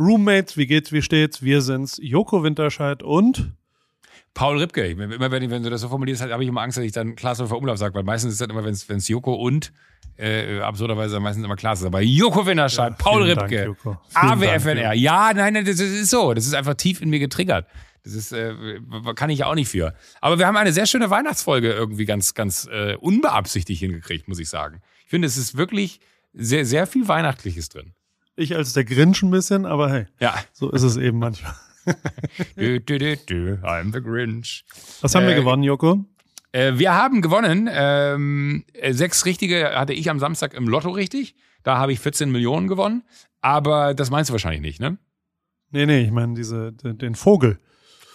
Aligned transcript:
Roommates, 0.00 0.56
wie 0.56 0.66
geht's, 0.66 0.92
wie 0.92 1.02
steht's? 1.02 1.42
Wir 1.42 1.60
sind's, 1.60 1.98
Joko 2.02 2.42
Winterscheid 2.42 3.02
und 3.02 3.52
Paul 4.32 4.58
Ripke. 4.58 4.86
Immer 4.86 5.30
wenn, 5.30 5.50
wenn 5.50 5.62
du 5.62 5.68
das 5.68 5.82
so 5.82 5.88
formulierst, 5.88 6.22
habe 6.22 6.42
ich 6.42 6.48
immer 6.48 6.62
Angst, 6.62 6.78
dass 6.78 6.84
ich 6.84 6.92
dann 6.92 7.16
Klaas 7.16 7.40
vor 7.40 7.58
Umlauf 7.58 7.76
sage, 7.76 7.94
weil 7.94 8.04
meistens 8.04 8.32
ist 8.32 8.40
das 8.40 8.48
immer, 8.48 8.64
wenn 8.64 8.72
es 8.72 9.08
Joko 9.08 9.34
und 9.34 9.72
äh, 10.16 10.60
absurderweise 10.60 11.20
meistens 11.20 11.44
immer 11.44 11.56
Klaas 11.56 11.80
ist. 11.80 11.86
Aber 11.86 12.00
Joko 12.00 12.46
Winterscheid, 12.46 12.92
ja, 12.92 12.96
Paul 12.96 13.24
Ripke, 13.24 13.76
AWFNR. 14.14 14.94
Ja, 14.94 15.32
nein, 15.34 15.52
nein, 15.52 15.64
das 15.66 15.80
ist 15.80 16.10
so. 16.10 16.32
Das 16.32 16.46
ist 16.46 16.54
einfach 16.54 16.74
tief 16.74 17.02
in 17.02 17.10
mir 17.10 17.18
getriggert. 17.18 17.66
Das 18.02 18.14
ist, 18.14 18.32
äh, 18.32 18.54
kann 19.14 19.28
ich 19.28 19.40
ja 19.40 19.46
auch 19.46 19.54
nicht 19.54 19.68
für. 19.68 19.94
Aber 20.22 20.38
wir 20.38 20.46
haben 20.46 20.56
eine 20.56 20.72
sehr 20.72 20.86
schöne 20.86 21.10
Weihnachtsfolge 21.10 21.70
irgendwie 21.70 22.06
ganz, 22.06 22.32
ganz 22.32 22.66
äh, 22.72 22.94
unbeabsichtigt 22.96 23.80
hingekriegt, 23.80 24.28
muss 24.28 24.38
ich 24.38 24.48
sagen. 24.48 24.80
Ich 25.04 25.10
finde, 25.10 25.26
es 25.26 25.36
ist 25.36 25.58
wirklich 25.58 26.00
sehr, 26.32 26.64
sehr 26.64 26.86
viel 26.86 27.08
Weihnachtliches 27.08 27.68
drin. 27.68 27.92
Ich 28.36 28.56
als 28.56 28.72
der 28.72 28.84
Grinch 28.84 29.22
ein 29.22 29.30
bisschen, 29.30 29.66
aber 29.66 29.90
hey, 29.90 30.06
ja. 30.18 30.34
so 30.52 30.70
ist 30.70 30.82
es 30.82 30.96
eben 30.96 31.18
manchmal. 31.18 31.54
du, 32.56 32.80
du, 32.80 32.98
du, 32.98 33.16
du, 33.16 33.34
I'm 33.62 33.92
the 33.92 34.00
Grinch. 34.00 34.64
Was 35.00 35.14
haben 35.14 35.24
äh, 35.24 35.28
wir 35.28 35.34
gewonnen, 35.34 35.62
Joko? 35.62 36.04
Äh, 36.52 36.74
wir 36.76 36.94
haben 36.94 37.22
gewonnen. 37.22 37.68
Ähm, 37.72 38.64
äh, 38.72 38.92
sechs 38.92 39.24
richtige 39.24 39.74
hatte 39.74 39.92
ich 39.92 40.10
am 40.10 40.18
Samstag 40.18 40.54
im 40.54 40.68
Lotto 40.68 40.90
richtig. 40.90 41.34
Da 41.62 41.78
habe 41.78 41.92
ich 41.92 42.00
14 42.00 42.30
Millionen 42.30 42.68
gewonnen. 42.68 43.02
Aber 43.40 43.94
das 43.94 44.10
meinst 44.10 44.30
du 44.30 44.32
wahrscheinlich 44.32 44.62
nicht, 44.62 44.80
ne? 44.80 44.98
Nee, 45.70 45.86
nee, 45.86 46.02
ich 46.02 46.10
meine 46.10 46.34
diese, 46.34 46.72
den, 46.72 46.98
den 46.98 47.14
Vogel. 47.14 47.58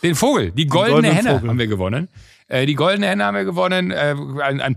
Den 0.06 0.16
Vogel, 0.16 0.52
die 0.52 0.68
goldene 0.68 1.12
Henne 1.12 1.32
Vogel. 1.32 1.50
haben 1.50 1.58
wir 1.58 1.66
gewonnen. 1.66 2.10
Äh, 2.48 2.68
die 2.68 2.76
goldene 2.76 3.08
Henne 3.08 3.26
haben 3.26 3.36
wir 3.36 3.44
gewonnen. 3.44 3.90
Äh, 3.90 4.16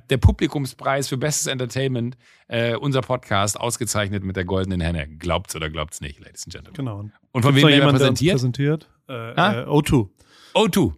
der 0.08 0.16
Publikumspreis 0.16 1.08
für 1.08 1.18
bestes 1.18 1.48
Entertainment. 1.48 2.16
Äh, 2.48 2.76
unser 2.76 3.02
Podcast 3.02 3.60
ausgezeichnet 3.60 4.24
mit 4.24 4.36
der 4.36 4.46
goldenen 4.46 4.80
Henne. 4.80 5.06
Glaubt's 5.06 5.54
oder 5.54 5.68
glaubt's 5.68 6.00
nicht, 6.00 6.18
Ladies 6.18 6.44
and 6.46 6.54
Gentlemen. 6.54 6.76
Genau. 6.76 6.98
Und 7.32 7.42
von 7.42 7.54
Gibt's 7.54 7.68
wem 7.68 7.82
wir 7.82 7.90
präsentiert? 7.90 8.36
präsentiert? 8.36 8.88
Äh, 9.06 9.32
äh, 9.32 9.66
O2. 9.66 10.08
O2. 10.54 10.94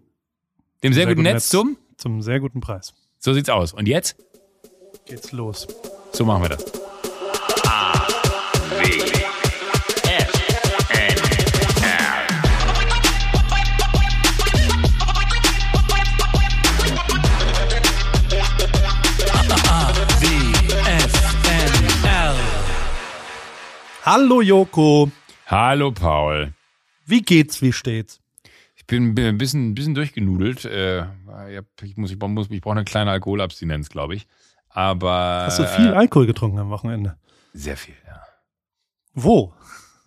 Dem 0.84 0.92
sehr, 0.92 1.04
sehr 1.04 1.06
guten 1.06 1.22
Netz, 1.22 1.34
Netz 1.34 1.48
zum? 1.48 1.76
Zum 1.96 2.22
sehr 2.22 2.38
guten 2.38 2.60
Preis. 2.60 2.94
So 3.18 3.34
sieht's 3.34 3.48
aus. 3.48 3.72
Und 3.72 3.88
jetzt? 3.88 4.16
Geht's 5.06 5.32
los. 5.32 5.66
So 6.12 6.24
machen 6.24 6.42
wir 6.44 6.50
das. 6.50 6.89
Hallo 24.12 24.42
Joko. 24.42 25.08
Hallo 25.46 25.92
Paul. 25.92 26.52
Wie 27.06 27.22
geht's, 27.22 27.62
wie 27.62 27.72
steht's? 27.72 28.20
Ich 28.74 28.84
bin 28.84 29.16
ein 29.16 29.38
bisschen, 29.38 29.70
ein 29.70 29.74
bisschen 29.74 29.94
durchgenudelt. 29.94 30.64
Äh, 30.64 31.04
ich, 31.80 31.96
muss, 31.96 32.10
ich, 32.10 32.18
muss, 32.18 32.50
ich 32.50 32.60
brauche 32.60 32.74
eine 32.74 32.84
kleine 32.84 33.12
Alkoholabstinenz, 33.12 33.88
glaube 33.88 34.16
ich. 34.16 34.26
Aber. 34.68 35.44
Hast 35.46 35.60
du 35.60 35.64
viel 35.64 35.86
äh, 35.86 35.90
Alkohol 35.90 36.26
getrunken 36.26 36.58
am 36.58 36.70
Wochenende? 36.70 37.18
Sehr 37.52 37.76
viel, 37.76 37.94
ja. 38.04 38.20
Wo? 39.14 39.54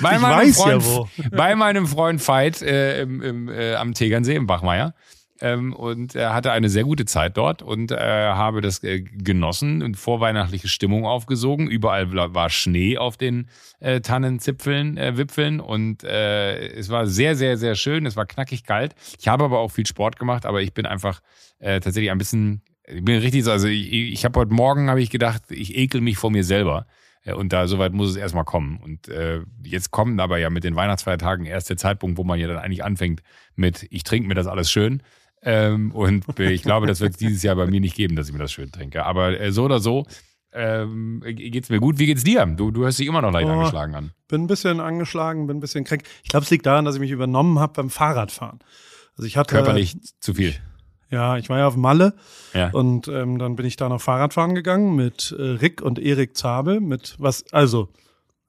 bei, 0.00 0.16
ich 0.16 0.20
meinem 0.20 0.52
Freund, 0.54 0.82
ja 0.82 0.84
wo. 0.84 1.08
bei 1.30 1.54
meinem 1.54 1.86
Freund 1.86 2.26
Veit 2.26 2.62
äh, 2.62 3.02
im, 3.02 3.22
im, 3.22 3.48
äh, 3.48 3.76
am 3.76 3.94
Tegernsee 3.94 4.34
im 4.34 4.48
Bachmeier. 4.48 4.92
Ähm, 5.40 5.72
und 5.72 6.14
er 6.14 6.34
hatte 6.34 6.50
eine 6.52 6.68
sehr 6.68 6.84
gute 6.84 7.04
Zeit 7.04 7.36
dort 7.36 7.62
und 7.62 7.92
äh, 7.92 7.96
habe 7.96 8.60
das 8.60 8.82
äh, 8.82 9.00
genossen 9.00 9.82
und 9.82 9.96
vorweihnachtliche 9.96 10.68
Stimmung 10.68 11.06
aufgesogen. 11.06 11.68
Überall 11.68 12.12
war 12.12 12.50
Schnee 12.50 12.98
auf 12.98 13.16
den 13.16 13.48
äh, 13.80 14.00
Tannenzipfeln, 14.00 14.96
äh, 14.96 15.16
Wipfeln 15.16 15.60
und 15.60 16.02
äh, 16.02 16.68
es 16.70 16.88
war 16.88 17.06
sehr, 17.06 17.36
sehr, 17.36 17.56
sehr 17.56 17.76
schön. 17.76 18.04
Es 18.06 18.16
war 18.16 18.26
knackig 18.26 18.64
kalt. 18.64 18.94
Ich 19.18 19.28
habe 19.28 19.44
aber 19.44 19.60
auch 19.60 19.70
viel 19.70 19.86
Sport 19.86 20.18
gemacht, 20.18 20.44
aber 20.44 20.60
ich 20.60 20.74
bin 20.74 20.86
einfach 20.86 21.20
äh, 21.60 21.80
tatsächlich 21.80 22.10
ein 22.10 22.18
bisschen, 22.18 22.62
ich 22.86 23.04
bin 23.04 23.18
richtig 23.20 23.44
so, 23.44 23.52
also 23.52 23.68
ich, 23.68 23.92
ich 23.92 24.24
habe 24.24 24.40
heute 24.40 24.52
Morgen 24.52 24.90
habe 24.90 25.00
ich 25.00 25.10
gedacht, 25.10 25.42
ich 25.50 25.76
ekel 25.76 26.00
mich 26.00 26.16
vor 26.16 26.30
mir 26.30 26.44
selber. 26.44 26.86
Äh, 27.24 27.34
und 27.34 27.52
da 27.52 27.66
soweit 27.66 27.92
muss 27.92 28.10
es 28.10 28.16
erstmal 28.16 28.44
kommen. 28.44 28.78
Und 28.82 29.08
äh, 29.08 29.42
jetzt 29.62 29.90
kommt 29.90 30.20
aber 30.20 30.38
ja 30.38 30.50
mit 30.50 30.64
den 30.64 30.76
Weihnachtsfeiertagen 30.76 31.46
erst 31.46 31.70
der 31.70 31.76
Zeitpunkt, 31.76 32.18
wo 32.18 32.24
man 32.24 32.38
ja 32.38 32.48
dann 32.48 32.58
eigentlich 32.58 32.84
anfängt 32.84 33.22
mit, 33.54 33.86
ich 33.90 34.02
trinke 34.02 34.28
mir 34.28 34.34
das 34.34 34.46
alles 34.46 34.70
schön. 34.70 35.02
Ähm, 35.42 35.92
und 35.92 36.24
ich 36.38 36.62
glaube, 36.62 36.86
das 36.86 37.00
wird 37.00 37.12
es 37.12 37.18
dieses 37.18 37.42
Jahr 37.42 37.56
bei 37.56 37.66
mir 37.66 37.80
nicht 37.80 37.94
geben, 37.94 38.16
dass 38.16 38.28
ich 38.28 38.32
mir 38.32 38.40
das 38.40 38.52
schön 38.52 38.72
trinke. 38.72 39.04
Aber 39.04 39.38
äh, 39.40 39.52
so 39.52 39.64
oder 39.64 39.80
so 39.80 40.06
ähm, 40.52 41.22
geht's 41.24 41.68
mir 41.68 41.78
gut. 41.78 41.98
Wie 41.98 42.06
geht's 42.06 42.24
dir? 42.24 42.44
Du, 42.46 42.70
du 42.70 42.82
hörst 42.82 42.98
dich 42.98 43.06
immer 43.06 43.22
noch 43.22 43.32
leicht 43.32 43.48
oh, 43.48 43.52
angeschlagen 43.52 43.94
an. 43.94 44.10
Bin 44.28 44.42
ein 44.42 44.46
bisschen 44.46 44.80
angeschlagen, 44.80 45.46
bin 45.46 45.58
ein 45.58 45.60
bisschen 45.60 45.84
krank. 45.84 46.02
Ich 46.22 46.30
glaube, 46.30 46.44
es 46.44 46.50
liegt 46.50 46.66
daran, 46.66 46.84
dass 46.84 46.94
ich 46.94 47.00
mich 47.00 47.10
übernommen 47.10 47.58
habe 47.58 47.74
beim 47.74 47.90
Fahrradfahren. 47.90 48.58
Also 49.16 49.26
ich 49.26 49.36
hatte 49.36 49.54
körperlich 49.54 49.98
zu 50.20 50.34
viel. 50.34 50.54
Ja, 51.10 51.38
ich 51.38 51.48
war 51.48 51.58
ja 51.58 51.66
auf 51.66 51.76
Malle 51.76 52.14
ja. 52.52 52.70
und 52.70 53.08
ähm, 53.08 53.38
dann 53.38 53.56
bin 53.56 53.64
ich 53.64 53.76
da 53.76 53.88
noch 53.88 54.00
Fahrradfahren 54.00 54.54
gegangen 54.54 54.94
mit 54.94 55.34
äh, 55.38 55.42
Rick 55.42 55.80
und 55.80 55.98
Erik 55.98 56.36
Zabel. 56.36 56.80
Mit 56.80 57.16
was, 57.18 57.50
also 57.52 57.88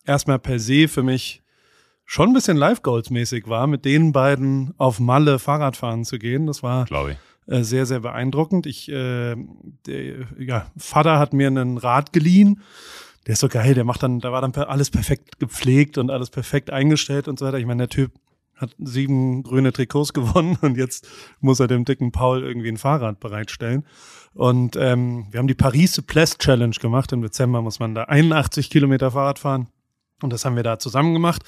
erstmal 0.05 0.39
per 0.39 0.59
se 0.59 0.87
für 0.87 1.03
mich 1.03 1.41
schon 2.09 2.31
ein 2.31 2.33
bisschen 2.33 2.57
Live-Goals-mäßig 2.57 3.47
war, 3.47 3.67
mit 3.67 3.85
den 3.85 4.11
beiden 4.13 4.73
auf 4.79 4.99
Malle 4.99 5.37
Fahrrad 5.37 5.77
fahren 5.77 6.03
zu 6.05 6.17
gehen. 6.17 6.47
Das 6.47 6.63
war 6.63 6.87
äh, 7.45 7.61
sehr, 7.61 7.85
sehr 7.85 7.99
beeindruckend. 7.99 8.65
Ich, 8.65 8.89
äh, 8.89 9.35
der, 9.85 10.25
ja, 10.39 10.65
Vater 10.75 11.19
hat 11.19 11.33
mir 11.33 11.45
einen 11.45 11.77
Rad 11.77 12.11
geliehen. 12.11 12.61
Der 13.27 13.33
ist 13.33 13.41
so 13.41 13.47
geil, 13.47 13.75
der 13.75 13.83
macht 13.83 14.01
dann, 14.01 14.19
da 14.21 14.31
war 14.31 14.41
dann 14.41 14.55
alles 14.55 14.89
perfekt 14.89 15.37
gepflegt 15.37 15.99
und 15.99 16.09
alles 16.09 16.31
perfekt 16.31 16.71
eingestellt 16.71 17.27
und 17.27 17.37
so 17.37 17.45
weiter. 17.45 17.59
Ich 17.59 17.67
meine, 17.67 17.83
der 17.83 17.89
Typ 17.89 18.11
hat 18.55 18.75
sieben 18.79 19.43
grüne 19.43 19.71
Trikots 19.71 20.11
gewonnen 20.13 20.57
und 20.61 20.77
jetzt 20.77 21.07
muss 21.41 21.59
er 21.59 21.67
dem 21.67 21.85
dicken 21.85 22.11
Paul 22.11 22.41
irgendwie 22.41 22.69
ein 22.69 22.77
Fahrrad 22.77 23.19
bereitstellen. 23.19 23.85
Und 24.33 24.75
ähm, 24.77 25.27
wir 25.29 25.37
haben 25.37 25.47
die 25.47 25.53
Paris 25.53 26.01
Place 26.01 26.39
Challenge 26.39 26.75
gemacht. 26.81 27.11
Im 27.11 27.21
Dezember 27.21 27.61
muss 27.61 27.77
man 27.77 27.93
da 27.93 28.05
81 28.05 28.71
Kilometer 28.71 29.11
Fahrrad 29.11 29.37
fahren. 29.37 29.67
Und 30.23 30.33
das 30.33 30.43
haben 30.43 30.55
wir 30.55 30.63
da 30.63 30.79
zusammen 30.79 31.13
gemacht. 31.13 31.43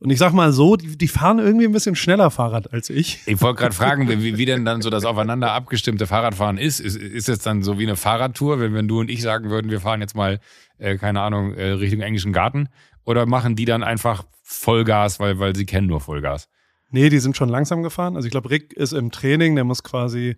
Und 0.00 0.08
ich 0.08 0.18
sag 0.18 0.32
mal 0.32 0.50
so, 0.50 0.76
die, 0.76 0.96
die 0.96 1.08
fahren 1.08 1.38
irgendwie 1.38 1.66
ein 1.66 1.72
bisschen 1.72 1.94
schneller 1.94 2.30
Fahrrad 2.30 2.72
als 2.72 2.88
ich. 2.88 3.20
Ich 3.26 3.42
wollte 3.42 3.60
gerade 3.60 3.74
fragen, 3.74 4.08
wie, 4.08 4.38
wie 4.38 4.46
denn 4.46 4.64
dann 4.64 4.80
so 4.80 4.88
das 4.88 5.04
aufeinander 5.04 5.52
abgestimmte 5.52 6.06
Fahrradfahren 6.06 6.56
ist. 6.56 6.80
Ist, 6.80 6.96
ist 6.96 7.28
es 7.28 7.40
dann 7.40 7.62
so 7.62 7.78
wie 7.78 7.82
eine 7.82 7.96
Fahrradtour, 7.96 8.60
wenn, 8.60 8.72
wenn 8.72 8.88
du 8.88 9.00
und 9.00 9.10
ich 9.10 9.20
sagen 9.20 9.50
würden, 9.50 9.70
wir 9.70 9.80
fahren 9.80 10.00
jetzt 10.00 10.16
mal, 10.16 10.40
äh, 10.78 10.96
keine 10.96 11.20
Ahnung, 11.20 11.52
äh, 11.52 11.72
Richtung 11.72 12.00
englischen 12.00 12.32
Garten? 12.32 12.68
Oder 13.04 13.26
machen 13.26 13.56
die 13.56 13.66
dann 13.66 13.82
einfach 13.82 14.24
Vollgas, 14.42 15.20
weil, 15.20 15.38
weil 15.38 15.54
sie 15.54 15.66
kennen 15.66 15.86
nur 15.86 16.00
Vollgas? 16.00 16.48
Nee, 16.88 17.10
die 17.10 17.18
sind 17.18 17.36
schon 17.36 17.50
langsam 17.50 17.82
gefahren. 17.82 18.16
Also 18.16 18.24
ich 18.24 18.32
glaube, 18.32 18.50
Rick 18.50 18.72
ist 18.72 18.92
im 18.92 19.10
Training, 19.10 19.54
der 19.54 19.64
muss 19.64 19.82
quasi 19.82 20.36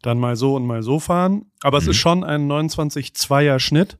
dann 0.00 0.18
mal 0.18 0.36
so 0.36 0.56
und 0.56 0.66
mal 0.66 0.82
so 0.82 0.98
fahren. 0.98 1.52
Aber 1.62 1.78
mhm. 1.78 1.82
es 1.82 1.88
ist 1.88 1.96
schon 1.98 2.24
ein 2.24 2.50
29-2er 2.50 3.58
Schnitt 3.58 3.98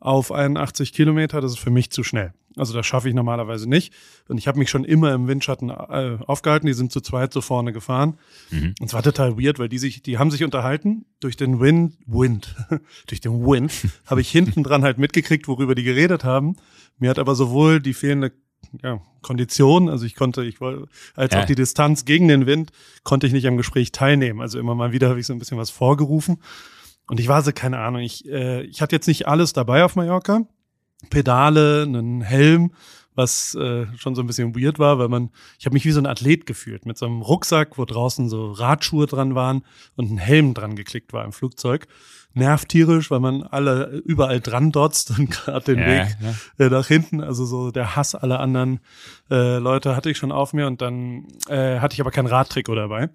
auf 0.00 0.32
81 0.32 0.92
Kilometer. 0.92 1.40
Das 1.40 1.52
ist 1.52 1.60
für 1.60 1.70
mich 1.70 1.92
zu 1.92 2.02
schnell. 2.02 2.34
Also 2.56 2.74
das 2.74 2.86
schaffe 2.86 3.08
ich 3.08 3.14
normalerweise 3.14 3.68
nicht. 3.68 3.92
Und 4.28 4.38
ich 4.38 4.48
habe 4.48 4.58
mich 4.58 4.70
schon 4.70 4.84
immer 4.84 5.14
im 5.14 5.28
Windschatten 5.28 5.70
äh, 5.70 6.18
aufgehalten. 6.26 6.66
Die 6.66 6.72
sind 6.72 6.92
zu 6.92 7.00
zweit 7.00 7.32
so 7.32 7.40
vorne 7.40 7.72
gefahren. 7.72 8.18
Mhm. 8.50 8.74
Und 8.80 8.86
es 8.86 8.94
war 8.94 9.02
total 9.02 9.38
weird, 9.38 9.58
weil 9.58 9.68
die 9.68 9.78
sich, 9.78 10.02
die 10.02 10.18
haben 10.18 10.30
sich 10.30 10.44
unterhalten. 10.44 11.06
Durch 11.20 11.36
den 11.36 11.60
Wind, 11.60 11.94
Wind, 12.06 12.54
durch 13.06 13.20
den 13.20 13.44
Wind 13.46 13.72
habe 14.06 14.20
ich 14.20 14.30
hinten 14.30 14.62
dran 14.62 14.82
halt 14.82 14.98
mitgekriegt, 14.98 15.48
worüber 15.48 15.74
die 15.74 15.84
geredet 15.84 16.24
haben. 16.24 16.56
Mir 16.98 17.10
hat 17.10 17.18
aber 17.18 17.34
sowohl 17.34 17.80
die 17.80 17.94
fehlende 17.94 18.32
ja, 18.82 19.00
Kondition, 19.22 19.88
also 19.88 20.06
ich 20.06 20.14
konnte, 20.14 20.44
ich 20.44 20.60
wollte, 20.60 20.88
als 21.14 21.34
ja. 21.34 21.42
auch 21.42 21.46
die 21.46 21.54
Distanz 21.54 22.04
gegen 22.04 22.28
den 22.28 22.46
Wind, 22.46 22.70
konnte 23.02 23.26
ich 23.26 23.32
nicht 23.32 23.46
am 23.46 23.56
Gespräch 23.56 23.92
teilnehmen. 23.92 24.40
Also 24.40 24.58
immer 24.58 24.74
mal 24.74 24.92
wieder 24.92 25.08
habe 25.08 25.20
ich 25.20 25.26
so 25.26 25.32
ein 25.32 25.38
bisschen 25.38 25.58
was 25.58 25.70
vorgerufen. 25.70 26.38
Und 27.08 27.20
ich 27.20 27.28
war 27.28 27.42
so, 27.42 27.52
keine 27.52 27.78
Ahnung, 27.78 28.00
ich, 28.00 28.28
äh, 28.28 28.62
ich 28.62 28.80
hatte 28.80 28.96
jetzt 28.96 29.08
nicht 29.08 29.26
alles 29.26 29.52
dabei 29.52 29.84
auf 29.84 29.96
Mallorca. 29.96 30.46
Pedale, 31.10 31.82
einen 31.82 32.22
Helm, 32.22 32.72
was 33.14 33.54
äh, 33.54 33.86
schon 33.96 34.14
so 34.14 34.22
ein 34.22 34.26
bisschen 34.26 34.56
weird 34.56 34.78
war, 34.78 34.98
weil 34.98 35.08
man, 35.08 35.30
ich 35.58 35.66
habe 35.66 35.74
mich 35.74 35.84
wie 35.84 35.90
so 35.92 36.00
ein 36.00 36.06
Athlet 36.06 36.46
gefühlt, 36.46 36.86
mit 36.86 36.96
so 36.96 37.06
einem 37.06 37.20
Rucksack, 37.20 37.76
wo 37.76 37.84
draußen 37.84 38.28
so 38.28 38.52
Radschuhe 38.52 39.06
dran 39.06 39.34
waren 39.34 39.64
und 39.96 40.10
ein 40.10 40.18
Helm 40.18 40.54
dran 40.54 40.76
geklickt 40.76 41.12
war 41.12 41.24
im 41.24 41.32
Flugzeug. 41.32 41.86
Nervt 42.34 42.70
tierisch, 42.70 43.10
weil 43.10 43.20
man 43.20 43.42
alle 43.42 44.02
überall 44.06 44.40
dran 44.40 44.72
dotzt 44.72 45.18
und 45.18 45.30
gerade 45.44 45.74
den 45.74 45.78
ja, 45.78 45.86
Weg 45.86 46.16
ja. 46.20 46.66
Äh, 46.66 46.70
nach 46.70 46.86
hinten, 46.86 47.20
also 47.20 47.44
so 47.44 47.70
der 47.70 47.94
Hass 47.94 48.14
aller 48.14 48.40
anderen 48.40 48.80
äh, 49.30 49.58
Leute 49.58 49.94
hatte 49.94 50.10
ich 50.10 50.16
schon 50.16 50.32
auf 50.32 50.54
mir 50.54 50.66
und 50.66 50.80
dann 50.80 51.26
äh, 51.48 51.80
hatte 51.80 51.94
ich 51.94 52.00
aber 52.00 52.10
kein 52.10 52.26
Radtrikot 52.26 52.74
dabei. 52.74 53.10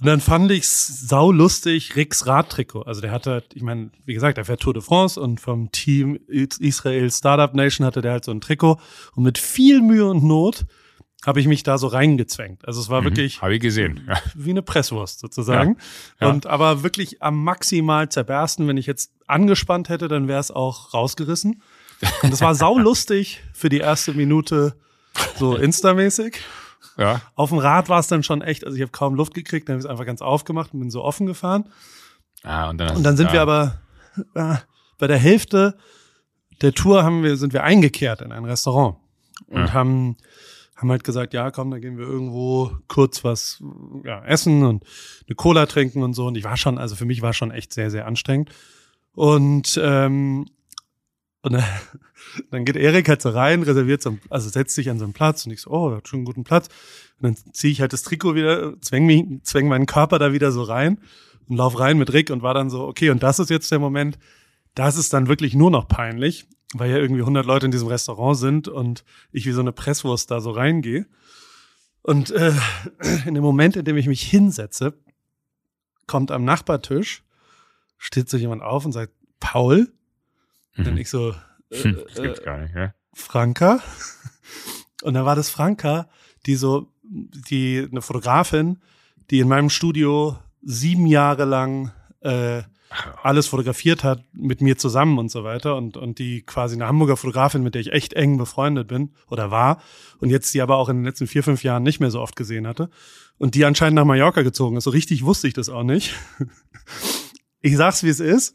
Und 0.00 0.06
dann 0.06 0.20
fand 0.20 0.50
ich's 0.52 1.08
sau 1.08 1.32
lustig, 1.32 1.96
Ricks 1.96 2.26
Radtrikot. 2.26 2.82
Also 2.82 3.00
der 3.00 3.10
hatte, 3.10 3.42
ich 3.52 3.62
meine, 3.62 3.90
wie 4.04 4.14
gesagt, 4.14 4.36
der 4.36 4.44
fährt 4.44 4.60
Tour 4.60 4.74
de 4.74 4.82
France 4.82 5.20
und 5.20 5.40
vom 5.40 5.72
Team 5.72 6.20
Israel 6.28 7.10
Startup 7.10 7.52
Nation 7.52 7.84
hatte 7.84 8.00
der 8.00 8.12
halt 8.12 8.24
so 8.24 8.30
ein 8.30 8.40
Trikot. 8.40 8.78
Und 9.14 9.24
mit 9.24 9.38
viel 9.38 9.80
Mühe 9.82 10.06
und 10.06 10.22
Not 10.22 10.66
habe 11.26 11.40
ich 11.40 11.48
mich 11.48 11.64
da 11.64 11.78
so 11.78 11.88
reingezwängt. 11.88 12.64
Also 12.64 12.80
es 12.80 12.88
war 12.88 13.00
mhm, 13.00 13.06
wirklich. 13.06 13.42
Habe 13.42 13.56
ich 13.56 13.60
gesehen. 13.60 14.04
Ja. 14.06 14.20
Wie 14.36 14.50
eine 14.50 14.62
Presswurst 14.62 15.18
sozusagen. 15.18 15.76
Ja, 16.20 16.28
ja. 16.28 16.32
Und 16.32 16.46
aber 16.46 16.84
wirklich 16.84 17.20
am 17.20 17.42
maximal 17.42 18.08
zerbersten. 18.08 18.68
Wenn 18.68 18.76
ich 18.76 18.86
jetzt 18.86 19.10
angespannt 19.26 19.88
hätte, 19.88 20.06
dann 20.06 20.28
wäre 20.28 20.38
es 20.38 20.52
auch 20.52 20.94
rausgerissen. 20.94 21.60
Und 22.22 22.32
das 22.32 22.40
war 22.40 22.54
saulustig 22.54 23.40
für 23.52 23.68
die 23.68 23.78
erste 23.78 24.14
Minute, 24.14 24.76
so 25.36 25.56
Insta-mäßig. 25.56 26.36
Ja. 26.96 27.20
Auf 27.34 27.50
dem 27.50 27.58
Rad 27.58 27.88
war 27.88 28.00
es 28.00 28.08
dann 28.08 28.22
schon 28.22 28.42
echt, 28.42 28.64
also 28.64 28.76
ich 28.76 28.82
habe 28.82 28.92
kaum 28.92 29.14
Luft 29.14 29.34
gekriegt, 29.34 29.68
dann 29.68 29.74
habe 29.74 29.80
ich 29.80 29.84
es 29.84 29.90
einfach 29.90 30.06
ganz 30.06 30.20
aufgemacht 30.22 30.74
und 30.74 30.80
bin 30.80 30.90
so 30.90 31.02
offen 31.04 31.26
gefahren. 31.26 31.68
Ah, 32.42 32.70
und 32.70 32.78
dann, 32.78 32.96
Und 32.96 33.02
dann 33.02 33.16
sind 33.16 33.28
ja. 33.28 33.32
wir 33.34 33.42
aber 33.42 33.80
äh, 34.34 34.56
bei 34.98 35.06
der 35.06 35.18
Hälfte 35.18 35.76
der 36.60 36.72
Tour 36.72 37.04
haben 37.04 37.22
wir, 37.22 37.36
sind 37.36 37.52
wir 37.52 37.62
eingekehrt 37.62 38.20
in 38.20 38.32
ein 38.32 38.44
Restaurant 38.44 38.96
und 39.46 39.58
Ja. 39.66 39.72
haben, 39.72 40.16
haben 40.76 40.90
halt 40.90 41.04
gesagt, 41.04 41.34
ja, 41.34 41.50
komm, 41.52 41.70
dann 41.70 41.80
gehen 41.80 41.98
wir 41.98 42.06
irgendwo 42.06 42.72
kurz 42.88 43.22
was 43.22 43.62
ja, 44.04 44.24
essen 44.24 44.64
und 44.64 44.84
eine 45.28 45.36
Cola 45.36 45.66
trinken 45.66 46.02
und 46.02 46.14
so. 46.14 46.26
Und 46.26 46.36
ich 46.36 46.44
war 46.44 46.56
schon, 46.56 46.78
also 46.78 46.96
für 46.96 47.04
mich 47.04 47.22
war 47.22 47.32
schon 47.32 47.50
echt 47.52 47.72
sehr, 47.72 47.90
sehr 47.90 48.06
anstrengend. 48.06 48.50
Und, 49.12 49.80
ähm, 49.82 50.46
und 51.42 51.52
dann, 51.52 51.64
dann 52.50 52.64
geht 52.64 52.76
Erik 52.76 53.08
halt 53.08 53.22
so 53.22 53.30
rein, 53.30 53.62
reserviert 53.62 54.02
so, 54.02 54.18
also 54.30 54.48
setzt 54.48 54.74
sich 54.74 54.90
an 54.90 54.98
so 54.98 55.04
einen 55.04 55.12
Platz 55.12 55.46
und 55.46 55.52
ich 55.52 55.62
so, 55.62 55.70
oh, 55.70 55.88
der 55.88 55.98
hat 55.98 56.08
schon 56.08 56.18
einen 56.18 56.26
guten 56.26 56.44
Platz. 56.44 56.68
Und 57.20 57.24
dann 57.24 57.52
ziehe 57.52 57.72
ich 57.72 57.80
halt 57.80 57.92
das 57.92 58.02
Trikot 58.02 58.34
wieder, 58.34 58.80
zwäng, 58.80 59.06
mich, 59.06 59.24
zwäng 59.42 59.68
meinen 59.68 59.86
Körper 59.86 60.18
da 60.18 60.32
wieder 60.32 60.52
so 60.52 60.62
rein 60.62 60.98
und 61.48 61.56
lauf 61.56 61.78
rein 61.78 61.98
mit 61.98 62.12
Rick 62.12 62.30
und 62.30 62.42
war 62.42 62.54
dann 62.54 62.70
so, 62.70 62.86
okay, 62.86 63.10
und 63.10 63.22
das 63.22 63.38
ist 63.38 63.50
jetzt 63.50 63.70
der 63.70 63.78
Moment, 63.78 64.18
das 64.74 64.96
ist 64.96 65.12
dann 65.12 65.28
wirklich 65.28 65.54
nur 65.54 65.70
noch 65.70 65.88
peinlich, 65.88 66.46
weil 66.74 66.90
ja 66.90 66.98
irgendwie 66.98 67.22
100 67.22 67.44
Leute 67.46 67.66
in 67.66 67.72
diesem 67.72 67.88
Restaurant 67.88 68.36
sind 68.36 68.68
und 68.68 69.04
ich 69.32 69.46
wie 69.46 69.52
so 69.52 69.60
eine 69.60 69.72
Presswurst 69.72 70.30
da 70.30 70.40
so 70.40 70.50
reingehe. 70.50 71.06
Und 72.02 72.30
äh, 72.30 72.52
in 73.26 73.34
dem 73.34 73.42
Moment, 73.42 73.76
in 73.76 73.84
dem 73.84 73.96
ich 73.96 74.06
mich 74.06 74.22
hinsetze, 74.22 74.94
kommt 76.06 76.30
am 76.30 76.44
Nachbartisch, 76.44 77.22
steht 77.98 78.28
so 78.28 78.36
jemand 78.36 78.62
auf 78.62 78.84
und 78.84 78.92
sagt, 78.92 79.12
Paul. 79.40 79.92
Und 80.76 80.86
dann 80.86 80.94
Mhm. 80.94 81.00
ich 81.00 81.10
so, 81.10 81.34
Hm, 81.70 81.98
das 82.08 82.18
äh, 82.18 82.22
gibt's 82.22 82.42
gar 82.42 82.58
nicht, 82.58 82.74
ja? 82.74 82.94
Franka. 83.14 83.80
Und 85.02 85.14
dann 85.14 85.24
war 85.24 85.36
das 85.36 85.50
Franka, 85.50 86.08
die 86.46 86.56
so, 86.56 86.92
die, 87.02 87.86
eine 87.90 88.02
Fotografin, 88.02 88.80
die 89.30 89.40
in 89.40 89.48
meinem 89.48 89.70
Studio 89.70 90.38
sieben 90.62 91.06
Jahre 91.06 91.44
lang 91.44 91.92
äh, 92.20 92.62
alles 93.22 93.48
fotografiert 93.48 94.02
hat 94.02 94.24
mit 94.32 94.60
mir 94.60 94.78
zusammen 94.78 95.18
und 95.18 95.30
so 95.30 95.44
weiter 95.44 95.76
und, 95.76 95.96
und 95.96 96.18
die 96.18 96.42
quasi 96.42 96.74
eine 96.74 96.86
Hamburger 96.86 97.16
Fotografin, 97.16 97.62
mit 97.62 97.74
der 97.74 97.82
ich 97.82 97.92
echt 97.92 98.14
eng 98.14 98.38
befreundet 98.38 98.88
bin 98.88 99.10
oder 99.28 99.50
war 99.50 99.82
und 100.20 100.30
jetzt 100.30 100.54
die 100.54 100.62
aber 100.62 100.76
auch 100.76 100.88
in 100.88 100.96
den 100.96 101.04
letzten 101.04 101.26
vier, 101.26 101.42
fünf 101.42 101.62
Jahren 101.62 101.82
nicht 101.82 102.00
mehr 102.00 102.10
so 102.10 102.20
oft 102.20 102.34
gesehen 102.34 102.66
hatte 102.66 102.88
und 103.36 103.54
die 103.54 103.66
anscheinend 103.66 103.96
nach 103.96 104.04
Mallorca 104.04 104.42
gezogen 104.42 104.76
ist. 104.76 104.84
So 104.84 104.90
richtig 104.90 105.24
wusste 105.24 105.48
ich 105.48 105.54
das 105.54 105.68
auch 105.68 105.84
nicht. 105.84 106.14
Ich 107.60 107.76
sag's, 107.76 108.04
wie 108.04 108.08
es 108.08 108.20
ist. 108.20 108.54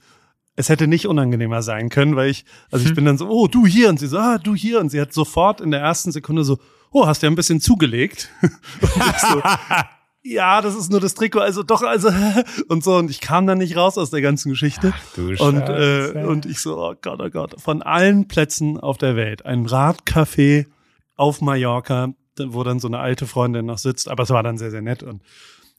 Es 0.55 0.69
hätte 0.69 0.87
nicht 0.87 1.07
unangenehmer 1.07 1.63
sein 1.63 1.89
können, 1.89 2.15
weil 2.15 2.29
ich, 2.29 2.45
also 2.71 2.85
ich 2.85 2.93
bin 2.93 3.05
dann 3.05 3.17
so, 3.17 3.27
oh, 3.27 3.47
du 3.47 3.65
hier 3.65 3.89
und 3.89 3.99
sie 3.99 4.07
so, 4.07 4.17
ah, 4.19 4.37
du 4.37 4.53
hier 4.53 4.79
und 4.79 4.89
sie 4.89 5.01
hat 5.01 5.11
sofort 5.11 5.61
in 5.61 5.71
der 5.71 5.81
ersten 5.81 6.11
Sekunde 6.11 6.43
so, 6.43 6.59
oh, 6.91 7.07
hast 7.07 7.21
du 7.23 7.25
ja 7.27 7.31
ein 7.31 7.35
bisschen 7.35 7.59
zugelegt. 7.59 8.29
So, 8.81 9.41
ja, 10.23 10.61
das 10.61 10.75
ist 10.75 10.91
nur 10.91 10.99
das 10.99 11.15
Trikot, 11.15 11.39
also 11.39 11.63
doch, 11.63 11.81
also 11.81 12.09
und 12.67 12.83
so 12.83 12.95
und 12.97 13.09
ich 13.09 13.19
kam 13.19 13.47
dann 13.47 13.57
nicht 13.57 13.75
raus 13.75 13.97
aus 13.97 14.11
der 14.11 14.21
ganzen 14.21 14.49
Geschichte. 14.49 14.93
Du 15.15 15.29
Und, 15.29 15.37
Scheiße. 15.37 16.13
äh, 16.19 16.23
und 16.25 16.45
ich 16.45 16.59
so, 16.59 16.77
oh 16.77 16.93
Gott, 17.01 17.19
oh 17.21 17.29
Gott, 17.29 17.59
von 17.59 17.81
allen 17.81 18.27
Plätzen 18.27 18.79
auf 18.79 18.97
der 18.97 19.15
Welt, 19.15 19.45
ein 19.45 19.65
Radcafé 19.65 20.67
auf 21.15 21.41
Mallorca, 21.41 22.09
wo 22.39 22.63
dann 22.63 22.79
so 22.79 22.87
eine 22.87 22.99
alte 22.99 23.27
Freundin 23.27 23.65
noch 23.65 23.77
sitzt, 23.79 24.07
aber 24.07 24.23
es 24.23 24.29
war 24.29 24.43
dann 24.43 24.57
sehr, 24.57 24.71
sehr 24.71 24.81
nett 24.81 25.03
und 25.03 25.21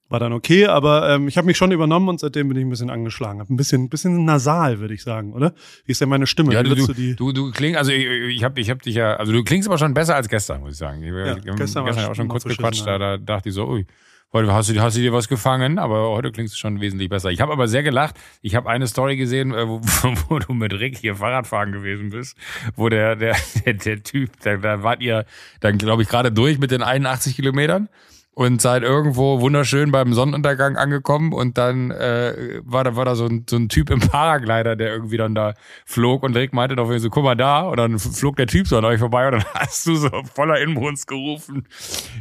war 0.09 0.21
dann 0.21 0.33
okay, 0.33 0.67
aber 0.67 1.09
ähm, 1.11 1.29
ich 1.29 1.37
habe 1.39 1.47
mich 1.47 1.56
schon 1.56 1.73
übernommen 1.73 2.09
und 2.09 2.21
seitdem 2.21 2.49
bin 2.49 2.59
ich 2.59 2.65
ein 2.65 2.71
bisschen 2.71 2.91
angeschlagen. 2.91 3.41
Hab 3.41 3.49
ein 3.49 3.56
bisschen, 3.56 3.89
bisschen 3.89 4.25
nasal, 4.25 4.79
würde 4.79 4.95
ich 4.95 5.03
sagen, 5.03 5.33
oder? 5.33 5.55
Wie 5.87 5.93
ist 5.93 6.01
denn 6.01 6.09
meine 6.09 6.27
Stimme? 6.27 6.53
Ja, 6.53 6.62
du, 6.62 6.75
du, 6.75 7.15
du, 7.15 7.33
du 7.33 7.51
klingst, 7.51 7.79
also 7.79 7.91
ich, 7.91 8.05
ich 8.05 8.45
habe 8.45 8.61
ich 8.61 8.71
hab 8.71 8.83
dich 8.83 8.95
ja, 8.95 9.17
also 9.17 9.33
du 9.33 9.43
klingst 9.43 9.67
aber 9.69 9.79
schon 9.79 9.95
besser 9.95 10.15
als 10.15 10.29
gestern, 10.29 10.61
muss 10.61 10.73
ich 10.73 10.79
sagen. 10.79 11.03
Ich, 11.03 11.09
ja, 11.11 11.35
gestern 11.35 11.56
gestern, 11.56 11.85
war 11.85 11.93
gestern 11.93 12.11
auch 12.11 12.15
schon 12.15 12.29
kurz 12.29 12.45
gequatscht, 12.45 12.87
da, 12.87 12.99
da 12.99 13.17
dachte 13.17 13.49
ich 13.49 13.55
so, 13.55 13.67
ui, 13.67 13.87
heute 14.35 14.53
hast 14.53 14.69
du, 14.69 14.79
hast 14.81 14.97
du 14.97 15.01
dir 15.01 15.12
was 15.12 15.29
gefangen, 15.29 15.79
aber 15.79 16.11
heute 16.11 16.31
klingst 16.33 16.55
du 16.55 16.59
schon 16.59 16.81
wesentlich 16.81 17.09
besser. 17.09 17.31
Ich 17.31 17.41
habe 17.41 17.53
aber 17.53 17.67
sehr 17.67 17.83
gelacht. 17.83 18.17
Ich 18.43 18.55
habe 18.56 18.69
eine 18.69 18.87
Story 18.87 19.17
gesehen, 19.17 19.55
äh, 19.55 19.67
wo, 19.67 19.81
wo 20.29 20.39
du 20.39 20.53
mit 20.53 20.75
Rick 20.75 20.99
hier 20.99 21.17
Fahrradfahren 21.17 21.73
gewesen 21.73 22.11
bist, 22.11 22.37
wo 22.77 22.91
der, 22.91 23.17
der, 23.17 23.37
der, 23.65 23.75
der 23.75 24.03
Typ, 24.03 24.31
da, 24.43 24.59
da 24.59 24.83
wart 24.83 25.01
ihr 25.01 25.25
dann, 25.61 25.79
glaube 25.79 26.03
ich, 26.03 26.09
gerade 26.09 26.31
durch 26.31 26.59
mit 26.59 26.71
den 26.73 26.83
81 26.83 27.37
Kilometern 27.37 27.89
und 28.35 28.61
seid 28.61 28.83
irgendwo 28.83 29.41
wunderschön 29.41 29.93
beim 29.93 30.13
Sonnenuntergang 30.13 30.77
angekommen 30.77 31.33
und 31.33 31.57
dann 31.57 31.91
äh, 31.93 32.61
war 32.65 32.83
da 32.85 32.97
war 32.97 33.05
da 33.05 33.15
so 33.15 33.27
ein, 33.27 33.47
so 33.49 33.57
ein 33.57 33.69
Typ 33.69 33.91
im 33.91 34.01
Paraglider, 34.01 34.75
der 34.77 34.93
irgendwie 34.93 35.17
dann 35.17 35.35
da 35.35 35.55
flog 35.87 36.23
und 36.25 36.37
Rick 36.37 36.53
meinte 36.53 36.77
doch 36.77 36.91
so, 36.99 37.11
guck 37.11 37.25
mal 37.25 37.37
da 37.37 37.61
und 37.61 37.77
dann 37.77 37.99
flog 37.99 38.37
der 38.37 38.47
Typ 38.47 38.67
so 38.67 38.77
an 38.77 38.85
euch 38.85 38.99
vorbei 38.99 39.27
und 39.27 39.35
dann 39.35 39.45
hast 39.55 39.87
du 39.87 39.95
so 39.95 40.11
voller 40.35 40.61
Inbrunst 40.61 41.07
gerufen, 41.07 41.67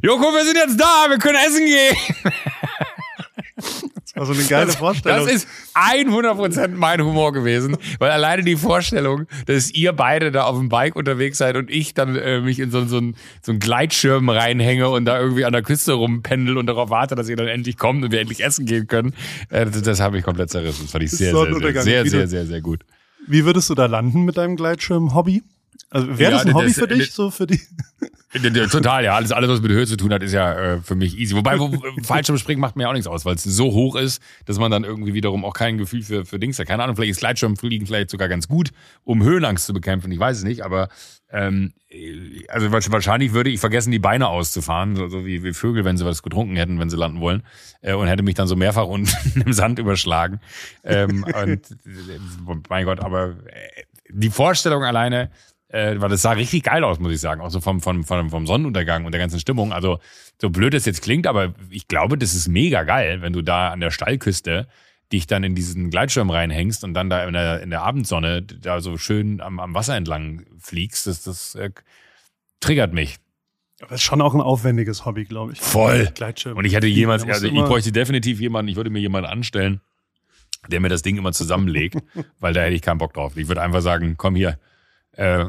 Joko, 0.02 0.24
wir 0.24 0.46
sind 0.46 0.58
jetzt 0.58 0.80
da, 0.80 1.10
wir 1.10 1.18
können 1.18 1.40
essen 1.46 1.66
gehen. 1.66 1.98
Das 4.16 4.28
war 4.28 4.36
so 4.36 4.40
eine 4.40 4.48
geile 4.48 4.72
Vorstellung. 4.72 5.26
Das 5.26 5.34
ist 5.34 5.48
100% 5.74 6.68
mein 6.76 7.02
Humor 7.04 7.34
gewesen, 7.34 7.78
weil 8.00 8.12
alleine 8.12 8.44
die 8.44 8.56
Vorstellung, 8.56 9.26
dass 9.48 9.72
ihr 9.72 9.92
beide 9.94 10.32
da 10.32 10.44
auf 10.44 10.58
dem 10.58 10.70
Bike 10.70 10.96
unterwegs 10.96 11.40
seid 11.40 11.56
und 11.58 11.70
ich 11.72 11.94
dann 11.96 12.16
äh, 12.16 12.40
mich 12.42 12.60
in 12.60 12.70
so, 12.70 12.86
so, 12.86 13.00
ein, 13.00 13.16
so 13.42 13.52
einen 13.52 13.60
Gleitschirm 13.60 14.30
reinhänge 14.30 14.90
und 14.90 15.06
da 15.06 15.20
irgendwie 15.20 15.46
an 15.46 15.54
der 15.54 15.64
Küste 15.64 15.94
rumpendel 15.94 16.58
und 16.58 16.68
darauf 16.68 16.90
warte, 16.92 17.16
dass 17.16 17.28
ihr 17.28 17.36
dann 17.36 17.48
endlich 17.48 17.78
kommt 17.78 18.04
und 18.04 18.12
wir 18.12 18.20
endlich 18.22 18.44
essen 18.44 18.66
gehen 18.66 18.86
können. 18.88 19.14
Äh, 19.50 19.66
das 19.66 19.82
das 19.82 20.00
habe 20.00 20.18
ich 20.20 20.24
komplett 20.24 20.50
zerrissen. 20.52 20.84
Das 20.84 20.92
fand 20.92 21.04
ich 21.04 21.10
Das 21.10 21.20
sehr, 21.20 21.32
sehr, 21.32 21.44
sehr, 21.46 21.72
sehr, 21.72 21.84
sehr, 21.84 22.04
du- 22.22 22.28
sehr, 22.28 22.46
sehr 22.46 22.62
gut. 22.62 22.82
Wie 23.28 23.46
würdest 23.46 23.70
du 23.70 23.74
da 23.76 23.86
landen 23.86 24.26
mit 24.26 24.38
deinem 24.38 24.56
Gleitschirm-Hobby? 24.58 25.44
Also 25.90 26.08
wäre 26.18 26.32
Ja, 26.32 26.38
das 26.38 26.46
ein 26.48 26.54
Hobby 26.54 26.68
das- 26.68 26.76
für 26.80 26.88
dich, 26.88 27.06
das- 27.08 27.16
so 27.16 27.30
für 27.32 27.48
die? 27.48 27.60
Total, 28.72 29.04
ja. 29.04 29.16
Alles, 29.16 29.32
alles, 29.32 29.48
was 29.48 29.62
mit 29.62 29.72
Höhe 29.72 29.86
zu 29.86 29.96
tun 29.96 30.12
hat, 30.12 30.24
ist 30.24 30.32
ja 30.34 30.54
äh, 30.74 30.82
für 30.82 30.96
mich 30.96 31.16
easy. 31.20 31.36
Wobei, 31.36 31.60
wo, 31.60 31.70
Fallschirmspringen 32.04 32.60
macht 32.60 32.76
mir 32.76 32.90
auch 32.90 32.94
nichts 32.94 33.06
aus, 33.06 33.26
weil 33.26 33.36
es 33.36 33.44
so 33.44 33.66
hoch 33.74 33.96
ist, 33.96 34.24
dass 34.46 34.58
man 34.58 34.72
dann 34.72 34.84
irgendwie 34.84 35.14
wiederum 35.14 35.46
auch 35.46 35.54
kein 35.54 35.78
Gefühl 35.78 36.02
für, 36.02 36.26
für 36.26 36.40
Dings 36.40 36.58
hat. 36.58 36.66
Keine 36.68 36.82
Ahnung, 36.84 36.96
vielleicht 36.96 37.12
ist 37.12 37.20
Gleitschirmfliegen 37.20 37.86
vielleicht 37.86 38.10
sogar 38.10 38.28
ganz 38.30 38.48
gut, 38.48 38.72
um 39.04 39.22
Höhenangst 39.24 39.68
zu 39.68 39.74
bekämpfen. 39.74 40.12
Ich 40.12 40.18
weiß 40.20 40.38
es 40.38 40.44
nicht, 40.44 40.62
aber 40.66 40.90
ähm, 41.30 41.74
äh, 41.90 42.44
also 42.48 42.68
wahrsch- 42.70 42.92
wahrscheinlich 42.92 43.34
würde 43.34 43.52
ich 43.52 43.60
vergessen, 43.60 43.92
die 43.92 44.00
Beine 44.00 44.28
auszufahren, 44.30 44.96
so, 44.96 45.08
so 45.10 45.28
wie, 45.28 45.44
wie 45.44 45.54
Vögel, 45.54 45.86
wenn 45.86 45.98
sie 45.98 46.06
was 46.06 46.24
getrunken 46.24 46.56
hätten, 46.56 46.80
wenn 46.80 46.90
sie 46.90 46.98
landen 46.98 47.20
wollen, 47.20 47.44
äh, 47.82 47.94
und 47.94 48.08
hätte 48.08 48.24
mich 48.24 48.34
dann 48.34 48.48
so 48.48 48.56
mehrfach 48.56 48.88
unten 48.88 49.42
im 49.46 49.54
Sand 49.54 49.78
überschlagen. 49.78 50.40
Ähm, 50.84 51.24
und 51.24 51.72
äh, 51.72 52.20
mein 52.68 52.86
Gott, 52.86 53.00
aber 53.00 53.36
äh, 53.46 53.84
die 54.10 54.32
Vorstellung 54.32 54.84
alleine, 54.84 55.30
äh, 55.74 56.00
weil 56.00 56.10
das 56.10 56.22
sah 56.22 56.32
richtig 56.34 56.64
geil 56.64 56.84
aus, 56.84 57.00
muss 57.00 57.12
ich 57.12 57.20
sagen. 57.20 57.42
Auch 57.42 57.50
so 57.50 57.60
vom, 57.60 57.82
vom, 57.82 58.04
vom, 58.04 58.30
vom 58.30 58.46
Sonnenuntergang 58.46 59.06
und 59.06 59.12
der 59.12 59.20
ganzen 59.20 59.40
Stimmung. 59.40 59.74
Also, 59.74 60.00
so 60.40 60.52
blöd 60.52 60.74
es 60.76 60.86
jetzt 60.86 61.02
klingt, 61.02 61.26
aber 61.26 61.56
ich 61.72 61.88
glaube, 61.88 62.18
das 62.18 62.36
ist 62.36 62.48
mega 62.48 62.84
geil, 62.84 63.22
wenn 63.22 63.34
du 63.34 63.42
da 63.42 63.70
an 63.70 63.80
der 63.80 63.90
Steilküste 63.90 64.68
dich 65.12 65.26
dann 65.26 65.44
in 65.44 65.56
diesen 65.56 65.90
Gleitschirm 65.90 66.30
reinhängst 66.30 66.84
und 66.84 66.94
dann 66.94 67.10
da 67.10 67.26
in 67.26 67.34
der, 67.34 67.62
in 67.62 67.72
der 67.72 67.82
Abendsonne 67.82 68.44
da 68.44 68.82
so 68.82 68.98
schön 68.98 69.42
am, 69.42 69.60
am 69.60 69.74
Wasser 69.74 69.96
entlang 69.96 70.46
fliegst. 70.60 71.08
Das, 71.08 71.24
das 71.24 71.56
äh, 71.56 71.72
triggert 72.60 72.94
mich. 72.94 73.18
Das 73.80 73.94
ist 73.94 74.04
schon 74.04 74.22
auch 74.22 74.36
ein 74.36 74.42
aufwendiges 74.42 75.06
Hobby, 75.06 75.26
glaube 75.26 75.54
ich. 75.54 75.60
Voll. 75.60 76.10
Gleitschirm. 76.14 76.56
Und 76.56 76.66
ich 76.66 76.76
hätte 76.76 76.88
jemals, 76.88 77.28
also 77.28 77.48
ich 77.48 77.54
bräuchte 77.54 77.92
definitiv 77.92 78.40
jemanden, 78.40 78.70
ich 78.70 78.76
würde 78.76 78.92
mir 78.92 79.00
jemanden 79.00 79.30
anstellen, 79.30 79.82
der 80.70 80.80
mir 80.80 80.90
das 80.90 81.02
Ding 81.02 81.18
immer 81.18 81.32
zusammenlegt, 81.32 81.98
weil 82.40 82.54
da 82.54 82.62
hätte 82.62 82.76
ich 82.76 82.84
keinen 82.84 83.00
Bock 83.00 83.14
drauf. 83.14 83.36
Ich 83.38 83.48
würde 83.48 83.62
einfach 83.62 83.82
sagen, 83.82 84.16
komm 84.18 84.36
hier, 84.36 84.60
äh, 85.14 85.46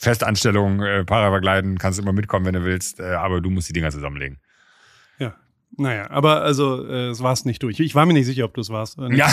Festanstellung, 0.00 0.80
äh, 0.82 1.04
Paravergleiten, 1.04 1.78
kannst 1.78 1.98
immer 1.98 2.12
mitkommen, 2.12 2.46
wenn 2.46 2.54
du 2.54 2.64
willst, 2.64 3.00
äh, 3.00 3.04
aber 3.14 3.40
du 3.40 3.50
musst 3.50 3.68
die 3.68 3.72
Dinger 3.72 3.90
zusammenlegen. 3.90 4.38
Ja. 5.18 5.34
Naja, 5.76 6.08
aber 6.10 6.42
also 6.42 6.86
äh, 6.88 7.08
es 7.10 7.22
war 7.22 7.32
es 7.32 7.44
nicht 7.44 7.62
durch. 7.62 7.78
Ich 7.80 7.94
war 7.94 8.06
mir 8.06 8.12
nicht 8.14 8.26
sicher, 8.26 8.44
ob 8.44 8.54
du 8.54 8.60
es 8.60 8.70
warst. 8.70 8.98
nicht. 8.98 9.18
Ja. 9.18 9.26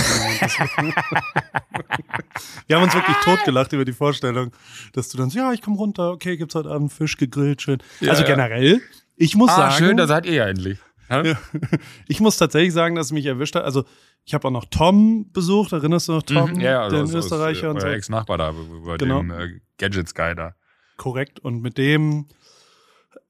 Wir 2.67 2.75
haben 2.75 2.83
uns 2.83 2.93
wirklich 2.93 3.15
totgelacht 3.23 3.71
über 3.73 3.85
die 3.85 3.93
Vorstellung, 3.93 4.51
dass 4.93 5.09
du 5.09 5.17
dann 5.17 5.29
so, 5.29 5.37
ja, 5.39 5.51
ich 5.53 5.61
komme 5.61 5.77
runter, 5.77 6.11
okay, 6.11 6.37
gibt's 6.37 6.55
heute 6.55 6.69
Abend 6.69 6.91
Fisch 6.91 7.17
gegrillt, 7.17 7.61
schön. 7.61 7.79
Ja, 8.01 8.11
also 8.11 8.23
generell, 8.23 8.81
ich 9.15 9.35
muss 9.35 9.49
Ah, 9.51 9.55
sagen, 9.71 9.75
schön, 9.77 9.97
da 9.97 10.07
seid 10.07 10.25
ihr 10.25 10.33
ja 10.33 10.47
endlich. 10.47 10.79
Ja? 11.09 11.23
Ich 12.07 12.19
muss 12.19 12.37
tatsächlich 12.37 12.73
sagen, 12.73 12.95
dass 12.95 13.07
es 13.07 13.11
mich 13.11 13.25
erwischt 13.25 13.55
hat. 13.55 13.63
Also 13.63 13.83
ich 14.25 14.33
habe 14.33 14.47
auch 14.47 14.51
noch 14.51 14.65
Tom 14.65 15.31
besucht, 15.31 15.71
erinnerst 15.71 16.07
du 16.07 16.13
noch 16.13 16.23
Tom, 16.23 16.51
Mhm, 16.53 16.59
ja, 16.61 16.89
den 16.89 17.01
also 17.01 17.17
aus- 17.17 17.25
Österreicher 17.25 17.69
aus, 17.69 17.75
und 17.75 17.81
so. 17.81 17.87
euer 17.87 17.93
Ex-Nachbar 17.95 18.37
da, 18.37 18.51
über 18.51 18.97
Genau. 18.97 19.19
dem 19.19 19.31
äh, 19.31 19.59
Gadgets-Guy 19.77 20.35
da. 20.35 20.55
Korrekt. 20.97 21.39
Und 21.39 21.61
mit 21.61 21.77
dem 21.77 22.27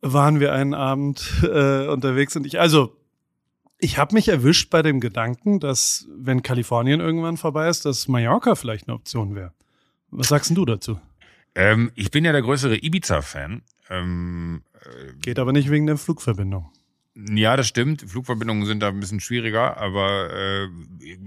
waren 0.02 0.40
wir 0.40 0.54
einen 0.54 0.74
Abend 0.74 1.32
äh, 1.44 1.88
unterwegs 1.88 2.36
und 2.36 2.46
ich, 2.46 2.60
also 2.60 2.96
ich 3.80 3.98
habe 3.98 4.14
mich 4.16 4.28
erwischt 4.30 4.70
bei 4.70 4.82
dem 4.82 5.00
Gedanken, 5.00 5.60
dass 5.60 6.08
wenn 6.16 6.44
Kalifornien 6.44 7.02
irgendwann 7.02 7.38
vorbei 7.38 7.68
ist, 7.68 7.86
dass 7.86 8.08
Mallorca 8.08 8.56
vielleicht 8.56 8.88
eine 8.88 8.96
Option 8.96 9.36
wäre. 9.36 9.52
Was 10.12 10.30
sagst 10.30 10.50
denn 10.50 10.56
du 10.56 10.64
dazu? 10.66 11.00
Ähm, 11.56 11.92
ich 11.96 12.10
bin 12.12 12.24
ja 12.24 12.32
der 12.32 12.42
größere 12.42 12.78
Ibiza-Fan. 12.78 13.64
Ähm, 13.90 14.64
Geht 15.22 15.40
aber 15.40 15.52
nicht 15.52 15.70
wegen 15.72 15.88
der 15.88 15.98
Flugverbindung. 15.98 16.70
Ja, 17.18 17.56
das 17.56 17.68
stimmt. 17.68 18.02
Flugverbindungen 18.02 18.66
sind 18.66 18.82
da 18.82 18.90
ein 18.90 19.00
bisschen 19.00 19.22
schwieriger, 19.22 19.78
aber 19.78 20.34
äh, 20.34 20.68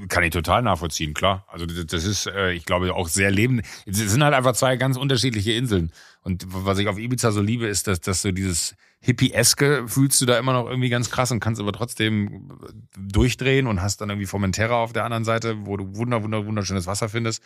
kann 0.09 0.23
ich 0.23 0.31
total 0.31 0.61
nachvollziehen, 0.61 1.15
klar. 1.15 1.47
Also 1.49 1.65
das 1.65 2.05
ist, 2.05 2.27
äh, 2.27 2.53
ich 2.53 2.67
glaube, 2.67 2.95
auch 2.95 3.09
sehr 3.09 3.31
lebend. 3.31 3.65
Es 3.87 3.97
sind 3.97 4.23
halt 4.23 4.35
einfach 4.35 4.53
zwei 4.53 4.77
ganz 4.77 4.99
unterschiedliche 4.99 5.53
Inseln. 5.53 5.91
Und 6.29 6.45
was 6.47 6.79
ich 6.79 6.89
auf 6.89 6.99
Ibiza 6.99 7.33
so 7.33 7.41
liebe, 7.41 7.67
ist, 7.67 7.87
dass, 7.87 8.03
dass 8.03 8.21
so 8.21 8.33
dieses 8.33 8.77
Hippie-eske 9.01 9.89
fühlst 9.89 10.21
du 10.21 10.27
da 10.27 10.39
immer 10.39 10.53
noch 10.53 10.67
irgendwie 10.69 10.91
ganz 10.91 11.11
krass 11.11 11.31
und 11.31 11.41
kannst 11.41 11.59
aber 11.59 11.73
trotzdem 11.73 12.53
durchdrehen 12.99 13.67
und 13.67 13.81
hast 13.81 14.03
dann 14.03 14.11
irgendwie 14.11 14.27
Formentera 14.27 14.75
auf 14.75 14.93
der 14.93 15.05
anderen 15.05 15.25
Seite, 15.25 15.65
wo 15.65 15.79
du 15.79 15.97
wunder, 15.97 16.23
wunder, 16.23 16.45
wunderschönes 16.45 16.87
Wasser 16.87 17.09
findest. 17.09 17.43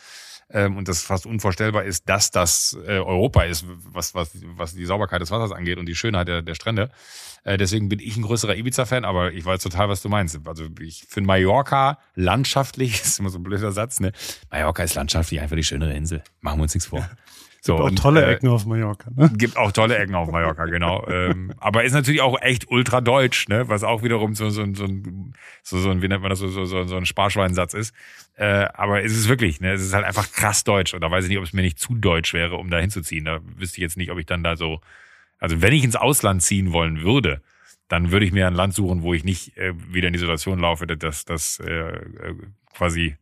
Ähm, 0.51 0.77
und 0.77 0.89
das 0.89 1.01
fast 1.03 1.27
unvorstellbar 1.27 1.85
ist, 1.85 2.09
dass 2.09 2.33
das 2.33 2.77
äh, 2.85 2.99
Europa 2.99 3.45
ist, 3.45 3.67
was, 3.69 4.17
was, 4.17 4.33
was 4.57 4.75
die 4.75 4.85
Sauberkeit 4.85 5.21
des 5.21 5.31
Wassers 5.31 5.53
angeht 5.53 5.79
und 5.79 5.87
die 5.87 5.95
Schönheit 5.95 6.27
der, 6.27 6.43
der 6.43 6.57
Strände. 6.57 6.91
Äh, 7.45 7.59
deswegen 7.59 7.89
bin 7.89 8.01
ich 8.01 8.17
ein 8.17 8.23
größerer 8.23 8.57
Ibiza-Fan, 8.57 9.05
aber 9.05 9.33
ich 9.33 9.45
weiß 9.45 9.63
total, 9.63 9.91
was 9.91 10.03
du 10.03 10.09
meinst. 10.09 10.41
Also 10.45 10.67
ich 10.81 11.07
finde 11.09 11.29
Mallorca 11.29 12.01
landschaftlich, 12.17 13.01
ist 13.05 13.21
immer 13.21 13.31
so 13.31 13.39
ein 13.39 13.45
blöder 13.45 13.71
Satz, 13.71 14.01
ne? 14.01 14.11
Mallorca 14.51 14.83
ist 14.83 14.95
landschaftlich 14.95 15.41
einfach 15.41 15.55
die 15.55 15.63
schönere 15.63 15.95
Insel. 15.95 16.25
Machen 16.41 16.59
wir 16.59 16.65
uns 16.65 16.75
nichts 16.75 16.89
vor. 16.89 17.09
So, 17.65 17.75
gibt 17.75 17.85
auch 17.85 17.91
und, 17.91 17.97
tolle 17.97 18.27
äh, 18.27 18.33
Ecken 18.33 18.49
auf 18.49 18.67
Mallorca, 18.67 19.09
ne? 19.15 19.31
Gibt 19.39 19.57
auch 19.57 19.71
tolle 19.71 19.97
Ecken 19.97 20.17
auf 20.17 20.29
Mallorca, 20.33 20.65
genau. 20.65 21.07
ähm, 21.09 21.53
aber 21.59 21.85
ist 21.85 21.93
natürlich 21.93 22.21
auch 22.21 22.43
echt 22.43 22.69
ultra 22.69 23.01
deutsch, 23.01 23.47
ne? 23.47 23.69
Was 23.69 23.85
auch 23.85 24.03
wiederum 24.03 24.35
so, 24.35 24.51
so, 24.51 24.67
so, 24.75 24.85
ein, 24.85 25.33
so, 25.63 25.79
so 25.79 25.91
ein, 25.91 26.03
wie 26.03 26.09
nennt 26.09 26.23
man 26.23 26.31
das, 26.31 26.41
so, 26.41 26.49
so, 26.49 26.67
so, 26.67 26.97
ein 26.97 27.07
Sparschweinsatz 27.07 27.75
ist. 27.75 27.95
Äh, 28.35 28.67
aber 28.75 29.05
es 29.05 29.13
ist 29.13 29.29
wirklich, 29.29 29.61
ne? 29.61 29.75
Es 29.75 29.81
ist 29.81 29.95
halt 29.95 30.05
einfach 30.05 30.33
krass 30.33 30.65
deutsch. 30.65 30.93
Und 30.93 31.03
da 31.03 31.11
weiß 31.13 31.23
ich 31.23 31.29
nicht, 31.29 31.39
ob 31.39 31.45
es 31.45 31.53
mir 31.53 31.63
nicht 31.63 31.79
zu 31.79 31.95
deutsch 31.95 32.35
wäre, 32.35 32.57
um 32.57 32.69
da 32.69 32.81
hinzuziehen. 32.81 33.27
Da 33.27 33.39
wüsste 33.57 33.77
ich 33.77 33.83
jetzt 33.83 33.97
nicht, 33.97 34.11
ob 34.11 34.19
ich 34.19 34.27
dann 34.27 34.43
da 34.43 34.57
so, 34.57 34.81
also 35.39 35.63
wenn 35.63 35.73
ich 35.73 35.85
ins 35.85 35.95
Ausland 35.95 36.43
ziehen 36.43 36.73
wollen 36.73 37.03
würde, 37.03 37.43
dann 37.87 38.11
würde 38.11 38.27
ich 38.27 38.33
mir 38.33 38.49
ein 38.49 38.55
Land 38.55 38.75
suchen, 38.75 39.03
wo 39.03 39.15
ich 39.15 39.23
nicht 39.23 39.57
äh, 39.57 39.73
wieder 39.89 40.09
in 40.09 40.15
die 40.15 40.19
Situation 40.19 40.59
laufe, 40.59 40.89
dass 40.89 41.25
das 41.25 41.61
äh, 41.61 41.71
äh, 41.71 42.35
quasi 42.75 43.15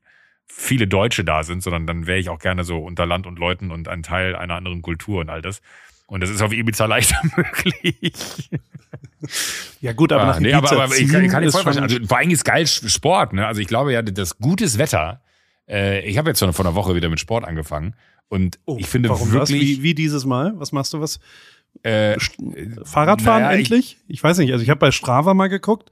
viele 0.52 0.87
Deutsche 0.87 1.25
da 1.25 1.42
sind, 1.42 1.62
sondern 1.62 1.87
dann 1.87 2.07
wäre 2.07 2.19
ich 2.19 2.28
auch 2.28 2.38
gerne 2.38 2.64
so 2.64 2.78
unter 2.78 3.07
Land 3.07 3.26
und 3.26 3.38
Leuten 3.38 3.71
und 3.71 3.88
ein 3.88 4.02
Teil 4.02 4.37
einer 4.37 4.57
anderen 4.57 4.83
Kultur 4.83 5.21
und 5.21 5.30
all 5.30 5.42
das. 5.42 5.62
Und 6.07 6.23
das 6.23 6.30
ist 6.30 6.42
auf 6.42 6.52
Ibiza 6.52 6.87
leichter 6.87 7.21
möglich. 7.37 8.50
Ja 9.80 9.92
gut, 9.92 10.12
aber 10.12 10.25
ah, 10.25 10.26
nach 10.26 10.40
nee, 10.40 10.50
Ibiza 10.50 10.75
aber, 10.75 10.85
aber 10.85 10.97
ich 10.97 11.09
kann, 11.11 11.25
ich 11.25 11.30
kann 11.30 11.49
voll 11.50 11.62
verstehen. 11.62 11.85
Also 11.85 11.99
vor 12.07 12.19
allem 12.19 12.30
ist 12.30 12.45
geil 12.45 12.66
Sport. 12.66 13.33
Ne? 13.33 13.47
Also 13.47 13.61
ich 13.61 13.69
glaube 13.69 13.92
ja, 13.92 14.02
das 14.02 14.38
gutes 14.38 14.76
Wetter. 14.78 15.23
Äh, 15.69 16.00
ich 16.09 16.19
habe 16.19 16.30
jetzt 16.30 16.40
schon 16.40 16.52
vor 16.52 16.64
einer 16.64 16.75
Woche 16.75 16.95
wieder 16.95 17.09
mit 17.09 17.21
Sport 17.21 17.45
angefangen 17.45 17.95
und 18.28 18.59
oh, 18.64 18.76
ich 18.78 18.87
finde 18.87 19.09
warum 19.09 19.30
wirklich 19.33 19.78
wie, 19.78 19.83
wie 19.83 19.95
dieses 19.95 20.25
Mal. 20.25 20.52
Was 20.57 20.73
machst 20.73 20.92
du 20.92 21.00
was? 21.00 21.21
Äh, 21.83 22.16
Fahrradfahren 22.85 23.42
naja, 23.42 23.57
endlich? 23.57 23.99
Ich, 24.09 24.16
ich 24.16 24.25
weiß 24.25 24.38
nicht. 24.38 24.52
Also 24.52 24.62
ich 24.62 24.71
habe 24.71 24.80
bei 24.80 24.90
Strava 24.90 25.35
mal 25.35 25.49
geguckt. 25.49 25.90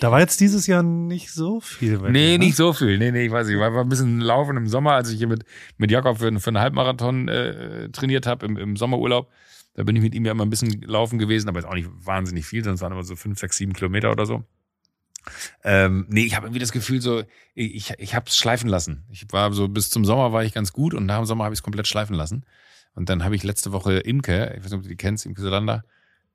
Da 0.00 0.10
war 0.10 0.20
jetzt 0.20 0.40
dieses 0.40 0.66
Jahr 0.66 0.82
nicht 0.82 1.30
so 1.30 1.60
viel. 1.60 1.98
nee, 1.98 2.32
dir, 2.32 2.38
ne? 2.38 2.38
nicht 2.38 2.56
so 2.56 2.72
viel. 2.72 2.98
Nee, 2.98 3.10
nee, 3.10 3.26
ich 3.26 3.32
weiß 3.32 3.46
nicht. 3.46 3.54
Ich 3.54 3.60
war, 3.60 3.72
war 3.74 3.82
ein 3.82 3.88
bisschen 3.88 4.20
laufen 4.20 4.56
im 4.56 4.66
Sommer, 4.66 4.92
als 4.92 5.10
ich 5.10 5.18
hier 5.18 5.28
mit, 5.28 5.44
mit 5.78 5.90
Jakob 5.90 6.18
für, 6.18 6.40
für 6.40 6.50
einen 6.50 6.60
Halbmarathon 6.60 7.28
äh, 7.28 7.88
trainiert 7.88 8.26
habe 8.26 8.44
im, 8.44 8.56
im 8.58 8.76
Sommerurlaub. 8.76 9.30
Da 9.74 9.84
bin 9.84 9.96
ich 9.96 10.02
mit 10.02 10.14
ihm 10.14 10.26
ja 10.26 10.32
immer 10.32 10.44
ein 10.44 10.50
bisschen 10.50 10.82
laufen 10.82 11.18
gewesen, 11.18 11.48
aber 11.48 11.58
jetzt 11.58 11.68
auch 11.68 11.74
nicht 11.74 11.88
wahnsinnig 11.90 12.44
viel, 12.44 12.62
sonst 12.62 12.82
waren 12.82 12.92
immer 12.92 13.04
so 13.04 13.16
fünf, 13.16 13.38
sechs, 13.38 13.56
sieben 13.56 13.72
Kilometer 13.72 14.10
oder 14.10 14.26
so. 14.26 14.44
Ähm, 15.64 16.06
nee, 16.08 16.24
ich 16.24 16.36
habe 16.36 16.46
irgendwie 16.46 16.60
das 16.60 16.72
Gefühl, 16.72 17.00
so, 17.00 17.22
ich, 17.54 17.94
ich 17.96 18.14
habe 18.14 18.26
es 18.28 18.36
schleifen 18.36 18.68
lassen. 18.68 19.06
Ich 19.10 19.24
war 19.30 19.52
so, 19.52 19.68
bis 19.68 19.88
zum 19.88 20.04
Sommer 20.04 20.32
war 20.32 20.44
ich 20.44 20.52
ganz 20.52 20.72
gut 20.72 20.92
und 20.92 21.06
nach 21.06 21.18
dem 21.18 21.26
Sommer 21.26 21.44
habe 21.44 21.54
ich 21.54 21.60
es 21.60 21.62
komplett 21.62 21.86
schleifen 21.86 22.14
lassen. 22.14 22.44
Und 22.94 23.08
dann 23.08 23.24
habe 23.24 23.34
ich 23.34 23.42
letzte 23.42 23.72
Woche 23.72 23.98
Imke, 23.98 24.54
ich 24.56 24.64
weiß 24.64 24.72
nicht, 24.72 24.78
ob 24.78 24.82
du 24.82 24.88
die 24.88 24.96
kennst, 24.96 25.24
Imke 25.24 25.40
Solander, 25.40 25.84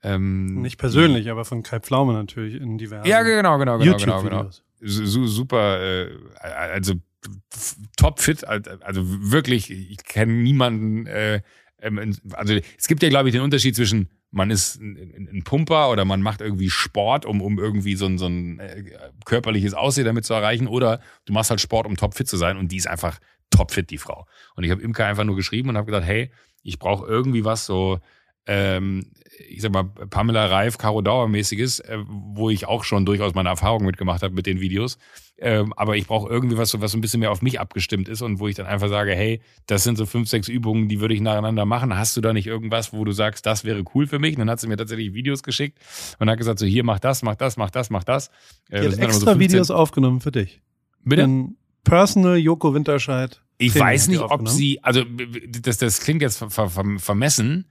ähm, 0.04 0.62
Nicht 0.62 0.78
persönlich, 0.78 1.24
die, 1.24 1.30
aber 1.30 1.46
von 1.46 1.64
Kai 1.64 1.80
Pflaume 1.80 2.14
natürlich 2.14 2.56
in 2.56 2.78
diversen 2.78 3.08
Ja, 3.08 3.24
genau, 3.24 3.58
genau, 3.58 3.78
genau, 3.78 3.98
genau, 3.98 4.22
genau. 4.22 4.50
Super, 4.80 5.82
äh, 5.82 6.10
also 6.40 6.94
top 7.98 8.20
fit, 8.20 8.46
also 8.46 9.02
wirklich, 9.32 9.72
ich 9.72 9.98
kenne 10.04 10.34
niemanden, 10.34 11.08
äh, 11.08 11.42
ähm, 11.80 12.16
also 12.34 12.54
es 12.78 12.88
gibt 12.88 13.02
ja, 13.02 13.10
glaube 13.10 13.30
ich, 13.30 13.34
den 13.34 13.42
Unterschied 13.42 13.76
zwischen 13.76 14.10
man 14.32 14.52
ist 14.52 14.80
ein, 14.82 15.30
ein, 15.32 15.44
Pumper 15.44 15.90
oder 15.90 16.06
man 16.06 16.22
macht 16.22 16.42
irgendwie 16.42 16.70
Sport, 16.70 17.26
um, 17.26 17.42
um 17.42 17.60
irgendwie 17.60 17.96
so 17.96 18.06
ein, 18.06 18.18
so 18.18 18.28
ein 18.28 18.60
äh, 18.60 18.84
körperliches 19.26 19.74
Aussehen 19.74 20.06
damit 20.06 20.26
zu 20.26 20.34
erreichen, 20.34 20.68
oder 20.68 21.02
du 21.26 21.34
machst 21.34 21.50
halt 21.50 21.62
Sport, 21.62 21.88
um 21.88 21.96
topfit 21.96 22.28
zu 22.28 22.38
sein 22.38 22.58
und 22.58 22.72
die 22.72 22.78
ist 22.78 22.88
einfach 22.88 23.20
topfit, 23.50 23.90
die 23.90 23.98
Frau. 23.98 24.28
Und 24.56 24.64
ich 24.64 24.72
habe 24.72 24.82
Imke 24.82 25.06
einfach 25.06 25.24
nur 25.24 25.36
geschrieben 25.36 25.70
und 25.70 25.78
habe 25.78 25.86
gesagt, 25.86 26.06
hey, 26.06 26.32
ich 26.62 26.80
brauche 26.80 27.08
irgendwie 27.08 27.46
was 27.46 27.66
so, 27.66 28.00
ähm, 28.48 29.06
ich 29.50 29.62
sag 29.62 29.72
mal, 29.72 29.84
Pamela 29.84 30.48
Reif, 30.48 30.78
Caro 30.78 31.02
Dauer 31.02 31.28
mäßiges, 31.28 31.80
äh, 31.82 32.00
wo 32.08 32.50
ich 32.50 32.68
auch 32.68 32.84
schon 32.84 33.06
durchaus 33.06 33.36
meine 33.36 33.50
Erfahrungen 33.50 33.86
mitgemacht 33.86 34.24
habe 34.24 34.34
mit 34.34 34.46
den 34.46 34.60
Videos. 34.60 34.98
Ähm, 35.40 35.74
aber 35.76 35.96
ich 35.96 36.08
brauche 36.08 36.30
irgendwie 36.30 36.58
was, 36.58 36.80
was 36.82 36.92
so 36.92 36.98
ein 36.98 37.02
bisschen 37.02 37.20
mehr 37.20 37.32
auf 37.32 37.44
mich 37.44 37.60
abgestimmt 37.60 38.10
ist 38.10 38.24
und 38.24 38.40
wo 38.40 38.48
ich 38.48 38.56
dann 38.56 38.66
einfach 38.66 38.90
sage, 38.90 39.14
hey, 39.14 39.40
das 39.68 39.84
sind 39.84 39.98
so 39.98 40.08
fünf, 40.08 40.28
sechs 40.30 40.48
Übungen, 40.48 40.90
die 40.90 41.00
würde 41.00 41.14
ich 41.14 41.22
nacheinander 41.22 41.66
machen. 41.66 41.96
Hast 41.96 42.18
du 42.18 42.22
da 42.22 42.34
nicht 42.34 42.48
irgendwas, 42.48 42.92
wo 42.92 43.06
du 43.06 43.12
sagst, 43.12 43.46
das 43.46 43.64
wäre 43.64 43.84
cool 43.94 44.08
für 44.08 44.18
mich? 44.18 44.34
Und 44.34 44.40
dann 44.40 44.50
hat 44.50 44.60
sie 44.60 44.68
mir 44.68 44.78
tatsächlich 44.78 45.14
Videos 45.14 45.44
geschickt 45.44 45.78
und 46.18 46.30
hat 46.30 46.40
gesagt, 46.40 46.58
so 46.58 46.66
hier, 46.66 46.84
mach 46.84 47.00
das, 47.00 47.22
mach 47.22 47.36
das, 47.36 47.58
mach 47.58 47.70
das, 47.70 47.92
mach 47.92 48.04
das. 48.04 48.32
Äh, 48.70 48.82
die 48.82 48.88
hat 48.88 48.98
extra 48.98 49.34
so 49.34 49.40
Videos 49.40 49.70
aufgenommen 49.70 50.22
für 50.22 50.32
dich. 50.32 50.62
Bitte? 51.04 51.22
In 51.22 51.58
Personal 51.84 52.38
Joko 52.38 52.74
Winterscheid. 52.74 53.42
Ich 53.60 53.78
weiß 53.78 54.08
nicht, 54.08 54.22
ob 54.22 54.48
sie, 54.50 54.84
also 54.84 55.04
das, 55.62 55.78
das 55.78 56.00
klingt 56.00 56.22
jetzt 56.22 56.38
ver, 56.38 56.50
ver, 56.50 56.86
vermessen, 56.98 57.66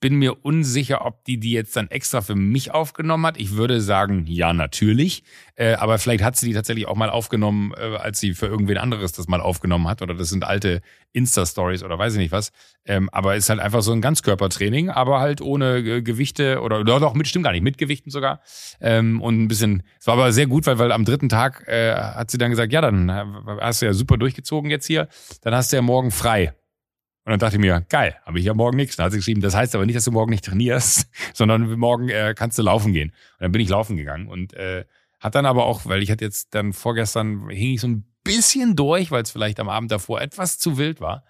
bin 0.00 0.16
mir 0.16 0.44
unsicher, 0.44 1.06
ob 1.06 1.24
die 1.24 1.38
die 1.38 1.52
jetzt 1.52 1.74
dann 1.76 1.90
extra 1.90 2.20
für 2.20 2.34
mich 2.34 2.72
aufgenommen 2.72 3.24
hat. 3.24 3.38
Ich 3.38 3.52
würde 3.52 3.80
sagen, 3.80 4.26
ja, 4.26 4.52
natürlich. 4.52 5.22
Äh, 5.54 5.74
aber 5.74 5.98
vielleicht 5.98 6.22
hat 6.22 6.36
sie 6.36 6.46
die 6.46 6.54
tatsächlich 6.54 6.86
auch 6.86 6.96
mal 6.96 7.08
aufgenommen, 7.08 7.72
äh, 7.76 7.96
als 7.96 8.20
sie 8.20 8.34
für 8.34 8.46
irgendwen 8.46 8.76
anderes 8.76 9.12
das 9.12 9.26
mal 9.26 9.40
aufgenommen 9.40 9.88
hat. 9.88 10.02
Oder 10.02 10.14
das 10.14 10.28
sind 10.28 10.44
alte 10.44 10.82
Insta-Stories 11.12 11.82
oder 11.82 11.98
weiß 11.98 12.12
ich 12.12 12.18
nicht 12.18 12.32
was. 12.32 12.52
Ähm, 12.84 13.08
aber 13.10 13.36
ist 13.36 13.48
halt 13.48 13.60
einfach 13.60 13.82
so 13.82 13.92
ein 13.92 14.02
Ganzkörpertraining, 14.02 14.90
aber 14.90 15.20
halt 15.20 15.40
ohne 15.40 15.78
äh, 15.78 16.02
Gewichte 16.02 16.60
oder, 16.60 16.80
oder 16.80 17.00
doch 17.00 17.14
mit, 17.14 17.26
stimmt 17.26 17.44
gar 17.44 17.52
nicht, 17.52 17.64
mit 17.64 17.78
Gewichten 17.78 18.10
sogar. 18.10 18.40
Ähm, 18.80 19.22
und 19.22 19.42
ein 19.42 19.48
bisschen, 19.48 19.82
es 19.98 20.06
war 20.06 20.14
aber 20.14 20.32
sehr 20.32 20.46
gut, 20.46 20.66
weil, 20.66 20.78
weil 20.78 20.92
am 20.92 21.06
dritten 21.06 21.30
Tag 21.30 21.66
äh, 21.68 21.94
hat 21.94 22.30
sie 22.30 22.38
dann 22.38 22.50
gesagt, 22.50 22.72
ja, 22.72 22.82
dann 22.82 23.08
äh, 23.08 23.24
hast 23.60 23.80
du 23.80 23.86
ja 23.86 23.94
super 23.94 24.18
durchgezogen 24.18 24.70
jetzt 24.70 24.86
hier, 24.86 25.08
dann 25.40 25.54
hast 25.54 25.72
du 25.72 25.76
ja 25.76 25.82
morgen 25.82 26.10
frei. 26.10 26.52
Und 27.26 27.32
dann 27.32 27.40
dachte 27.40 27.56
ich 27.56 27.60
mir, 27.60 27.84
geil, 27.88 28.14
habe 28.24 28.38
ich 28.38 28.44
ja 28.44 28.54
morgen 28.54 28.76
nichts. 28.76 28.94
Dann 28.94 29.06
hat 29.06 29.12
sie 29.12 29.18
geschrieben, 29.18 29.40
das 29.40 29.52
heißt 29.52 29.74
aber 29.74 29.84
nicht, 29.84 29.96
dass 29.96 30.04
du 30.04 30.12
morgen 30.12 30.30
nicht 30.30 30.44
trainierst, 30.44 31.10
sondern 31.34 31.76
morgen 31.76 32.08
äh, 32.08 32.34
kannst 32.36 32.56
du 32.56 32.62
laufen 32.62 32.92
gehen. 32.92 33.08
Und 33.10 33.40
dann 33.40 33.52
bin 33.52 33.60
ich 33.60 33.68
laufen 33.68 33.96
gegangen 33.96 34.28
und 34.28 34.54
äh, 34.54 34.84
hat 35.18 35.34
dann 35.34 35.44
aber 35.44 35.66
auch, 35.66 35.86
weil 35.86 36.04
ich 36.04 36.12
hatte 36.12 36.24
jetzt 36.24 36.54
dann 36.54 36.72
vorgestern, 36.72 37.48
hing 37.50 37.74
ich 37.74 37.80
so 37.80 37.88
ein 37.88 38.04
bisschen 38.22 38.76
durch, 38.76 39.10
weil 39.10 39.24
es 39.24 39.32
vielleicht 39.32 39.58
am 39.58 39.68
Abend 39.68 39.90
davor 39.90 40.20
etwas 40.20 40.60
zu 40.60 40.78
wild 40.78 41.00
war. 41.00 41.24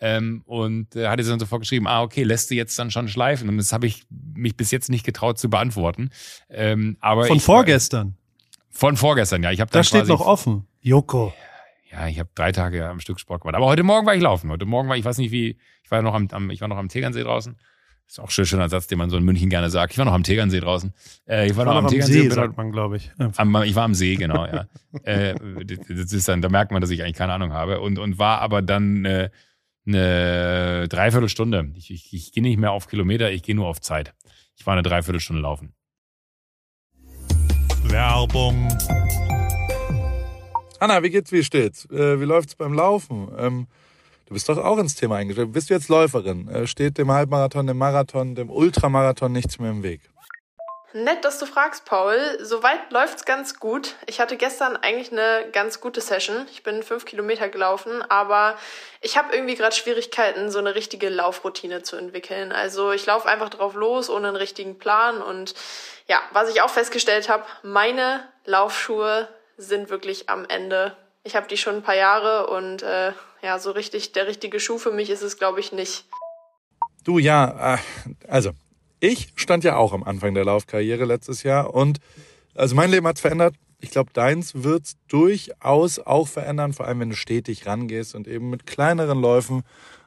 Ähm, 0.00 0.42
und 0.44 0.94
äh, 0.94 1.08
hatte 1.08 1.22
dann 1.22 1.40
sofort 1.40 1.62
geschrieben, 1.62 1.86
ah, 1.86 2.02
okay, 2.02 2.24
lässt 2.24 2.50
du 2.50 2.54
jetzt 2.54 2.78
dann 2.78 2.90
schon 2.90 3.08
schleifen. 3.08 3.48
Und 3.48 3.56
das 3.56 3.72
habe 3.72 3.86
ich 3.86 4.04
mich 4.10 4.54
bis 4.54 4.70
jetzt 4.70 4.90
nicht 4.90 5.04
getraut 5.04 5.38
zu 5.38 5.48
beantworten. 5.48 6.10
Ähm, 6.50 6.98
aber 7.00 7.24
von 7.24 7.38
ich, 7.38 7.42
vorgestern? 7.42 8.16
Von 8.70 8.98
vorgestern, 8.98 9.42
ja. 9.42 9.50
Ich 9.50 9.62
hab 9.62 9.70
da 9.70 9.82
steht 9.82 10.08
noch 10.08 10.20
offen. 10.20 10.66
Joko 10.82 11.32
ja, 11.90 12.06
ich 12.08 12.18
habe 12.18 12.28
drei 12.34 12.52
Tage 12.52 12.86
am 12.86 13.00
Stück 13.00 13.18
Sport 13.18 13.42
gemacht. 13.42 13.56
Aber 13.56 13.66
heute 13.66 13.82
Morgen 13.82 14.06
war 14.06 14.14
ich 14.14 14.22
laufen. 14.22 14.50
Heute 14.50 14.66
Morgen 14.66 14.88
war 14.88 14.96
ich 14.96 15.04
weiß 15.04 15.18
nicht 15.18 15.30
wie, 15.30 15.58
ich 15.82 15.90
war 15.90 16.02
noch 16.02 16.14
am, 16.14 16.28
am 16.30 16.50
ich 16.50 16.60
war 16.60 16.68
noch 16.68 16.76
am 16.76 16.88
Tegernsee 16.88 17.22
draußen. 17.22 17.56
Ist 18.06 18.20
auch 18.20 18.30
ein 18.38 18.46
schöner 18.46 18.70
Satz, 18.70 18.86
den 18.86 18.96
man 18.96 19.10
so 19.10 19.18
in 19.18 19.24
München 19.24 19.50
gerne 19.50 19.68
sagt. 19.68 19.92
Ich 19.92 19.98
war 19.98 20.06
noch 20.06 20.14
am 20.14 20.22
Tegernsee 20.22 20.60
draußen. 20.60 20.94
Äh, 21.28 21.46
ich 21.46 21.56
war, 21.56 21.66
war 21.66 21.74
noch, 21.74 21.82
am 21.82 21.88
Tegernsee. 21.88 22.22
See, 22.22 22.30
sagt 22.30 22.56
man, 22.56 22.72
glaube 22.72 22.96
ich. 22.96 23.12
Am, 23.36 23.62
ich 23.64 23.74
war 23.74 23.84
am 23.84 23.92
See, 23.92 24.16
genau, 24.16 24.46
ja. 24.46 24.66
äh, 25.02 25.34
das 25.64 26.12
ist 26.14 26.26
dann, 26.26 26.40
da 26.40 26.48
merkt 26.48 26.72
man, 26.72 26.80
dass 26.80 26.88
ich 26.88 27.02
eigentlich 27.02 27.16
keine 27.16 27.34
Ahnung 27.34 27.52
habe. 27.52 27.80
Und, 27.80 27.98
und 27.98 28.18
war 28.18 28.40
aber 28.40 28.62
dann 28.62 29.04
äh, 29.04 29.28
eine 29.86 30.88
Dreiviertelstunde. 30.88 31.72
Ich, 31.74 31.90
ich, 31.90 32.14
ich 32.14 32.32
gehe 32.32 32.42
nicht 32.42 32.58
mehr 32.58 32.72
auf 32.72 32.88
Kilometer, 32.88 33.30
ich 33.30 33.42
gehe 33.42 33.54
nur 33.54 33.66
auf 33.66 33.80
Zeit. 33.80 34.14
Ich 34.56 34.66
war 34.66 34.72
eine 34.72 34.82
Dreiviertelstunde 34.82 35.42
laufen. 35.42 35.74
Werbung. 37.84 38.68
Anna, 40.80 41.02
wie 41.02 41.10
geht's, 41.10 41.32
wie 41.32 41.42
steht's? 41.42 41.86
Äh, 41.86 42.20
wie 42.20 42.24
läuft's 42.24 42.54
beim 42.54 42.72
Laufen? 42.72 43.28
Ähm, 43.36 43.66
du 44.26 44.34
bist 44.34 44.48
doch 44.48 44.58
auch 44.58 44.78
ins 44.78 44.94
Thema 44.94 45.16
eingestiegen. 45.16 45.50
Bist 45.50 45.70
du 45.70 45.74
jetzt 45.74 45.88
Läuferin? 45.88 46.48
Äh, 46.48 46.66
steht 46.68 46.98
dem 46.98 47.10
Halbmarathon, 47.10 47.66
dem 47.66 47.78
Marathon, 47.78 48.36
dem 48.36 48.48
Ultramarathon 48.48 49.32
nichts 49.32 49.58
mehr 49.58 49.72
im 49.72 49.82
Weg? 49.82 50.02
Nett, 50.92 51.24
dass 51.24 51.38
du 51.38 51.46
fragst, 51.46 51.84
Paul. 51.84 52.16
Soweit 52.40 52.92
läuft's 52.92 53.24
ganz 53.24 53.58
gut. 53.58 53.96
Ich 54.06 54.20
hatte 54.20 54.36
gestern 54.36 54.76
eigentlich 54.76 55.10
eine 55.10 55.50
ganz 55.52 55.80
gute 55.80 56.00
Session. 56.00 56.46
Ich 56.52 56.62
bin 56.62 56.84
fünf 56.84 57.04
Kilometer 57.04 57.48
gelaufen, 57.48 58.00
aber 58.08 58.56
ich 59.00 59.18
habe 59.18 59.34
irgendwie 59.34 59.56
gerade 59.56 59.74
Schwierigkeiten, 59.74 60.50
so 60.50 60.60
eine 60.60 60.76
richtige 60.76 61.08
Laufroutine 61.08 61.82
zu 61.82 61.96
entwickeln. 61.96 62.52
Also 62.52 62.92
ich 62.92 63.04
laufe 63.04 63.28
einfach 63.28 63.48
drauf 63.48 63.74
los, 63.74 64.08
ohne 64.08 64.28
einen 64.28 64.36
richtigen 64.36 64.78
Plan. 64.78 65.20
Und 65.20 65.54
ja, 66.06 66.20
was 66.32 66.48
ich 66.50 66.62
auch 66.62 66.70
festgestellt 66.70 67.28
habe, 67.28 67.44
meine 67.62 68.22
Laufschuhe 68.46 69.28
sind 69.58 69.90
wirklich 69.90 70.30
am 70.30 70.46
Ende. 70.46 70.96
Ich 71.24 71.36
habe 71.36 71.48
die 71.48 71.56
schon 71.56 71.76
ein 71.76 71.82
paar 71.82 71.96
Jahre 71.96 72.46
und 72.46 72.82
äh, 72.82 73.12
ja, 73.42 73.58
so 73.58 73.72
richtig 73.72 74.12
der 74.12 74.26
richtige 74.26 74.60
Schuh 74.60 74.78
für 74.78 74.92
mich 74.92 75.10
ist 75.10 75.22
es, 75.22 75.36
glaube 75.36 75.60
ich, 75.60 75.72
nicht. 75.72 76.04
Du, 77.04 77.18
ja, 77.18 77.74
äh, 77.74 77.78
also 78.28 78.52
ich 79.00 79.32
stand 79.34 79.64
ja 79.64 79.76
auch 79.76 79.92
am 79.92 80.04
Anfang 80.04 80.34
der 80.34 80.44
Laufkarriere 80.44 81.04
letztes 81.04 81.42
Jahr 81.42 81.74
und 81.74 81.98
also 82.54 82.74
mein 82.74 82.90
Leben 82.90 83.06
hat's 83.06 83.20
verändert. 83.20 83.54
Ich 83.80 83.90
glaube, 83.90 84.10
deins 84.12 84.62
wird's 84.62 84.96
durchaus 85.06 85.98
auch 86.00 86.26
verändern, 86.26 86.72
vor 86.72 86.86
allem 86.86 87.00
wenn 87.00 87.10
du 87.10 87.16
stetig 87.16 87.66
rangehst 87.66 88.14
und 88.14 88.26
eben 88.26 88.50
mit 88.50 88.66
kleineren 88.66 89.20
Läufen 89.20 89.62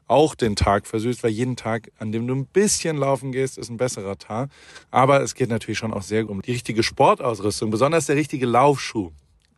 auch 0.08 0.36
den 0.36 0.58
Tag 0.58 0.88
versüßt, 0.88 1.24
weil 1.24 1.32
jeden 1.32 1.56
Tag, 1.56 1.90
an 1.98 2.12
dem 2.12 2.28
du 2.28 2.36
ein 2.36 2.46
bisschen 2.46 2.98
laufen 2.98 3.32
gehst, 3.32 3.58
ist 3.58 3.70
ein 3.70 3.78
besserer 3.78 4.18
Tag. 4.18 4.50
Aber 4.90 5.22
es 5.22 5.36
geht 5.36 5.50
natürlich 5.50 5.78
schon 5.78 5.94
auch 5.94 6.02
sehr 6.02 6.30
um 6.30 6.42
die 6.42 6.52
richtige 6.52 6.84
Sportausrüstung, 6.84 7.72
besonders 7.72 8.08
der 8.08 8.18
richtige 8.18 8.46
Laufschuh 8.46 9.12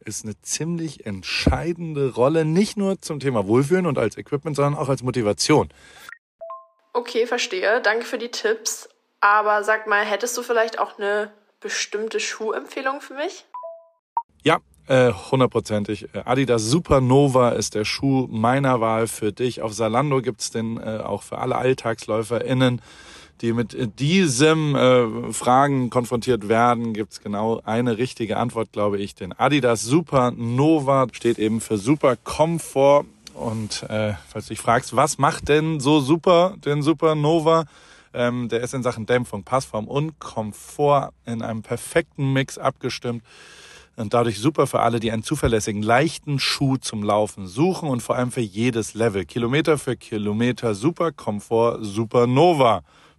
ist 0.06 0.26
eine 0.26 0.40
ziemlich 0.42 1.06
entscheidende 1.06 2.14
Rolle, 2.14 2.46
nicht 2.46 2.78
nur 2.78 3.02
zum 3.02 3.20
Thema 3.20 3.48
Wohlfühlen 3.48 3.86
und 3.86 3.98
als 3.98 4.18
Equipment, 4.18 4.56
sondern 4.56 4.76
auch 4.76 4.90
als 4.90 5.04
Motivation. 5.04 5.70
Okay, 6.94 7.26
verstehe. 7.26 7.82
Danke 7.82 8.06
für 8.06 8.18
die 8.18 8.30
Tipps. 8.30 8.88
Aber 9.20 9.64
sag 9.64 9.88
mal, 9.88 10.04
hättest 10.04 10.38
du 10.38 10.44
vielleicht 10.44 10.80
auch 10.80 10.98
eine 10.98 11.32
bestimmte 11.60 12.20
Schuhempfehlung 12.20 13.02
für 13.02 13.14
mich? 13.14 13.46
Ja, 14.44 14.60
äh, 14.88 15.12
hundertprozentig. 15.12 16.10
Adidas 16.26 16.64
Supernova 16.64 17.52
ist 17.52 17.74
der 17.74 17.86
Schuh 17.86 18.28
meiner 18.30 18.82
Wahl 18.82 19.08
für 19.08 19.32
dich. 19.32 19.62
Auf 19.62 19.74
Salando 19.74 20.22
gibt's 20.22 20.52
den 20.52 20.78
äh, 20.78 21.00
auch 21.04 21.24
für 21.24 21.38
alle 21.38 21.56
AlltagsläuferInnen, 21.56 22.82
die 23.42 23.54
mit 23.54 24.00
diesem 24.00 24.76
äh, 24.76 25.34
Fragen 25.34 25.90
konfrontiert 25.90 26.48
werden. 26.48 26.94
Gibt's 26.94 27.22
genau 27.22 27.62
eine 27.66 27.98
richtige 27.98 28.38
Antwort, 28.38 28.72
glaube 28.72 29.00
ich. 29.00 29.16
Den 29.16 29.34
Adidas 29.38 29.84
Supernova 29.84 31.08
steht 31.12 31.40
eben 31.40 31.62
für 31.62 31.78
Super 31.78 32.16
Komfort. 32.16 33.06
Und 33.34 33.84
äh, 33.90 34.14
falls 34.30 34.48
du 34.48 34.54
dich 34.54 34.62
fragst, 34.62 34.96
was 34.96 35.18
macht 35.18 35.50
denn 35.50 35.80
so 35.80 36.00
super 36.00 36.56
den 36.64 36.84
Supernova? 36.84 37.66
Ähm, 38.14 38.48
der 38.48 38.62
ist 38.62 38.74
in 38.74 38.84
Sachen 38.84 39.08
Dämpfung, 39.08 39.44
Passform 39.44 39.88
und 39.88 40.20
Komfort 40.20 41.10
in 41.26 41.42
einem 41.42 41.64
perfekten 41.64 42.32
Mix 42.32 42.60
abgestimmt 42.60 43.24
und 43.96 44.14
dadurch 44.14 44.40
super 44.40 44.68
für 44.68 44.80
alle, 44.80 45.00
die 45.00 45.12
einen 45.12 45.24
zuverlässigen, 45.24 45.84
leichten 45.84 46.40
Schuh 46.40 46.78
zum 46.78 47.04
Laufen 47.04 47.48
suchen 47.48 47.90
und 47.90 48.02
vor 48.02 48.16
allem 48.16 48.32
für 48.32 48.42
jedes 48.42 48.94
Level. 48.94 49.26
Kilometer 49.26 49.78
für 49.78 49.96
Kilometer, 49.96 50.74
super 50.74 51.12
Komfort, 51.12 51.80
super 51.82 52.28
Nova. 52.28 52.84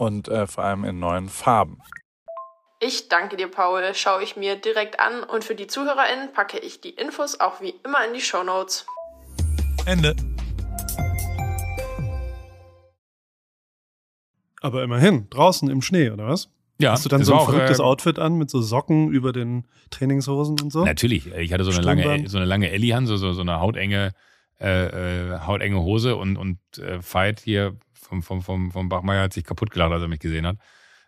und 0.00 0.28
äh, 0.28 0.46
vor 0.46 0.64
allem 0.64 0.84
in 0.84 0.98
neuen 0.98 1.28
Farben. 1.28 1.82
Ich 2.80 3.08
danke 3.08 3.36
dir, 3.36 3.48
Paul. 3.48 3.82
Schaue 3.94 4.22
ich 4.22 4.34
mir 4.34 4.56
direkt 4.56 4.98
an 4.98 5.22
und 5.22 5.44
für 5.44 5.54
die 5.54 5.66
ZuhörerInnen 5.66 6.32
packe 6.32 6.58
ich 6.58 6.80
die 6.80 6.88
Infos 6.88 7.38
auch 7.38 7.60
wie 7.60 7.74
immer 7.84 8.02
in 8.06 8.14
die 8.14 8.22
Show 8.22 8.42
Notes. 8.42 8.86
Ende. 9.84 10.16
Aber 14.62 14.82
immerhin, 14.82 15.28
draußen 15.28 15.68
im 15.68 15.82
Schnee, 15.82 16.08
oder 16.08 16.28
was? 16.28 16.48
Ja, 16.78 16.92
Hast 16.92 17.04
du 17.04 17.10
dann 17.10 17.22
so 17.22 17.34
ein 17.34 17.38
auch, 17.40 17.50
verrücktes 17.50 17.78
äh, 17.78 17.82
Outfit 17.82 18.18
an 18.18 18.38
mit 18.38 18.48
so 18.48 18.62
Socken 18.62 19.10
über 19.10 19.32
den 19.32 19.66
Trainingshosen 19.90 20.58
und 20.60 20.72
so? 20.72 20.86
Natürlich. 20.86 21.26
Ich 21.26 21.52
hatte 21.52 21.64
so 21.64 21.72
eine 21.72 21.82
lange, 21.82 22.26
so 22.26 22.38
eine 22.38 22.46
lange 22.46 22.70
Ellie-Hand, 22.70 23.06
so, 23.06 23.18
so, 23.18 23.34
so 23.34 23.42
eine 23.42 23.60
hautenge, 23.60 24.14
äh, 24.58 25.34
äh, 25.34 25.40
hautenge 25.40 25.82
Hose 25.82 26.16
und, 26.16 26.38
und 26.38 26.58
äh, 26.78 27.02
Fight 27.02 27.40
hier 27.40 27.76
vom, 28.00 28.22
vom, 28.22 28.42
vom, 28.42 28.70
vom 28.70 28.88
Bachmeier 28.88 29.22
hat 29.24 29.32
sich 29.32 29.44
kaputt 29.44 29.70
gelacht, 29.70 29.92
als 29.92 30.02
er 30.02 30.08
mich 30.08 30.20
gesehen 30.20 30.46
hat. 30.46 30.56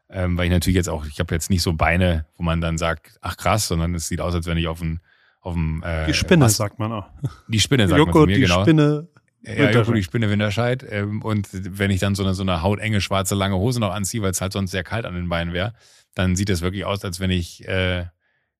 Ähm, 0.08 0.36
weil 0.36 0.46
ich 0.46 0.50
natürlich 0.50 0.76
jetzt 0.76 0.88
auch, 0.88 1.06
ich 1.06 1.18
habe 1.20 1.34
jetzt 1.34 1.48
nicht 1.48 1.62
so 1.62 1.72
Beine, 1.72 2.26
wo 2.36 2.42
man 2.42 2.60
dann 2.60 2.76
sagt, 2.76 3.16
ach 3.22 3.36
krass, 3.36 3.68
sondern 3.68 3.94
es 3.94 4.08
sieht 4.08 4.20
aus, 4.20 4.34
als 4.34 4.46
wenn 4.46 4.58
ich 4.58 4.68
auf 4.68 4.80
dem, 4.80 5.00
auf 5.40 5.54
dem 5.54 5.82
äh, 5.84 6.06
Die 6.06 6.14
Spinne, 6.14 6.44
was- 6.44 6.56
sagt 6.56 6.78
man 6.78 6.92
auch. 6.92 7.06
Die 7.48 7.60
Spinne, 7.60 7.88
sagt 7.88 7.98
man 7.98 8.06
Joko, 8.06 8.18
von 8.20 8.28
mir, 8.28 8.34
die 8.36 8.42
genau. 8.42 8.62
Spinne. 8.62 9.08
Ja, 9.44 9.70
Joko, 9.70 9.92
die 9.92 10.02
Spinne 10.04 10.30
Winterscheid. 10.30 10.84
Ähm, 10.88 11.22
und 11.22 11.48
wenn 11.52 11.90
ich 11.90 11.98
dann 12.00 12.14
so 12.14 12.22
eine, 12.22 12.34
so 12.34 12.42
eine 12.42 12.62
hautenge, 12.62 13.00
schwarze, 13.00 13.34
lange 13.34 13.56
Hose 13.56 13.80
noch 13.80 13.92
anziehe, 13.92 14.22
weil 14.22 14.30
es 14.30 14.40
halt 14.40 14.52
sonst 14.52 14.70
sehr 14.70 14.84
kalt 14.84 15.04
an 15.06 15.14
den 15.14 15.28
Beinen 15.28 15.52
wäre, 15.52 15.72
dann 16.14 16.36
sieht 16.36 16.48
das 16.50 16.60
wirklich 16.60 16.84
aus, 16.84 17.04
als 17.04 17.18
wenn 17.18 17.30
ich, 17.30 17.66
äh, 17.66 18.04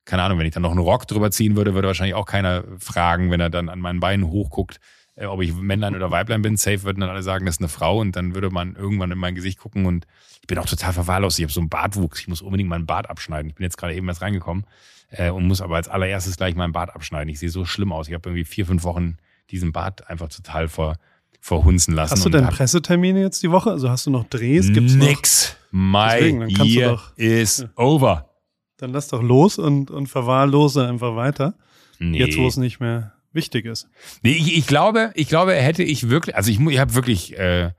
keine 0.04 0.22
Ahnung, 0.22 0.38
wenn 0.38 0.46
ich 0.46 0.54
dann 0.54 0.62
noch 0.62 0.70
einen 0.72 0.80
Rock 0.80 1.06
drüber 1.06 1.30
ziehen 1.30 1.54
würde, 1.54 1.74
würde 1.74 1.86
wahrscheinlich 1.86 2.14
auch 2.14 2.26
keiner 2.26 2.64
fragen, 2.78 3.30
wenn 3.30 3.40
er 3.40 3.50
dann 3.50 3.68
an 3.68 3.78
meinen 3.78 4.00
Beinen 4.00 4.26
hochguckt, 4.26 4.80
ob 5.16 5.42
ich 5.42 5.54
Männlein 5.54 5.94
oder 5.94 6.10
Weiblein 6.10 6.42
bin. 6.42 6.56
Safe 6.56 6.82
würden 6.84 7.00
dann 7.00 7.10
alle 7.10 7.22
sagen, 7.22 7.46
das 7.46 7.56
ist 7.56 7.60
eine 7.60 7.68
Frau 7.68 7.98
und 8.00 8.16
dann 8.16 8.34
würde 8.34 8.50
man 8.50 8.74
irgendwann 8.76 9.10
in 9.10 9.18
mein 9.18 9.34
Gesicht 9.34 9.58
gucken 9.58 9.86
und 9.86 10.06
ich 10.40 10.46
bin 10.46 10.58
auch 10.58 10.66
total 10.66 10.92
verwahrlost. 10.92 11.38
Ich 11.38 11.44
habe 11.44 11.52
so 11.52 11.60
einen 11.60 11.68
Bartwuchs, 11.68 12.20
ich 12.20 12.28
muss 12.28 12.42
unbedingt 12.42 12.68
meinen 12.68 12.86
Bart 12.86 13.08
abschneiden. 13.10 13.50
Ich 13.50 13.54
bin 13.54 13.64
jetzt 13.64 13.76
gerade 13.76 13.94
eben 13.94 14.08
erst 14.08 14.22
reingekommen 14.22 14.64
äh, 15.10 15.30
und 15.30 15.46
muss 15.46 15.60
aber 15.60 15.76
als 15.76 15.88
allererstes 15.88 16.36
gleich 16.36 16.54
meinen 16.54 16.72
Bart 16.72 16.94
abschneiden. 16.94 17.28
Ich 17.28 17.38
sehe 17.38 17.50
so 17.50 17.64
schlimm 17.64 17.92
aus. 17.92 18.08
Ich 18.08 18.14
habe 18.14 18.28
irgendwie 18.28 18.44
vier, 18.44 18.66
fünf 18.66 18.82
Wochen 18.84 19.18
diesen 19.50 19.72
Bart 19.72 20.08
einfach 20.08 20.28
total 20.28 20.68
ver, 20.68 20.96
verhunzen 21.40 21.94
lassen. 21.94 22.12
Hast 22.12 22.24
du 22.24 22.30
denn 22.30 22.46
Pressetermine 22.48 23.20
jetzt 23.20 23.42
die 23.42 23.50
Woche? 23.50 23.70
Also 23.70 23.90
hast 23.90 24.06
du 24.06 24.10
noch 24.10 24.24
Drehs? 24.24 24.72
Gibt's 24.72 24.94
noch? 24.94 25.06
Nix. 25.06 25.56
My 25.70 26.08
Deswegen, 26.18 26.40
dann 26.40 26.48
kannst 26.54 26.60
du 26.74 26.78
year 26.78 26.90
doch- 26.90 27.16
is 27.16 27.66
over. 27.76 28.28
Dann 28.78 28.92
lass 28.92 29.08
doch 29.08 29.22
los 29.22 29.58
und, 29.58 29.90
und 29.90 30.08
verwahrlose 30.08 30.86
einfach 30.88 31.14
weiter. 31.16 31.54
Nee. 31.98 32.18
Jetzt, 32.18 32.36
wo 32.36 32.46
es 32.48 32.56
nicht 32.56 32.80
mehr 32.80 33.12
wichtig 33.34 33.66
ist. 33.66 33.88
Nee, 34.22 34.32
ich, 34.32 34.56
ich 34.56 34.66
glaube, 34.66 35.12
ich 35.14 35.28
glaube, 35.28 35.54
hätte 35.54 35.82
ich 35.82 36.08
wirklich, 36.08 36.36
also 36.36 36.50
ich, 36.50 36.60
ich 36.60 36.78
habe 36.78 36.94
wirklich, 36.94 37.38
äh, 37.38 37.72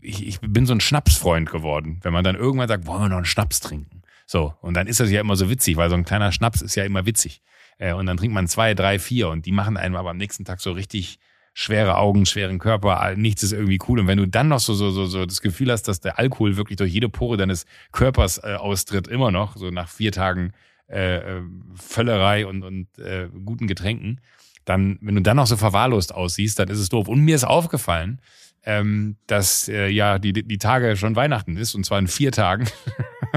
ich, 0.00 0.26
ich 0.26 0.40
bin 0.40 0.66
so 0.66 0.74
ein 0.74 0.80
Schnapsfreund 0.80 1.50
geworden, 1.50 2.00
wenn 2.02 2.12
man 2.12 2.24
dann 2.24 2.36
irgendwann 2.36 2.68
sagt, 2.68 2.86
wollen 2.86 3.02
wir 3.02 3.08
noch 3.08 3.16
einen 3.16 3.24
Schnaps 3.24 3.60
trinken? 3.60 4.02
So, 4.26 4.54
und 4.60 4.74
dann 4.74 4.86
ist 4.86 5.00
das 5.00 5.10
ja 5.10 5.20
immer 5.20 5.36
so 5.36 5.48
witzig, 5.48 5.76
weil 5.76 5.88
so 5.88 5.96
ein 5.96 6.04
kleiner 6.04 6.32
Schnaps 6.32 6.60
ist 6.60 6.74
ja 6.74 6.84
immer 6.84 7.06
witzig. 7.06 7.42
Äh, 7.78 7.94
und 7.94 8.06
dann 8.06 8.16
trinkt 8.16 8.34
man 8.34 8.46
zwei, 8.46 8.74
drei, 8.74 8.98
vier 8.98 9.28
und 9.28 9.46
die 9.46 9.52
machen 9.52 9.76
einem 9.76 9.96
aber 9.96 10.10
am 10.10 10.18
nächsten 10.18 10.44
Tag 10.44 10.60
so 10.60 10.72
richtig 10.72 11.18
schwere 11.54 11.96
Augen, 11.96 12.24
schweren 12.24 12.60
Körper, 12.60 13.16
nichts 13.16 13.42
ist 13.42 13.52
irgendwie 13.52 13.80
cool. 13.88 13.98
Und 13.98 14.06
wenn 14.06 14.18
du 14.18 14.28
dann 14.28 14.46
noch 14.46 14.60
so, 14.60 14.74
so, 14.74 14.90
so, 14.90 15.06
so 15.06 15.26
das 15.26 15.40
Gefühl 15.40 15.72
hast, 15.72 15.88
dass 15.88 16.00
der 16.00 16.18
Alkohol 16.18 16.56
wirklich 16.56 16.76
durch 16.76 16.92
jede 16.92 17.08
Pore 17.08 17.36
deines 17.36 17.66
Körpers 17.90 18.38
äh, 18.38 18.54
austritt, 18.54 19.08
immer 19.08 19.32
noch, 19.32 19.56
so 19.56 19.70
nach 19.70 19.88
vier 19.88 20.12
Tagen 20.12 20.52
äh, 20.88 21.16
äh, 21.16 21.42
Völlerei 21.74 22.46
und, 22.46 22.62
und 22.62 22.98
äh, 22.98 23.28
guten 23.44 23.66
Getränken, 23.66 24.20
dann, 24.68 24.98
wenn 25.00 25.14
du 25.14 25.22
dann 25.22 25.36
noch 25.36 25.46
so 25.46 25.56
verwahrlost 25.56 26.14
aussiehst, 26.14 26.58
dann 26.58 26.68
ist 26.68 26.78
es 26.78 26.88
doof. 26.88 27.08
Und 27.08 27.20
mir 27.20 27.34
ist 27.34 27.44
aufgefallen, 27.44 28.20
ähm, 28.64 29.16
dass 29.26 29.68
äh, 29.68 29.88
ja 29.88 30.18
die, 30.18 30.32
die 30.32 30.58
Tage 30.58 30.96
schon 30.96 31.16
Weihnachten 31.16 31.56
ist, 31.56 31.74
und 31.74 31.84
zwar 31.84 31.98
in 31.98 32.06
vier 32.06 32.32
Tagen. 32.32 32.68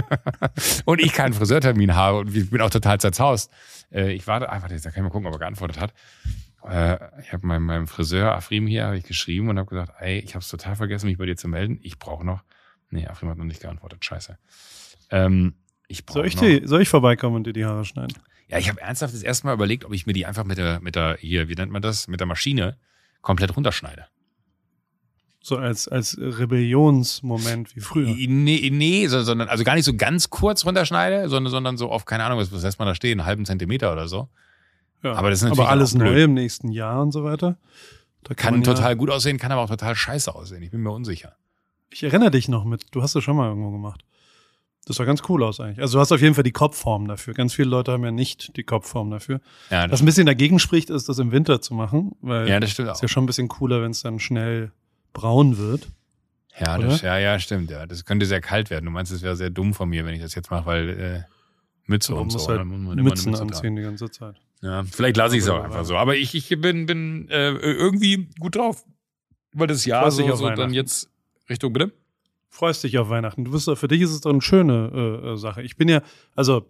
und 0.86 1.00
ich 1.00 1.14
keinen 1.14 1.34
Friseurtermin 1.34 1.96
habe 1.96 2.18
und 2.20 2.36
ich 2.36 2.50
bin 2.50 2.60
auch 2.62 2.70
total 2.70 3.00
zerzaust. 3.00 3.50
Äh, 3.92 4.12
ich 4.12 4.28
warte, 4.28 4.52
ah, 4.52 4.62
warte, 4.62 4.76
da 4.76 4.92
kann 4.92 5.04
ich 5.04 5.04
mal 5.04 5.10
gucken, 5.10 5.28
ob 5.28 5.34
er 5.36 5.40
geantwortet 5.40 5.80
hat. 5.80 5.94
Äh, 6.68 6.98
ich 7.22 7.32
habe 7.32 7.48
meinem, 7.48 7.66
meinem 7.66 7.88
Friseur 7.88 8.34
Afrim 8.34 8.68
hier 8.68 8.88
hab 8.88 8.94
ich 8.94 9.06
geschrieben 9.06 9.48
und 9.48 9.58
habe 9.58 9.70
gesagt, 9.70 9.94
ey, 10.00 10.20
ich 10.20 10.36
habe 10.36 10.44
es 10.44 10.50
total 10.50 10.76
vergessen, 10.76 11.08
mich 11.08 11.18
bei 11.18 11.26
dir 11.26 11.38
zu 11.38 11.48
melden. 11.48 11.80
Ich 11.82 11.98
brauche 11.98 12.26
noch. 12.26 12.44
Nee, 12.90 13.08
Afrim 13.08 13.30
hat 13.30 13.38
noch 13.38 13.46
nicht 13.46 13.62
geantwortet. 13.62 14.04
Scheiße. 14.04 14.38
Ähm, 15.12 15.56
ich 15.88 16.04
Soll 16.10 16.26
ich, 16.26 16.36
die, 16.36 16.62
soll 16.66 16.82
ich 16.82 16.90
vorbeikommen 16.90 17.38
und 17.38 17.48
dir 17.48 17.54
die 17.54 17.66
Haare 17.66 17.86
schneiden? 17.86 18.18
Ja, 18.52 18.58
ich 18.58 18.70
habe 18.70 18.82
ernsthaft 18.82 19.14
das 19.14 19.24
erste 19.24 19.48
Mal 19.48 19.54
überlegt, 19.54 19.86
ob 19.86 19.94
ich 19.94 20.06
mir 20.06 20.14
die 20.14 20.26
einfach 20.26 20.44
mit 20.44 20.58
der, 20.58 20.80
mit 20.82 20.96
der, 20.96 21.18
hier, 21.20 21.48
wie 21.50 21.56
nennt 21.56 21.72
man 21.72 21.82
das, 21.82 22.08
mit 22.08 22.20
der 22.20 22.28
Maschine 22.28 22.78
komplett 23.22 23.56
runterschneide. 23.56 24.06
So 25.44 25.58
als, 25.58 25.88
als 25.88 26.18
Rebellionsmoment 26.20 27.76
wie 27.76 27.80
früher. 27.80 28.14
Nee, 28.28 28.70
nee, 28.72 29.08
so- 29.08 29.24
sondern, 29.24 29.48
also 29.50 29.64
gar 29.64 29.76
nicht 29.76 29.86
so 29.86 29.96
ganz 29.96 30.30
kurz 30.30 30.66
runterschneide, 30.66 31.30
sondern, 31.30 31.52
sondern 31.52 31.78
so 31.78 31.90
auf, 31.90 32.06
keine 32.06 32.24
Ahnung, 32.26 32.38
was, 32.40 32.52
was 32.52 32.62
lässt 32.64 32.78
man 32.80 32.88
da 32.88 32.94
stehen, 32.96 33.20
einen 33.20 33.26
halben 33.26 33.46
Zentimeter 33.46 33.92
oder 33.92 34.08
so. 34.08 34.30
Ja. 35.04 35.14
aber 35.14 35.32
das 35.32 35.40
ist 35.40 35.44
natürlich 35.46 35.62
aber 35.62 35.70
alles 35.70 35.96
neu 35.96 36.24
im 36.26 36.36
nächsten 36.36 36.70
Jahr 36.72 37.02
und 37.02 37.12
so 37.12 37.24
weiter. 37.24 37.58
Da 38.24 38.36
Kann 38.36 38.58
ja- 38.58 38.62
total 38.62 38.96
gut 38.96 39.10
aussehen, 39.10 39.40
kann 39.40 39.52
aber 39.52 39.62
auch 39.62 39.70
total 39.70 39.96
scheiße 39.96 40.34
aussehen. 40.36 40.62
Ich 40.62 40.70
bin 40.70 40.82
mir 40.82 40.92
unsicher. 40.92 41.36
Ich 41.90 42.04
erinnere 42.04 42.30
dich 42.30 42.48
noch 42.48 42.64
mit, 42.66 42.86
du 42.92 43.02
hast 43.02 43.16
das 43.16 43.24
schon 43.24 43.36
mal 43.36 43.48
irgendwo 43.50 43.72
gemacht. 43.72 44.06
Das 44.86 44.96
sah 44.96 45.06
ganz 45.06 45.22
cool 45.30 45.44
aus 45.44 45.60
eigentlich. 45.60 45.80
Also 45.80 45.98
du 45.98 46.02
hast 46.02 46.12
auf 46.12 46.22
jeden 46.22 46.34
Fall 46.34 46.44
die 46.44 46.52
Kopfform 46.52 47.08
dafür. 47.08 47.36
Ganz 47.36 47.54
viele 47.54 47.70
Leute 47.70 47.92
haben 47.92 48.04
ja 48.04 48.12
nicht 48.12 48.58
die 48.58 48.64
Kopfform 48.64 49.12
dafür. 49.12 49.40
Ja, 49.70 49.84
das, 49.84 49.92
Was 49.92 50.02
ein 50.02 50.06
bisschen 50.06 50.26
dagegen 50.26 50.58
spricht, 50.58 50.90
ist, 50.90 51.08
das 51.08 51.20
im 51.20 51.32
Winter 51.32 51.62
zu 51.62 51.76
machen, 51.76 52.16
weil 52.22 52.50
ja, 52.50 52.60
das 52.60 52.72
stimmt 52.72 52.90
ist 52.90 52.98
auch. 52.98 53.02
ja 53.02 53.08
schon 53.08 53.24
ein 53.24 53.28
bisschen 53.28 53.48
cooler, 53.48 53.84
wenn 53.84 53.92
es 53.92 54.02
dann 54.02 54.20
schnell 54.20 54.72
braun 55.14 55.58
wird. 55.58 55.88
Ja, 56.60 56.78
oder? 56.78 56.88
das, 56.88 57.02
ja, 57.02 57.18
ja, 57.18 57.40
stimmt. 57.40 57.70
Ja, 57.70 57.86
das 57.86 58.06
könnte 58.06 58.26
sehr 58.26 58.42
kalt 58.42 58.70
werden. 58.70 58.86
Du 58.86 58.92
meinst, 58.92 59.12
es 59.12 59.22
wäre 59.22 59.36
sehr 59.36 59.52
dumm 59.52 59.74
von 59.74 59.88
mir, 59.88 60.06
wenn 60.06 60.16
ich 60.16 60.22
das 60.22 60.34
jetzt 60.36 60.50
mache, 60.50 60.66
weil 60.66 60.90
äh, 60.90 61.22
Mütze 61.86 62.16
und 62.16 62.32
so. 62.32 62.48
halt 62.48 62.60
dann 62.60 62.68
muss 62.68 62.80
man 62.80 63.04
Mützen 63.04 63.32
Mütze 63.32 63.44
anziehen 63.44 63.76
die 63.76 63.84
ganze 63.84 64.10
Zeit. 64.10 64.36
Ja, 64.62 64.84
vielleicht 64.84 65.18
lasse 65.18 65.38
ich 65.38 65.44
es 65.44 65.50
auch 65.50 65.64
einfach 65.64 65.86
so. 65.86 65.96
Aber 65.96 66.16
ich, 66.16 66.36
ich 66.36 66.50
bin, 66.62 66.86
bin 66.86 67.28
äh, 67.30 67.52
irgendwie 67.52 68.30
gut 68.40 68.56
drauf. 68.56 68.84
Weil 69.54 69.68
das 69.68 69.86
Jahr 69.86 70.06
dich 70.06 70.16
so, 70.16 70.36
so 70.36 70.50
dann 70.50 70.74
jetzt 70.74 71.10
Richtung, 71.50 71.74
bitte? 71.74 71.92
Freust 72.52 72.84
dich 72.84 72.98
auf 73.00 73.10
Weihnachten. 73.10 73.46
Du 73.46 73.54
wirst, 73.54 73.70
für 73.76 73.88
dich 73.88 74.02
ist 74.02 74.12
es 74.12 74.22
doch 74.22 74.30
eine 74.30 74.42
schöne 74.42 74.92
äh, 75.24 75.30
äh, 75.32 75.38
Sache. 75.38 75.64
Ich 75.64 75.78
bin 75.78 75.90
ja, 75.90 76.02
also 76.36 76.68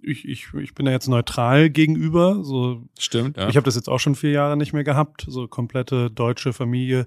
ich, 0.00 0.26
ich, 0.26 0.46
ich 0.54 0.74
bin 0.74 0.86
ja 0.86 0.92
jetzt 0.92 1.08
neutral 1.08 1.68
gegenüber. 1.68 2.42
So, 2.42 2.82
Stimmt, 2.98 3.36
ja. 3.36 3.48
Ich 3.48 3.56
habe 3.56 3.64
das 3.64 3.74
jetzt 3.74 3.88
auch 3.88 3.98
schon 3.98 4.14
vier 4.14 4.30
Jahre 4.30 4.56
nicht 4.56 4.72
mehr 4.72 4.84
gehabt. 4.84 5.26
So 5.28 5.48
komplette 5.48 6.10
deutsche 6.10 6.52
Familie, 6.52 7.06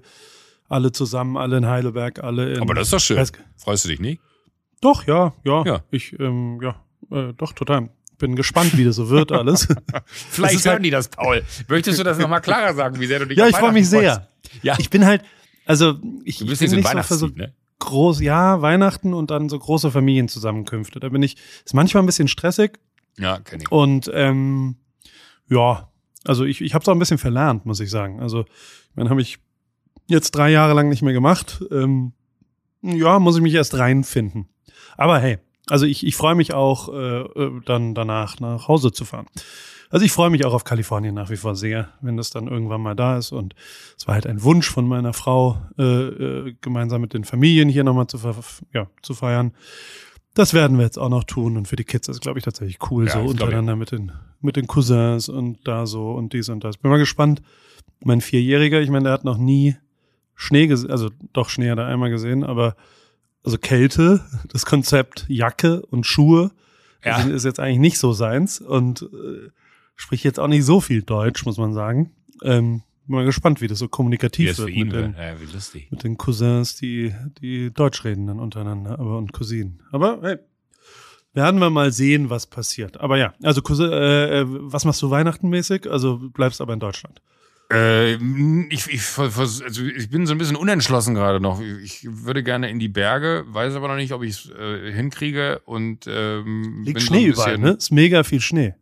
alle 0.68 0.92
zusammen, 0.92 1.36
alle 1.36 1.56
in 1.56 1.66
Heidelberg, 1.66 2.22
alle 2.22 2.54
in. 2.54 2.60
Aber 2.60 2.74
das 2.74 2.88
ist 2.88 2.92
doch 2.92 3.00
schön. 3.00 3.18
Weiß- 3.18 3.32
Freust 3.56 3.84
du 3.86 3.88
dich 3.88 4.00
nicht? 4.00 4.20
Doch, 4.80 5.06
ja, 5.06 5.32
ja. 5.44 5.64
Ja. 5.64 5.84
Ich, 5.90 6.18
ähm, 6.20 6.60
ja, 6.62 6.76
äh, 7.10 7.32
doch, 7.34 7.52
total. 7.52 7.88
Bin 8.18 8.36
gespannt, 8.36 8.76
wie 8.76 8.84
das 8.84 8.96
so 8.96 9.08
wird 9.08 9.32
alles. 9.32 9.66
Vielleicht 10.04 10.56
ist 10.56 10.66
hören 10.66 10.74
halt- 10.74 10.84
die 10.84 10.90
das, 10.90 11.08
Paul. 11.08 11.42
Möchtest 11.68 11.98
du 11.98 12.04
das 12.04 12.18
nochmal 12.18 12.42
klarer 12.42 12.74
sagen, 12.74 13.00
wie 13.00 13.06
sehr 13.06 13.18
du 13.18 13.26
dich 13.26 13.38
ja, 13.38 13.46
ich 13.48 13.56
freue 13.56 13.72
mich 13.72 13.88
sehr. 13.88 14.28
Ja, 14.62 14.76
Ich 14.78 14.90
bin 14.90 15.06
halt, 15.06 15.22
also 15.64 15.98
ich, 16.24 16.38
du 16.38 16.46
bist 16.46 16.60
ich 16.60 16.70
bin 16.70 16.80
nicht 16.80 17.04
so 17.06 17.14
so 17.16 17.26
ne? 17.28 17.54
Groß, 17.80 18.20
ja, 18.20 18.62
Weihnachten 18.62 19.12
und 19.14 19.30
dann 19.30 19.48
so 19.48 19.58
große 19.58 19.90
Familienzusammenkünfte. 19.90 21.00
Da 21.00 21.08
bin 21.08 21.22
ich, 21.22 21.36
ist 21.64 21.74
manchmal 21.74 22.02
ein 22.02 22.06
bisschen 22.06 22.28
stressig 22.28 22.78
Ja, 23.18 23.40
kenn 23.40 23.60
ich. 23.60 23.70
und 23.72 24.10
ähm, 24.14 24.76
ja, 25.48 25.90
also 26.24 26.44
ich, 26.44 26.60
ich 26.60 26.74
habe 26.74 26.82
es 26.82 26.88
auch 26.88 26.92
ein 26.92 26.98
bisschen 26.98 27.18
verlernt, 27.18 27.66
muss 27.66 27.80
ich 27.80 27.90
sagen. 27.90 28.20
Also, 28.20 28.42
ich 28.42 28.96
meine, 28.96 29.10
habe 29.10 29.20
ich 29.22 29.38
jetzt 30.06 30.32
drei 30.32 30.50
Jahre 30.50 30.74
lang 30.74 30.88
nicht 30.88 31.02
mehr 31.02 31.12
gemacht. 31.14 31.64
Ähm, 31.70 32.12
ja, 32.82 33.18
muss 33.18 33.36
ich 33.36 33.42
mich 33.42 33.54
erst 33.54 33.74
reinfinden. 33.78 34.48
Aber 34.96 35.18
hey, 35.18 35.38
also 35.68 35.86
ich, 35.86 36.06
ich 36.06 36.16
freue 36.16 36.34
mich 36.34 36.52
auch, 36.52 36.88
äh, 36.92 37.20
äh, 37.20 37.60
dann 37.64 37.94
danach 37.94 38.38
nach 38.40 38.68
Hause 38.68 38.92
zu 38.92 39.04
fahren. 39.04 39.26
Also 39.90 40.04
ich 40.06 40.12
freue 40.12 40.30
mich 40.30 40.44
auch 40.44 40.54
auf 40.54 40.62
Kalifornien 40.64 41.14
nach 41.14 41.30
wie 41.30 41.36
vor 41.36 41.56
sehr, 41.56 41.88
wenn 42.00 42.16
das 42.16 42.30
dann 42.30 42.46
irgendwann 42.46 42.80
mal 42.80 42.94
da 42.94 43.18
ist. 43.18 43.32
Und 43.32 43.54
es 43.98 44.06
war 44.06 44.14
halt 44.14 44.26
ein 44.26 44.42
Wunsch 44.42 44.70
von 44.70 44.86
meiner 44.86 45.12
Frau, 45.12 45.60
äh, 45.78 45.82
äh, 45.82 46.54
gemeinsam 46.60 47.00
mit 47.00 47.12
den 47.12 47.24
Familien 47.24 47.68
hier 47.68 47.82
nochmal 47.84 48.06
zu, 48.06 48.18
ja, 48.72 48.86
zu 49.02 49.14
feiern. 49.14 49.52
Das 50.34 50.54
werden 50.54 50.78
wir 50.78 50.84
jetzt 50.84 50.98
auch 50.98 51.08
noch 51.08 51.24
tun. 51.24 51.56
Und 51.56 51.66
für 51.66 51.74
die 51.74 51.84
Kids 51.84 52.06
ist 52.08 52.16
es, 52.16 52.20
glaube 52.20 52.38
ich, 52.38 52.44
tatsächlich 52.44 52.78
cool, 52.90 53.06
Ja, 53.08 53.14
so 53.14 53.20
untereinander 53.20 53.74
mit 53.74 53.90
den, 53.90 54.12
mit 54.40 54.54
den 54.54 54.68
Cousins 54.68 55.28
und 55.28 55.58
da 55.66 55.86
so 55.86 56.12
und 56.12 56.32
dies 56.32 56.48
und 56.48 56.62
das. 56.62 56.76
Bin 56.76 56.90
mal 56.90 56.98
gespannt. 56.98 57.42
Mein 58.04 58.20
Vierjähriger, 58.20 58.80
ich 58.80 58.90
meine, 58.90 59.04
der 59.04 59.12
hat 59.12 59.24
noch 59.24 59.38
nie 59.38 59.76
Schnee 60.36 60.68
gesehen, 60.68 60.90
also 60.90 61.10
doch 61.34 61.50
Schnee 61.50 61.68
hat 61.68 61.78
er 61.78 61.86
einmal 61.86 62.08
gesehen, 62.10 62.44
aber 62.44 62.76
also 63.44 63.58
Kälte, 63.58 64.24
das 64.48 64.64
Konzept 64.64 65.26
Jacke 65.28 65.84
und 65.86 66.06
Schuhe 66.06 66.52
Ja. 67.04 67.18
ist 67.22 67.44
jetzt 67.44 67.58
eigentlich 67.60 67.78
nicht 67.80 67.98
so 67.98 68.12
seins 68.12 68.60
und 68.60 69.02
äh, 69.02 69.50
spricht 70.00 70.24
jetzt 70.24 70.40
auch 70.40 70.48
nicht 70.48 70.64
so 70.64 70.80
viel 70.80 71.02
Deutsch, 71.02 71.44
muss 71.44 71.58
man 71.58 71.74
sagen. 71.74 72.10
Ähm, 72.42 72.82
bin 73.06 73.16
mal 73.16 73.24
gespannt, 73.24 73.60
wie 73.60 73.66
das 73.66 73.78
so 73.78 73.88
kommunikativ 73.88 74.56
für 74.56 74.66
wird 74.66 74.76
mit, 74.76 74.92
den, 74.92 75.14
Ja, 75.14 75.34
mit 75.90 76.04
den 76.04 76.16
Cousins, 76.16 76.76
die, 76.76 77.12
die 77.40 77.72
Deutsch 77.72 78.04
reden 78.04 78.26
dann 78.26 78.40
untereinander, 78.40 78.98
aber 78.98 79.18
und 79.18 79.32
Cousinen. 79.32 79.82
Aber 79.92 80.20
hey, 80.22 80.38
werden 81.34 81.60
wir 81.60 81.70
mal 81.70 81.92
sehen, 81.92 82.30
was 82.30 82.46
passiert. 82.46 82.98
Aber 83.00 83.18
ja, 83.18 83.34
also 83.42 83.62
Cousin, 83.62 83.92
äh, 83.92 84.40
äh, 84.40 84.44
was 84.46 84.84
machst 84.84 85.02
du 85.02 85.10
Weihnachtenmäßig? 85.10 85.90
Also 85.90 86.18
bleibst 86.18 86.60
aber 86.60 86.72
in 86.72 86.80
Deutschland. 86.80 87.20
Äh, 87.72 88.14
ich, 88.70 88.88
ich, 88.88 89.18
also 89.18 89.84
ich 89.84 90.10
bin 90.10 90.26
so 90.26 90.32
ein 90.32 90.38
bisschen 90.38 90.56
unentschlossen 90.56 91.14
gerade 91.14 91.40
noch. 91.40 91.60
Ich 91.60 92.04
würde 92.08 92.42
gerne 92.42 92.68
in 92.68 92.80
die 92.80 92.88
Berge, 92.88 93.44
weiß 93.48 93.74
aber 93.74 93.88
noch 93.88 93.96
nicht, 93.96 94.12
ob 94.12 94.22
ich 94.22 94.30
es 94.30 94.50
äh, 94.50 94.92
hinkriege 94.92 95.60
und 95.66 96.06
ähm, 96.08 96.82
Liegt 96.84 97.02
Schnee 97.02 97.26
überall, 97.26 97.58
ne? 97.58 97.70
Ist 97.72 97.92
mega 97.92 98.24
viel 98.24 98.40
Schnee. 98.40 98.74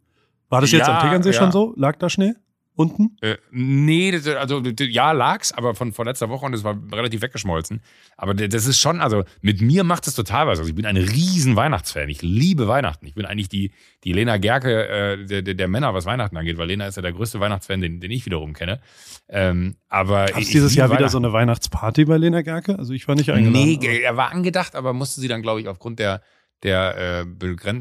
War 0.49 0.61
das 0.61 0.73
jetzt 0.73 0.87
Ja, 0.87 0.99
am 0.99 1.05
Tegernsee 1.05 1.31
ja. 1.31 1.35
schon 1.35 1.53
so? 1.53 1.75
Lag 1.77 1.97
da 1.97 2.09
Schnee? 2.09 2.35
Unten? 2.79 3.17
Äh, 3.23 3.39
nee, 3.51 4.13
das, 4.13 4.25
also 4.29 4.63
ja, 4.63 5.11
lag's, 5.11 5.51
aber 5.51 5.75
von 5.75 5.93
vor 5.93 6.05
letzter 6.05 6.29
Woche 6.29 6.47
und 6.47 6.55
es 6.55 6.63
war 6.63 6.79
relativ 6.93 7.23
weggeschmolzen. 7.23 7.81
Aber 8.17 8.35
das 8.35 8.67
ist 8.67 8.79
schon, 8.79 9.01
also 9.01 9.25
mit 9.41 9.61
mir 9.61 9.83
macht 9.83 10.07
es 10.07 10.15
total 10.15 10.47
was. 10.47 10.61
Also 10.61 10.69
ich 10.69 10.77
bin 10.77 10.87
ein 10.87 10.97
riesen 10.97 11.57
Weihnachtsfan. 11.57 12.09
Ich 12.09 12.23
liebe 12.23 12.69
Weihnachten. 12.69 13.05
Ich 13.05 13.15
bin 13.15 13.27
eigentlich 13.27 13.49
die, 13.49 13.73
die 14.05 14.13
Lena 14.13 14.37
Gerke 14.37 14.89
äh, 14.89 15.27
der, 15.27 15.43
der, 15.43 15.67
Männer, 15.67 15.93
was 15.93 16.07
Weihnachten 16.07 16.37
angeht, 16.37 16.57
weil 16.57 16.69
Lena 16.69 16.87
ist 16.87 16.95
ja 16.95 17.03
der 17.03 17.13
größte 17.13 17.41
Weihnachtsfan, 17.41 17.81
den, 17.81 17.99
den 17.99 18.13
ich 18.13 18.25
wiederum 18.27 18.53
kenne. 18.53 18.79
Ähm, 19.29 19.75
aber 19.89 20.27
Gab 20.27 20.41
es 20.41 20.51
dieses 20.51 20.77
Jahr 20.77 20.89
wieder 20.93 21.09
so 21.09 21.19
eine 21.19 21.33
Weihnachtsparty 21.33 22.05
bei 22.05 22.17
Lena 22.17 22.43
Gerke? 22.43 22.79
Also 22.79 22.93
ich 22.93 23.09
war 23.09 23.17
nicht 23.17 23.33
eingeladen. 23.33 23.81
Nee, 23.81 24.03
er 24.05 24.17
war 24.17 24.31
angedacht, 24.31 24.77
aber 24.77 24.93
musste 24.93 25.21
sie 25.21 25.27
dann, 25.27 25.43
glaube 25.43 25.61
ich, 25.61 25.67
aufgrund 25.67 25.99
der, 25.99 26.23
der 26.63 27.25
äh, 27.25 27.25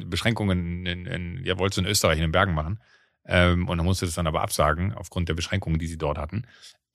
Beschränkungen 0.05 0.85
in, 0.85 1.05
in, 1.05 1.45
ja, 1.45 1.57
wollte 1.57 1.75
sie 1.75 1.81
in 1.81 1.87
Österreich 1.87 2.17
in 2.17 2.23
den 2.23 2.31
Bergen 2.31 2.53
machen. 2.53 2.79
Ähm, 3.25 3.67
und 3.67 3.77
dann 3.77 3.85
musste 3.85 4.05
das 4.05 4.15
dann 4.15 4.27
aber 4.27 4.41
absagen, 4.41 4.93
aufgrund 4.93 5.27
der 5.29 5.33
Beschränkungen, 5.33 5.79
die 5.79 5.87
sie 5.87 5.97
dort 5.97 6.17
hatten. 6.17 6.45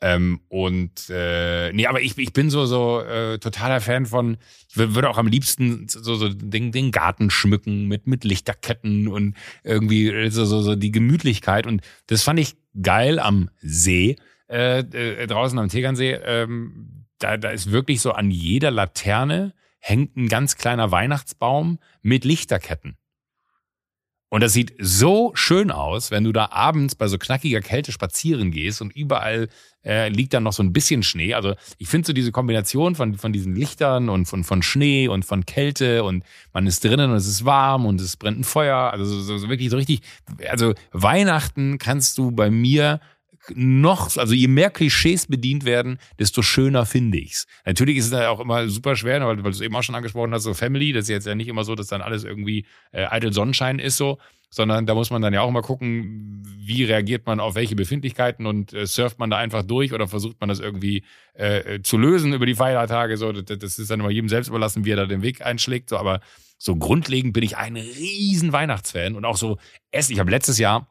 Ähm, 0.01 0.41
und 0.49 1.11
äh, 1.11 1.73
nee, 1.73 1.87
aber 1.87 2.01
ich, 2.01 2.19
ich 2.19 2.33
bin 2.33 2.51
so, 2.51 2.67
so 2.67 3.01
äh, 3.01 3.39
totaler 3.39 3.81
Fan 3.81 4.07
von, 4.07 4.37
ich 4.69 4.75
wür- 4.75 4.95
würde 4.97 5.09
auch 5.09 5.19
am 5.19 5.29
liebsten 5.29 5.87
so, 5.87 6.17
so 6.17 6.29
den, 6.29 6.73
den 6.73 6.91
Garten 6.91 7.31
schmücken 7.31 7.87
mit, 7.87 8.09
mit 8.09 8.25
Lichterketten 8.25 9.07
und 9.07 9.37
irgendwie 9.63 10.09
äh, 10.09 10.31
so, 10.31 10.45
so, 10.45 10.61
so 10.63 10.75
die 10.75 10.91
Gemütlichkeit. 10.91 11.67
Und 11.69 11.83
das 12.07 12.23
fand 12.25 12.41
ich 12.41 12.57
geil 12.81 13.21
am 13.21 13.49
See, 13.61 14.17
äh, 14.49 14.81
äh, 14.81 15.27
draußen 15.29 15.59
am 15.59 15.69
Tegernsee. 15.69 16.19
Ähm, 16.25 17.05
da, 17.19 17.37
da 17.37 17.51
ist 17.51 17.71
wirklich 17.71 18.01
so 18.01 18.11
an 18.11 18.33
jeder 18.33 18.73
Laterne 18.73 19.53
hängt 19.83 20.17
ein 20.17 20.29
ganz 20.29 20.57
kleiner 20.57 20.91
Weihnachtsbaum 20.91 21.79
mit 22.01 22.25
Lichterketten. 22.25 22.97
Und 24.31 24.41
das 24.41 24.55
sieht 24.55 24.73
so 24.79 25.33
schön 25.35 25.71
aus, 25.71 26.11
wenn 26.11 26.25
du 26.25 26.33
da 26.33 26.49
abends 26.53 26.95
bei 26.95 27.07
so 27.07 27.19
knackiger 27.19 27.61
Kälte 27.61 27.93
spazieren 27.93 28.51
gehst 28.51 28.81
und 28.81 28.91
überall 28.97 29.49
äh, 29.85 30.09
liegt 30.09 30.33
dann 30.33 30.45
noch 30.45 30.55
so 30.55 30.63
ein 30.63 30.73
bisschen 30.73 31.03
Schnee. 31.03 31.35
Also 31.35 31.55
ich 31.77 31.89
finde 31.89 32.07
so 32.07 32.13
diese 32.15 32.33
Kombination 32.33 32.95
von, 32.95 33.19
von 33.19 33.35
diesen 33.35 33.55
Lichtern 33.55 34.09
und 34.09 34.25
von, 34.25 34.43
von 34.43 34.63
Schnee 34.63 35.07
und 35.07 35.27
von 35.27 35.45
Kälte 35.45 36.03
und 36.03 36.25
man 36.55 36.67
ist 36.67 36.83
drinnen 36.83 37.11
und 37.11 37.17
es 37.17 37.27
ist 37.27 37.45
warm 37.45 37.85
und 37.85 38.01
es 38.01 38.17
brennt 38.17 38.39
ein 38.39 38.45
Feuer. 38.45 38.91
Also 38.91 39.05
so, 39.05 39.37
so, 39.37 39.51
wirklich 39.51 39.69
so 39.69 39.77
richtig. 39.77 40.01
Also 40.49 40.73
Weihnachten 40.93 41.77
kannst 41.77 42.17
du 42.17 42.31
bei 42.31 42.51
mir 42.51 43.01
noch, 43.55 44.17
also 44.17 44.35
je 44.35 44.49
mehr 44.49 44.71
Klischees 44.71 45.27
bedient 45.27 45.65
werden, 45.65 45.99
desto 46.19 46.43
schöner 46.43 46.87
finde 46.87 47.19
ich's. 47.19 47.47
Natürlich 47.65 47.97
ist 47.97 48.07
es 48.07 48.13
ja 48.13 48.31
auch 48.31 48.41
immer 48.41 48.69
super 48.69 48.97
schwer, 48.97 49.21
weil, 49.27 49.37
weil 49.39 49.43
du 49.43 49.51
es 49.51 49.61
eben 49.61 49.75
auch 49.75 49.83
schon 49.83 49.95
angesprochen 49.95 50.33
hast, 50.33 50.45
so 50.45 50.55
Family, 50.55 50.93
das 50.93 51.05
ist 51.05 51.09
jetzt 51.09 51.27
ja 51.27 51.35
nicht 51.35 51.49
immer 51.49 51.65
so, 51.65 51.75
dass 51.75 51.89
dann 51.89 52.03
alles 52.03 52.25
irgendwie 52.25 52.67
äh, 52.93 53.07
eitel 53.07 53.33
Sonnenschein 53.33 53.79
ist 53.79 53.97
so, 53.97 54.19
sondern 54.51 54.87
da 54.87 54.95
muss 54.95 55.11
man 55.11 55.23
dann 55.23 55.35
ja 55.35 55.41
auch 55.41 55.51
mal 55.51 55.63
gucken, 55.63 56.43
wie 56.59 56.85
reagiert 56.85 57.27
man 57.27 57.41
auf 57.41 57.55
welche 57.55 57.75
Befindlichkeiten 57.75 58.47
und 58.47 58.73
äh, 58.75 58.87
surft 58.87 59.19
man 59.19 59.31
da 59.31 59.39
einfach 59.39 59.63
durch 59.63 59.93
oder 59.93 60.07
versucht 60.07 60.41
man 60.41 60.49
das 60.49 60.61
irgendwie 60.61 61.03
äh, 61.35 61.81
zu 61.83 61.99
lösen 61.99 62.35
über 62.35 62.47
die 62.47 62.55
Feiertage. 62.55 63.17
So, 63.17 63.33
das, 63.33 63.59
das 63.59 63.79
ist 63.79 63.91
dann 63.91 64.01
immer 64.01 64.11
jedem 64.11 64.29
selbst 64.29 64.49
überlassen, 64.49 64.85
wie 64.85 64.93
er 64.93 64.97
da 64.97 65.07
den 65.07 65.23
Weg 65.23 65.45
einschlägt. 65.45 65.89
So, 65.89 65.97
aber 65.97 66.21
so 66.59 66.77
grundlegend 66.77 67.33
bin 67.33 67.43
ich 67.43 67.57
ein 67.57 67.77
riesen 67.77 68.53
Weihnachtsfan 68.53 69.17
und 69.17 69.25
auch 69.25 69.37
so 69.37 69.59
Essen. 69.91 70.13
Ich 70.13 70.21
habe 70.21 70.31
letztes 70.31 70.59
Jahr 70.59 70.87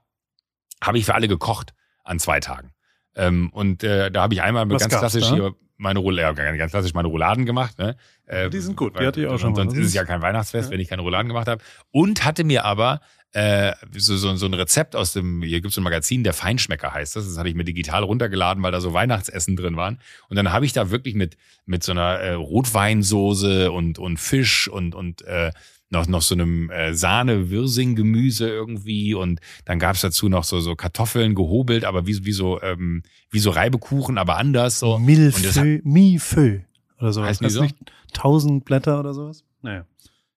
habe 0.83 0.97
ich 0.97 1.05
für 1.05 1.13
alle 1.13 1.27
gekocht 1.27 1.73
an 2.03 2.19
zwei 2.19 2.39
Tagen. 2.39 2.71
Ähm, 3.15 3.49
und 3.51 3.83
äh, 3.83 4.09
da 4.11 4.21
habe 4.23 4.33
ich 4.33 4.41
einmal 4.41 4.67
ganz 4.67 4.87
klassisch 4.87 5.29
da? 5.29 5.33
hier 5.35 5.55
meine 5.77 5.99
Rouladen, 5.99 6.45
ja, 6.45 6.55
ganz 6.57 6.71
klassisch 6.71 6.93
meine 6.93 7.07
Rouladen 7.07 7.45
gemacht. 7.45 7.77
Ne? 7.79 7.97
Äh, 8.27 8.49
Die 8.51 8.59
sind 8.59 8.77
gut, 8.77 8.93
die 8.95 8.99
weil- 8.99 9.07
hatte 9.07 9.21
ich 9.21 9.27
auch 9.27 9.39
schon 9.39 9.51
mal. 9.53 9.57
Sonst 9.63 9.77
ist 9.77 9.87
es 9.87 9.93
ja 9.93 10.05
kein 10.05 10.21
Weihnachtsfest, 10.21 10.69
Ja. 10.69 10.73
wenn 10.73 10.79
ich 10.79 10.87
keine 10.87 11.01
Rouladen 11.01 11.27
gemacht 11.27 11.47
habe. 11.47 11.61
Und 11.91 12.23
hatte 12.23 12.43
mir 12.43 12.65
aber 12.65 13.01
äh, 13.33 13.73
so, 13.97 14.15
so, 14.17 14.35
so 14.35 14.45
ein 14.45 14.53
Rezept 14.53 14.95
aus 14.95 15.13
dem, 15.13 15.41
hier 15.41 15.61
gibt's 15.61 15.75
so 15.75 15.81
ein 15.81 15.85
Magazin, 15.85 16.23
der 16.23 16.33
Feinschmecker 16.33 16.93
heißt 16.93 17.15
das. 17.15 17.25
Das 17.27 17.37
hatte 17.37 17.47
ich 17.49 17.55
mir 17.55 17.63
digital 17.63 18.03
runtergeladen, 18.03 18.61
weil 18.61 18.71
da 18.73 18.81
so 18.81 18.93
Weihnachtsessen 18.93 19.55
drin 19.55 19.75
waren. 19.77 19.99
Und 20.29 20.35
dann 20.35 20.51
habe 20.51 20.65
ich 20.65 20.73
da 20.73 20.91
wirklich 20.91 21.15
mit, 21.15 21.37
mit 21.65 21.81
so 21.83 21.93
einer 21.93 22.19
äh, 22.19 22.33
Rotweinsoße 22.33 23.71
und, 23.71 23.99
und 23.99 24.17
Fisch 24.17 24.67
und, 24.67 24.95
und 24.95 25.21
äh, 25.23 25.51
noch, 25.91 26.08
noch 26.08 26.21
so 26.21 26.34
einem 26.36 26.69
äh, 26.71 26.93
Sahne-Wirsing-Gemüse 26.93 28.49
irgendwie 28.49 29.13
und 29.13 29.39
dann 29.65 29.80
gab's 29.80 30.01
dazu 30.01 30.30
noch 30.30 30.43
so, 30.43 30.60
so 30.60 30.75
Kartoffeln 30.75 31.36
gehobelt, 31.36 31.86
aber 31.86 32.08
wie, 32.08 32.25
wie 32.25 32.32
so 32.32 32.62
ähm, 32.62 33.04
wie 33.30 33.39
so 33.39 33.49
Reibekuchen, 33.51 34.17
aber 34.17 34.38
anders 34.38 34.80
so. 34.80 34.93
Das 34.93 35.01
Millefeu, 35.06 35.80
Mifeu 35.84 36.60
oder 36.99 37.13
sowas. 37.13 37.41
Heißt 37.41 37.51
so? 37.54 37.62
nicht 37.63 37.75
tausend 38.13 38.65
Blätter 38.65 38.99
oder 38.99 39.13
sowas? 39.13 39.43
Naja. 39.62 39.86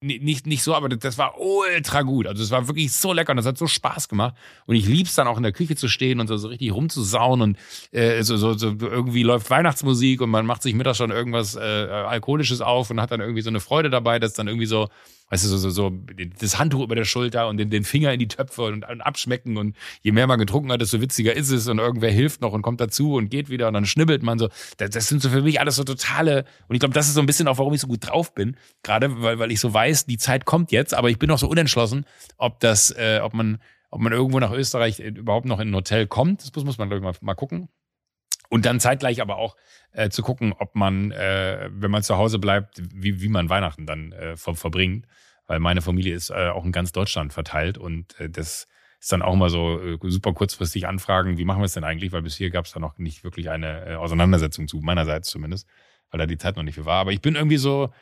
Ni- 0.01 0.19
nicht, 0.19 0.47
nicht 0.47 0.63
so, 0.63 0.75
aber 0.75 0.91
das- 0.91 0.99
das 0.99 1.19
war 1.19 1.41
ultra 1.41 2.03
gut. 2.03 2.27
Also 2.27 2.43
es 2.43 2.51
war 2.51 2.69
wirklich 2.69 2.93
so 2.93 3.13
lecker 3.15 3.31
und 3.31 3.39
das 3.39 3.47
hat 3.47 3.57
so 3.57 3.67
Spaß 3.67 4.09
gemacht. 4.09 4.35
Und 4.67 4.77
ich 4.77 4.87
lieb's 4.87 5.15
dann 5.15 5.27
auch 5.27 5.39
in 5.39 5.43
der 5.43 5.53
Küche 5.53 5.77
zu 5.77 5.89
stehen 5.89 6.21
und 6.21 6.27
so, 6.27 6.37
so 6.37 6.49
richtig 6.49 6.75
rumzusauen 6.75 7.41
und 7.41 7.57
äh, 7.91 8.23
so, 8.23 8.37
so, 8.37 8.53
so 8.53 8.77
irgendwie 8.81 9.23
läuft 9.23 9.49
Weihnachtsmusik 9.49 10.21
und 10.21 10.29
man 10.29 10.45
macht 10.45 10.63
sich 10.63 10.75
mittags 10.75 10.99
schon 10.99 11.11
irgendwas 11.11 11.57
äh, 11.57 11.61
Alkoholisches 11.61 12.61
auf 12.61 12.91
und 12.91 13.01
hat 13.01 13.13
dann 13.13 13.21
irgendwie 13.21 13.41
so 13.41 13.49
eine 13.49 13.61
Freude 13.61 13.89
dabei, 13.89 14.19
dass 14.19 14.35
dann 14.35 14.47
irgendwie 14.47 14.67
so, 14.67 14.89
weißt 15.31 15.45
du, 15.45 15.49
so, 15.49 15.59
so, 15.59 15.71
so 15.71 15.93
das 16.41 16.59
Handtuch 16.59 16.83
über 16.83 16.95
der 16.95 17.05
Schulter 17.05 17.49
und 17.49 17.57
den, 17.57 17.71
den 17.71 17.85
Finger 17.85 18.13
in 18.13 18.19
die 18.19 18.29
Töpfe 18.29 18.63
und, 18.63 18.89
und 18.89 19.01
abschmecken 19.01 19.57
und 19.57 19.77
je 20.03 20.13
mehr 20.13 20.27
man 20.27 20.39
getrunken 20.39 20.71
hat, 20.71 20.81
desto 20.81 21.01
witziger 21.01 21.35
ist 21.35 21.51
es 21.51 21.67
und 21.67 21.79
irgendwer 21.79 22.11
hilft 22.11 22.41
noch 22.41 22.53
und 22.53 22.63
kommt 22.63 22.81
dazu 22.81 23.15
und 23.15 23.31
geht 23.31 23.49
wieder 23.49 23.69
und 23.69 23.75
dann 23.75 23.87
schnibbelt 23.87 24.23
man 24.23 24.39
so. 24.39 24.49
Das, 24.77 24.91
das 24.91 25.09
sind 25.09 25.23
so 25.23 25.31
für 25.31 25.43
mich 25.43 25.61
alles 25.61 25.77
so 25.77 25.85
totale 25.85 26.45
und 26.69 26.77
ich 26.77 26.81
glaube, 26.81 26.95
das 26.95 27.09
ist 27.09 27.15
so 27.15 27.21
ein 27.21 27.27
bisschen 27.27 27.49
auch, 27.49 27.59
warum 27.59 27.75
ich 27.75 27.81
so 27.81 27.87
gut 27.87 28.09
drauf 28.09 28.35
bin, 28.35 28.57
gerade 28.83 29.23
weil, 29.23 29.39
weil 29.39 29.51
ich 29.51 29.61
so 29.61 29.73
weiß, 29.73 30.07
die 30.07 30.19
Zeit 30.19 30.45
kommt 30.45 30.73
jetzt, 30.73 30.95
aber 30.95 31.11
ich 31.11 31.19
bin 31.19 31.29
noch 31.29 31.39
so 31.39 31.49
unentschlossen, 31.49 32.05
ob 32.37 32.61
das, 32.61 32.91
äh, 32.91 33.21
ob 33.23 33.35
man, 33.35 33.59
ob 33.91 34.01
man 34.01 34.13
irgendwo 34.13 34.41
nach 34.41 34.53
Österreich 34.53 35.01
überhaupt 35.01 35.47
noch 35.47 35.61
in 35.61 35.71
ein 35.71 35.75
Hotel 35.75 36.07
kommt. 36.07 36.43
Das 36.43 36.53
muss, 36.55 36.65
muss 36.65 36.79
man, 36.79 36.89
glaube 36.89 36.99
ich, 36.99 37.21
mal, 37.21 37.27
mal 37.27 37.35
gucken. 37.35 37.69
Und 38.55 38.67
dann 38.67 38.79
zeitgleich 38.79 39.21
aber 39.21 39.35
auch 39.35 39.57
äh, 39.91 40.11
zu 40.11 40.23
gucken, 40.23 40.55
ob 40.57 40.77
man, 40.77 41.11
äh, 41.11 41.69
wenn 41.73 41.91
man 41.91 42.05
zu 42.05 42.17
Hause 42.19 42.39
bleibt, 42.39 42.81
wie, 42.95 43.21
wie 43.21 43.29
man 43.29 43.51
Weihnachten 43.51 43.85
dann 43.85 44.13
äh, 44.13 44.37
ver 44.37 44.55
verbringt. 44.55 45.09
Weil 45.49 45.59
meine 45.59 45.83
Familie 45.83 46.15
ist 46.15 46.31
äh, 46.31 46.51
auch 46.51 46.65
in 46.65 46.71
ganz 46.71 46.93
Deutschland 46.93 47.33
verteilt 47.33 47.79
und 47.79 48.17
äh, 48.21 48.31
das 48.31 48.69
ist 49.01 49.11
dann 49.11 49.23
auch 49.23 49.33
immer 49.33 49.51
so 49.51 49.81
äh, 49.81 49.99
super 50.03 50.35
kurzfristig 50.35 50.87
anfragen, 50.87 51.37
wie 51.37 51.45
machen 51.45 51.63
wir 51.63 51.65
es 51.65 51.73
denn 51.73 51.83
eigentlich? 51.83 52.13
Weil 52.13 52.23
bis 52.23 52.37
hier 52.37 52.51
gab 52.51 52.67
es 52.67 52.71
da 52.71 52.79
noch 52.79 52.97
nicht 52.97 53.25
wirklich 53.25 53.51
eine 53.51 53.99
Auseinandersetzung 53.99 54.69
zu, 54.69 54.77
meinerseits 54.77 55.31
zumindest, 55.31 55.67
weil 56.13 56.21
da 56.21 56.27
die 56.27 56.39
Zeit 56.39 56.55
noch 56.55 56.63
nicht 56.63 56.77
für 56.77 56.87
war. 56.87 57.01
Aber 57.01 57.11
ich 57.11 57.23
bin 57.23 57.35
irgendwie 57.35 57.57
so, 57.57 57.93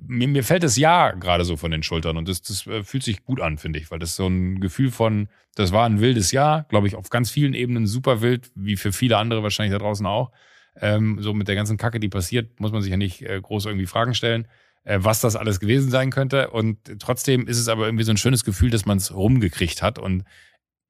mir, 0.00 0.28
mir 0.28 0.44
fällt 0.44 0.62
das 0.62 0.76
Jahr 0.76 1.16
gerade 1.16 1.44
so 1.44 1.56
von 1.56 1.70
den 1.70 1.82
Schultern 1.82 2.16
und 2.16 2.28
das, 2.28 2.42
das 2.42 2.66
äh, 2.66 2.82
fühlt 2.82 3.02
sich 3.02 3.24
gut 3.24 3.40
an, 3.40 3.58
finde 3.58 3.78
ich, 3.78 3.90
weil 3.90 3.98
das 3.98 4.16
so 4.16 4.26
ein 4.26 4.60
Gefühl 4.60 4.90
von, 4.90 5.28
das 5.54 5.72
war 5.72 5.86
ein 5.86 6.00
wildes 6.00 6.32
Jahr, 6.32 6.64
glaube 6.64 6.86
ich, 6.86 6.96
auf 6.96 7.10
ganz 7.10 7.30
vielen 7.30 7.54
Ebenen 7.54 7.86
super 7.86 8.20
wild, 8.20 8.50
wie 8.54 8.76
für 8.76 8.92
viele 8.92 9.18
andere 9.18 9.42
wahrscheinlich 9.42 9.72
da 9.72 9.78
draußen 9.78 10.06
auch. 10.06 10.32
Ähm, 10.80 11.18
so 11.20 11.34
mit 11.34 11.46
der 11.46 11.54
ganzen 11.54 11.76
Kacke, 11.76 12.00
die 12.00 12.08
passiert, 12.08 12.58
muss 12.58 12.72
man 12.72 12.82
sich 12.82 12.90
ja 12.90 12.96
nicht 12.96 13.22
äh, 13.22 13.40
groß 13.40 13.66
irgendwie 13.66 13.86
Fragen 13.86 14.14
stellen, 14.14 14.48
äh, 14.82 14.98
was 15.00 15.20
das 15.20 15.36
alles 15.36 15.60
gewesen 15.60 15.90
sein 15.90 16.10
könnte. 16.10 16.50
Und 16.50 16.78
trotzdem 16.98 17.46
ist 17.46 17.58
es 17.58 17.68
aber 17.68 17.86
irgendwie 17.86 18.04
so 18.04 18.10
ein 18.10 18.16
schönes 18.16 18.44
Gefühl, 18.44 18.70
dass 18.70 18.86
man 18.86 18.98
es 18.98 19.14
rumgekriegt 19.14 19.82
hat 19.82 19.98
und 20.00 20.24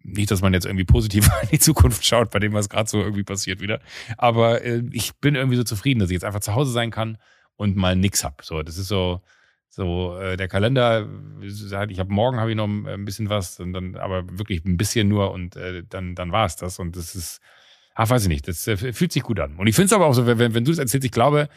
nicht, 0.03 0.31
dass 0.31 0.41
man 0.41 0.55
jetzt 0.55 0.65
irgendwie 0.65 0.85
positiv 0.85 1.29
in 1.43 1.49
die 1.51 1.59
Zukunft 1.59 2.05
schaut, 2.07 2.31
bei 2.31 2.39
dem, 2.39 2.55
was 2.55 2.71
gerade 2.71 2.89
so 2.89 3.01
irgendwie 3.01 3.25
passiert 3.25 3.61
wieder. 3.61 3.81
Aber 4.17 4.63
äh, 4.63 4.83
ich 4.93 5.15
bin 5.17 5.35
irgendwie 5.35 5.57
so 5.57 5.65
zufrieden, 5.65 6.01
dass 6.01 6.09
ich 6.09 6.15
jetzt 6.15 6.25
einfach 6.25 6.41
zu 6.41 6.55
Hause 6.55 6.73
sein 6.73 6.91
kann 6.91 7.19
und 7.57 7.77
mal 7.77 7.97
nix 7.97 8.25
hab. 8.25 8.45
So, 8.45 8.63
das 8.63 8.79
ist 8.79 8.89
so, 8.89 9.21
so 9.69 10.17
äh, 10.19 10.37
der 10.37 10.49
Kalender. 10.49 11.09
Ich 11.43 11.99
habe 11.99 12.13
morgen 12.13 12.39
habe 12.39 12.51
ich 12.51 12.57
noch 12.57 12.69
ein 12.69 13.05
bisschen 13.05 13.29
was, 13.29 13.61
und 13.61 13.73
dann 13.73 13.97
aber 13.97 14.25
wirklich 14.39 14.65
ein 14.65 14.77
bisschen 14.77 15.09
nur 15.09 15.33
und 15.33 15.57
äh, 15.57 15.83
dann 15.89 16.15
dann 16.15 16.33
war 16.33 16.47
es 16.47 16.57
das 16.57 16.79
und 16.79 16.97
das 16.97 17.15
ist, 17.15 17.41
ach 17.95 18.11
weiß 18.11 18.23
ich 18.23 18.29
nicht, 18.29 18.49
das 18.49 18.67
äh, 18.67 18.77
fühlt 18.77 19.13
sich 19.13 19.23
gut 19.23 19.41
an. 19.41 19.57
Und 19.57 19.67
ich 19.67 19.75
finde 19.75 19.87
es 19.87 19.93
aber 19.93 20.07
auch 20.07 20.15
so, 20.15 20.27
wenn, 20.27 20.55
wenn 20.55 20.65
du 20.65 20.73
es 20.73 20.79
erzählst, 20.79 21.05
ich 21.05 21.13
glaube, 21.13 21.49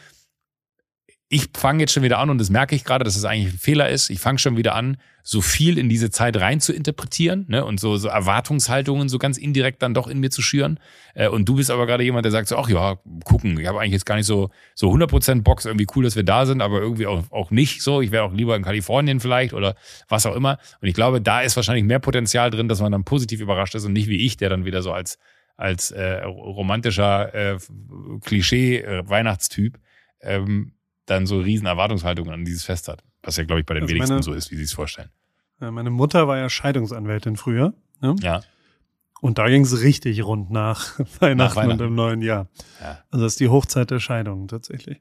ich 1.30 1.50
fange 1.54 1.80
jetzt 1.80 1.92
schon 1.92 2.02
wieder 2.02 2.18
an 2.18 2.30
und 2.30 2.38
das 2.38 2.48
merke 2.48 2.74
ich 2.74 2.84
gerade, 2.84 3.04
dass 3.04 3.14
es 3.14 3.22
das 3.22 3.30
eigentlich 3.30 3.52
ein 3.52 3.58
Fehler 3.58 3.90
ist. 3.90 4.08
Ich 4.08 4.18
fange 4.18 4.38
schon 4.38 4.56
wieder 4.56 4.74
an, 4.74 4.96
so 5.22 5.42
viel 5.42 5.76
in 5.76 5.90
diese 5.90 6.08
Zeit 6.10 6.38
rein 6.38 6.58
zu 6.58 6.72
interpretieren 6.72 7.44
ne? 7.48 7.66
und 7.66 7.78
so, 7.78 7.98
so 7.98 8.08
Erwartungshaltungen 8.08 9.10
so 9.10 9.18
ganz 9.18 9.36
indirekt 9.36 9.82
dann 9.82 9.92
doch 9.92 10.08
in 10.08 10.20
mir 10.20 10.30
zu 10.30 10.40
schüren. 10.40 10.80
Äh, 11.14 11.28
und 11.28 11.46
du 11.46 11.56
bist 11.56 11.70
aber 11.70 11.84
gerade 11.84 12.02
jemand, 12.02 12.24
der 12.24 12.32
sagt 12.32 12.48
so, 12.48 12.56
ach 12.56 12.70
ja, 12.70 12.98
gucken, 13.24 13.60
ich 13.60 13.66
habe 13.66 13.78
eigentlich 13.78 13.92
jetzt 13.92 14.06
gar 14.06 14.16
nicht 14.16 14.24
so 14.24 14.48
so 14.74 14.90
100% 14.90 15.42
Box, 15.42 15.66
irgendwie 15.66 15.86
cool, 15.94 16.04
dass 16.04 16.16
wir 16.16 16.22
da 16.22 16.46
sind, 16.46 16.62
aber 16.62 16.80
irgendwie 16.80 17.06
auch, 17.06 17.30
auch 17.30 17.50
nicht 17.50 17.82
so. 17.82 18.00
Ich 18.00 18.10
wäre 18.10 18.24
auch 18.24 18.32
lieber 18.32 18.56
in 18.56 18.62
Kalifornien 18.62 19.20
vielleicht 19.20 19.52
oder 19.52 19.74
was 20.08 20.24
auch 20.24 20.34
immer. 20.34 20.58
Und 20.80 20.88
ich 20.88 20.94
glaube, 20.94 21.20
da 21.20 21.42
ist 21.42 21.56
wahrscheinlich 21.56 21.84
mehr 21.84 21.98
Potenzial 21.98 22.50
drin, 22.50 22.68
dass 22.68 22.80
man 22.80 22.90
dann 22.90 23.04
positiv 23.04 23.40
überrascht 23.40 23.74
ist 23.74 23.84
und 23.84 23.92
nicht 23.92 24.08
wie 24.08 24.24
ich, 24.24 24.38
der 24.38 24.48
dann 24.48 24.64
wieder 24.64 24.80
so 24.80 24.92
als 24.92 25.18
als 25.58 25.90
äh, 25.90 26.22
romantischer 26.22 27.34
äh, 27.34 27.58
Klischee-Weihnachtstyp 28.24 29.76
äh, 30.20 30.36
ähm, 30.36 30.72
dann 31.10 31.26
so 31.26 31.40
riesen 31.40 31.66
Erwartungshaltungen 31.66 32.32
an 32.32 32.44
dieses 32.44 32.64
Fest 32.64 32.88
hat. 32.88 33.02
Was 33.22 33.36
ja, 33.36 33.44
glaube 33.44 33.60
ich, 33.60 33.66
bei 33.66 33.74
den 33.74 33.84
also 33.84 33.94
wenigsten 33.94 34.14
meine, 34.14 34.22
so 34.22 34.32
ist, 34.32 34.50
wie 34.50 34.56
sie 34.56 34.64
es 34.64 34.72
vorstellen. 34.72 35.10
Meine 35.58 35.90
Mutter 35.90 36.28
war 36.28 36.38
ja 36.38 36.48
Scheidungsanwältin 36.48 37.36
früher. 37.36 37.74
Ne? 38.00 38.14
Ja. 38.20 38.42
Und 39.20 39.38
da 39.38 39.48
ging 39.48 39.62
es 39.62 39.80
richtig 39.82 40.24
rund 40.24 40.50
nach 40.50 40.98
Weihnachten, 41.20 41.36
nach 41.36 41.56
Weihnachten, 41.56 41.82
und 41.82 41.88
im 41.88 41.94
neuen 41.94 42.22
Jahr. 42.22 42.48
Ja. 42.80 43.02
Also 43.10 43.24
das 43.24 43.32
ist 43.32 43.40
die 43.40 43.48
Hochzeit 43.48 43.90
der 43.90 43.98
Scheidung 43.98 44.46
tatsächlich. 44.46 45.00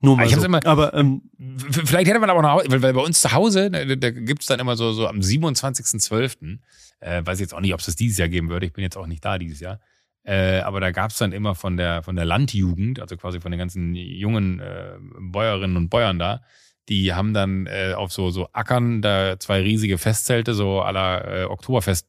Nur 0.00 0.16
mal 0.16 0.26
ich 0.26 0.34
so. 0.34 0.44
immer, 0.44 0.64
aber 0.66 0.92
ähm, 0.94 1.22
vielleicht 1.70 2.08
hätte 2.08 2.18
man 2.18 2.30
aber 2.30 2.42
noch, 2.42 2.68
weil, 2.68 2.82
weil 2.82 2.92
bei 2.92 3.00
uns 3.00 3.22
zu 3.22 3.32
Hause, 3.32 3.70
da, 3.70 3.84
da 3.84 4.10
gibt 4.10 4.42
es 4.42 4.46
dann 4.46 4.60
immer 4.60 4.76
so, 4.76 4.92
so 4.92 5.08
am 5.08 5.20
27.12., 5.20 6.58
äh, 7.00 7.24
weiß 7.24 7.38
ich 7.38 7.42
jetzt 7.42 7.54
auch 7.54 7.60
nicht, 7.60 7.72
ob 7.72 7.80
es 7.80 7.86
das 7.86 7.96
dieses 7.96 8.18
Jahr 8.18 8.28
geben 8.28 8.50
würde, 8.50 8.66
ich 8.66 8.72
bin 8.72 8.82
jetzt 8.82 8.96
auch 8.96 9.06
nicht 9.06 9.24
da 9.24 9.38
dieses 9.38 9.60
Jahr, 9.60 9.80
äh, 10.24 10.60
aber 10.60 10.80
da 10.80 10.90
gab 10.90 11.10
es 11.10 11.18
dann 11.18 11.32
immer 11.32 11.54
von 11.54 11.76
der, 11.76 12.02
von 12.02 12.16
der 12.16 12.24
Landjugend, 12.24 12.98
also 12.98 13.16
quasi 13.16 13.40
von 13.40 13.52
den 13.52 13.58
ganzen 13.58 13.94
jungen 13.94 14.58
äh, 14.58 14.94
Bäuerinnen 15.20 15.76
und 15.76 15.90
Bäuern 15.90 16.18
da, 16.18 16.40
die 16.88 17.12
haben 17.12 17.34
dann 17.34 17.66
äh, 17.66 17.92
auf 17.94 18.12
so, 18.12 18.30
so 18.30 18.48
Ackern 18.52 19.02
da 19.02 19.38
zwei 19.38 19.60
riesige 19.60 19.98
Festzelte, 19.98 20.54
so 20.54 20.80
aller 20.80 21.42
äh, 21.42 21.44
Oktoberfest, 21.44 22.08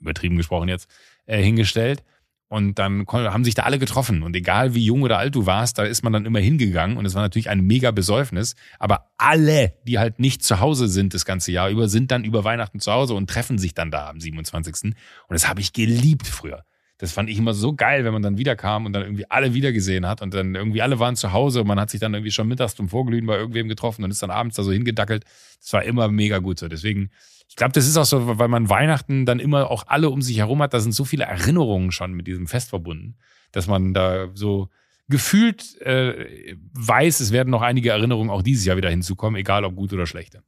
übertrieben 0.00 0.36
gesprochen 0.36 0.68
jetzt, 0.68 0.88
äh, 1.26 1.42
hingestellt. 1.42 2.02
Und 2.48 2.78
dann 2.78 3.06
haben 3.06 3.44
sich 3.44 3.54
da 3.54 3.62
alle 3.62 3.78
getroffen. 3.78 4.22
Und 4.22 4.36
egal 4.36 4.74
wie 4.74 4.84
jung 4.84 5.00
oder 5.02 5.16
alt 5.16 5.34
du 5.34 5.46
warst, 5.46 5.78
da 5.78 5.84
ist 5.84 6.02
man 6.02 6.12
dann 6.12 6.26
immer 6.26 6.38
hingegangen. 6.38 6.98
Und 6.98 7.06
es 7.06 7.14
war 7.14 7.22
natürlich 7.22 7.48
ein 7.48 7.62
mega 7.62 7.92
Besäufnis. 7.92 8.56
Aber 8.78 9.10
alle, 9.16 9.72
die 9.86 9.98
halt 9.98 10.18
nicht 10.18 10.42
zu 10.42 10.60
Hause 10.60 10.86
sind 10.88 11.14
das 11.14 11.24
ganze 11.24 11.50
Jahr 11.50 11.70
über, 11.70 11.88
sind 11.88 12.10
dann 12.10 12.24
über 12.24 12.44
Weihnachten 12.44 12.78
zu 12.78 12.92
Hause 12.92 13.14
und 13.14 13.30
treffen 13.30 13.56
sich 13.56 13.72
dann 13.72 13.90
da 13.90 14.10
am 14.10 14.20
27. 14.20 14.84
Und 14.84 14.94
das 15.30 15.48
habe 15.48 15.62
ich 15.62 15.72
geliebt 15.72 16.26
früher 16.26 16.64
das 16.98 17.12
fand 17.12 17.28
ich 17.28 17.38
immer 17.38 17.52
so 17.52 17.74
geil, 17.74 18.04
wenn 18.04 18.12
man 18.12 18.22
dann 18.22 18.38
wiederkam 18.38 18.86
und 18.86 18.92
dann 18.92 19.02
irgendwie 19.02 19.28
alle 19.28 19.54
wiedergesehen 19.54 20.06
hat 20.06 20.22
und 20.22 20.32
dann 20.34 20.54
irgendwie 20.54 20.82
alle 20.82 20.98
waren 20.98 21.16
zu 21.16 21.32
Hause 21.32 21.62
und 21.62 21.66
man 21.66 21.80
hat 21.80 21.90
sich 21.90 22.00
dann 22.00 22.14
irgendwie 22.14 22.30
schon 22.30 22.46
mittags 22.46 22.76
zum 22.76 22.88
Vorglühen 22.88 23.26
bei 23.26 23.36
irgendwem 23.36 23.68
getroffen 23.68 24.04
und 24.04 24.10
ist 24.10 24.22
dann 24.22 24.30
abends 24.30 24.56
da 24.56 24.62
so 24.62 24.72
hingedackelt. 24.72 25.24
Das 25.60 25.72
war 25.72 25.82
immer 25.82 26.08
mega 26.08 26.38
gut 26.38 26.58
so. 26.58 26.68
Deswegen, 26.68 27.10
ich 27.48 27.56
glaube, 27.56 27.72
das 27.72 27.88
ist 27.88 27.96
auch 27.96 28.04
so, 28.04 28.38
weil 28.38 28.48
man 28.48 28.68
Weihnachten 28.68 29.26
dann 29.26 29.40
immer 29.40 29.70
auch 29.70 29.84
alle 29.88 30.10
um 30.10 30.22
sich 30.22 30.38
herum 30.38 30.62
hat. 30.62 30.74
Da 30.74 30.80
sind 30.80 30.92
so 30.92 31.04
viele 31.04 31.24
Erinnerungen 31.24 31.90
schon 31.90 32.12
mit 32.12 32.26
diesem 32.26 32.46
Fest 32.46 32.70
verbunden, 32.70 33.16
dass 33.50 33.66
man 33.66 33.94
da 33.94 34.28
so 34.34 34.68
gefühlt 35.08 35.80
äh, 35.80 36.56
weiß, 36.74 37.20
es 37.20 37.32
werden 37.32 37.50
noch 37.50 37.62
einige 37.62 37.90
Erinnerungen 37.90 38.30
auch 38.30 38.42
dieses 38.42 38.64
Jahr 38.64 38.76
wieder 38.76 38.90
hinzukommen, 38.90 39.38
egal 39.38 39.64
ob 39.64 39.74
gut 39.74 39.92
oder 39.92 40.06
schlechte. 40.06 40.42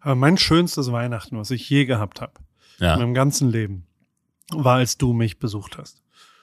Aber 0.00 0.16
mein 0.16 0.36
schönstes 0.36 0.92
Weihnachten, 0.92 1.38
was 1.38 1.50
ich 1.50 1.68
je 1.70 1.84
gehabt 1.84 2.20
habe, 2.20 2.34
ja. 2.78 2.94
in 2.94 3.00
meinem 3.00 3.14
ganzen 3.14 3.50
Leben, 3.50 3.86
war, 4.50 4.76
als 4.76 4.98
du 4.98 5.12
mich 5.12 5.38
besucht 5.38 5.78
hast. 5.78 6.02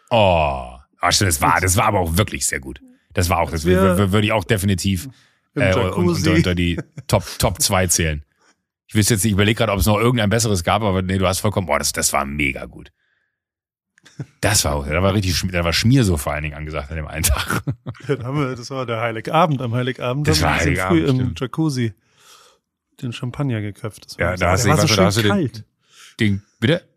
Oh, 0.09 0.79
Ach, 1.01 1.17
das 1.17 1.41
war, 1.41 1.61
das 1.61 1.77
war 1.77 1.85
aber 1.85 1.99
auch 1.99 2.17
wirklich 2.17 2.45
sehr 2.45 2.59
gut. 2.59 2.81
Das 3.13 3.29
war 3.29 3.39
auch, 3.39 3.51
das 3.51 3.65
würde 3.65 4.21
ich 4.23 4.31
auch 4.31 4.43
definitiv 4.43 5.09
äh, 5.55 5.73
unter, 5.73 5.97
unter 5.97 6.55
die 6.55 6.79
Top, 7.07 7.23
Top 7.39 7.61
2 7.61 7.87
zählen. 7.87 8.23
Ich 8.87 8.95
wüsste 8.95 9.13
jetzt, 9.13 9.25
ich 9.25 9.31
überlege 9.31 9.57
gerade, 9.57 9.71
ob 9.71 9.79
es 9.79 9.85
noch 9.85 9.97
irgendein 9.97 10.29
besseres 10.29 10.63
gab, 10.63 10.81
aber 10.81 11.01
nee, 11.01 11.17
du 11.17 11.27
hast 11.27 11.39
vollkommen, 11.39 11.67
boah, 11.67 11.79
das, 11.79 11.93
das 11.93 12.11
war 12.11 12.25
mega 12.25 12.65
gut. 12.65 12.91
Das 14.41 14.65
war 14.65 14.85
da 14.85 15.01
war 15.03 15.13
richtig, 15.13 15.41
da 15.51 15.63
war 15.63 15.73
Schmier 15.73 16.03
so 16.03 16.17
vor 16.17 16.33
allen 16.33 16.43
Dingen 16.43 16.55
angesagt 16.55 16.89
an 16.89 16.97
dem 16.97 17.07
einen 17.07 17.23
Tag. 17.23 17.63
Wir, 18.07 18.55
das 18.55 18.69
war 18.69 18.85
der 18.85 18.99
Heiligabend, 18.99 19.61
am 19.61 19.73
Heiligabend 19.73 20.27
das 20.27 20.41
war 20.41 20.57
Heiligabend, 20.57 21.01
früh 21.01 21.09
im 21.09 21.33
Jacuzzi 21.35 21.93
den 23.01 23.13
Champagner 23.13 23.61
geköpft. 23.61 24.05
Das 24.05 24.17
war 24.17 24.31
ja, 24.31 24.35
da 24.35 24.51
hast 24.51 24.65
du, 24.65 24.75
so 24.75 24.95
da 24.95 25.05
hast 25.05 25.17
du 25.17 25.21
den, 25.21 25.63
den, 26.19 26.43
bitte? 26.59 26.88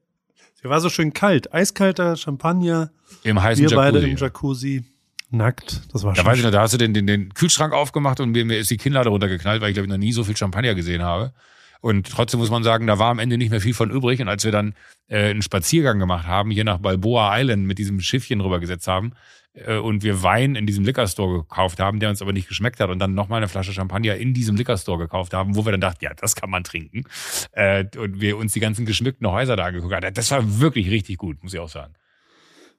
Der 0.62 0.70
war 0.70 0.80
so 0.80 0.88
schön 0.88 1.12
kalt. 1.12 1.52
Eiskalter 1.52 2.16
Champagner. 2.16 2.90
Im 3.24 3.42
heißen 3.42 3.62
Wir 3.62 3.70
Jacuzzi. 3.70 3.92
beide 3.92 4.06
im 4.06 4.16
Jacuzzi. 4.16 4.84
Nackt. 5.30 5.82
Das 5.92 6.04
war 6.04 6.12
da 6.12 6.16
schön. 6.16 6.26
weiß 6.26 6.38
ich 6.38 6.44
noch, 6.44 6.50
da 6.50 6.60
hast 6.60 6.74
du 6.74 6.78
den, 6.78 6.92
den, 6.94 7.06
den 7.06 7.32
Kühlschrank 7.34 7.72
aufgemacht 7.72 8.20
und 8.20 8.30
mir, 8.30 8.44
mir 8.44 8.58
ist 8.58 8.70
die 8.70 8.76
Kinnlade 8.76 9.08
runtergeknallt, 9.08 9.62
weil 9.62 9.70
ich 9.70 9.74
glaube 9.74 9.86
ich 9.86 9.90
noch 9.90 9.98
nie 9.98 10.12
so 10.12 10.24
viel 10.24 10.36
Champagner 10.36 10.74
gesehen 10.74 11.02
habe. 11.02 11.32
Und 11.80 12.08
trotzdem 12.08 12.38
muss 12.38 12.50
man 12.50 12.62
sagen, 12.62 12.86
da 12.86 12.98
war 13.00 13.10
am 13.10 13.18
Ende 13.18 13.38
nicht 13.38 13.50
mehr 13.50 13.60
viel 13.60 13.74
von 13.74 13.90
übrig. 13.90 14.20
Und 14.20 14.28
als 14.28 14.44
wir 14.44 14.52
dann 14.52 14.74
äh, 15.08 15.30
einen 15.30 15.42
Spaziergang 15.42 15.98
gemacht 15.98 16.26
haben, 16.28 16.50
hier 16.50 16.64
nach 16.64 16.78
Balboa 16.78 17.36
Island 17.40 17.66
mit 17.66 17.78
diesem 17.78 18.00
Schiffchen 18.00 18.40
rübergesetzt 18.40 18.86
haben, 18.86 19.14
äh, 19.54 19.76
und 19.76 20.02
wir 20.02 20.22
Wein 20.22 20.54
in 20.54 20.66
diesem 20.66 20.84
Liquor 20.84 21.06
Store 21.06 21.40
gekauft 21.40 21.80
haben, 21.80 22.00
der 22.00 22.10
uns 22.10 22.22
aber 22.22 22.32
nicht 22.32 22.48
geschmeckt 22.48 22.80
hat 22.80 22.90
und 22.90 22.98
dann 22.98 23.14
nochmal 23.14 23.38
eine 23.38 23.48
Flasche 23.48 23.72
Champagner 23.72 24.16
in 24.16 24.34
diesem 24.34 24.56
Liquor 24.56 24.78
Store 24.78 24.98
gekauft 24.98 25.34
haben, 25.34 25.56
wo 25.56 25.64
wir 25.64 25.72
dann 25.72 25.80
dachten, 25.80 26.04
ja, 26.04 26.12
das 26.14 26.36
kann 26.36 26.50
man 26.50 26.64
trinken. 26.64 27.04
Äh, 27.52 27.84
und 27.96 28.20
wir 28.20 28.36
uns 28.36 28.52
die 28.52 28.60
ganzen 28.60 28.86
geschmückten 28.86 29.26
Häuser 29.26 29.56
da 29.56 29.66
angeguckt 29.66 29.94
haben. 29.94 30.14
Das 30.14 30.30
war 30.30 30.60
wirklich 30.60 30.90
richtig 30.90 31.18
gut, 31.18 31.42
muss 31.42 31.54
ich 31.54 31.60
auch 31.60 31.68
sagen. 31.68 31.94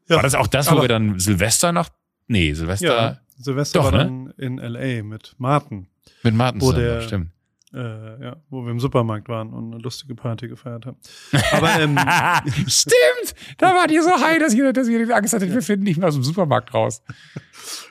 Ja, 0.08 0.18
war 0.18 0.24
das 0.24 0.36
auch 0.36 0.48
das, 0.48 0.72
wo 0.72 0.82
wir 0.82 0.90
dann 0.90 1.20
Silvester 1.20 1.72
nach, 1.72 1.90
nee, 2.28 2.54
Silvester. 2.54 2.88
Ja, 2.88 3.20
Silvester 3.38 3.80
doch, 3.80 3.86
war 3.86 3.92
ne? 3.92 3.98
dann 3.98 4.34
in 4.38 4.60
L.A. 4.60 5.04
mit 5.04 5.36
Martin. 5.38 5.88
Mit 6.24 6.36
Martin 6.36 6.60
zusammen, 6.60 6.80
der, 6.80 7.02
stimmt 7.02 7.33
äh, 7.74 8.24
ja, 8.24 8.36
wo 8.50 8.64
wir 8.64 8.72
im 8.72 8.80
Supermarkt 8.80 9.30
waren 9.30 9.52
und 9.52 9.74
eine 9.74 9.82
lustige 9.82 10.16
Party 10.16 10.48
gefeiert 10.48 10.86
haben. 10.86 10.98
Aber 11.52 11.80
ähm, 11.80 11.98
stimmt, 12.68 13.36
da 13.58 13.74
war 13.74 13.88
die 13.88 14.00
so 14.00 14.12
high, 14.12 14.40
dass 14.40 14.54
ihr, 14.54 14.74
dass 14.74 14.88
ihr 14.88 15.16
Angst 15.16 15.34
hattet, 15.34 15.54
wir 15.54 15.62
finden 15.62 15.84
nicht 15.84 15.98
mehr 15.98 16.08
aus 16.08 16.14
dem 16.14 16.24
Supermarkt 16.24 16.74
raus. 16.74 17.02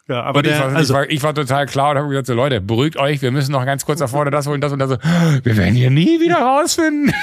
Ja, 0.09 0.23
aber 0.25 0.43
der, 0.43 0.57
ich, 0.57 0.61
war, 0.61 0.75
also, 0.75 0.93
ich, 0.93 0.97
war, 0.97 1.11
ich 1.11 1.23
war 1.23 1.35
total 1.35 1.67
klar 1.67 1.93
und 1.93 1.99
habe 1.99 2.09
gesagt, 2.09 2.27
so 2.27 2.35
Leute, 2.35 2.61
beruhigt 2.61 2.97
euch, 2.97 3.23
wir 3.23 3.31
müssen 3.31 3.53
noch 3.53 3.65
ganz 3.65 3.87
kurz 3.87 4.01
nach 4.01 4.09
vorne 4.09 4.31
das 4.31 4.47
holen, 4.47 4.61
das 4.61 4.73
und 4.73 4.79
das. 4.79 4.91
Wir 4.91 5.57
werden 5.57 5.75
hier 5.75 5.91
nie 5.91 6.21
wieder 6.21 6.39
rausfinden. 6.39 7.15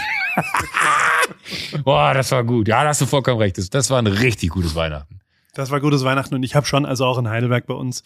Boah, 1.84 2.14
das 2.14 2.32
war 2.32 2.44
gut. 2.44 2.68
Ja, 2.68 2.84
da 2.84 2.90
hast 2.90 3.02
du 3.02 3.06
vollkommen 3.06 3.40
recht. 3.40 3.58
Das, 3.58 3.70
das 3.70 3.90
war 3.90 4.00
ein 4.00 4.08
richtig 4.08 4.50
gutes 4.50 4.76
Weihnachten. 4.76 5.20
Das 5.54 5.72
war 5.72 5.80
gutes 5.82 6.04
Weihnachten 6.04 6.36
und 6.36 6.44
ich 6.44 6.56
habe 6.56 6.66
schon, 6.66 6.86
also 6.86 7.06
auch 7.06 7.18
in 7.18 7.28
Heidelberg 7.28 7.66
bei 7.66 7.74
uns, 7.74 8.04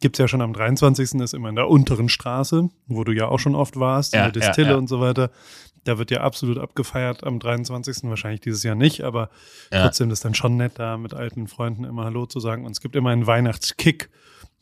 gibt's 0.00 0.18
ja 0.18 0.28
schon 0.28 0.40
am 0.40 0.52
23. 0.52 1.20
ist 1.20 1.34
immer 1.34 1.50
in 1.50 1.56
der 1.56 1.68
unteren 1.68 2.08
Straße, 2.08 2.70
wo 2.86 3.04
du 3.04 3.12
ja 3.12 3.28
auch 3.28 3.38
schon 3.38 3.54
oft 3.54 3.78
warst, 3.78 4.14
ja, 4.14 4.26
in 4.26 4.32
der 4.32 4.42
Distille 4.42 4.68
ja, 4.68 4.72
ja. 4.72 4.78
und 4.78 4.88
so 4.88 5.00
weiter. 5.00 5.30
Da 5.84 5.96
wird 5.98 6.10
ja 6.10 6.20
absolut 6.20 6.58
abgefeiert 6.58 7.24
am 7.24 7.38
23. 7.38 8.04
Wahrscheinlich 8.04 8.40
dieses 8.40 8.62
Jahr 8.62 8.74
nicht, 8.74 9.02
aber 9.02 9.30
trotzdem 9.70 10.10
ist 10.10 10.24
dann 10.24 10.34
schon 10.34 10.56
nett, 10.56 10.72
da 10.76 10.98
mit 10.98 11.14
alten 11.14 11.48
Freunden 11.48 11.84
immer 11.84 12.04
Hallo 12.04 12.26
zu 12.26 12.40
sagen. 12.40 12.66
Und 12.66 12.72
es 12.72 12.80
gibt 12.80 12.96
immer 12.96 13.10
einen 13.10 13.26
Weihnachtskick. 13.26 14.10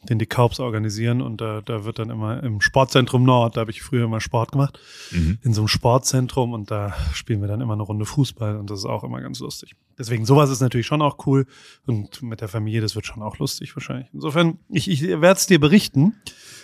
Den 0.02 0.18
die 0.18 0.26
Kaubs 0.26 0.60
organisieren 0.60 1.20
und 1.20 1.40
da, 1.40 1.60
da 1.60 1.84
wird 1.84 1.98
dann 1.98 2.10
immer 2.10 2.42
im 2.42 2.60
Sportzentrum 2.60 3.24
Nord, 3.24 3.56
da 3.56 3.62
habe 3.62 3.72
ich 3.72 3.82
früher 3.82 4.04
immer 4.04 4.20
Sport 4.20 4.52
gemacht, 4.52 4.78
mhm. 5.10 5.38
in 5.42 5.52
so 5.52 5.62
einem 5.62 5.68
Sportzentrum 5.68 6.52
und 6.52 6.70
da 6.70 6.94
spielen 7.12 7.40
wir 7.40 7.48
dann 7.48 7.60
immer 7.60 7.72
eine 7.72 7.82
Runde 7.82 8.04
Fußball 8.04 8.56
und 8.56 8.70
das 8.70 8.80
ist 8.80 8.84
auch 8.84 9.02
immer 9.02 9.20
ganz 9.20 9.40
lustig. 9.40 9.74
Deswegen 9.98 10.24
sowas 10.24 10.50
ist 10.50 10.60
natürlich 10.60 10.86
schon 10.86 11.02
auch 11.02 11.26
cool 11.26 11.46
und 11.84 12.22
mit 12.22 12.40
der 12.40 12.48
Familie, 12.48 12.80
das 12.80 12.94
wird 12.94 13.06
schon 13.06 13.22
auch 13.22 13.38
lustig 13.38 13.74
wahrscheinlich. 13.74 14.08
Insofern, 14.12 14.58
ich, 14.68 14.88
ich 14.88 15.02
werde 15.02 15.32
es 15.32 15.46
dir 15.46 15.58
berichten, 15.58 16.14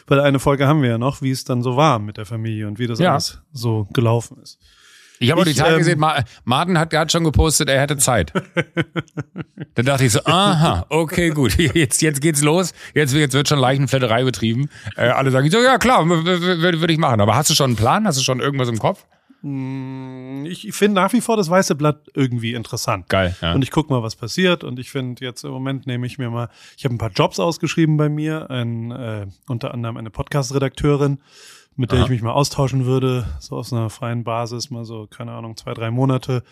weil 0.07 0.21
eine 0.21 0.39
Folge 0.39 0.69
haben 0.69 0.83
wir 0.83 0.91
ja 0.91 0.99
noch, 0.99 1.21
wie 1.21 1.31
es 1.31 1.43
dann 1.43 1.63
so 1.63 1.77
war 1.77 1.99
mit 1.99 2.17
der 2.17 2.27
Familie 2.27 2.69
und 2.69 2.79
wie 2.79 2.87
das 2.87 3.01
ja. 3.01 3.13
alles 3.13 3.43
so 3.53 3.89
gelaufen 3.93 4.39
ist. 4.41 4.61
Ich 5.25 5.31
habe 5.31 5.41
auch 5.41 5.47
die 5.47 5.55
Tage 5.55 5.73
ähm, 5.73 5.79
gesehen, 5.79 6.05
Martin 6.45 6.79
hat, 6.79 6.95
hat 6.95 7.11
schon 7.11 7.25
gepostet, 7.25 7.69
er 7.69 7.81
hätte 7.81 7.97
Zeit. 7.97 8.33
Dann 9.75 9.87
dachte 9.87 10.05
ich 10.05 10.13
so, 10.13 10.21
aha, 10.25 10.87
okay, 10.89 11.31
gut, 11.31 11.57
jetzt, 11.75 12.03
jetzt 12.03 12.21
geht's 12.21 12.43
los, 12.43 12.73
jetzt, 12.95 13.15
jetzt 13.15 13.35
wird 13.35 13.49
schon 13.49 13.59
Leichenfletterei 13.59 14.25
betrieben. 14.25 14.69
Äh, 14.97 15.09
alle 15.09 15.31
sagen 15.31 15.51
so, 15.51 15.59
ja 15.59 15.79
klar, 15.79 16.09
würde 16.09 16.93
ich 16.93 16.99
machen. 16.99 17.21
Aber 17.21 17.35
hast 17.35 17.51
du 17.51 17.55
schon 17.55 17.71
einen 17.71 17.77
Plan? 17.77 18.07
Hast 18.07 18.19
du 18.19 18.23
schon 18.23 18.41
irgendwas 18.41 18.69
im 18.69 18.79
Kopf? 18.79 19.05
Mm, 19.47 20.47
ich 20.47 20.73
finde 20.73 21.03
nach 21.03 21.13
wie 21.13 21.21
vor 21.21 21.37
das 21.37 21.51
weiße 21.51 21.75
Blatt 21.75 22.07
irgendwie 22.15 22.55
interessant. 22.55 23.11
Geil. 23.11 23.37
Ja. 23.43 23.53
Und 23.53 23.63
ich 23.63 23.71
gucke 23.71 23.93
mal, 23.93 24.03
was 24.03 24.17
passiert. 24.17 24.65
Und 24.65 24.79
ich 24.79 24.91
finde 24.91 25.23
jetzt 25.23 25.45
im 25.45 25.51
Moment 25.51 25.87
nehme 25.87 26.07
ich 26.07 26.17
mir 26.17 26.31
mal, 26.31 26.49
ich 26.79 26.85
habe 26.87 26.95
ein 26.95 26.99
paar 26.99 27.11
Jobs 27.11 27.39
ausgeschrieben 27.39 27.99
bei 27.99 28.09
mir, 28.09 28.51
ein, 28.51 28.91
äh, 28.91 29.27
unter 29.47 29.75
anderem 29.75 29.99
eine 29.99 30.09
Podcast-Redakteurin 30.09 31.19
mit 31.77 31.91
der 31.91 31.99
Aha. 31.99 32.05
ich 32.05 32.11
mich 32.11 32.23
mal 32.23 32.33
austauschen 32.33 32.87
würde, 32.87 33.27
so 33.41 33.57
aus 33.57 33.73
einer 33.73 33.91
freien 33.91 34.25
Basis, 34.25 34.71
mal 34.71 34.85
so, 34.85 35.07
keine 35.07 35.33
Ahnung, 35.33 35.57
zwei, 35.57 35.75
drei 35.75 35.91
Monate 35.91 36.43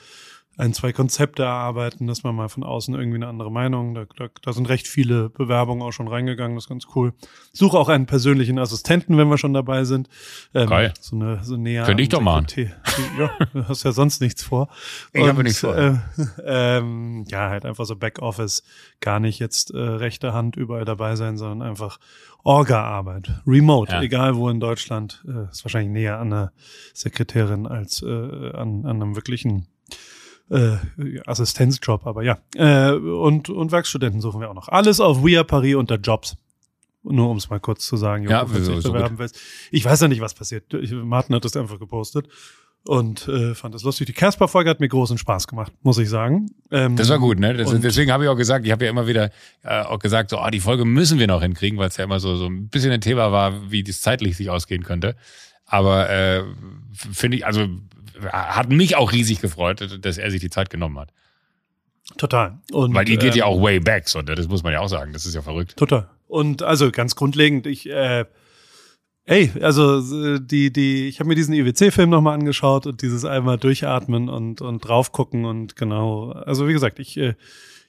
ein, 0.59 0.75
zwei 0.75 0.93
Konzepte 0.93 1.45
erarbeiten, 1.45 2.07
dass 2.07 2.25
man 2.25 2.35
mal 2.35 2.49
von 2.49 2.63
außen 2.63 2.95
irgendwie 2.95 3.17
eine 3.17 3.29
andere 3.29 3.51
Meinung. 3.51 3.95
Da, 3.95 4.05
da, 4.17 4.29
da 4.43 4.53
sind 4.53 4.69
recht 4.69 4.87
viele 4.87 5.31
Bewerbungen 5.31 5.83
auch 5.83 5.93
schon 5.93 6.09
reingegangen, 6.09 6.57
das 6.57 6.65
ist 6.65 6.69
ganz 6.69 6.87
cool. 6.95 7.15
Suche 7.53 7.79
auch 7.79 7.89
einen 7.89 8.07
persönlichen 8.07 8.59
Assistenten, 8.59 9.17
wenn 9.17 9.29
wir 9.29 9.39
schon 9.39 9.55
dabei 9.55 9.85
sind. 9.85 10.09
Ähm, 10.55 10.69
Geil. 10.69 10.95
So 11.01 11.17
eine 11.17 11.43
so 11.43 11.57
näher. 11.57 11.85
Könnte 11.85 12.03
ich 12.03 12.11
doch 12.11 12.21
machen. 12.21 12.47
Ja, 13.19 13.31
du 13.55 13.69
hast 13.69 13.85
ja 13.85 13.93
sonst 13.93 14.21
nichts 14.21 14.43
vor. 14.43 14.69
Ich 15.13 15.27
habe 15.27 15.43
nichts 15.43 15.61
vor. 15.61 15.77
Äh, 15.77 15.97
ähm, 16.45 17.25
ja, 17.29 17.49
halt 17.49 17.65
einfach 17.65 17.87
so 17.87 17.97
Backoffice, 17.97 18.63
gar 19.01 19.21
nicht 19.21 19.39
jetzt 19.39 19.71
äh, 19.73 19.79
rechte 19.79 20.35
Hand 20.35 20.57
überall 20.57 20.85
dabei 20.85 21.17
sein, 21.17 21.39
sondern 21.39 21.67
einfach 21.67 21.99
Orga-Arbeit, 22.45 23.41
remote, 23.47 23.93
ja. 23.93 24.03
egal 24.03 24.37
wo 24.37 24.49
in 24.49 24.59
Deutschland, 24.59 25.25
äh, 25.27 25.49
ist 25.51 25.65
wahrscheinlich 25.65 25.93
näher 25.93 26.19
an 26.19 26.33
einer 26.33 26.53
Sekretärin 26.93 27.67
als 27.67 28.03
äh, 28.03 28.07
an, 28.07 28.85
an 28.85 29.01
einem 29.01 29.15
wirklichen 29.15 29.69
äh, 30.51 30.77
Assistenzjob, 31.27 32.07
aber 32.07 32.23
ja. 32.23 32.39
Äh, 32.55 32.93
und, 32.93 33.49
und 33.49 33.73
Werkstudenten 33.73 34.21
suchen 34.21 34.41
wir 34.41 34.51
auch 34.51 34.55
noch. 34.55 34.69
Alles 34.69 35.01
auf 35.01 35.23
We 35.23 35.37
Are 35.37 35.45
Paris 35.45 35.77
unter 35.77 35.97
Jobs. 35.97 36.37
Nur 37.05 37.31
um 37.31 37.37
es 37.37 37.51
mal 37.51 37.59
kurz 37.59 37.85
zu 37.85 37.97
sagen, 37.97 38.29
ja, 38.29 38.47
so, 38.47 38.81
so 38.81 38.93
bewerben 38.93 39.19
willst. 39.19 39.39
Ich 39.73 39.85
weiß 39.85 40.01
ja 40.03 40.09
nicht, 40.09 40.21
was 40.21 40.35
passiert. 40.35 40.73
Ich, 40.75 40.93
Martin 40.93 41.35
hat 41.35 41.45
das 41.45 41.57
einfach 41.57 41.81
gepostet 41.81 42.29
und 42.85 43.29
äh, 43.29 43.55
fand 43.55 43.75
das 43.75 43.83
lustig. 43.83 44.07
Die 44.07 44.13
Casper-Folge 44.13 44.71
hat 44.71 44.81
mir 44.81 44.89
großen 44.89 45.19
Spaß 45.19 45.47
gemacht, 45.47 45.73
muss 45.83 45.99
ich 45.99 46.09
sagen. 46.09 46.51
Ähm, 46.71 46.97
das 46.97 47.09
war 47.09 47.19
gut, 47.19 47.39
ne? 47.39 47.55
Das, 47.55 47.71
deswegen 47.81 48.13
habe 48.13 48.25
ich 48.25 48.31
auch 48.31 48.37
gesagt, 48.37 48.65
ich 48.65 48.73
habe 48.73 48.85
ja 48.85 48.91
immer 48.91 49.07
wieder 49.07 49.31
äh, 49.63 49.83
auch 49.83 49.99
gesagt, 49.99 50.31
so, 50.31 50.39
ah, 50.39 50.51
die 50.51 50.61
Folge 50.61 50.85
müssen 50.85 51.19
wir 51.19 51.27
noch 51.27 51.43
hinkriegen, 51.43 51.79
weil 51.79 51.89
es 51.89 51.97
ja 51.97 52.05
immer 52.05 52.21
so 52.21 52.37
so 52.37 52.47
ein 52.47 52.69
bisschen 52.69 52.93
ein 52.93 53.01
Thema 53.01 53.33
war, 53.33 53.71
wie 53.71 53.83
das 53.83 54.01
zeitlich 54.01 54.37
sich 54.37 54.51
ausgehen 54.51 54.83
könnte. 54.85 55.17
Aber 55.67 56.11
äh, 56.11 56.45
finde 56.93 57.39
ich, 57.39 57.47
also 57.47 57.67
hat 58.31 58.71
mich 58.71 58.97
auch 58.97 59.13
riesig 59.13 59.41
gefreut, 59.41 59.99
dass 60.01 60.19
er 60.19 60.31
sich 60.31 60.41
die 60.41 60.51
Zeit 60.51 60.71
genommen 60.71 60.99
hat. 60.99 61.11
Total. 62.19 62.59
Und, 62.73 62.95
Weil 62.95 63.09
ihr 63.09 63.17
geht 63.17 63.33
ähm, 63.33 63.39
ja 63.39 63.45
auch 63.47 63.63
way 63.63 63.81
back, 63.81 64.09
so, 64.09 64.21
ne? 64.21 64.35
das 64.35 64.49
muss 64.49 64.63
man 64.63 64.73
ja 64.73 64.81
auch 64.81 64.89
sagen. 64.89 65.13
Das 65.13 65.25
ist 65.25 65.35
ja 65.35 65.43
verrückt. 65.43 65.77
Total. 65.77 66.09
Und 66.27 66.63
also 66.63 66.91
ganz 66.91 67.15
grundlegend, 67.15 67.67
ich 67.67 67.89
äh, 67.89 68.25
Ey, 69.25 69.53
also 69.61 70.39
die, 70.41 70.73
die, 70.73 71.07
ich 71.07 71.21
habe 71.21 71.29
mir 71.29 71.37
diesen 71.37 71.55
IWC-Film 71.55 72.11
nochmal 72.11 72.35
angeschaut 72.35 72.87
und 72.87 73.03
dieses 73.03 73.25
einmal 73.25 73.57
durchatmen 73.57 74.29
und, 74.29 74.61
und 74.61 74.81
drauf 74.81 75.13
gucken 75.13 75.45
und 75.45 75.77
genau. 75.77 76.33
Also 76.33 76.67
wie 76.67 76.73
gesagt, 76.73 76.99
ich, 76.99 77.17
äh, 77.17 77.35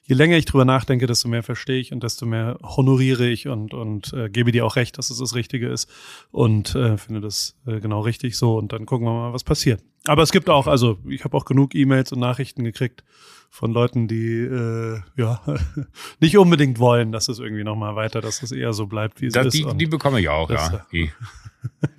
je 0.04 0.14
länger 0.14 0.36
ich 0.36 0.44
drüber 0.44 0.64
nachdenke, 0.64 1.08
desto 1.08 1.26
mehr 1.26 1.42
verstehe 1.42 1.80
ich 1.80 1.92
und 1.92 2.04
desto 2.04 2.24
mehr 2.24 2.58
honoriere 2.62 3.26
ich 3.26 3.48
und, 3.48 3.74
und 3.74 4.12
äh, 4.12 4.30
gebe 4.30 4.52
dir 4.52 4.64
auch 4.64 4.76
recht, 4.76 4.96
dass 4.96 5.10
es 5.10 5.18
das 5.18 5.34
Richtige 5.34 5.68
ist 5.68 5.90
und 6.30 6.76
äh, 6.76 6.96
finde 6.98 7.20
das 7.20 7.56
äh, 7.66 7.80
genau 7.80 8.02
richtig 8.02 8.36
so 8.36 8.56
und 8.56 8.72
dann 8.72 8.86
gucken 8.86 9.08
wir 9.08 9.12
mal, 9.12 9.32
was 9.32 9.42
passiert. 9.42 9.82
Aber 10.06 10.22
es 10.22 10.32
gibt 10.32 10.50
auch, 10.50 10.66
also 10.66 10.98
ich 11.08 11.24
habe 11.24 11.36
auch 11.36 11.44
genug 11.44 11.74
E-Mails 11.74 12.12
und 12.12 12.20
Nachrichten 12.20 12.62
gekriegt 12.64 13.04
von 13.48 13.72
Leuten, 13.72 14.08
die 14.08 14.40
äh, 14.40 15.00
ja 15.16 15.40
nicht 16.20 16.36
unbedingt 16.36 16.78
wollen, 16.78 17.12
dass 17.12 17.28
es 17.28 17.38
irgendwie 17.38 17.64
nochmal 17.64 17.96
weiter, 17.96 18.20
dass 18.20 18.42
es 18.42 18.52
eher 18.52 18.72
so 18.72 18.86
bleibt, 18.86 19.20
wie 19.20 19.26
es 19.26 19.32
das, 19.32 19.46
ist. 19.46 19.54
Die, 19.54 19.76
die 19.76 19.86
bekomme 19.86 20.20
ich 20.20 20.28
auch, 20.28 20.50
ja. 20.50 20.84
Die, 20.92 21.10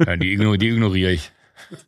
ja, 0.06 0.18
die, 0.18 0.34
ignor, 0.34 0.58
die 0.58 0.70
ignoriere 0.70 1.12
ich. 1.12 1.32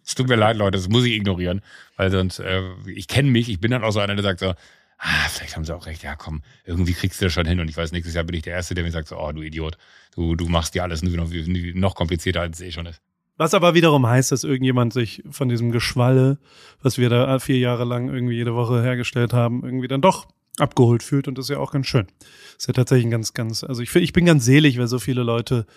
Es 0.04 0.16
tut 0.16 0.28
mir 0.28 0.36
leid, 0.38 0.58
Leute, 0.58 0.78
das 0.78 0.88
muss 0.88 1.04
ich 1.04 1.14
ignorieren, 1.14 1.62
weil 1.98 2.10
sonst, 2.10 2.40
äh, 2.40 2.64
ich 2.88 3.08
kenne 3.08 3.30
mich, 3.30 3.50
ich 3.50 3.60
bin 3.60 3.72
dann 3.72 3.84
auch 3.84 3.92
so 3.92 4.00
einer, 4.00 4.16
der 4.16 4.24
sagt 4.24 4.40
so, 4.40 4.54
ah, 4.98 5.30
vielleicht 5.30 5.56
haben 5.56 5.66
sie 5.66 5.76
auch 5.76 5.86
recht, 5.86 6.02
ja 6.02 6.16
komm, 6.16 6.42
irgendwie 6.66 6.94
kriegst 6.94 7.22
du 7.22 7.26
das 7.26 7.34
schon 7.34 7.46
hin 7.46 7.60
und 7.60 7.70
ich 7.70 7.78
weiß, 7.78 7.92
nächstes 7.92 8.16
Jahr 8.16 8.24
bin 8.24 8.36
ich 8.36 8.44
der 8.44 8.54
Erste, 8.54 8.74
der 8.74 8.84
mir 8.84 8.92
sagt 8.92 9.10
so, 9.10 9.20
oh 9.20 9.32
du 9.32 9.42
Idiot, 9.42 9.78
du, 10.16 10.36
du 10.36 10.48
machst 10.48 10.74
dir 10.74 10.84
alles 10.84 11.04
nur 11.04 11.16
noch, 11.16 11.30
noch 11.30 11.96
komplizierter, 11.96 12.42
als 12.42 12.60
es 12.60 12.68
eh 12.68 12.72
schon 12.72 12.86
ist. 12.86 13.02
Was 13.38 13.54
aber 13.54 13.76
wiederum 13.76 14.08
heißt, 14.08 14.32
dass 14.32 14.44
irgendjemand 14.44 14.94
sich 14.94 15.24
von 15.30 15.48
diesem 15.48 15.72
Geschwalle, 15.72 16.40
was 16.82 16.98
wir 16.98 17.10
da 17.10 17.40
vier 17.40 17.60
Jahre 17.60 17.86
lang 17.86 18.10
irgendwie 18.10 18.36
jede 18.36 18.56
Woche 18.56 18.82
hergestellt 18.82 19.32
haben, 19.32 19.64
irgendwie 19.64 19.88
dann 19.88 20.02
doch 20.02 20.28
abgeholt 20.60 21.04
fühlt 21.04 21.28
und 21.28 21.38
das 21.38 21.46
ist 21.46 21.50
ja 21.50 21.60
auch 21.60 21.72
ganz 21.72 21.86
schön. 21.86 22.08
Das 22.20 22.58
ist 22.64 22.68
ja 22.68 22.74
tatsächlich 22.74 23.06
ein 23.06 23.12
ganz, 23.12 23.34
ganz, 23.34 23.64
also 23.64 23.82
ich, 23.82 23.96
ich 23.96 24.12
bin 24.12 24.26
ganz 24.26 24.44
selig, 24.44 24.80
weil 24.80 24.88
so 24.88 24.98
viele 24.98 25.22
Leute 25.22 25.68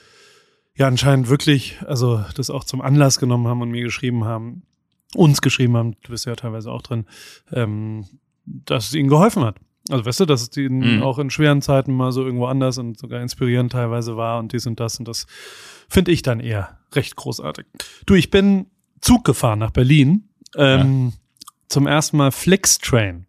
ja 0.75 0.87
anscheinend 0.87 1.29
wirklich, 1.29 1.77
also 1.87 2.25
das 2.35 2.49
auch 2.49 2.65
zum 2.65 2.81
Anlass 2.81 3.19
genommen 3.19 3.47
haben 3.47 3.61
und 3.61 3.71
mir 3.71 3.83
geschrieben 3.83 4.25
haben, 4.25 4.63
uns 5.15 5.43
geschrieben 5.43 5.77
haben, 5.77 5.97
du 6.03 6.13
bist 6.13 6.25
ja 6.25 6.37
teilweise 6.37 6.71
auch 6.71 6.83
drin, 6.83 7.05
ähm, 7.53 8.07
dass 8.47 8.87
es 8.87 8.95
ihnen 8.95 9.09
geholfen 9.09 9.45
hat. 9.45 9.57
Also 9.91 10.05
weißt 10.05 10.21
du, 10.21 10.27
dass 10.27 10.43
es 10.43 10.57
ihnen 10.57 10.97
mhm. 10.97 11.03
auch 11.03 11.19
in 11.19 11.31
schweren 11.31 11.63
Zeiten 11.63 11.93
mal 11.93 12.13
so 12.13 12.25
irgendwo 12.25 12.47
anders 12.47 12.79
und 12.79 12.99
sogar 12.99 13.21
inspirierend 13.21 13.73
teilweise 13.73 14.17
war 14.17 14.39
und 14.39 14.53
dies 14.53 14.67
und 14.67 14.79
das 14.81 14.99
und 14.99 15.09
das 15.09 15.27
finde 15.89 16.13
ich 16.13 16.23
dann 16.23 16.41
eher 16.41 16.79
recht 16.95 17.17
großartig. 17.17 17.67
Du, 18.07 18.15
ich 18.15 18.31
bin 18.31 18.67
Zug 19.01 19.25
gefahren 19.25 19.59
nach 19.59 19.71
Berlin. 19.71 20.29
Ähm, 20.57 21.13
ja. 21.13 21.47
Zum 21.69 21.87
ersten 21.87 22.17
Mal 22.17 22.33
Flixtrain. 22.33 23.27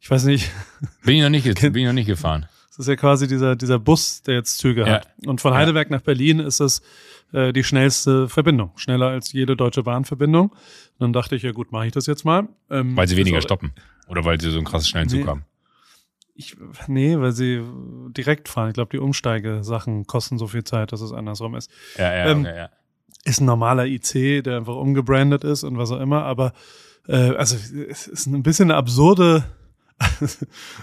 Ich 0.00 0.10
weiß 0.10 0.24
nicht. 0.24 0.50
Bin 1.04 1.16
ich 1.16 1.22
noch 1.22 1.30
nicht, 1.30 1.44
bin 1.60 1.76
ich 1.76 1.86
noch 1.86 1.92
nicht 1.92 2.06
gefahren. 2.06 2.46
Das 2.68 2.78
ist 2.86 2.88
ja 2.88 2.96
quasi 2.96 3.26
dieser, 3.26 3.56
dieser 3.56 3.80
Bus, 3.80 4.22
der 4.22 4.34
jetzt 4.34 4.58
Züge 4.58 4.82
ja. 4.82 4.86
hat. 4.86 5.08
Und 5.26 5.40
von 5.40 5.54
Heidelberg 5.54 5.90
ja. 5.90 5.96
nach 5.96 6.02
Berlin 6.02 6.38
ist 6.38 6.60
es 6.60 6.82
äh, 7.32 7.52
die 7.52 7.64
schnellste 7.64 8.28
Verbindung. 8.28 8.70
Schneller 8.76 9.08
als 9.08 9.32
jede 9.32 9.56
deutsche 9.56 9.82
Bahnverbindung. 9.82 10.50
Und 10.50 10.58
dann 10.98 11.12
dachte 11.12 11.34
ich, 11.34 11.42
ja 11.42 11.50
gut, 11.50 11.72
mache 11.72 11.86
ich 11.86 11.92
das 11.92 12.06
jetzt 12.06 12.24
mal. 12.24 12.48
Ähm, 12.70 12.96
weil 12.96 13.08
sie 13.08 13.16
weniger 13.16 13.40
so, 13.40 13.48
stoppen. 13.48 13.72
Oder 14.06 14.24
weil 14.24 14.40
sie 14.40 14.50
so 14.50 14.58
einen 14.58 14.66
krass 14.66 14.88
schnellen 14.88 15.08
Zug 15.08 15.20
nee, 15.20 15.26
haben. 15.26 15.44
Ich, 16.40 16.56
nee, 16.86 17.18
weil 17.18 17.32
sie 17.32 17.64
direkt 18.16 18.48
fahren. 18.48 18.68
Ich 18.68 18.74
glaube, 18.74 18.90
die 18.92 19.00
Umsteigesachen 19.00 20.06
kosten 20.06 20.38
so 20.38 20.46
viel 20.46 20.62
Zeit, 20.62 20.92
dass 20.92 21.00
es 21.00 21.12
andersrum 21.12 21.56
ist. 21.56 21.68
Ja, 21.96 22.14
ja, 22.14 22.26
ähm, 22.26 22.42
okay, 22.42 22.56
ja. 22.56 22.70
Ist 23.24 23.40
ein 23.40 23.46
normaler 23.46 23.86
IC, 23.86 24.44
der 24.44 24.58
einfach 24.58 24.76
umgebrandet 24.76 25.42
ist 25.42 25.64
und 25.64 25.78
was 25.78 25.90
auch 25.90 25.98
immer, 25.98 26.22
aber 26.22 26.52
äh, 27.08 27.34
also 27.34 27.56
es 27.56 28.06
ist 28.06 28.26
ein 28.26 28.44
bisschen 28.44 28.70
eine 28.70 28.78
absurde 28.78 29.46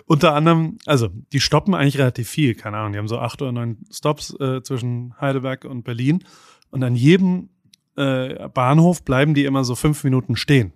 unter 0.08 0.36
anderem, 0.36 0.78
also 0.86 1.08
die 1.32 1.39
stoppen 1.39 1.74
eigentlich 1.74 2.00
relativ 2.00 2.28
viel, 2.28 2.54
keine 2.54 2.76
Ahnung, 2.76 2.91
die 2.91 3.00
haben 3.00 3.08
so 3.08 3.20
acht 3.20 3.41
oder 3.41 3.54
neun 3.54 3.78
Stops 3.89 4.38
äh, 4.41 4.62
zwischen 4.62 5.13
Heidelberg 5.22 5.63
und 5.63 5.84
Berlin 5.84 6.26
und 6.70 6.84
an 6.84 6.96
jedem 6.96 7.48
äh, 7.96 8.50
Bahnhof 8.50 9.04
bleiben 9.04 9.34
die 9.34 9.46
immer 9.46 9.63
so 9.63 9.76
fünf 9.76 10.04
Minuten 10.04 10.36
stehen. 10.36 10.74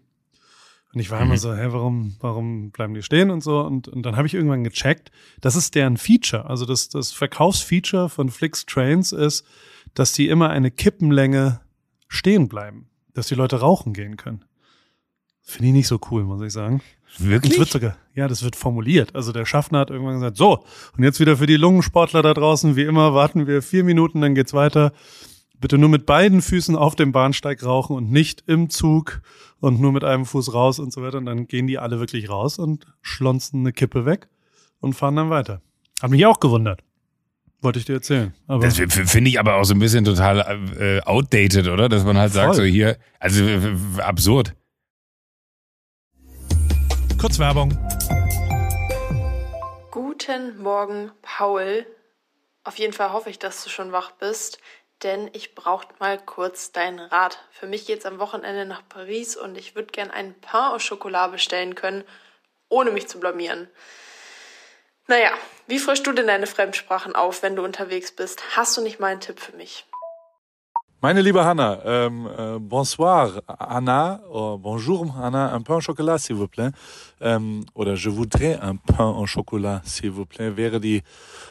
Und 0.93 0.99
ich 0.99 1.11
war 1.11 1.19
mhm. 1.19 1.27
immer 1.27 1.37
so, 1.37 1.53
hä, 1.53 1.67
warum, 1.69 2.15
warum 2.19 2.71
bleiben 2.71 2.93
die 2.93 3.03
stehen 3.03 3.29
und 3.29 3.41
so? 3.41 3.61
Und, 3.61 3.87
und 3.87 4.03
dann 4.03 4.15
habe 4.15 4.27
ich 4.27 4.33
irgendwann 4.33 4.63
gecheckt, 4.63 5.11
das 5.39 5.55
ist 5.55 5.75
deren 5.75 5.97
Feature. 5.97 6.45
Also 6.45 6.65
das, 6.65 6.89
das 6.89 7.11
Verkaufsfeature 7.11 8.09
von 8.09 8.29
Flix 8.29 8.65
Trains 8.65 9.11
ist, 9.11 9.45
dass 9.93 10.13
die 10.13 10.29
immer 10.29 10.49
eine 10.49 10.71
Kippenlänge 10.71 11.61
stehen 12.07 12.47
bleiben, 12.47 12.89
dass 13.13 13.27
die 13.27 13.35
Leute 13.35 13.59
rauchen 13.59 13.93
gehen 13.93 14.17
können. 14.17 14.45
Finde 15.41 15.67
ich 15.67 15.73
nicht 15.73 15.87
so 15.87 15.99
cool, 16.11 16.23
muss 16.23 16.41
ich 16.41 16.53
sagen. 16.53 16.81
Wirklich? 17.17 17.53
Das 17.53 17.59
wird 17.59 17.69
sogar, 17.69 17.97
ja, 18.13 18.27
das 18.27 18.43
wird 18.43 18.55
formuliert. 18.55 19.15
Also 19.15 19.31
der 19.31 19.45
Schaffner 19.45 19.79
hat 19.79 19.89
irgendwann 19.89 20.15
gesagt, 20.15 20.37
so, 20.37 20.63
und 20.95 21.03
jetzt 21.03 21.19
wieder 21.19 21.37
für 21.37 21.47
die 21.47 21.57
Lungensportler 21.57 22.21
da 22.21 22.33
draußen, 22.33 22.75
wie 22.75 22.83
immer, 22.83 23.13
warten 23.13 23.47
wir 23.47 23.61
vier 23.61 23.83
Minuten, 23.83 24.21
dann 24.21 24.35
geht's 24.35 24.53
weiter. 24.53 24.93
Bitte 25.59 25.77
nur 25.77 25.89
mit 25.89 26.05
beiden 26.05 26.41
Füßen 26.41 26.75
auf 26.77 26.95
dem 26.95 27.11
Bahnsteig 27.11 27.63
rauchen 27.63 27.95
und 27.95 28.11
nicht 28.11 28.43
im 28.47 28.69
Zug 28.69 29.21
und 29.59 29.81
nur 29.81 29.91
mit 29.91 30.05
einem 30.05 30.25
Fuß 30.25 30.53
raus 30.53 30.79
und 30.79 30.93
so 30.93 31.01
weiter. 31.01 31.17
Und 31.17 31.25
dann 31.25 31.47
gehen 31.47 31.67
die 31.67 31.77
alle 31.77 31.99
wirklich 31.99 32.29
raus 32.29 32.59
und 32.59 32.85
schlonzen 33.01 33.59
eine 33.59 33.73
Kippe 33.73 34.05
weg 34.05 34.29
und 34.79 34.93
fahren 34.93 35.17
dann 35.17 35.29
weiter. 35.29 35.61
Hat 36.01 36.11
mich 36.11 36.25
auch 36.25 36.39
gewundert. 36.39 36.81
Wollte 37.61 37.79
ich 37.79 37.83
dir 37.83 37.95
erzählen. 37.95 38.33
Aber 38.47 38.65
das 38.65 38.77
finde 38.77 39.29
ich 39.29 39.37
aber 39.37 39.55
auch 39.55 39.65
so 39.65 39.73
ein 39.73 39.79
bisschen 39.79 40.05
total 40.05 40.39
äh, 40.79 41.01
outdated, 41.01 41.67
oder? 41.67 41.89
Dass 41.89 42.05
man 42.05 42.17
halt 42.17 42.31
voll. 42.31 42.41
sagt, 42.41 42.55
so 42.55 42.63
hier, 42.63 42.97
also 43.19 43.43
absurd. 43.97 44.55
Kurz 47.17 47.37
Werbung. 47.37 47.77
Guten 49.91 50.61
Morgen, 50.61 51.11
Paul. 51.21 51.85
Auf 52.63 52.77
jeden 52.77 52.93
Fall 52.93 53.11
hoffe 53.11 53.29
ich, 53.29 53.39
dass 53.39 53.63
du 53.63 53.69
schon 53.69 53.91
wach 53.91 54.11
bist, 54.11 54.59
denn 55.03 55.29
ich 55.33 55.55
brauche 55.55 55.87
mal 55.99 56.19
kurz 56.19 56.71
deinen 56.71 56.99
Rat. 56.99 57.39
Für 57.51 57.67
mich 57.67 57.85
geht's 57.85 58.05
am 58.05 58.19
Wochenende 58.19 58.65
nach 58.65 58.81
Paris 58.87 59.37
und 59.37 59.57
ich 59.57 59.75
würde 59.75 59.91
gern 59.91 60.11
einen 60.11 60.39
Pain 60.41 60.73
au 60.73 60.77
Chocolat 60.77 61.31
bestellen 61.31 61.75
können, 61.75 62.03
ohne 62.67 62.91
mich 62.91 63.07
zu 63.07 63.19
blamieren. 63.19 63.69
Naja, 65.07 65.31
wie 65.67 65.79
frischst 65.79 66.05
du 66.05 66.11
denn 66.11 66.27
deine 66.27 66.47
Fremdsprachen 66.47 67.15
auf, 67.15 67.41
wenn 67.41 67.55
du 67.55 67.63
unterwegs 67.63 68.11
bist? 68.11 68.55
Hast 68.55 68.77
du 68.77 68.81
nicht 68.81 68.99
mal 68.99 69.07
einen 69.07 69.21
Tipp 69.21 69.39
für 69.39 69.55
mich? 69.55 69.85
Meine 71.01 71.21
liebe 71.21 71.45
Hanna, 71.45 71.79
ähm, 71.85 72.27
äh, 72.27 72.59
bonsoir 72.59 73.41
Anna, 73.47 74.19
oh, 74.29 74.57
bonjour 74.57 75.15
Anna, 75.15 75.53
un 75.55 75.61
pain 75.61 75.75
au 75.75 75.79
chocolat 75.79 76.17
s'il 76.17 76.35
vous 76.35 76.49
plaît. 76.49 76.71
Ähm, 77.21 77.65
oder 77.73 77.95
je 77.95 78.09
voudrais 78.09 78.59
un 78.61 78.75
pain 78.75 79.05
au 79.05 79.25
chocolat 79.25 79.81
s'il 79.85 80.11
vous 80.11 80.25
plaît 80.25 80.57
wäre 80.57 80.81
die 80.81 81.03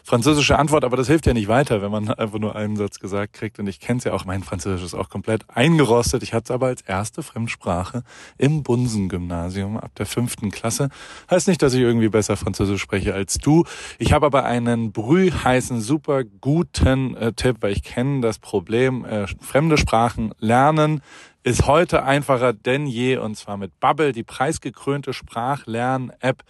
französische 0.04 0.58
Antwort, 0.58 0.84
aber 0.84 0.98
das 0.98 1.06
hilft 1.06 1.26
ja 1.26 1.32
nicht 1.32 1.48
weiter, 1.48 1.80
wenn 1.80 1.90
man 1.90 2.10
einfach 2.18 2.38
nur 2.38 2.56
einen 2.56 2.76
Satz 2.76 2.98
gesagt 2.98 3.32
kriegt. 3.32 3.58
Und 3.58 3.68
ich 3.68 3.80
kenne 3.80 3.98
es 3.98 4.04
ja 4.04 4.12
auch, 4.12 4.26
mein 4.26 4.42
Französisch 4.42 4.84
ist 4.84 4.94
auch 4.94 5.08
komplett 5.08 5.46
eingerostet. 5.48 6.22
Ich 6.22 6.34
hatte 6.34 6.44
es 6.44 6.50
aber 6.50 6.66
als 6.66 6.82
erste 6.82 7.22
Fremdsprache 7.22 8.02
im 8.36 8.62
Bunsen-Gymnasium 8.62 9.78
ab 9.78 9.92
der 9.96 10.04
fünften 10.04 10.50
Klasse. 10.50 10.90
Heißt 11.30 11.48
nicht, 11.48 11.62
dass 11.62 11.72
ich 11.72 11.80
irgendwie 11.80 12.10
besser 12.10 12.36
Französisch 12.36 12.82
spreche 12.82 13.14
als 13.14 13.38
du. 13.38 13.64
Ich 13.98 14.12
habe 14.12 14.26
aber 14.26 14.44
einen 14.44 14.92
brühheißen, 14.92 15.80
super 15.80 16.24
guten 16.24 17.16
äh, 17.16 17.32
Tipp, 17.32 17.56
weil 17.60 17.72
ich 17.72 17.82
kenne 17.82 18.20
das 18.20 18.38
Problem, 18.38 19.06
äh, 19.06 19.26
fremde 19.40 19.76
Sprachen 19.78 20.32
lernen 20.38 21.02
ist 21.48 21.66
heute 21.66 22.02
einfacher 22.02 22.52
denn 22.52 22.86
je 22.86 23.16
und 23.16 23.34
zwar 23.34 23.56
mit 23.56 23.80
Bubble, 23.80 24.12
die 24.12 24.22
preisgekrönte 24.22 25.14
Sprachlern-App 25.14 26.42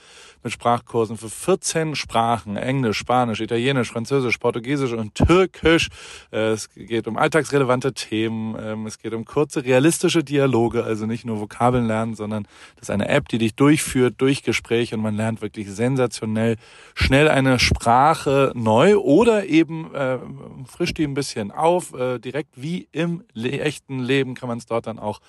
mit 0.42 0.52
Sprachkursen 0.52 1.16
für 1.16 1.28
14 1.28 1.94
Sprachen, 1.94 2.56
Englisch, 2.56 2.98
Spanisch, 2.98 3.40
Italienisch, 3.40 3.92
Französisch, 3.92 4.38
Portugiesisch 4.38 4.92
und 4.92 5.14
Türkisch. 5.14 5.88
Äh, 6.32 6.50
es 6.50 6.68
geht 6.70 7.06
um 7.06 7.16
alltagsrelevante 7.16 7.92
Themen, 7.92 8.56
ähm, 8.60 8.86
es 8.86 8.98
geht 8.98 9.14
um 9.14 9.24
kurze, 9.24 9.64
realistische 9.64 10.24
Dialoge, 10.24 10.82
also 10.82 11.06
nicht 11.06 11.24
nur 11.24 11.40
Vokabeln 11.40 11.86
lernen, 11.86 12.14
sondern 12.16 12.48
das 12.74 12.88
ist 12.88 12.90
eine 12.90 13.08
App, 13.08 13.28
die 13.28 13.38
dich 13.38 13.54
durchführt 13.54 14.16
durch 14.18 14.42
Gespräche 14.42 14.96
und 14.96 15.02
man 15.02 15.14
lernt 15.14 15.42
wirklich 15.42 15.70
sensationell 15.70 16.56
schnell 16.94 17.28
eine 17.28 17.60
Sprache 17.60 18.50
neu 18.56 18.96
oder 18.96 19.46
eben 19.46 19.94
äh, 19.94 20.18
frischt 20.66 20.98
die 20.98 21.04
ein 21.04 21.14
bisschen 21.14 21.52
auf, 21.52 21.94
äh, 21.94 22.18
direkt 22.18 22.60
wie 22.60 22.88
im 22.90 23.22
echten 23.36 24.00
Leben 24.00 24.34
kann 24.34 24.48
man 24.48 24.58
es 24.58 24.66
dort 24.66 24.87
dann 24.88 24.98
auch 24.98 25.20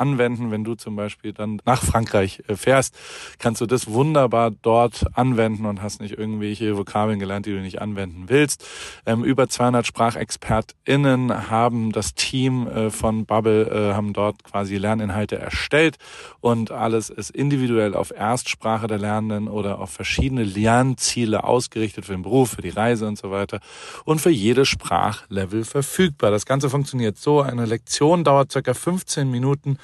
anwenden. 0.00 0.50
Wenn 0.50 0.64
du 0.64 0.74
zum 0.74 0.96
Beispiel 0.96 1.32
dann 1.32 1.60
nach 1.64 1.82
Frankreich 1.82 2.42
äh, 2.48 2.56
fährst, 2.56 2.94
kannst 3.38 3.60
du 3.60 3.66
das 3.66 3.88
wunderbar 3.88 4.50
dort 4.50 5.04
anwenden 5.14 5.66
und 5.66 5.82
hast 5.82 6.00
nicht 6.00 6.18
irgendwelche 6.18 6.76
Vokabeln 6.76 7.18
gelernt, 7.18 7.46
die 7.46 7.52
du 7.52 7.60
nicht 7.60 7.80
anwenden 7.80 8.24
willst. 8.28 8.64
Ähm, 9.06 9.24
über 9.24 9.48
200 9.48 9.86
SprachexpertInnen 9.86 11.50
haben 11.50 11.92
das 11.92 12.14
Team 12.14 12.66
äh, 12.66 12.90
von 12.90 13.26
Bubble, 13.26 13.66
äh, 13.66 13.94
haben 13.94 14.12
dort 14.12 14.44
quasi 14.44 14.76
Lerninhalte 14.76 15.38
erstellt 15.38 15.96
und 16.40 16.70
alles 16.70 17.10
ist 17.10 17.30
individuell 17.30 17.94
auf 17.94 18.10
Erstsprache 18.10 18.86
der 18.86 18.98
Lernenden 18.98 19.48
oder 19.48 19.78
auf 19.80 19.90
verschiedene 19.90 20.44
Lernziele 20.44 21.44
ausgerichtet 21.44 22.06
für 22.06 22.12
den 22.12 22.22
Beruf, 22.22 22.50
für 22.50 22.62
die 22.62 22.68
Reise 22.70 23.06
und 23.06 23.18
so 23.18 23.30
weiter 23.30 23.60
und 24.04 24.20
für 24.20 24.30
jedes 24.30 24.68
Sprachlevel 24.68 25.64
verfügbar. 25.64 26.30
Das 26.30 26.46
Ganze 26.46 26.70
funktioniert 26.70 27.18
so. 27.18 27.40
Eine 27.40 27.66
Lektion 27.66 28.24
dauert 28.24 28.52
circa 28.52 28.74
15 28.74 29.30
Minuten 29.30 29.78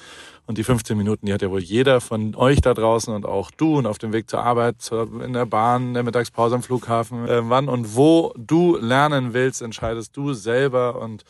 und 0.47 0.59
die 0.59 0.65
15 0.65 0.97
Minuten, 0.97 1.27
die 1.27 1.33
hat 1.33 1.43
ja 1.43 1.51
wohl 1.51 1.63
jeder 1.63 2.01
von 2.01 2.35
euch 2.35 2.61
da 2.61 2.75
draußen 2.75 3.15
und 3.15 3.25
auch 3.25 3.51
du 3.51 3.79
und 3.79 3.87
auf 3.87 3.99
dem 3.99 4.13
Weg 4.13 4.29
zur 4.29 4.43
Arbeit, 4.43 4.77
in 5.25 5.33
der 5.33 5.47
Bahn, 5.47 5.89
in 5.89 5.95
der 5.95 6.03
Mittagspause 6.03 6.55
am 6.55 6.63
Flughafen. 6.63 7.27
Äh, 7.27 7.49
wann 7.49 7.69
und 7.69 7.97
wo 7.97 8.35
du 8.37 8.77
lernen 8.77 9.33
willst, 9.33 9.63
entscheidest 9.63 10.17
du 10.17 10.35
selber 10.35 11.01
und 11.01 11.25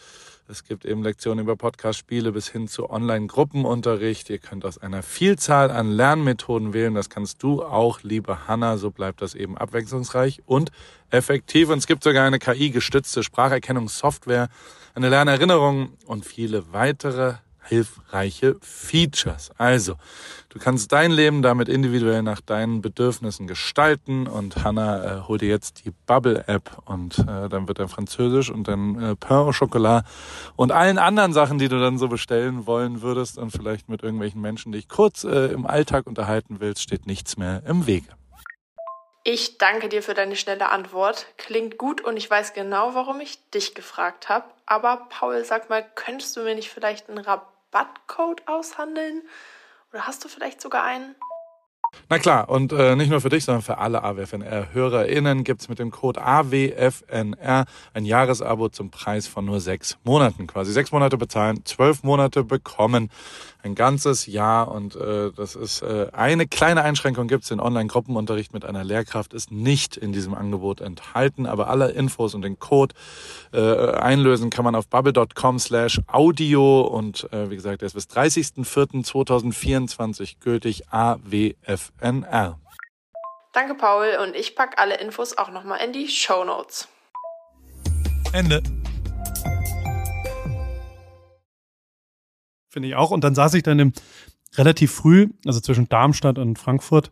es 0.47 0.65
gibt 0.65 0.85
eben 0.85 1.03
Lektionen 1.03 1.43
über 1.43 1.57
Podcast-Spiele 1.57 2.31
bis 2.31 2.49
hin 2.49 2.69
zu 2.69 2.91
Online-Gruppenunterricht. 2.91 4.29
Ihr 4.29 4.37
könnt 4.37 4.67
aus 4.67 4.77
einer 4.77 5.03
Vielzahl 5.03 5.71
an 5.71 5.91
Lernmethoden 5.91 6.75
wählen. 6.75 6.95
Das 6.95 7.09
kannst 7.09 7.43
du 7.43 7.63
auch, 7.63 8.03
liebe 8.03 8.47
Hanna. 8.47 8.77
So 8.77 8.91
bleibt 8.91 9.23
das 9.23 9.35
eben 9.35 9.57
abwechslungsreich 9.57 10.43
und 10.45 10.71
effektiv. 11.09 11.71
Und 11.71 11.79
es 11.79 11.87
gibt 11.87 12.05
sogar 12.05 12.27
eine 12.27 12.39
KI-gestützte 12.39 13.23
Spracherkennungssoftware, 13.23 14.49
eine 14.95 15.09
Lernerinnerung 15.09 15.95
und 16.05 16.27
viele 16.27 16.75
weitere 16.75 17.37
hilfreiche 17.65 18.57
Features. 18.61 19.51
Also, 19.59 19.95
du 20.49 20.59
kannst 20.59 20.93
dein 20.93 21.11
Leben 21.11 21.43
damit 21.43 21.69
individuell 21.69 22.23
nach 22.23 22.41
deinen 22.41 22.83
Bedürfnissen 22.83 23.47
gestalten 23.47 24.27
und 24.27 24.65
Hannah 24.65 25.05
äh, 25.05 25.21
hol 25.29 25.39
dir 25.39 25.49
jetzt 25.49 25.85
die 25.85 25.93
Bubble 26.07 26.45
App 26.47 26.79
und 26.85 27.19
äh, 27.19 27.49
dann 27.49 27.69
wird 27.69 27.79
er 27.79 27.89
Französisch 27.89 28.51
und 28.51 28.69
dann 28.69 29.03
äh, 29.03 29.17
Pain 29.17 29.39
au 29.39 29.53
Chocolat 29.53 30.05
und 30.57 30.73
allen 30.73 30.99
anderen 30.99 31.33
Sachen, 31.33 31.59
die 31.59 31.69
du 31.69 31.81
dann 31.81 31.99
so 31.99 32.09
bestellen 32.09 32.67
wollen 32.67 33.03
würdest 33.03 33.39
und 33.39 33.51
vielleicht 33.51 33.89
mit 33.89 34.03
irgendwelchen 34.03 34.41
Menschen 34.41 34.73
dich 34.73 34.89
kurz 34.89 35.25
äh, 35.25 35.47
im 35.47 35.67
Alltag 35.67 36.07
unterhalten 36.07 36.61
willst, 36.61 36.83
steht 36.83 37.07
nichts 37.07 37.37
mehr 37.37 37.63
im 37.67 37.87
Wege. 37.87 38.09
Ich 39.27 39.57
danke 39.57 39.89
dir 39.89 40.03
für 40.03 40.13
deine 40.13 40.37
schnelle 40.37 40.69
Antwort. 40.69 41.27
Klingt 41.39 41.79
gut 41.79 42.03
und 42.03 42.19
ich 42.19 42.29
weiß 42.29 42.53
genau, 42.53 42.95
warum 42.95 43.21
ich 43.21 43.39
dich 43.53 43.75
gefragt 43.75 44.29
habe. 44.29 44.45
Aber 44.67 45.07
Paul, 45.09 45.43
sag 45.47 45.71
mal, 45.71 45.83
könntest 45.95 46.37
du 46.37 46.43
mir 46.43 46.55
nicht 46.55 46.69
vielleicht 46.69 47.09
einen 47.09 47.19
Rabatt 47.19 47.54
Rabattcode 47.75 48.47
aushandeln? 48.47 49.23
Oder 49.93 50.07
hast 50.07 50.25
du 50.25 50.29
vielleicht 50.29 50.61
sogar 50.61 50.85
einen? 50.85 51.15
Na 52.09 52.19
klar, 52.19 52.49
und 52.49 52.73
äh, 52.73 52.97
nicht 52.97 53.11
nur 53.11 53.21
für 53.21 53.29
dich, 53.29 53.45
sondern 53.45 53.63
für 53.63 53.79
alle 53.79 54.03
AWFNR-HörerInnen 54.03 55.45
gibt's 55.45 55.69
mit 55.69 55.79
dem 55.79 55.93
Code 55.93 56.21
AWFNR 56.23 57.67
ein 57.93 58.05
Jahresabo 58.05 58.69
zum 58.69 58.91
Preis 58.91 59.29
von 59.29 59.45
nur 59.45 59.61
sechs 59.61 59.97
Monaten. 60.03 60.49
Quasi 60.49 60.73
sechs 60.73 60.91
Monate 60.91 61.17
bezahlen, 61.17 61.65
zwölf 61.65 62.03
Monate 62.03 62.43
bekommen 62.43 63.11
ein 63.65 63.75
ganzes 63.75 64.27
Jahr 64.27 64.71
und 64.71 64.95
äh, 64.95 65.33
das 65.35 65.57
ist 65.57 65.83
äh, 65.83 66.09
eine 66.13 66.47
kleine 66.47 66.83
Einschränkung 66.83 67.27
gibt's 67.29 67.49
den 67.49 67.61
Online-Gruppenunterricht 67.61 68.53
mit 68.53 68.63
einer 68.65 68.85
Lehrkraft 68.85 69.33
ist 69.33 69.51
nicht 69.51 69.97
in 69.97 70.13
diesem 70.13 70.35
Angebot 70.35 70.83
enthalten, 70.83 71.47
aber 71.47 71.69
alle 71.69 71.93
Infos 71.93 72.35
und 72.35 72.43
den 72.43 72.59
Code 72.59 72.95
äh, 73.53 73.93
einlösen 73.93 74.51
kann 74.51 74.65
man 74.65 74.75
auf 74.75 74.89
bubble.com 74.89 75.59
slash 75.59 76.03
audio 76.07 76.83
und 76.83 77.33
äh, 77.33 77.49
wie 77.51 77.57
gesagt, 77.57 77.81
der 77.81 77.87
ist 77.87 77.95
bis 77.95 78.09
30.04.2024 78.09 80.35
gültig 80.41 80.83
AWFNR. 80.91 82.61
Danke 83.53 83.75
Paul 83.75 84.19
und 84.23 84.37
ich 84.37 84.55
pack 84.57 84.79
alle 84.79 84.99
Infos 84.99 85.39
auch 85.39 85.51
nochmal 85.51 85.81
in 85.83 85.93
die 85.93 86.09
Show 86.09 86.45
Notes. 86.45 86.89
Ende. 88.33 88.63
Finde 92.75 92.89
ich 92.89 92.95
auch. 92.95 93.11
Und 93.11 93.25
dann 93.25 93.35
saß 93.35 93.55
ich 93.55 93.63
dann 93.63 93.79
im, 93.79 93.93
relativ 94.57 94.93
früh, 94.93 95.29
also 95.47 95.61
zwischen 95.61 95.89
Darmstadt 95.89 96.39
und 96.39 96.59
Frankfurt. 96.59 97.11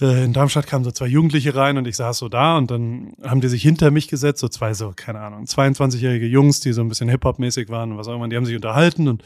Äh, 0.00 0.24
in 0.24 0.32
Darmstadt 0.32 0.68
kamen 0.68 0.84
so 0.84 0.92
zwei 0.92 1.06
Jugendliche 1.06 1.54
rein 1.56 1.76
und 1.78 1.88
ich 1.88 1.96
saß 1.96 2.18
so 2.18 2.28
da 2.28 2.56
und 2.56 2.70
dann 2.70 3.14
haben 3.24 3.40
die 3.40 3.48
sich 3.48 3.62
hinter 3.62 3.90
mich 3.90 4.08
gesetzt, 4.08 4.40
so 4.40 4.48
zwei 4.48 4.74
so, 4.74 4.92
keine 4.94 5.20
Ahnung, 5.20 5.44
22-jährige 5.44 6.26
Jungs, 6.26 6.60
die 6.60 6.72
so 6.72 6.82
ein 6.82 6.88
bisschen 6.88 7.08
Hip-Hop-mäßig 7.08 7.68
waren 7.70 7.92
und 7.92 7.98
was 7.98 8.06
auch 8.06 8.14
immer, 8.14 8.28
die 8.28 8.36
haben 8.36 8.46
sich 8.46 8.54
unterhalten 8.54 9.08
und 9.08 9.24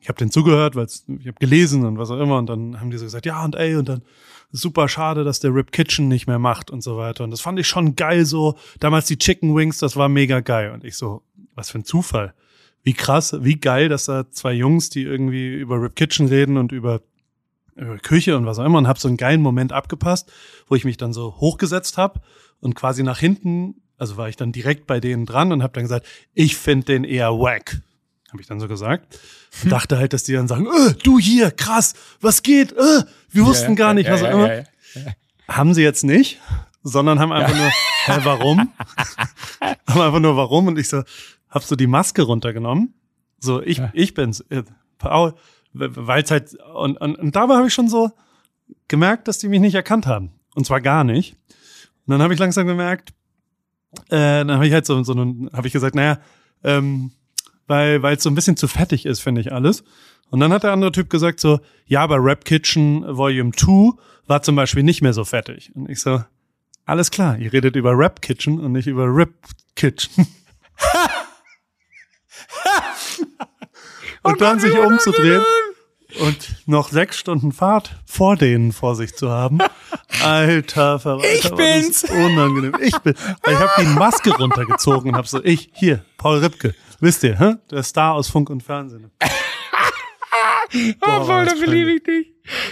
ich 0.00 0.08
habe 0.08 0.18
denen 0.18 0.32
zugehört, 0.32 0.74
weil 0.74 0.86
ich 0.86 1.28
habe 1.28 1.38
gelesen 1.38 1.84
und 1.86 1.96
was 1.96 2.10
auch 2.10 2.18
immer. 2.18 2.36
Und 2.38 2.48
dann 2.48 2.80
haben 2.80 2.90
die 2.90 2.98
so 2.98 3.04
gesagt, 3.04 3.24
ja 3.24 3.44
und 3.44 3.54
ey 3.54 3.76
und 3.76 3.88
dann 3.88 4.02
super 4.50 4.88
schade, 4.88 5.22
dass 5.22 5.38
der 5.38 5.54
Rip 5.54 5.70
Kitchen 5.70 6.08
nicht 6.08 6.26
mehr 6.26 6.40
macht 6.40 6.72
und 6.72 6.82
so 6.82 6.96
weiter. 6.96 7.22
Und 7.22 7.30
das 7.30 7.40
fand 7.40 7.58
ich 7.60 7.68
schon 7.68 7.94
geil 7.94 8.24
so, 8.24 8.56
damals 8.80 9.06
die 9.06 9.16
Chicken 9.16 9.54
Wings, 9.54 9.78
das 9.78 9.94
war 9.94 10.08
mega 10.08 10.40
geil. 10.40 10.72
Und 10.72 10.82
ich 10.82 10.96
so, 10.96 11.22
was 11.54 11.70
für 11.70 11.78
ein 11.78 11.84
Zufall 11.84 12.34
wie 12.82 12.94
krass, 12.94 13.36
wie 13.40 13.56
geil, 13.56 13.88
dass 13.88 14.06
da 14.06 14.30
zwei 14.30 14.52
Jungs, 14.52 14.90
die 14.90 15.02
irgendwie 15.02 15.54
über 15.54 15.80
Rip 15.80 15.96
Kitchen 15.96 16.26
reden 16.26 16.56
und 16.56 16.72
über, 16.72 17.00
über 17.76 17.98
Küche 17.98 18.36
und 18.36 18.44
was 18.46 18.58
auch 18.58 18.64
immer 18.64 18.78
und 18.78 18.88
hab 18.88 18.98
so 18.98 19.08
einen 19.08 19.16
geilen 19.16 19.40
Moment 19.40 19.72
abgepasst, 19.72 20.30
wo 20.68 20.74
ich 20.74 20.84
mich 20.84 20.96
dann 20.96 21.12
so 21.12 21.36
hochgesetzt 21.36 21.96
habe 21.96 22.20
und 22.60 22.74
quasi 22.74 23.02
nach 23.02 23.18
hinten, 23.18 23.82
also 23.98 24.16
war 24.16 24.28
ich 24.28 24.36
dann 24.36 24.52
direkt 24.52 24.86
bei 24.86 25.00
denen 25.00 25.26
dran 25.26 25.52
und 25.52 25.62
habe 25.62 25.74
dann 25.74 25.84
gesagt, 25.84 26.06
ich 26.34 26.56
finde 26.56 26.86
den 26.86 27.04
eher 27.04 27.32
wack. 27.32 27.80
Habe 28.30 28.40
ich 28.40 28.48
dann 28.48 28.60
so 28.60 28.66
gesagt. 28.66 29.18
Und 29.62 29.70
dachte 29.72 29.98
halt, 29.98 30.12
dass 30.12 30.24
die 30.24 30.32
dann 30.32 30.48
sagen, 30.48 30.66
äh, 30.66 30.94
du 31.02 31.18
hier, 31.18 31.50
krass, 31.50 31.94
was 32.20 32.42
geht? 32.42 32.72
Äh, 32.72 33.04
wir 33.30 33.44
wussten 33.44 33.72
ja, 33.72 33.76
gar 33.76 33.94
nicht, 33.94 34.06
ja, 34.06 34.14
was 34.14 34.22
auch 34.22 34.30
immer. 34.30 34.54
Ja, 34.54 34.64
haben 35.48 35.74
sie 35.74 35.82
jetzt 35.82 36.02
nicht, 36.02 36.40
sondern 36.82 37.18
haben 37.20 37.32
einfach 37.32 37.54
nur, 37.54 37.70
hä, 38.06 38.20
warum? 38.24 38.58
haben 39.86 40.00
einfach 40.00 40.20
nur 40.20 40.36
warum 40.36 40.68
und 40.68 40.78
ich 40.78 40.88
so, 40.88 41.02
hab 41.52 41.62
so 41.62 41.76
die 41.76 41.86
Maske 41.86 42.22
runtergenommen. 42.22 42.94
So, 43.38 43.62
ich, 43.62 43.78
ja. 43.78 43.90
ich 43.92 44.14
bin's. 44.14 44.40
Äh, 44.48 44.64
Paul, 44.98 45.34
weil 45.72 46.22
es 46.22 46.30
halt, 46.30 46.54
und, 46.74 46.96
und, 47.00 47.16
und 47.16 47.36
dabei 47.36 47.56
habe 47.56 47.68
ich 47.68 47.74
schon 47.74 47.88
so 47.88 48.10
gemerkt, 48.88 49.28
dass 49.28 49.38
die 49.38 49.48
mich 49.48 49.60
nicht 49.60 49.74
erkannt 49.74 50.06
haben. 50.06 50.32
Und 50.54 50.66
zwar 50.66 50.80
gar 50.80 51.04
nicht. 51.04 51.36
Und 52.06 52.12
dann 52.12 52.22
habe 52.22 52.34
ich 52.34 52.40
langsam 52.40 52.66
gemerkt, 52.66 53.10
äh, 54.08 54.44
dann 54.44 54.52
habe 54.52 54.66
ich 54.66 54.72
halt 54.72 54.86
so, 54.86 55.00
so 55.02 55.14
habe 55.14 55.66
ich 55.66 55.72
gesagt, 55.72 55.94
naja, 55.94 56.18
ähm, 56.64 57.12
weil 57.66 58.02
weil 58.02 58.16
es 58.16 58.22
so 58.22 58.30
ein 58.30 58.34
bisschen 58.34 58.56
zu 58.56 58.68
fettig 58.68 59.06
ist, 59.06 59.20
finde 59.20 59.40
ich 59.40 59.52
alles. 59.52 59.84
Und 60.30 60.40
dann 60.40 60.52
hat 60.52 60.62
der 60.62 60.72
andere 60.72 60.92
Typ 60.92 61.10
gesagt 61.10 61.40
so, 61.40 61.60
ja, 61.86 62.02
aber 62.02 62.16
Rap 62.22 62.44
Kitchen 62.44 63.04
Volume 63.06 63.52
2 63.52 63.92
war 64.26 64.42
zum 64.42 64.56
Beispiel 64.56 64.82
nicht 64.82 65.02
mehr 65.02 65.12
so 65.12 65.24
fettig. 65.24 65.70
Und 65.74 65.90
ich 65.90 66.00
so, 66.00 66.22
Alles 66.84 67.10
klar, 67.10 67.38
ihr 67.38 67.52
redet 67.52 67.76
über 67.76 67.96
Rap 67.96 68.22
Kitchen 68.22 68.58
und 68.60 68.72
nicht 68.72 68.86
über 68.86 69.04
Rip 69.04 69.34
Kitchen. 69.76 70.26
und 74.22 74.40
dann 74.40 74.60
sich 74.60 74.76
umzudrehen 74.78 75.42
und 76.20 76.56
noch 76.66 76.88
sechs 76.88 77.18
Stunden 77.18 77.52
Fahrt 77.52 77.96
vor 78.06 78.36
denen 78.36 78.72
vor 78.72 78.94
sich 78.94 79.14
zu 79.14 79.30
haben. 79.30 79.58
Alter 80.22 80.98
Verwalter. 80.98 81.32
Ich 81.32 81.50
bin's. 81.54 82.04
Unangenehm. 82.04 82.74
Ich 82.80 82.96
bin. 82.98 83.14
Ich 83.14 83.58
habe 83.58 83.70
die 83.80 83.86
Maske 83.86 84.30
runtergezogen 84.30 85.10
und 85.10 85.16
habe 85.16 85.26
so, 85.26 85.42
ich, 85.42 85.70
hier, 85.74 86.04
Paul 86.18 86.38
Ripke. 86.38 86.74
Wisst 87.00 87.24
ihr, 87.24 87.38
hä? 87.38 87.54
der 87.70 87.82
Star 87.82 88.14
aus 88.14 88.28
Funk 88.28 88.50
und 88.50 88.62
Fernsehen. 88.62 89.10
oh, 91.00 91.24
voll, 91.24 91.46
da 91.46 91.54
beliebe 91.54 91.92
ich 91.92 92.02
dich. 92.02 92.26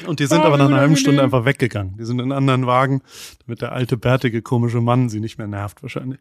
Und 0.07 0.21
die 0.21 0.27
sind 0.27 0.41
oh, 0.41 0.45
aber 0.45 0.57
nach 0.57 0.67
einer 0.67 0.79
halben 0.79 0.97
Stunde 0.97 1.23
einfach 1.23 1.45
weggegangen. 1.45 1.97
Die 1.97 2.05
sind 2.05 2.19
in 2.19 2.25
einen 2.25 2.33
anderen 2.33 2.67
Wagen, 2.67 3.03
damit 3.45 3.63
der 3.63 3.73
alte, 3.73 3.97
bärtige, 3.97 4.43
komische 4.43 4.81
Mann 4.81 5.09
sie 5.09 5.21
nicht 5.21 5.39
mehr 5.39 5.47
nervt 5.47 5.83
wahrscheinlich. 5.83 6.21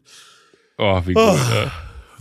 Oh, 0.78 1.02
wie 1.04 1.14
gut. 1.14 1.22
Oh 1.22 1.38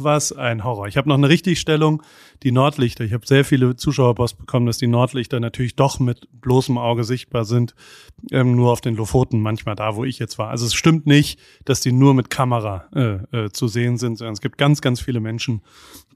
was 0.03 0.31
ein 0.31 0.63
Horror. 0.63 0.87
Ich 0.87 0.97
habe 0.97 1.09
noch 1.09 1.17
eine 1.17 1.29
Richtigstellung, 1.29 2.03
die 2.43 2.51
Nordlichter. 2.51 3.03
Ich 3.03 3.13
habe 3.13 3.25
sehr 3.25 3.45
viele 3.45 3.75
Zuschauerpost 3.75 4.37
bekommen, 4.37 4.65
dass 4.65 4.77
die 4.77 4.87
Nordlichter 4.87 5.39
natürlich 5.39 5.75
doch 5.75 5.99
mit 5.99 6.27
bloßem 6.41 6.77
Auge 6.77 7.03
sichtbar 7.03 7.45
sind, 7.45 7.75
ähm, 8.31 8.55
nur 8.55 8.71
auf 8.71 8.81
den 8.81 8.95
Lofoten 8.95 9.41
manchmal 9.41 9.75
da, 9.75 9.95
wo 9.95 10.05
ich 10.05 10.19
jetzt 10.19 10.37
war. 10.37 10.49
Also 10.49 10.65
es 10.65 10.73
stimmt 10.73 11.05
nicht, 11.05 11.39
dass 11.65 11.81
die 11.81 11.91
nur 11.91 12.13
mit 12.13 12.29
Kamera 12.29 12.85
äh, 12.95 13.45
äh, 13.45 13.49
zu 13.51 13.67
sehen 13.67 13.97
sind, 13.97 14.17
sondern 14.17 14.33
es 14.33 14.41
gibt 14.41 14.57
ganz, 14.57 14.81
ganz 14.81 15.01
viele 15.01 15.19
Menschen, 15.19 15.61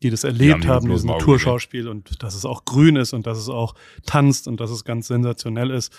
die 0.01 0.09
das 0.09 0.23
erlebt 0.23 0.63
die 0.63 0.67
haben, 0.67 0.87
dieses 0.87 1.03
Naturschauspiel 1.03 1.87
und 1.87 2.23
dass 2.23 2.35
es 2.35 2.45
auch 2.45 2.65
grün 2.65 2.95
ist 2.95 3.13
und 3.13 3.27
dass 3.27 3.37
es 3.37 3.49
auch 3.49 3.75
tanzt 4.05 4.47
und 4.47 4.59
dass 4.59 4.71
es 4.71 4.83
ganz 4.83 5.07
sensationell 5.07 5.71
ist. 5.71 5.93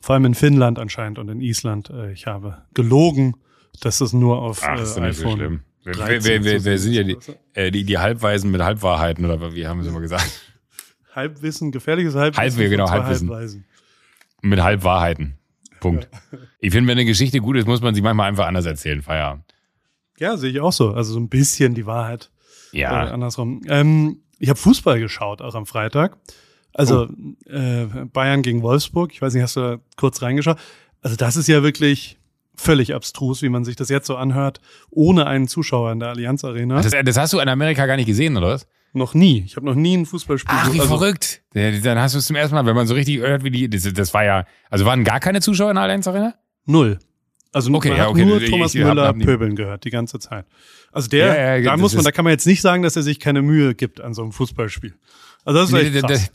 Vor 0.00 0.14
allem 0.14 0.26
in 0.26 0.34
Finnland 0.34 0.78
anscheinend 0.78 1.18
und 1.18 1.28
in 1.28 1.40
Island. 1.40 1.90
Äh, 1.90 2.12
ich 2.12 2.26
habe 2.26 2.58
gelogen, 2.74 3.34
dass 3.80 4.00
es 4.00 4.12
nur 4.12 4.40
auf 4.42 4.62
Ach, 4.62 4.96
äh, 4.96 5.00
iPhone 5.00 5.62
Wer, 5.96 6.24
wer, 6.24 6.44
wer, 6.44 6.64
wer 6.64 6.78
sind 6.78 6.92
ja 6.92 7.02
die, 7.02 7.16
äh, 7.54 7.70
die, 7.70 7.84
die 7.84 7.98
Halbweisen 7.98 8.50
mit 8.50 8.60
Halbwahrheiten 8.60 9.24
oder 9.24 9.54
wie 9.54 9.66
haben 9.66 9.82
sie 9.82 9.88
immer 9.88 10.00
gesagt? 10.00 10.28
Halbwissen, 11.14 11.72
gefährliches 11.72 12.14
Halbwissen. 12.14 12.42
Halbwissen, 12.42 12.70
genau, 12.70 12.90
Halbwissen. 12.90 13.30
Halbweisen. 13.30 13.64
Mit 14.42 14.62
Halbwahrheiten. 14.62 15.38
Punkt. 15.80 16.08
Ja. 16.12 16.38
Ich 16.60 16.72
finde, 16.72 16.88
wenn 16.88 16.98
eine 16.98 17.04
Geschichte 17.04 17.38
gut 17.38 17.56
ist, 17.56 17.68
muss 17.68 17.80
man 17.82 17.94
sie 17.94 18.02
manchmal 18.02 18.28
einfach 18.28 18.46
anders 18.46 18.66
erzählen. 18.66 19.00
Feierabend. 19.00 19.44
Ja, 20.18 20.36
sehe 20.36 20.50
ich 20.50 20.60
auch 20.60 20.72
so. 20.72 20.92
Also 20.92 21.12
so 21.12 21.20
ein 21.20 21.28
bisschen 21.28 21.74
die 21.74 21.86
Wahrheit. 21.86 22.30
Ja. 22.72 23.06
Äh, 23.06 23.10
andersrum. 23.10 23.62
Ähm, 23.68 24.22
ich 24.40 24.48
habe 24.48 24.58
Fußball 24.58 24.98
geschaut, 24.98 25.40
auch 25.40 25.54
am 25.54 25.66
Freitag. 25.66 26.16
Also 26.74 27.08
oh. 27.08 27.50
äh, 27.50 27.86
Bayern 28.12 28.42
gegen 28.42 28.62
Wolfsburg. 28.62 29.12
Ich 29.12 29.22
weiß 29.22 29.34
nicht, 29.34 29.42
hast 29.44 29.56
du 29.56 29.60
da 29.60 29.78
kurz 29.96 30.20
reingeschaut? 30.20 30.58
Also 31.00 31.16
das 31.16 31.36
ist 31.36 31.46
ja 31.46 31.62
wirklich 31.62 32.18
völlig 32.58 32.94
abstrus, 32.94 33.42
wie 33.42 33.48
man 33.48 33.64
sich 33.64 33.76
das 33.76 33.88
jetzt 33.88 34.06
so 34.06 34.16
anhört, 34.16 34.60
ohne 34.90 35.26
einen 35.26 35.48
Zuschauer 35.48 35.92
in 35.92 36.00
der 36.00 36.10
Allianz 36.10 36.44
Arena. 36.44 36.80
Das, 36.80 36.92
das 37.04 37.16
hast 37.16 37.32
du 37.32 37.38
in 37.38 37.48
Amerika 37.48 37.86
gar 37.86 37.96
nicht 37.96 38.06
gesehen, 38.06 38.36
oder 38.36 38.48
was? 38.48 38.66
Noch 38.92 39.14
nie. 39.14 39.44
Ich 39.46 39.56
habe 39.56 39.66
noch 39.66 39.74
nie 39.74 39.96
ein 39.96 40.06
Fußballspiel 40.06 40.54
Ach, 40.58 40.72
wie 40.72 40.80
also, 40.80 40.96
verrückt. 40.96 41.42
Dann 41.52 41.98
hast 41.98 42.14
du 42.14 42.18
es 42.18 42.26
zum 42.26 42.36
ersten 42.36 42.54
Mal, 42.54 42.64
wenn 42.66 42.74
man 42.74 42.86
so 42.86 42.94
richtig 42.94 43.18
hört, 43.18 43.44
wie 43.44 43.50
die. 43.50 43.68
Das, 43.68 43.90
das 43.92 44.14
war 44.14 44.24
ja. 44.24 44.46
Also 44.70 44.86
waren 44.86 45.04
gar 45.04 45.20
keine 45.20 45.40
Zuschauer 45.40 45.70
in 45.70 45.76
der 45.76 45.84
Allianz 45.84 46.06
Arena? 46.06 46.34
Null. 46.64 46.98
Also 47.52 47.72
okay, 47.72 47.90
man 47.90 47.98
ja, 47.98 48.08
okay. 48.08 48.24
nur 48.24 48.44
Thomas 48.44 48.74
ich, 48.74 48.80
ich, 48.80 48.86
Müller 48.86 49.12
pöbeln 49.14 49.56
gehört 49.56 49.84
die 49.84 49.90
ganze 49.90 50.18
Zeit. 50.18 50.44
Also 50.92 51.08
der, 51.08 51.26
ja, 51.26 51.56
ja, 51.56 51.70
da 51.70 51.76
muss 51.76 51.94
man, 51.94 52.04
da 52.04 52.12
kann 52.12 52.24
man 52.24 52.32
jetzt 52.32 52.46
nicht 52.46 52.60
sagen, 52.60 52.82
dass 52.82 52.96
er 52.96 53.02
sich 53.02 53.20
keine 53.20 53.42
Mühe 53.42 53.74
gibt 53.74 54.00
an 54.00 54.14
so 54.14 54.22
einem 54.22 54.32
Fußballspiel. 54.32 54.94
Also 55.44 55.60
das 55.60 55.72
ist 55.72 55.94
echt 55.94 56.04
krass. 56.04 56.30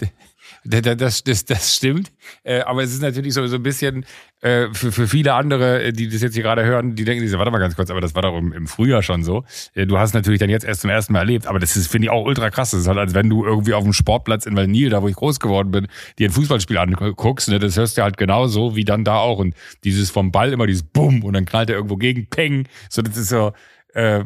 Das, 0.66 1.24
das, 1.24 1.46
das 1.46 1.76
stimmt. 1.76 2.12
Äh, 2.44 2.62
aber 2.62 2.84
es 2.84 2.94
ist 2.94 3.02
natürlich 3.02 3.34
so, 3.34 3.46
so 3.48 3.58
ein 3.58 3.64
bisschen 3.64 4.06
äh, 4.42 4.68
für, 4.72 4.92
für 4.92 5.08
viele 5.08 5.34
andere, 5.34 5.84
äh, 5.84 5.92
die 5.92 6.08
das 6.10 6.22
jetzt 6.22 6.36
hier 6.36 6.44
gerade 6.44 6.64
hören, 6.64 6.96
die 6.96 7.04
denken, 7.04 7.30
warte 7.38 7.52
mal 7.52 7.60
ganz 7.60 7.76
kurz, 7.76 7.90
aber 7.90 8.00
das 8.00 8.16
war 8.16 8.22
doch 8.22 8.38
im, 8.38 8.54
im 8.54 8.68
Frühjahr 8.68 9.04
schon 9.04 9.24
so. 9.24 9.44
Du 9.76 9.98
hast 9.98 10.14
natürlich 10.14 10.40
dann 10.40 10.50
jetzt 10.50 10.64
erst 10.64 10.82
zum 10.82 10.90
ersten 10.90 11.14
Mal 11.14 11.20
erlebt, 11.20 11.48
aber 11.48 11.60
das 11.60 11.76
ist, 11.76 11.88
finde 11.88 12.08
ich, 12.08 12.12
auch 12.12 12.26
ultra 12.26 12.50
krass. 12.50 12.72
Das 12.72 12.82
ist 12.82 12.88
halt, 12.88 12.98
als 12.98 13.14
wenn 13.14 13.30
du 13.30 13.46
irgendwie 13.46 13.74
auf 13.74 13.84
dem 13.84 13.94
Sportplatz 13.94 14.46
in 14.46 14.56
Valnil, 14.56 14.90
da 14.90 15.02
wo 15.02 15.08
ich 15.08 15.16
groß 15.16 15.40
geworden 15.40 15.72
bin, 15.72 15.88
dir 16.18 16.30
ein 16.30 16.32
Fußballspiel 16.32 16.78
anguckst, 16.78 17.50
ne? 17.50 17.60
das 17.60 17.78
hörst 17.78 17.98
du 17.98 18.04
halt 18.04 18.18
genauso 18.18 18.76
wie 18.76 18.86
dann 18.86 19.04
da 19.04 19.18
auch. 19.18 19.40
Und 19.40 19.56
dieses 19.84 20.12
vom 20.12 20.32
Ball 20.32 20.54
immer 20.54 20.68
dieses 20.68 20.84
Bumm 20.84 21.24
und 21.24 21.34
dann 21.34 21.46
knallt 21.46 21.70
er 21.70 21.76
irgendwo 21.76 21.98
gegen, 21.98 22.28
Peng. 22.28 22.68
So, 22.90 23.02
das 23.02 23.18
ist 23.18 23.30
so, 23.30 23.52
äh, 23.94 24.24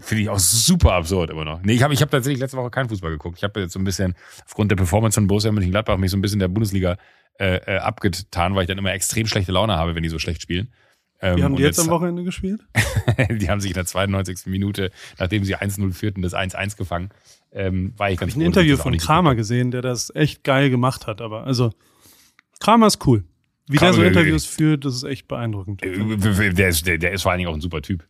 finde 0.00 0.22
ich 0.22 0.28
auch 0.28 0.38
super 0.38 0.92
absurd 0.92 1.30
immer 1.30 1.44
noch. 1.44 1.62
Nee, 1.62 1.74
ich 1.74 1.82
habe 1.82 1.94
ich 1.94 2.02
hab 2.02 2.10
tatsächlich 2.10 2.40
letzte 2.40 2.56
Woche 2.56 2.70
keinen 2.70 2.88
Fußball 2.88 3.10
geguckt. 3.10 3.38
Ich 3.38 3.44
habe 3.44 3.60
jetzt 3.60 3.72
so 3.72 3.78
ein 3.78 3.84
bisschen 3.84 4.14
aufgrund 4.44 4.70
der 4.70 4.76
Performance 4.76 5.14
von 5.16 5.26
Borussia 5.26 5.52
Mönchengladbach 5.52 5.96
mich 5.96 6.10
so 6.10 6.16
ein 6.16 6.20
bisschen 6.20 6.38
der 6.38 6.48
Bundesliga 6.48 6.96
äh, 7.38 7.56
äh, 7.56 7.78
abgetan, 7.78 8.54
weil 8.54 8.62
ich 8.62 8.68
dann 8.68 8.78
immer 8.78 8.92
extrem 8.92 9.26
schlechte 9.26 9.52
Laune 9.52 9.74
habe, 9.74 9.94
wenn 9.94 10.02
die 10.02 10.08
so 10.08 10.18
schlecht 10.18 10.42
spielen. 10.42 10.72
Ähm, 11.20 11.36
Wie 11.36 11.44
haben 11.44 11.56
die 11.56 11.62
jetzt, 11.62 11.78
jetzt 11.78 11.86
am 11.86 11.92
Wochenende 11.92 12.24
gespielt? 12.24 12.60
die 13.30 13.48
haben 13.48 13.60
sich 13.60 13.70
in 13.70 13.74
der 13.74 13.86
92. 13.86 14.46
Minute, 14.46 14.90
nachdem 15.18 15.44
sie 15.44 15.56
1-0 15.56 15.92
führten, 15.92 16.22
das 16.22 16.34
1-1 16.34 16.76
gefangen. 16.76 17.10
Ähm, 17.52 17.94
war 17.96 18.10
ich 18.10 18.18
ganz 18.18 18.30
Ich 18.30 18.34
habe 18.36 18.44
ein 18.44 18.46
Interview 18.46 18.76
von 18.76 18.96
Kramer 18.96 19.30
so 19.30 19.36
gesehen, 19.36 19.70
der 19.70 19.82
das 19.82 20.14
echt 20.14 20.44
geil 20.44 20.68
gemacht 20.70 21.06
hat. 21.06 21.20
Aber 21.20 21.44
also 21.44 21.72
Kramer 22.60 22.86
ist 22.86 23.06
cool. 23.06 23.24
Wie 23.68 23.76
Kramer, 23.76 23.92
der 23.92 24.00
so 24.00 24.08
Interviews 24.08 24.44
führt, 24.44 24.84
das 24.84 24.94
ist 24.94 25.04
echt 25.04 25.26
beeindruckend. 25.26 25.82
Äh, 25.82 26.52
der 26.52 26.68
ist, 26.68 26.86
der, 26.86 26.98
der 26.98 27.12
ist 27.12 27.22
vor 27.22 27.32
allen 27.32 27.38
Dingen 27.38 27.50
auch 27.50 27.54
ein 27.54 27.60
super 27.60 27.82
Typ. 27.82 28.06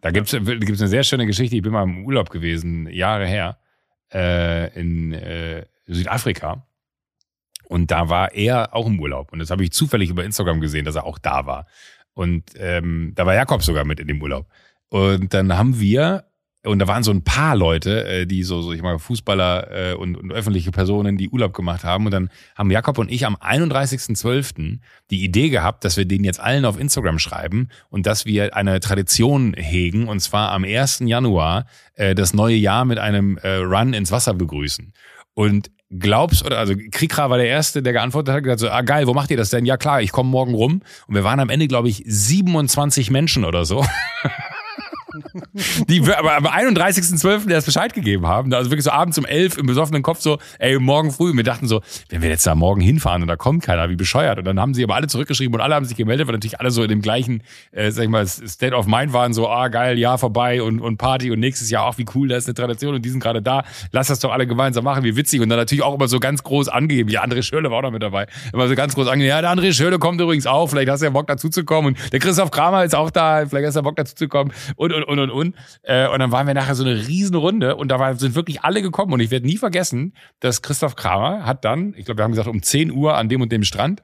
Da 0.00 0.10
gibt's 0.10 0.32
gibt's 0.32 0.80
eine 0.80 0.88
sehr 0.88 1.04
schöne 1.04 1.26
Geschichte. 1.26 1.56
Ich 1.56 1.62
bin 1.62 1.72
mal 1.72 1.82
im 1.82 2.04
Urlaub 2.04 2.30
gewesen, 2.30 2.88
Jahre 2.88 3.26
her, 3.26 3.58
äh, 4.12 4.72
in 4.78 5.12
äh, 5.12 5.66
Südafrika. 5.86 6.66
Und 7.68 7.90
da 7.90 8.08
war 8.08 8.32
er 8.32 8.74
auch 8.74 8.86
im 8.86 8.98
Urlaub. 9.00 9.32
Und 9.32 9.40
das 9.40 9.50
habe 9.50 9.62
ich 9.64 9.72
zufällig 9.72 10.10
über 10.10 10.24
Instagram 10.24 10.60
gesehen, 10.60 10.84
dass 10.84 10.96
er 10.96 11.04
auch 11.04 11.18
da 11.18 11.46
war. 11.46 11.66
Und 12.14 12.44
ähm, 12.56 13.12
da 13.14 13.26
war 13.26 13.34
Jakob 13.34 13.62
sogar 13.62 13.84
mit 13.84 14.00
in 14.00 14.08
dem 14.08 14.22
Urlaub. 14.22 14.46
Und 14.88 15.34
dann 15.34 15.56
haben 15.56 15.78
wir 15.78 16.24
und 16.68 16.78
da 16.78 16.86
waren 16.86 17.02
so 17.02 17.10
ein 17.10 17.22
paar 17.22 17.56
Leute, 17.56 18.06
äh, 18.06 18.26
die 18.26 18.42
so, 18.42 18.62
so 18.62 18.72
ich 18.72 18.82
mal 18.82 18.98
Fußballer 18.98 19.92
äh, 19.92 19.94
und, 19.94 20.16
und 20.16 20.32
öffentliche 20.32 20.70
Personen, 20.70 21.16
die 21.16 21.28
Urlaub 21.28 21.54
gemacht 21.54 21.84
haben. 21.84 22.04
Und 22.04 22.12
dann 22.12 22.30
haben 22.54 22.70
Jakob 22.70 22.98
und 22.98 23.10
ich 23.10 23.26
am 23.26 23.36
31.12. 23.36 24.78
die 25.10 25.24
Idee 25.24 25.48
gehabt, 25.48 25.84
dass 25.84 25.96
wir 25.96 26.04
denen 26.04 26.24
jetzt 26.24 26.40
allen 26.40 26.64
auf 26.64 26.78
Instagram 26.78 27.18
schreiben 27.18 27.68
und 27.90 28.06
dass 28.06 28.26
wir 28.26 28.54
eine 28.54 28.80
Tradition 28.80 29.54
hegen, 29.54 30.08
und 30.08 30.20
zwar 30.20 30.52
am 30.52 30.64
1. 30.64 31.00
Januar 31.04 31.66
äh, 31.94 32.14
das 32.14 32.34
neue 32.34 32.56
Jahr 32.56 32.84
mit 32.84 32.98
einem 32.98 33.38
äh, 33.38 33.56
Run 33.56 33.94
ins 33.94 34.12
Wasser 34.12 34.34
begrüßen. 34.34 34.92
Und 35.34 35.70
glaubst 35.90 36.44
oder 36.44 36.58
also 36.58 36.74
Krikra 36.90 37.30
war 37.30 37.38
der 37.38 37.46
erste, 37.46 37.82
der 37.82 37.92
geantwortet 37.92 38.34
hat, 38.34 38.42
gesagt 38.42 38.60
so, 38.60 38.68
ah 38.68 38.82
geil, 38.82 39.06
wo 39.06 39.14
macht 39.14 39.30
ihr 39.30 39.36
das 39.36 39.50
denn? 39.50 39.64
Ja 39.64 39.76
klar, 39.76 40.02
ich 40.02 40.12
komme 40.12 40.28
morgen 40.28 40.54
rum 40.54 40.82
und 41.06 41.14
wir 41.14 41.24
waren 41.24 41.40
am 41.40 41.48
Ende 41.48 41.66
glaube 41.66 41.88
ich 41.88 42.02
27 42.04 43.10
Menschen 43.10 43.44
oder 43.44 43.64
so. 43.64 43.84
die 45.88 46.02
aber 46.02 46.36
am 46.36 46.46
31.12. 46.46 47.50
erst 47.50 47.66
Bescheid 47.66 47.94
gegeben 47.94 48.26
haben. 48.26 48.52
Also 48.52 48.70
wirklich 48.70 48.84
so 48.84 48.90
abends 48.90 49.18
um 49.18 49.24
11 49.24 49.58
im 49.58 49.66
besoffenen 49.66 50.02
Kopf 50.02 50.20
so, 50.20 50.38
ey, 50.58 50.78
morgen 50.78 51.10
früh. 51.10 51.30
Und 51.30 51.36
wir 51.36 51.44
dachten 51.44 51.68
so, 51.68 51.80
wenn 52.08 52.22
wir 52.22 52.28
jetzt 52.28 52.46
da 52.46 52.54
morgen 52.54 52.80
hinfahren 52.80 53.22
und 53.22 53.28
da 53.28 53.36
kommt 53.36 53.62
keiner, 53.62 53.88
wie 53.90 53.96
bescheuert. 53.96 54.38
Und 54.38 54.44
dann 54.44 54.60
haben 54.60 54.74
sie 54.74 54.84
aber 54.84 54.94
alle 54.94 55.06
zurückgeschrieben 55.06 55.54
und 55.54 55.60
alle 55.60 55.74
haben 55.74 55.84
sich 55.84 55.96
gemeldet, 55.96 56.26
weil 56.26 56.34
natürlich 56.34 56.60
alle 56.60 56.70
so 56.70 56.82
in 56.82 56.88
dem 56.88 57.02
gleichen, 57.02 57.42
äh, 57.72 57.90
sag 57.90 58.04
ich 58.04 58.10
mal, 58.10 58.26
State 58.26 58.74
of 58.74 58.86
Mind 58.86 59.12
waren, 59.12 59.32
so, 59.32 59.48
ah, 59.48 59.68
geil, 59.68 59.98
Jahr 59.98 60.18
vorbei 60.18 60.62
und, 60.62 60.80
und 60.80 60.96
Party 60.98 61.30
und 61.30 61.40
nächstes 61.40 61.70
Jahr 61.70 61.84
auch, 61.84 61.98
wie 61.98 62.06
cool, 62.14 62.28
da 62.28 62.36
ist 62.36 62.46
eine 62.46 62.54
Tradition 62.54 62.94
und 62.94 63.04
die 63.04 63.10
sind 63.10 63.20
gerade 63.20 63.42
da. 63.42 63.64
Lass 63.92 64.08
das 64.08 64.20
doch 64.20 64.32
alle 64.32 64.46
gemeinsam 64.46 64.84
machen, 64.84 65.04
wie 65.04 65.16
witzig. 65.16 65.40
Und 65.40 65.48
dann 65.48 65.58
natürlich 65.58 65.82
auch 65.82 65.94
immer 65.94 66.08
so 66.08 66.20
ganz 66.20 66.42
groß 66.42 66.68
angeben. 66.68 67.10
Ja, 67.10 67.24
André 67.24 67.42
Schöle 67.42 67.70
war 67.70 67.78
auch 67.78 67.82
noch 67.82 67.90
mit 67.90 68.02
dabei. 68.02 68.26
Immer 68.52 68.68
so 68.68 68.74
ganz 68.74 68.94
groß 68.94 69.08
angeben. 69.08 69.28
Ja, 69.28 69.40
der 69.40 69.50
André 69.50 69.72
Schöle 69.72 69.98
kommt 69.98 70.20
übrigens 70.20 70.46
auch. 70.46 70.68
Vielleicht 70.68 70.88
hast 70.88 71.00
du 71.00 71.06
ja 71.06 71.10
Bock 71.10 71.26
dazu 71.26 71.48
zu 71.48 71.64
kommen. 71.64 71.88
Und 71.88 72.12
der 72.12 72.20
Christoph 72.20 72.50
Kramer 72.50 72.84
ist 72.84 72.94
auch 72.94 73.10
da. 73.10 73.46
Vielleicht 73.46 73.66
hast 73.66 73.74
du 73.74 73.78
ja 73.78 73.82
Bock 73.82 73.96
dazu 73.96 74.14
zu 74.14 74.28
kommen. 74.28 74.52
Und, 74.76 74.92
und, 74.92 75.04
und, 75.08 75.18
und, 75.18 75.30
und. 75.30 75.54
Äh, 75.82 76.08
und 76.08 76.18
dann 76.20 76.30
waren 76.30 76.46
wir 76.46 76.54
nachher 76.54 76.74
so 76.74 76.84
eine 76.84 77.08
Riesenrunde 77.08 77.76
und 77.76 77.88
da 77.88 77.98
war, 77.98 78.14
sind 78.14 78.34
wirklich 78.34 78.62
alle 78.62 78.82
gekommen. 78.82 79.12
Und 79.12 79.20
ich 79.20 79.30
werde 79.30 79.46
nie 79.46 79.56
vergessen, 79.56 80.14
dass 80.40 80.62
Christoph 80.62 80.96
Kramer 80.96 81.44
hat 81.44 81.64
dann, 81.64 81.94
ich 81.96 82.04
glaube, 82.04 82.18
wir 82.18 82.24
haben 82.24 82.32
gesagt, 82.32 82.48
um 82.48 82.62
10 82.62 82.90
Uhr 82.92 83.16
an 83.16 83.28
dem 83.28 83.40
und 83.40 83.50
dem 83.50 83.64
Strand. 83.64 84.02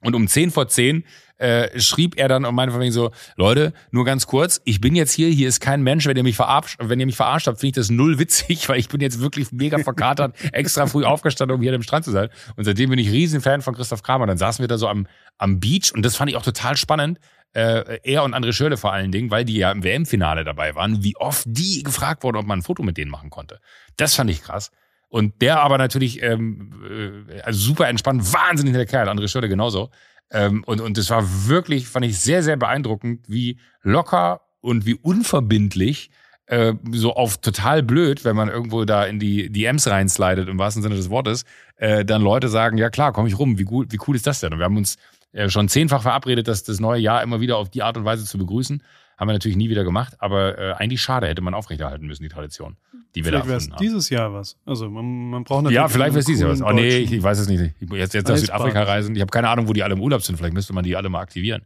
Und 0.00 0.14
um 0.14 0.28
10 0.28 0.50
vor 0.50 0.68
10 0.68 1.04
äh, 1.38 1.80
schrieb 1.80 2.16
er 2.16 2.28
dann 2.28 2.44
und 2.44 2.54
meinte 2.54 2.72
von 2.72 2.80
wegen 2.80 2.92
so, 2.92 3.10
Leute, 3.36 3.72
nur 3.90 4.04
ganz 4.04 4.26
kurz, 4.26 4.60
ich 4.64 4.80
bin 4.80 4.94
jetzt 4.94 5.12
hier, 5.12 5.28
hier 5.28 5.48
ist 5.48 5.60
kein 5.60 5.82
Mensch, 5.82 6.06
wenn 6.06 6.16
ihr 6.16 6.22
mich 6.22 6.36
verarscht, 6.36 6.78
wenn 6.80 7.00
ihr 7.00 7.06
mich 7.06 7.16
verarscht 7.16 7.46
habt, 7.46 7.60
finde 7.60 7.68
ich 7.68 7.74
das 7.74 7.90
null 7.90 8.18
witzig, 8.18 8.68
weil 8.68 8.78
ich 8.78 8.88
bin 8.88 9.00
jetzt 9.00 9.20
wirklich 9.20 9.52
mega 9.52 9.78
verkatert, 9.78 10.36
extra 10.52 10.86
früh 10.86 11.04
aufgestanden, 11.04 11.56
um 11.56 11.62
hier 11.62 11.74
am 11.74 11.82
Strand 11.82 12.04
zu 12.04 12.10
sein. 12.10 12.28
Und 12.56 12.64
seitdem 12.64 12.90
bin 12.90 12.98
ich 12.98 13.10
riesen 13.10 13.40
Fan 13.40 13.62
von 13.62 13.74
Christoph 13.74 14.02
Kramer. 14.02 14.26
Dann 14.26 14.38
saßen 14.38 14.62
wir 14.62 14.68
da 14.68 14.78
so 14.78 14.88
am, 14.88 15.06
am 15.36 15.60
Beach 15.60 15.92
und 15.94 16.04
das 16.04 16.16
fand 16.16 16.30
ich 16.30 16.36
auch 16.36 16.42
total 16.42 16.76
spannend, 16.76 17.18
äh, 17.54 18.00
er 18.02 18.24
und 18.24 18.34
André 18.34 18.52
Schöle 18.52 18.76
vor 18.76 18.92
allen 18.92 19.10
Dingen, 19.10 19.30
weil 19.30 19.44
die 19.44 19.56
ja 19.56 19.72
im 19.72 19.82
WM-Finale 19.82 20.44
dabei 20.44 20.74
waren, 20.74 21.02
wie 21.02 21.16
oft 21.16 21.44
die 21.46 21.82
gefragt 21.82 22.22
wurden, 22.22 22.36
ob 22.36 22.46
man 22.46 22.60
ein 22.60 22.62
Foto 22.62 22.82
mit 22.82 22.96
denen 22.96 23.10
machen 23.10 23.30
konnte. 23.30 23.60
Das 23.96 24.14
fand 24.14 24.30
ich 24.30 24.42
krass. 24.42 24.70
Und 25.08 25.40
der 25.40 25.60
aber 25.60 25.78
natürlich 25.78 26.22
ähm, 26.22 27.24
äh, 27.30 27.40
also 27.40 27.58
super 27.58 27.88
entspannt, 27.88 28.32
wahnsinnig 28.32 28.74
der 28.74 28.86
Kerl, 28.86 29.08
André 29.08 29.28
Schöle 29.28 29.48
genauso. 29.48 29.90
Ähm, 30.30 30.62
und, 30.64 30.80
und 30.80 30.98
das 30.98 31.08
war 31.10 31.24
wirklich, 31.46 31.88
fand 31.88 32.04
ich 32.04 32.18
sehr, 32.18 32.42
sehr 32.42 32.56
beeindruckend, 32.56 33.24
wie 33.28 33.58
locker 33.82 34.42
und 34.60 34.84
wie 34.84 34.94
unverbindlich 34.94 36.10
äh, 36.46 36.74
so 36.92 37.14
auf 37.14 37.38
total 37.38 37.82
blöd, 37.82 38.24
wenn 38.24 38.36
man 38.36 38.48
irgendwo 38.48 38.84
da 38.84 39.04
in 39.04 39.18
die 39.18 39.50
DMs 39.50 39.86
reinslidet, 39.86 40.48
im 40.48 40.58
wahrsten 40.58 40.82
Sinne 40.82 40.96
des 40.96 41.10
Wortes, 41.10 41.44
äh, 41.76 42.04
dann 42.04 42.22
Leute 42.22 42.48
sagen, 42.48 42.78
ja 42.78 42.90
klar, 42.90 43.12
komm 43.12 43.26
ich 43.26 43.38
rum, 43.38 43.58
wie, 43.58 43.64
gut, 43.64 43.92
wie 43.92 43.98
cool 44.06 44.16
ist 44.16 44.26
das 44.26 44.40
denn? 44.40 44.52
Und 44.52 44.58
wir 44.58 44.64
haben 44.64 44.76
uns 44.76 44.96
äh, 45.32 45.48
schon 45.48 45.68
zehnfach 45.68 46.02
verabredet, 46.02 46.48
dass 46.48 46.64
das 46.64 46.80
neue 46.80 47.00
Jahr 47.00 47.22
immer 47.22 47.40
wieder 47.40 47.56
auf 47.56 47.70
die 47.70 47.82
Art 47.82 47.96
und 47.96 48.04
Weise 48.04 48.24
zu 48.24 48.38
begrüßen. 48.38 48.82
Haben 49.18 49.28
wir 49.28 49.32
natürlich 49.32 49.56
nie 49.56 49.68
wieder 49.68 49.82
gemacht, 49.82 50.14
aber 50.20 50.56
äh, 50.58 50.72
eigentlich 50.74 51.02
schade, 51.02 51.26
hätte 51.26 51.42
man 51.42 51.52
aufrechterhalten 51.52 52.06
müssen, 52.06 52.22
die 52.22 52.28
Tradition, 52.28 52.76
die 53.16 53.24
wir 53.24 53.32
vielleicht 53.32 53.48
da 53.48 53.52
erfunden 53.54 53.72
haben. 53.74 53.82
dieses 53.82 54.10
Jahr 54.10 54.32
was. 54.32 54.56
Also 54.64 54.88
man, 54.88 55.30
man 55.30 55.42
braucht 55.42 55.64
natürlich. 55.64 55.74
Ja, 55.74 55.88
vielleicht 55.88 56.12
wäre 56.12 56.20
es 56.20 56.26
dieses 56.26 56.42
Jahr 56.42 56.50
was. 56.52 56.62
Oh 56.62 56.70
nee, 56.70 56.98
ich, 56.98 57.12
ich 57.12 57.22
weiß 57.22 57.40
es 57.40 57.48
nicht. 57.48 57.74
Ich, 57.80 57.90
jetzt 57.90 58.14
jetzt 58.14 58.28
nach. 58.28 58.36
Südafrika 58.36 58.84
reisen. 58.84 59.16
Ich 59.16 59.20
habe 59.20 59.30
keine 59.30 59.48
Ahnung, 59.48 59.66
wo 59.66 59.72
die 59.72 59.82
alle 59.82 59.94
im 59.94 60.00
Urlaub 60.00 60.22
sind. 60.22 60.36
Vielleicht 60.36 60.54
müsste 60.54 60.72
man 60.72 60.84
die 60.84 60.94
alle 60.94 61.08
mal 61.08 61.20
aktivieren. 61.20 61.62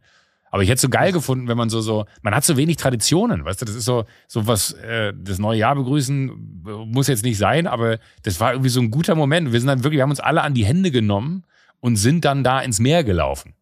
Aber 0.49 0.61
ich 0.61 0.69
hätte 0.69 0.75
es 0.75 0.81
so 0.81 0.89
geil 0.89 1.11
gefunden, 1.11 1.47
wenn 1.47 1.57
man 1.57 1.69
so, 1.69 1.81
so, 1.81 2.05
man 2.21 2.35
hat 2.35 2.43
so 2.43 2.57
wenig 2.57 2.77
Traditionen, 2.77 3.43
weißt 3.43 3.61
du, 3.61 3.65
das 3.65 3.73
ist 3.73 3.85
so, 3.85 4.05
so 4.27 4.45
was, 4.45 4.73
äh, 4.73 5.11
das 5.15 5.39
neue 5.39 5.57
Jahr 5.57 5.73
begrüßen 5.73 6.61
muss 6.85 7.07
jetzt 7.07 7.23
nicht 7.23 7.39
sein, 7.39 7.65
aber 7.65 7.97
das 8.21 8.39
war 8.39 8.51
irgendwie 8.51 8.69
so 8.69 8.79
ein 8.79 8.91
guter 8.91 9.15
Moment. 9.15 9.51
Wir 9.51 9.59
sind 9.59 9.67
dann 9.67 9.83
wirklich, 9.83 9.97
wir 9.97 10.03
haben 10.03 10.11
uns 10.11 10.19
alle 10.19 10.43
an 10.43 10.53
die 10.53 10.63
Hände 10.63 10.91
genommen 10.91 11.43
und 11.79 11.95
sind 11.95 12.23
dann 12.23 12.43
da 12.43 12.59
ins 12.61 12.79
Meer 12.79 13.03
gelaufen. 13.03 13.55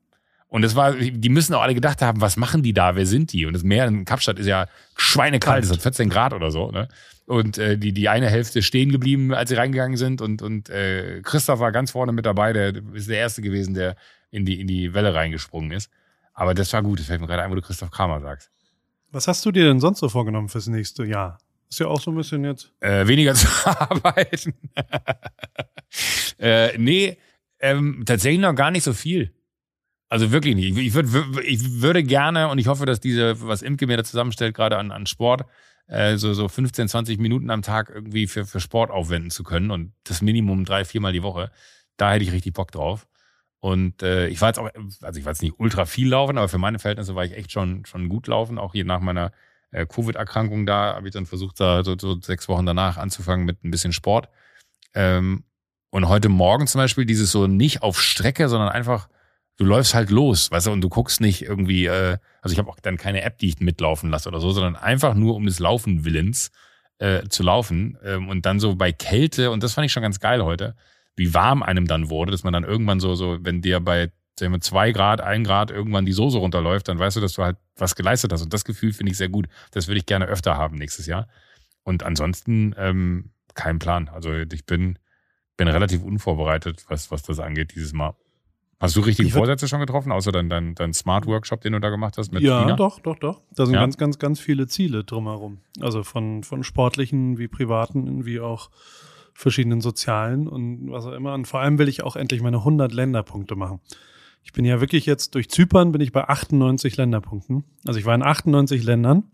Und 0.52 0.64
das 0.64 0.76
war, 0.76 0.92
die 0.92 1.30
müssen 1.30 1.54
auch 1.54 1.62
alle 1.62 1.74
gedacht 1.74 2.02
haben, 2.02 2.20
was 2.20 2.36
machen 2.36 2.62
die 2.62 2.74
da, 2.74 2.98
wer 2.98 3.06
sind 3.06 3.32
die? 3.32 3.46
Und 3.46 3.54
das 3.54 3.64
Meer 3.64 3.88
in 3.88 4.04
Kapstadt 4.04 4.38
ist 4.38 4.48
ja 4.48 4.68
schweinekalt, 4.98 5.64
es 5.64 5.72
hat 5.72 5.82
14 5.82 6.10
Grad 6.10 6.34
oder 6.34 6.52
so, 6.52 6.72
ne? 6.72 6.90
Und 7.26 7.58
äh, 7.58 7.78
die, 7.78 7.94
die 7.94 8.10
eine 8.10 8.30
Hälfte 8.30 8.62
stehen 8.62 8.92
geblieben, 8.92 9.34
als 9.34 9.50
sie 9.50 9.56
reingegangen 9.56 9.96
sind. 9.96 10.22
Und, 10.22 10.42
und 10.42 10.70
äh, 10.70 11.22
Christoph 11.24 11.62
war 11.62 11.72
ganz 11.72 11.92
vorne 11.92 12.12
mit 12.12 12.26
dabei, 12.26 12.52
der 12.52 12.74
ist 12.94 13.08
der 13.08 13.20
Erste 13.20 13.42
gewesen, 13.42 13.76
der 13.76 13.96
in 14.30 14.44
die, 14.44 14.60
in 14.60 14.68
die 14.68 14.94
Welle 14.94 15.14
reingesprungen 15.14 15.72
ist. 15.72 15.90
Aber 16.34 16.54
das 16.54 16.74
war 16.74 16.84
gut, 16.84 17.00
das 17.00 17.06
fällt 17.06 17.22
mir 17.22 17.28
gerade 17.28 17.44
ein, 17.44 17.52
wo 17.52 17.56
du 17.56 17.62
Christoph 17.62 17.90
Kramer 17.90 18.20
sagst. 18.20 18.52
Was 19.10 19.30
hast 19.30 19.46
du 19.46 19.54
dir 19.54 19.64
denn 19.64 19.80
sonst 19.80 20.00
so 20.00 20.10
vorgenommen 20.10 20.50
fürs 20.50 20.68
nächste 20.68 21.06
Jahr? 21.06 21.38
Ist 21.70 21.80
ja 21.80 21.88
auch 21.88 22.02
so 22.02 22.12
ein 22.12 22.18
bisschen 22.18 22.44
jetzt. 22.44 22.74
Äh, 22.82 23.08
weniger 23.08 23.34
zu 23.36 23.48
arbeiten. 23.64 24.54
äh, 26.40 26.78
nee, 26.78 27.18
ähm, 27.62 28.04
tatsächlich 28.06 28.42
noch 28.42 28.54
gar 28.54 28.72
nicht 28.72 28.84
so 28.84 28.92
viel. 28.92 29.32
Also 30.12 30.34
wirklich 30.34 30.56
nicht. 30.56 30.78
Ich, 30.78 30.94
würd, 30.94 31.08
ich 31.46 31.82
würde 31.82 32.04
gerne 32.04 32.50
und 32.50 32.58
ich 32.58 32.68
hoffe, 32.68 32.86
dass 32.86 33.00
diese, 33.00 33.48
was 33.48 33.62
Imke 33.62 33.88
mir 33.88 33.96
da 33.96 34.04
zusammenstellt, 34.04 34.54
gerade 34.54 34.78
an, 34.78 34.92
an 34.92 35.06
Sport, 35.06 35.46
äh, 35.88 36.18
so, 36.18 36.34
so 36.34 36.50
15, 36.50 36.90
20 36.90 37.18
Minuten 37.18 37.50
am 37.50 37.62
Tag 37.62 37.90
irgendwie 37.90 38.28
für, 38.28 38.46
für 38.46 38.60
Sport 38.60 38.92
aufwenden 38.92 39.32
zu 39.32 39.44
können 39.44 39.72
und 39.72 39.94
das 40.04 40.22
Minimum 40.22 40.66
drei, 40.66 40.84
viermal 40.84 41.14
die 41.14 41.24
Woche. 41.24 41.50
Da 41.96 42.12
hätte 42.12 42.26
ich 42.26 42.34
richtig 42.34 42.52
Bock 42.54 42.74
drauf. 42.74 43.08
Und 43.62 44.04
äh, 44.04 44.28
ich 44.28 44.42
war 44.42 44.50
jetzt 44.50 44.60
auch, 44.60 44.70
also 45.02 45.18
ich 45.18 45.24
war 45.24 45.32
jetzt 45.32 45.44
nicht 45.44 45.56
ultra 45.60 45.86
viel 45.86 46.10
laufen, 46.10 46.38
aber 46.38 46.50
für 46.50 46.58
meine 46.58 46.80
Verhältnisse 46.80 47.16
war 47.16 47.24
ich 47.24 47.38
echt 47.38 47.54
schon, 47.54 47.86
schon 47.86 48.10
gut 48.10 48.28
laufen. 48.28 48.58
Auch 48.58 48.74
hier 48.74 48.84
nach 48.84 49.00
meiner 49.00 49.32
äh, 49.72 49.86
Covid-Erkrankung 49.86 50.66
da 50.66 50.96
habe 50.96 51.08
ich 51.08 51.14
dann 51.14 51.26
versucht, 51.26 51.58
da 51.62 51.86
so, 51.86 51.96
so 51.98 52.20
sechs 52.20 52.50
Wochen 52.50 52.66
danach 52.66 52.98
anzufangen 52.98 53.46
mit 53.46 53.64
ein 53.64 53.72
bisschen 53.72 53.94
Sport. 53.94 54.28
Ähm, 54.94 55.46
und 55.90 56.10
heute 56.10 56.28
Morgen 56.28 56.68
zum 56.68 56.80
Beispiel 56.80 57.06
dieses 57.06 57.32
so 57.32 57.48
nicht 57.48 57.82
auf 57.82 58.02
Strecke, 58.02 58.50
sondern 58.50 58.68
einfach, 58.68 59.08
du 59.62 59.68
läufst 59.68 59.94
halt 59.94 60.10
los, 60.10 60.50
weißt 60.50 60.68
du, 60.68 60.72
und 60.72 60.82
du 60.82 60.90
guckst 60.90 61.22
nicht 61.22 61.44
irgendwie, 61.44 61.86
äh, 61.86 62.18
also 62.42 62.52
ich 62.52 62.58
habe 62.58 62.68
auch 62.68 62.80
dann 62.80 62.98
keine 62.98 63.22
App, 63.22 63.38
die 63.38 63.48
ich 63.48 63.60
mitlaufen 63.60 64.10
lasse 64.10 64.28
oder 64.28 64.40
so, 64.40 64.50
sondern 64.50 64.76
einfach 64.76 65.14
nur 65.14 65.36
um 65.36 65.46
des 65.46 65.60
Laufen 65.60 66.04
Willens 66.04 66.52
äh, 66.98 67.28
zu 67.30 67.44
laufen. 67.44 67.96
Ähm, 68.04 68.28
und 68.28 68.48
dann 68.48 68.60
so 68.60 68.76
bei 68.76 68.92
Kälte, 68.92 69.52
und 69.52 69.62
das 69.62 69.74
fand 69.74 69.86
ich 69.86 69.92
schon 69.92 70.02
ganz 70.02 70.20
geil 70.20 70.44
heute, 70.44 70.76
wie 71.16 71.36
warm 71.36 71.62
einem 71.62 71.86
dann 71.86 72.10
wurde, 72.10 72.32
dass 72.32 72.44
man 72.44 72.54
dann 72.54 72.64
irgendwann 72.64 73.00
so, 73.00 73.14
so, 73.14 73.38
wenn 73.42 73.62
dir 73.62 73.80
bei 73.80 74.12
sagen 74.40 74.52
wir, 74.52 74.62
zwei 74.62 74.92
Grad, 74.94 75.22
ein 75.22 75.44
Grad 75.44 75.70
irgendwann 75.70 76.06
die 76.08 76.14
Soße 76.14 76.40
runterläuft, 76.40 76.88
dann 76.88 76.98
weißt 76.98 77.18
du, 77.18 77.22
dass 77.22 77.34
du 77.34 77.44
halt 77.44 77.58
was 77.76 77.96
geleistet 77.96 78.34
hast. 78.34 78.42
Und 78.42 78.52
das 78.52 78.66
Gefühl 78.66 78.94
finde 78.94 79.12
ich 79.12 79.18
sehr 79.20 79.30
gut. 79.30 79.48
Das 79.70 79.88
würde 79.88 80.00
ich 80.00 80.08
gerne 80.08 80.26
öfter 80.26 80.58
haben 80.58 80.78
nächstes 80.78 81.06
Jahr. 81.06 81.28
Und 81.84 82.02
ansonsten 82.02 82.74
ähm, 82.80 83.30
kein 83.54 83.78
Plan. 83.78 84.10
Also 84.10 84.34
ich 84.34 84.66
bin, 84.66 84.98
bin 85.56 85.68
relativ 85.68 86.02
unvorbereitet, 86.02 86.86
was, 86.88 87.12
was 87.12 87.22
das 87.22 87.40
angeht 87.40 87.76
dieses 87.76 87.94
Mal. 87.94 88.16
Hast 88.82 88.96
du 88.96 89.02
richtige 89.02 89.30
Vorsätze 89.30 89.68
schon 89.68 89.80
getroffen, 89.80 90.12
außer 90.12 90.32
dein, 90.32 90.50
dein, 90.50 90.74
dein 90.74 90.92
Smart-Workshop, 90.92 91.62
den 91.62 91.74
du 91.74 91.80
da 91.80 91.90
gemacht 91.90 92.18
hast 92.18 92.34
mit 92.34 92.42
ja, 92.42 92.62
Nina? 92.62 92.76
doch, 92.76 93.00
doch, 93.00 93.18
doch. 93.20 93.42
Da 93.56 93.68
sind 93.68 93.76
Ja? 93.76 93.82
ganz, 93.82 93.98
ganz, 93.98 94.18
ganz 94.18 94.40
viele 94.40 94.68
Ziele 94.68 95.04
drumherum. 95.04 95.60
Also 95.80 96.04
von, 96.04 96.44
von 96.44 96.64
sportlichen 96.64 97.38
wie 97.38 97.48
privaten, 97.48 98.26
wie 98.26 98.40
auch 98.40 98.72
verschiedenen 99.34 99.82
sozialen 99.82 100.48
und 100.48 100.92
was 100.92 101.06
auch 101.06 101.14
immer. 101.14 101.36
Und 101.36 101.48
vor 101.48 101.60
allem 101.60 101.78
will 101.78 101.88
ich 101.88 102.04
auch 102.04 102.16
endlich 102.16 102.42
meine 102.42 102.58
100 102.58 102.92
Länderpunkte 102.92 103.56
machen. 103.56 103.80
Ich 104.44 104.52
bin 104.52 104.66
ja 104.66 104.82
wirklich 104.82 105.06
jetzt 105.06 105.36
durch 105.36 105.50
Zypern 105.50 105.92
bin 105.92 106.02
ich 106.02 106.12
bei 106.12 106.28
98 106.28 106.98
Länderpunkten. 106.98 107.64
Also 107.86 108.00
ich 108.00 108.06
war 108.06 108.16
in 108.16 108.24
98 108.24 108.84
Ländern 108.84 109.26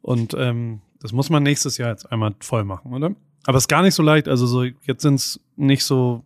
und 0.00 0.34
ähm, 0.36 0.80
das 1.00 1.12
muss 1.12 1.30
man 1.30 1.44
nächstes 1.44 1.78
Jahr 1.78 1.90
jetzt 1.90 2.10
einmal 2.10 2.34
voll 2.40 2.64
machen, 2.64 2.92
oder? 2.92 3.14
Aber 3.44 3.58
es 3.58 3.64
ist 3.64 3.68
gar 3.68 3.82
nicht 3.82 3.94
so 3.94 4.02
leicht. 4.02 4.26
Also 4.26 4.46
so 4.46 4.64
jetzt 4.64 5.02
sind 5.02 5.14
es 5.14 5.40
nicht 5.56 5.84
so. 5.84 6.24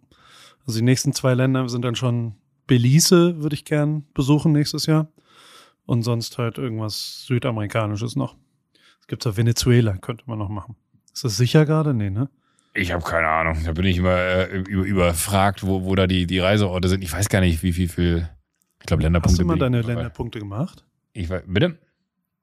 Also 0.66 0.78
die 0.78 0.84
nächsten 0.84 1.12
zwei 1.12 1.34
Länder 1.34 1.68
sind 1.68 1.84
dann 1.84 1.94
schon 1.94 2.34
Belize, 2.66 3.40
würde 3.42 3.54
ich 3.54 3.64
gern 3.64 4.04
besuchen 4.14 4.52
nächstes 4.52 4.86
Jahr. 4.86 5.08
Und 5.84 6.02
sonst 6.02 6.36
halt 6.38 6.58
irgendwas 6.58 7.24
Südamerikanisches 7.26 8.16
noch. 8.16 8.36
Es 9.00 9.06
gibt 9.06 9.24
ja 9.24 9.36
Venezuela, 9.36 9.96
könnte 9.96 10.24
man 10.26 10.38
noch 10.38 10.48
machen. 10.48 10.74
Ist 11.14 11.24
das 11.24 11.36
sicher 11.36 11.64
gerade? 11.64 11.94
Nee, 11.94 12.10
ne? 12.10 12.28
Ich 12.74 12.92
habe 12.92 13.04
keine 13.04 13.28
Ahnung. 13.28 13.56
Da 13.64 13.72
bin 13.72 13.86
ich 13.86 13.98
immer 13.98 14.16
äh, 14.16 14.58
über, 14.58 14.84
überfragt, 14.84 15.64
wo, 15.64 15.84
wo 15.84 15.94
da 15.94 16.06
die, 16.06 16.26
die 16.26 16.40
Reiseorte 16.40 16.88
sind. 16.88 17.02
Ich 17.04 17.12
weiß 17.12 17.28
gar 17.28 17.40
nicht, 17.40 17.62
wie 17.62 17.72
viel, 17.72 17.88
viel 17.88 18.28
ich 18.80 18.86
glaube, 18.86 19.02
Länderpunkte. 19.04 19.38
Hast 19.38 19.42
du 19.42 19.46
mal 19.46 19.58
deine. 19.58 19.80
Länderpunkte 19.82 20.40
gemacht? 20.40 20.84
Ich, 21.12 21.28
weiß- 21.30 21.44
bitte? 21.46 21.78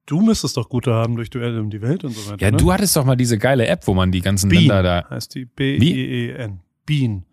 Du 0.05 0.21
müsstest 0.21 0.57
doch 0.57 0.67
gute 0.69 0.93
haben 0.93 1.15
durch 1.15 1.29
Duelle 1.29 1.61
um 1.61 1.69
die 1.69 1.81
Welt 1.81 2.03
und 2.03 2.11
so 2.11 2.31
weiter. 2.31 2.43
Ja, 2.43 2.51
ne? 2.51 2.57
du 2.57 2.73
hattest 2.73 2.95
doch 2.95 3.05
mal 3.05 3.15
diese 3.15 3.37
geile 3.37 3.67
App, 3.67 3.87
wo 3.87 3.93
man 3.93 4.11
die 4.11 4.21
ganzen 4.21 4.49
Bean 4.49 4.61
Länder 4.63 4.83
da. 4.83 5.09
heißt 5.09 5.35
die. 5.35 5.45
B-E-E-N. 5.45 6.59
Bean. 6.85 7.25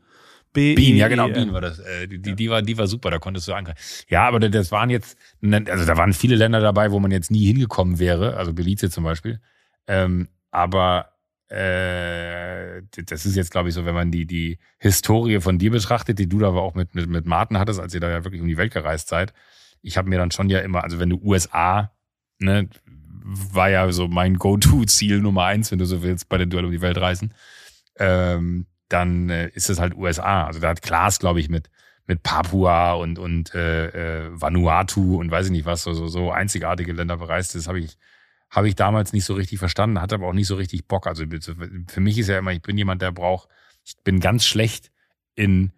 B 0.53 0.75
Bean, 0.75 0.97
ja 0.97 1.09
genau, 1.09 1.29
Bean 1.29 1.53
war 1.53 1.61
das. 1.61 1.79
Äh, 1.79 2.09
die, 2.09 2.21
die, 2.21 2.35
die, 2.35 2.51
war, 2.51 2.63
die 2.63 2.77
war 2.77 2.87
super, 2.87 3.11
da 3.11 3.19
konntest 3.19 3.47
du 3.47 3.55
angreifen. 3.55 3.79
Ja, 4.09 4.27
aber 4.27 4.41
das 4.41 4.73
waren 4.73 4.91
jetzt, 4.91 5.17
also 5.43 5.85
da 5.85 5.97
waren 5.97 6.13
viele 6.13 6.35
Länder 6.35 6.61
dabei, 6.61 6.91
wo 6.91 6.99
man 6.99 7.11
jetzt 7.11 7.31
nie 7.31 7.47
hingekommen 7.47 7.99
wäre, 7.99 8.37
also 8.37 8.53
Belize 8.53 8.91
zum 8.91 9.05
Beispiel. 9.05 9.41
Ähm, 9.87 10.29
aber 10.51 11.13
äh, 11.51 12.83
das 13.07 13.27
ist 13.27 13.37
jetzt, 13.37 13.51
glaube 13.51 13.69
ich, 13.69 13.75
so, 13.75 13.85
wenn 13.85 13.95
man 13.95 14.11
die, 14.11 14.27
die 14.27 14.59
Historie 14.79 15.41
von 15.41 15.59
dir 15.59 15.71
betrachtet, 15.71 16.19
die 16.19 16.29
du 16.29 16.39
da 16.39 16.49
aber 16.49 16.63
auch 16.63 16.75
mit, 16.75 16.95
mit, 16.95 17.09
mit 17.09 17.27
Martin 17.27 17.59
hattest, 17.59 17.81
als 17.81 17.95
ihr 17.95 18.01
da 18.01 18.09
ja 18.09 18.25
wirklich 18.25 18.41
um 18.41 18.49
die 18.49 18.57
Welt 18.57 18.73
gereist 18.73 19.09
seid. 19.09 19.33
Ich 19.83 19.97
habe 19.97 20.09
mir 20.09 20.19
dann 20.19 20.31
schon 20.31 20.49
ja 20.49 20.61
immer, 20.61 20.85
also 20.85 21.01
wenn 21.01 21.11
du 21.11 21.21
USA, 21.23 21.93
ne, 22.39 22.69
war 23.25 23.71
ja 23.71 23.91
so 23.93 24.09
mein 24.09 24.35
Go-To-Ziel 24.35 25.21
Nummer 25.21 25.45
eins, 25.45 25.71
wenn 25.71 25.79
du 25.79 25.87
so 25.87 26.03
willst, 26.03 26.29
bei 26.29 26.39
den 26.39 26.51
Duell 26.51 26.65
um 26.65 26.71
die 26.71 26.83
Welt 26.83 26.99
reisen. 26.99 27.35
Ähm, 27.99 28.67
dann 28.91 29.31
äh, 29.31 29.49
ist 29.55 29.71
es 29.71 29.81
halt 29.81 29.97
USA. 29.97 30.47
Also 30.47 30.61
da 30.61 30.69
hat 30.71 30.83
Klaas, 30.83 31.19
glaube 31.19 31.41
ich, 31.41 31.49
mit 31.49 31.71
mit 32.07 32.23
Papua 32.25 32.95
und 32.95 33.19
und 33.19 33.55
äh, 33.55 34.27
äh, 34.27 34.31
Vanuatu 34.33 35.19
und 35.21 35.31
weiß 35.31 35.47
ich 35.47 35.53
nicht 35.53 35.67
was 35.67 35.83
so 35.85 35.93
so, 35.95 36.09
so 36.09 36.33
einzigartige 36.33 36.93
Länder 36.93 37.17
bereist. 37.19 37.55
Das 37.55 37.69
habe 37.69 37.81
ich 37.81 37.97
habe 38.51 38.69
ich 38.69 38.75
damals 38.75 39.13
nicht 39.13 39.25
so 39.25 39.35
richtig 39.35 39.59
verstanden, 39.61 40.01
hatte 40.01 40.17
aber 40.17 40.27
auch 40.29 40.33
nicht 40.33 40.49
so 40.49 40.57
richtig 40.57 40.87
Bock. 40.89 41.07
Also 41.07 41.25
für 41.89 42.01
mich 42.01 42.19
ist 42.19 42.29
ja 42.29 42.39
immer, 42.39 42.53
ich 42.53 42.63
bin 42.63 42.77
jemand, 42.77 43.01
der 43.03 43.13
braucht, 43.13 43.49
ich 43.85 43.97
bin 44.03 44.19
ganz 44.21 44.45
schlecht 44.45 44.91
in, 45.37 45.73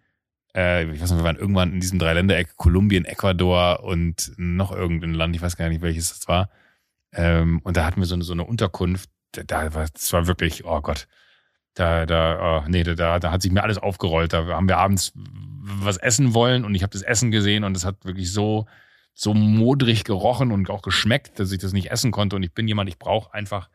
äh, 0.55 0.85
ich 0.91 1.01
weiß 1.01 1.11
nicht, 1.11 1.19
wir 1.19 1.23
waren 1.25 1.37
irgendwann 1.37 1.73
in 1.73 1.79
diesem 1.81 1.99
Dreiländereck, 1.99 2.57
Kolumbien, 2.57 3.05
Ecuador 3.05 3.83
und 3.83 4.31
noch 4.37 4.71
irgendein 4.71 5.13
Land, 5.13 5.35
ich 5.35 5.41
weiß 5.43 5.57
gar 5.57 5.69
nicht, 5.69 5.81
welches 5.83 6.09
das 6.09 6.27
war. 6.27 6.49
Ähm, 7.13 7.59
und 7.63 7.77
da 7.77 7.85
hatten 7.85 7.99
wir 8.01 8.07
so 8.07 8.15
eine, 8.15 8.23
so 8.23 8.33
eine 8.33 8.45
Unterkunft, 8.45 9.09
da- 9.31 9.73
war, 9.73 9.87
das 9.93 10.11
war 10.13 10.27
wirklich, 10.27 10.65
oh 10.65 10.81
Gott, 10.81 11.07
da, 11.73 12.05
da, 12.05 12.61
oh, 12.63 12.69
nee, 12.69 12.83
da, 12.83 13.19
da, 13.19 13.31
hat 13.31 13.41
sich 13.41 13.51
mir 13.51 13.63
alles 13.63 13.77
aufgerollt. 13.77 14.33
Da 14.33 14.45
haben 14.47 14.67
wir 14.67 14.77
abends 14.77 15.13
was 15.15 15.97
essen 15.97 16.33
wollen 16.33 16.65
und 16.65 16.75
ich 16.75 16.83
habe 16.83 16.91
das 16.91 17.01
Essen 17.01 17.31
gesehen 17.31 17.63
und 17.63 17.75
es 17.75 17.85
hat 17.85 18.05
wirklich 18.05 18.31
so, 18.31 18.67
so 19.13 19.33
modrig 19.33 20.03
gerochen 20.03 20.51
und 20.51 20.69
auch 20.69 20.81
geschmeckt, 20.81 21.39
dass 21.39 21.51
ich 21.51 21.59
das 21.59 21.73
nicht 21.73 21.89
essen 21.89 22.11
konnte. 22.11 22.35
Und 22.35 22.43
ich 22.43 22.53
bin 22.53 22.67
jemand, 22.67 22.89
ich 22.89 22.99
brauche 22.99 23.33
einfach, 23.33 23.69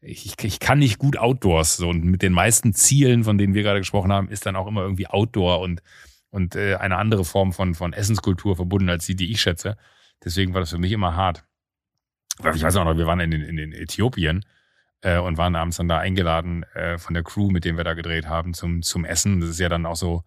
ich, 0.00 0.34
ich, 0.42 0.58
kann 0.58 0.78
nicht 0.78 0.98
gut 0.98 1.16
Outdoors. 1.16 1.76
So, 1.76 1.88
und 1.88 2.04
mit 2.04 2.22
den 2.22 2.32
meisten 2.32 2.74
Zielen, 2.74 3.24
von 3.24 3.38
denen 3.38 3.54
wir 3.54 3.62
gerade 3.62 3.80
gesprochen 3.80 4.12
haben, 4.12 4.28
ist 4.28 4.46
dann 4.46 4.56
auch 4.56 4.66
immer 4.66 4.82
irgendwie 4.82 5.06
Outdoor 5.06 5.60
und, 5.60 5.82
und 6.30 6.56
äh, 6.56 6.76
eine 6.76 6.96
andere 6.96 7.24
Form 7.24 7.52
von, 7.52 7.74
von 7.74 7.92
Essenskultur 7.92 8.56
verbunden 8.56 8.88
als 8.88 9.06
die, 9.06 9.16
die 9.16 9.30
ich 9.30 9.40
schätze. 9.40 9.76
Deswegen 10.24 10.54
war 10.54 10.60
das 10.60 10.70
für 10.70 10.78
mich 10.78 10.92
immer 10.92 11.14
hart. 11.14 11.44
Ich 12.38 12.62
weiß 12.62 12.76
auch 12.76 12.84
noch, 12.84 12.96
wir 12.96 13.06
waren 13.06 13.20
in, 13.20 13.32
in, 13.32 13.58
in 13.58 13.72
Äthiopien 13.72 14.44
äh, 15.04 15.18
und 15.18 15.36
waren 15.36 15.54
abends 15.54 15.76
dann 15.76 15.88
da 15.88 15.98
eingeladen 15.98 16.64
äh, 16.74 16.98
von 16.98 17.14
der 17.14 17.22
Crew, 17.22 17.50
mit 17.50 17.64
dem 17.64 17.76
wir 17.76 17.84
da 17.84 17.92
gedreht 17.94 18.26
haben, 18.26 18.54
zum, 18.54 18.82
zum 18.82 19.04
Essen. 19.04 19.40
Das 19.40 19.50
ist 19.50 19.60
ja 19.60 19.68
dann 19.68 19.86
auch 19.86 19.96
so, 19.96 20.24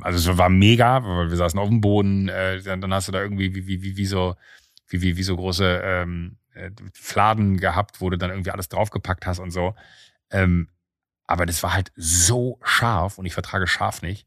also 0.00 0.32
es 0.32 0.38
war 0.38 0.48
mega, 0.48 1.04
weil 1.04 1.28
wir 1.28 1.36
saßen 1.36 1.58
auf 1.58 1.68
dem 1.68 1.80
Boden, 1.80 2.28
äh, 2.28 2.62
dann, 2.62 2.80
dann 2.80 2.94
hast 2.94 3.08
du 3.08 3.12
da 3.12 3.20
irgendwie 3.20 3.54
wie, 3.54 3.66
wie, 3.66 3.82
wie, 3.82 3.96
wie 3.96 4.06
so, 4.06 4.34
wie, 4.88 5.02
wie, 5.02 5.16
wie 5.16 5.22
so 5.22 5.36
große 5.36 5.82
ähm, 5.84 6.38
äh, 6.54 6.70
Fladen 6.94 7.58
gehabt, 7.58 8.00
wo 8.00 8.08
du 8.08 8.16
dann 8.16 8.30
irgendwie 8.30 8.50
alles 8.50 8.68
draufgepackt 8.68 9.26
hast 9.26 9.40
und 9.40 9.50
so. 9.50 9.74
Ähm, 10.30 10.68
aber 11.26 11.44
das 11.44 11.62
war 11.62 11.74
halt 11.74 11.92
so 11.96 12.58
scharf 12.62 13.18
und 13.18 13.26
ich 13.26 13.34
vertrage 13.34 13.66
scharf 13.66 14.00
nicht, 14.00 14.26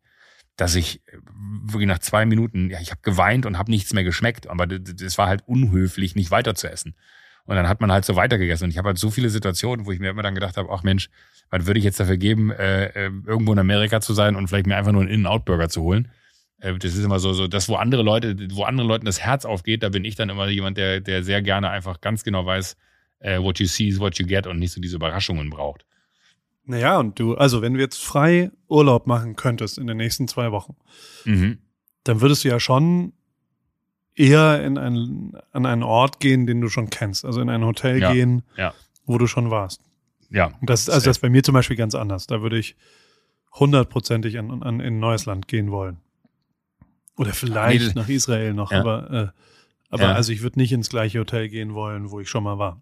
dass 0.58 0.76
ich 0.76 1.02
äh, 1.08 1.18
wirklich 1.64 1.88
nach 1.88 2.00
zwei 2.00 2.26
Minuten, 2.26 2.70
ja, 2.70 2.80
ich 2.82 2.91
habe 2.91 3.02
geweint 3.02 3.47
und 3.47 3.58
habe 3.58 3.72
nichts 3.72 3.93
mehr 3.93 4.04
geschmeckt, 4.04 4.47
aber 4.47 4.68
das 4.68 5.18
war 5.18 5.28
halt 5.28 5.41
unhöflich, 5.47 6.16
nicht 6.16 6.30
weiter 6.30 6.54
zu 6.54 6.70
essen. 6.70 6.95
Und 7.50 7.56
dann 7.56 7.68
hat 7.68 7.82
man 7.82 7.91
halt 7.91 8.06
so 8.06 8.16
weitergegessen. 8.16 8.66
Und 8.66 8.70
ich 8.70 8.78
habe 8.78 8.89
halt 8.89 9.00
so 9.00 9.10
viele 9.10 9.30
Situationen, 9.30 9.88
wo 9.88 9.91
ich 9.91 10.00
mir 10.00 10.12
immer 10.12 10.22
dann 10.22 10.36
gedacht 10.36 10.56
habe, 10.56 10.70
ach 10.72 10.84
Mensch, 10.84 11.10
was 11.50 11.66
würde 11.66 11.80
ich 11.80 11.84
jetzt 11.84 12.00
dafür 12.00 12.18
geben, 12.18 12.52
äh, 12.52 12.86
äh, 12.89 13.12
irgendwo 13.26 13.54
in 13.54 13.60
Amerika 13.60 14.02
zu 14.02 14.14
sein 14.14 14.36
und 14.36 14.47
vielleicht 14.47 14.68
mir 14.68 14.76
einfach 14.78 14.91
nur 14.91 15.02
einen 15.02 15.10
In-N-Out-Burger 15.10 15.68
zu 15.68 15.82
holen. 15.82 16.12
Äh, 16.60 16.78
das 16.78 16.95
ist 16.95 17.04
immer 17.04 17.18
so, 17.20 17.34
so 17.34 17.47
das, 17.47 17.68
wo 17.68 17.76
andere 17.76 18.04
Leute, 18.04 18.36
wo 18.52 18.66
anderen 18.66 18.88
Leuten 18.88 19.06
das 19.06 19.20
Herz 19.20 19.45
aufgeht, 19.45 19.82
da 19.82 19.89
bin 19.89 20.06
ich 20.06 20.16
dann 20.16 20.30
immer 20.30 20.47
jemand, 20.47 20.78
der, 20.78 21.00
der 21.00 21.24
sehr 21.24 21.41
gerne 21.41 21.72
einfach 21.72 22.02
ganz 22.02 22.24
genau 22.24 22.45
weiß, 22.45 22.78
äh, 23.20 23.39
what 23.39 23.60
you 23.60 23.66
see 23.66 23.88
is 23.88 24.00
what 24.00 24.20
you 24.20 24.28
get 24.28 24.45
und 24.45 24.60
nicht 24.60 24.74
so 24.74 24.80
diese 24.80 24.97
Überraschungen 24.97 25.50
braucht. 25.50 25.86
Naja, 26.66 27.00
und 27.00 27.20
du, 27.20 27.34
also 27.34 27.64
wenn 27.64 27.74
du 27.74 27.80
jetzt 27.80 28.00
frei 28.00 28.52
Urlaub 28.68 29.08
machen 29.08 29.36
könntest 29.36 29.80
in 29.80 29.88
den 29.88 29.97
nächsten 29.97 30.28
zwei 30.28 30.52
Wochen, 30.52 30.76
Mhm. 31.26 31.58
dann 32.04 32.22
würdest 32.22 32.43
du 32.43 32.50
ja 32.50 32.60
schon 32.60 33.14
eher 34.20 34.64
in 34.64 34.78
ein, 34.78 35.32
an 35.52 35.66
einen 35.66 35.84
Ort 35.84 36.20
gehen, 36.20 36.46
den 36.46 36.60
du 36.62 36.70
schon 36.70 36.90
kennst. 36.90 37.24
Also 37.26 37.42
in 37.42 37.50
ein 37.50 37.64
Hotel 37.64 38.00
Ja, 38.02 38.12
gehen, 38.12 38.44
ja. 38.58 38.74
wo 39.06 39.18
du 39.18 39.28
schon 39.28 39.50
warst. 39.50 39.82
Ja. 40.30 40.48
Und 40.60 40.70
das, 40.70 40.90
also 40.90 41.06
das 41.06 41.18
ist 41.18 41.22
bei 41.22 41.30
mir 41.30 41.42
zum 41.42 41.54
Beispiel 41.54 41.78
ganz 41.78 41.96
anders. 41.96 42.28
Da 42.28 42.42
würde 42.42 42.60
ich 42.60 42.76
hundertprozentig 43.58 44.38
an, 44.38 44.52
an, 44.62 44.80
in 44.80 44.96
ein 44.96 45.00
neues 45.00 45.26
Land 45.26 45.48
gehen 45.48 45.72
wollen. 45.72 45.98
Oder 47.18 47.34
vielleicht 47.34 47.96
Nee, 47.96 48.02
nach 48.02 48.10
Israel 48.10 48.54
noch, 48.54 48.72
Ja. 48.72 48.82
aber, 48.82 49.12
äh, 49.12 49.28
aber 49.90 50.16
also 50.16 50.32
ich 50.32 50.42
würde 50.42 50.60
nicht 50.60 50.72
ins 50.72 50.90
gleiche 50.90 51.20
Hotel 51.20 51.50
gehen 51.50 51.74
wollen, 51.74 52.12
wo 52.12 52.20
ich 52.20 52.30
schon 52.30 52.44
mal 52.44 52.58
war. 52.60 52.82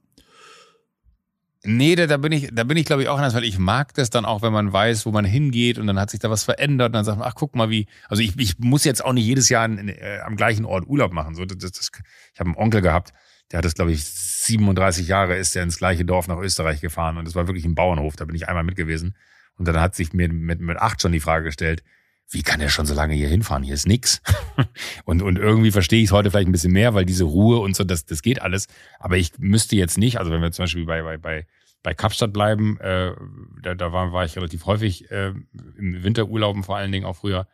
Nee, 1.69 1.95
da, 1.95 2.07
da 2.07 2.15
bin 2.15 2.31
ich, 2.31 2.49
da 2.53 2.63
bin 2.63 2.77
ich, 2.77 2.85
glaube 2.85 3.01
ich, 3.01 3.09
auch 3.09 3.17
anders, 3.17 3.35
weil 3.35 3.43
ich 3.43 3.59
mag 3.59 3.93
das 3.93 4.09
dann 4.09 4.23
auch, 4.23 4.41
wenn 4.41 4.53
man 4.53 4.71
weiß, 4.71 5.05
wo 5.05 5.11
man 5.11 5.25
hingeht 5.25 5.77
und 5.77 5.87
dann 5.87 5.99
hat 5.99 6.09
sich 6.09 6.21
da 6.21 6.29
was 6.29 6.45
verändert 6.45 6.87
und 6.87 6.93
dann 6.93 7.03
sagt 7.03 7.19
man, 7.19 7.27
ach, 7.27 7.35
guck 7.35 7.57
mal, 7.57 7.69
wie, 7.69 7.87
also 8.07 8.23
ich, 8.23 8.39
ich 8.39 8.57
muss 8.59 8.85
jetzt 8.85 9.03
auch 9.03 9.11
nicht 9.11 9.25
jedes 9.25 9.49
Jahr 9.49 9.65
in, 9.65 9.89
äh, 9.89 10.19
am 10.23 10.37
gleichen 10.37 10.63
Ort 10.63 10.87
Urlaub 10.87 11.11
machen. 11.11 11.35
So, 11.35 11.43
das, 11.43 11.57
das, 11.57 11.91
ich 12.33 12.39
habe 12.39 12.51
einen 12.51 12.57
Onkel 12.57 12.79
gehabt, 12.79 13.11
der 13.51 13.57
hat 13.57 13.65
das, 13.65 13.73
glaube 13.73 13.91
ich, 13.91 14.05
37 14.05 15.09
Jahre 15.09 15.35
ist 15.35 15.57
er 15.57 15.63
ins 15.63 15.77
gleiche 15.77 16.05
Dorf 16.05 16.29
nach 16.29 16.37
Österreich 16.37 16.79
gefahren 16.79 17.17
und 17.17 17.27
das 17.27 17.35
war 17.35 17.47
wirklich 17.47 17.65
ein 17.65 17.75
Bauernhof, 17.75 18.15
da 18.15 18.23
bin 18.23 18.35
ich 18.37 18.47
einmal 18.47 18.63
mit 18.63 18.77
gewesen. 18.77 19.17
Und 19.57 19.67
dann 19.67 19.77
hat 19.77 19.93
sich 19.93 20.13
mir 20.13 20.31
mit, 20.31 20.61
mit 20.61 20.77
acht 20.77 21.01
schon 21.01 21.11
die 21.11 21.19
Frage 21.19 21.43
gestellt, 21.43 21.83
wie 22.29 22.43
kann 22.43 22.59
er 22.59 22.69
schon 22.69 22.85
so 22.85 22.93
lange 22.93 23.13
hier 23.13 23.29
hinfahren? 23.29 23.63
Hier 23.63 23.73
ist 23.73 23.87
nix. 23.87 24.21
und, 25.05 25.21
und 25.21 25.37
irgendwie 25.37 25.71
verstehe 25.71 26.01
ich 26.01 26.09
es 26.09 26.11
heute 26.11 26.29
vielleicht 26.29 26.47
ein 26.47 26.51
bisschen 26.51 26.73
mehr, 26.73 26.93
weil 26.93 27.05
diese 27.05 27.23
Ruhe 27.23 27.59
und 27.59 27.75
so, 27.75 27.83
das, 27.83 28.05
das 28.05 28.21
geht 28.21 28.41
alles. 28.41 28.67
Aber 28.99 29.17
ich 29.17 29.31
müsste 29.37 29.75
jetzt 29.75 29.97
nicht, 29.97 30.19
also 30.19 30.31
wenn 30.31 30.41
wir 30.41 30.51
zum 30.51 30.63
Beispiel 30.63 30.85
bei, 30.85 31.01
bei, 31.01 31.17
bei, 31.17 31.45
bei 31.83 31.93
Kapstadt 31.93 32.33
bleiben, 32.33 32.79
äh, 32.79 33.13
da, 33.61 33.75
da 33.75 33.91
war, 33.93 34.11
war 34.11 34.25
ich 34.25 34.35
relativ 34.35 34.65
häufig 34.65 35.09
äh, 35.11 35.33
im 35.77 36.03
Winterurlauben 36.03 36.63
vor 36.63 36.77
allen 36.77 36.91
Dingen 36.91 37.05
auch 37.05 37.15
früher. 37.15 37.47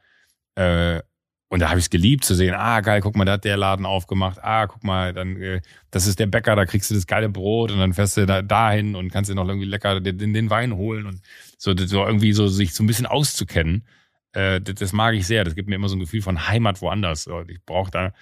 Äh, 0.56 1.02
und 1.50 1.60
da 1.60 1.70
habe 1.70 1.78
ich 1.78 1.86
es 1.86 1.90
geliebt 1.92 2.26
zu 2.26 2.34
sehen, 2.34 2.56
ah 2.56 2.82
geil, 2.82 3.02
guck 3.02 3.16
mal, 3.16 3.26
da 3.26 3.34
hat 3.34 3.46
der 3.46 3.58
Laden 3.58 3.86
aufgemacht, 3.86 4.40
ah, 4.44 4.66
guck 4.66 4.84
mal, 4.84 5.14
dann 5.14 5.40
äh, 5.40 5.62
das 5.92 6.08
ist 6.08 6.18
der 6.18 6.26
Bäcker, 6.26 6.56
da 6.56 6.66
kriegst 6.66 6.90
du 6.90 6.96
das 6.96 7.06
geile 7.06 7.30
Brot 7.30 7.72
und 7.72 7.78
dann 7.78 7.94
fährst 7.94 8.18
du 8.18 8.26
da 8.26 8.42
dahin 8.42 8.96
und 8.96 9.12
kannst 9.12 9.30
dir 9.30 9.36
noch 9.36 9.48
irgendwie 9.48 9.68
lecker 9.68 10.02
den, 10.02 10.34
den 10.34 10.50
Wein 10.50 10.76
holen 10.76 11.06
und 11.06 11.22
so, 11.60 11.76
so 11.78 12.06
irgendwie 12.06 12.34
so 12.34 12.48
sich 12.48 12.74
so 12.74 12.84
ein 12.84 12.88
bisschen 12.88 13.06
auszukennen. 13.06 13.86
Äh, 14.32 14.62
das, 14.62 14.76
das 14.76 14.94
mag 14.94 15.14
ich 15.14 15.28
sehr. 15.28 15.44
Das 15.44 15.54
gibt 15.54 15.70
mir 15.70 15.76
immer 15.76 15.90
so 15.90 15.96
ein 15.96 16.00
Gefühl 16.00 16.24
von 16.24 16.48
Heimat 16.48 16.82
woanders. 16.82 17.30
Ich 17.48 17.64
brauche 17.66 17.92
da 17.92 18.14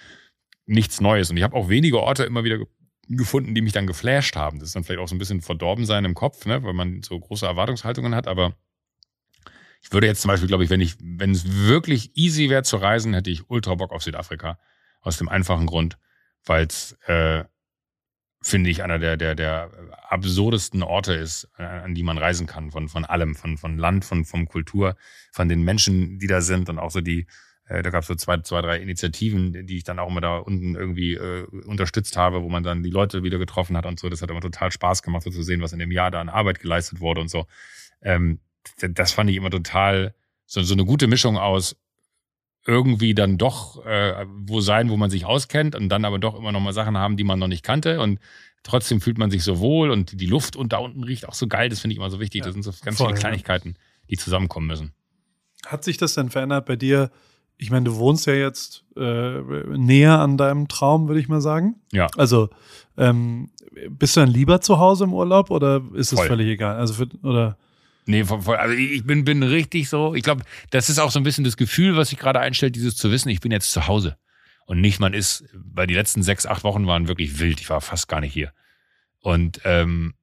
nichts 0.66 1.00
Neues. 1.00 1.30
Und 1.30 1.36
ich 1.36 1.42
habe 1.42 1.56
auch 1.56 1.68
wenige 1.68 2.00
Orte 2.00 2.24
immer 2.24 2.44
wieder 2.44 2.58
gefunden, 3.08 3.54
die 3.54 3.62
mich 3.62 3.72
dann 3.72 3.86
geflasht 3.86 4.36
haben. 4.36 4.58
Das 4.58 4.68
ist 4.68 4.76
dann 4.76 4.84
vielleicht 4.84 5.00
auch 5.00 5.08
so 5.08 5.14
ein 5.14 5.18
bisschen 5.18 5.42
verdorben 5.42 5.86
sein 5.86 6.04
im 6.04 6.14
Kopf, 6.14 6.46
ne, 6.46 6.62
weil 6.62 6.72
man 6.72 7.02
so 7.02 7.18
große 7.18 7.46
Erwartungshaltungen 7.46 8.14
hat, 8.14 8.26
aber 8.26 8.56
ich 9.82 9.92
würde 9.92 10.06
jetzt 10.06 10.22
zum 10.22 10.28
Beispiel, 10.28 10.48
glaube 10.48 10.64
ich, 10.64 10.70
wenn 10.70 10.80
ich, 10.80 10.94
wenn 11.00 11.32
es 11.32 11.66
wirklich 11.66 12.16
easy 12.16 12.48
wäre 12.48 12.62
zu 12.62 12.76
reisen, 12.76 13.14
hätte 13.14 13.30
ich 13.30 13.50
ultra 13.50 13.74
Bock 13.74 13.92
auf 13.92 14.02
Südafrika. 14.02 14.58
Aus 15.00 15.18
dem 15.18 15.28
einfachen 15.28 15.66
Grund, 15.66 15.98
weil 16.44 16.66
es, 16.66 16.92
äh, 17.06 17.42
finde 18.40 18.70
ich, 18.70 18.84
einer 18.84 19.00
der, 19.00 19.16
der, 19.16 19.34
der 19.34 19.70
absurdesten 20.08 20.84
Orte 20.84 21.14
ist, 21.14 21.48
an, 21.56 21.66
an 21.66 21.94
die 21.96 22.04
man 22.04 22.18
reisen 22.18 22.46
kann, 22.46 22.70
von, 22.70 22.88
von 22.88 23.04
allem, 23.04 23.34
von, 23.34 23.58
von 23.58 23.76
Land, 23.76 24.04
von, 24.04 24.24
von 24.24 24.46
Kultur, 24.46 24.96
von 25.32 25.48
den 25.48 25.62
Menschen, 25.62 26.20
die 26.20 26.28
da 26.28 26.40
sind 26.40 26.68
und 26.68 26.78
auch 26.78 26.92
so 26.92 27.00
die, 27.00 27.20
äh, 27.20 27.26
da 27.68 27.90
gab 27.90 28.02
es 28.02 28.08
so 28.08 28.14
zwei, 28.14 28.38
zwei, 28.38 28.60
drei 28.60 28.78
Initiativen, 28.78 29.66
die 29.66 29.76
ich 29.76 29.84
dann 29.84 29.98
auch 29.98 30.08
immer 30.08 30.20
da 30.20 30.38
unten 30.38 30.74
irgendwie 30.74 31.14
äh, 31.14 31.44
unterstützt 31.64 32.16
habe, 32.16 32.42
wo 32.42 32.48
man 32.48 32.62
dann 32.62 32.82
die 32.82 32.90
Leute 32.90 33.22
wieder 33.22 33.38
getroffen 33.38 33.76
hat 33.76 33.86
und 33.86 33.98
so. 34.00 34.08
Das 34.08 34.20
hat 34.20 34.30
immer 34.30 34.40
total 34.40 34.70
Spaß 34.70 35.02
gemacht, 35.02 35.22
so 35.22 35.30
zu 35.30 35.42
sehen, 35.42 35.62
was 35.62 35.72
in 35.72 35.78
dem 35.78 35.92
Jahr 35.92 36.10
da 36.10 36.20
an 36.20 36.28
Arbeit 36.28 36.60
geleistet 36.60 37.00
wurde 37.00 37.20
und 37.20 37.28
so. 37.28 37.46
Ähm, 38.02 38.40
das 38.80 39.12
fand 39.12 39.30
ich 39.30 39.36
immer 39.36 39.50
total 39.50 40.14
so, 40.46 40.62
so 40.62 40.74
eine 40.74 40.84
gute 40.84 41.06
Mischung 41.06 41.38
aus 41.38 41.76
irgendwie 42.66 43.14
dann 43.14 43.38
doch 43.38 43.84
äh, 43.84 44.24
wo 44.28 44.60
sein, 44.60 44.88
wo 44.88 44.96
man 44.96 45.10
sich 45.10 45.24
auskennt 45.24 45.74
und 45.74 45.88
dann 45.88 46.04
aber 46.04 46.18
doch 46.18 46.36
immer 46.36 46.52
noch 46.52 46.60
mal 46.60 46.72
Sachen 46.72 46.96
haben, 46.96 47.16
die 47.16 47.24
man 47.24 47.38
noch 47.38 47.48
nicht 47.48 47.64
kannte 47.64 48.00
und 48.00 48.20
trotzdem 48.62 49.00
fühlt 49.00 49.18
man 49.18 49.30
sich 49.30 49.42
so 49.42 49.58
wohl 49.58 49.90
und 49.90 50.20
die 50.20 50.26
Luft 50.26 50.54
und 50.54 50.72
da 50.72 50.78
unten 50.78 51.02
riecht 51.02 51.28
auch 51.28 51.34
so 51.34 51.48
geil, 51.48 51.68
das 51.68 51.80
finde 51.80 51.92
ich 51.92 51.98
immer 51.98 52.10
so 52.10 52.20
wichtig. 52.20 52.40
Ja, 52.40 52.46
das 52.46 52.54
sind 52.54 52.62
so 52.62 52.72
ganz 52.84 52.98
voll, 52.98 53.08
viele 53.08 53.16
ja. 53.16 53.20
Kleinigkeiten, 53.20 53.76
die 54.08 54.16
zusammenkommen 54.16 54.68
müssen. 54.68 54.92
Hat 55.66 55.82
sich 55.82 55.96
das 55.96 56.14
denn 56.14 56.30
verändert 56.30 56.66
bei 56.66 56.76
dir? 56.76 57.10
Ich 57.62 57.70
meine, 57.70 57.84
du 57.84 57.96
wohnst 57.96 58.26
ja 58.26 58.34
jetzt 58.34 58.84
äh, 58.96 59.40
näher 59.76 60.18
an 60.18 60.36
deinem 60.36 60.68
Traum, 60.68 61.08
würde 61.08 61.20
ich 61.20 61.28
mal 61.28 61.40
sagen. 61.40 61.76
Ja. 61.92 62.08
Also 62.16 62.50
ähm, 62.98 63.50
bist 63.88 64.16
du 64.16 64.20
dann 64.20 64.28
lieber 64.28 64.60
zu 64.60 64.78
Hause 64.78 65.04
im 65.04 65.14
Urlaub 65.14 65.50
oder 65.50 65.80
ist 65.94 66.12
es 66.12 66.20
völlig 66.20 66.48
egal? 66.48 66.76
Also 66.76 66.94
für, 66.94 67.08
oder 67.22 67.56
Nee, 68.04 68.24
voll, 68.24 68.42
voll, 68.42 68.56
also 68.56 68.74
ich 68.74 69.06
bin, 69.06 69.24
bin 69.24 69.44
richtig 69.44 69.88
so. 69.88 70.14
Ich 70.14 70.24
glaube, 70.24 70.42
das 70.70 70.90
ist 70.90 70.98
auch 70.98 71.12
so 71.12 71.20
ein 71.20 71.22
bisschen 71.22 71.44
das 71.44 71.56
Gefühl, 71.56 71.96
was 71.96 72.08
sich 72.08 72.18
gerade 72.18 72.40
einstellt, 72.40 72.74
dieses 72.74 72.96
zu 72.96 73.12
wissen, 73.12 73.28
ich 73.28 73.40
bin 73.40 73.52
jetzt 73.52 73.70
zu 73.70 73.86
Hause. 73.86 74.16
Und 74.66 74.80
nicht, 74.80 74.98
man 74.98 75.14
ist, 75.14 75.44
weil 75.52 75.86
die 75.86 75.94
letzten 75.94 76.22
sechs, 76.24 76.44
acht 76.44 76.64
Wochen 76.64 76.86
waren 76.86 77.06
wirklich 77.06 77.38
wild. 77.38 77.60
Ich 77.60 77.70
war 77.70 77.80
fast 77.80 78.08
gar 78.08 78.20
nicht 78.20 78.32
hier. 78.32 78.52
Und 79.20 79.60
ähm, 79.64 80.14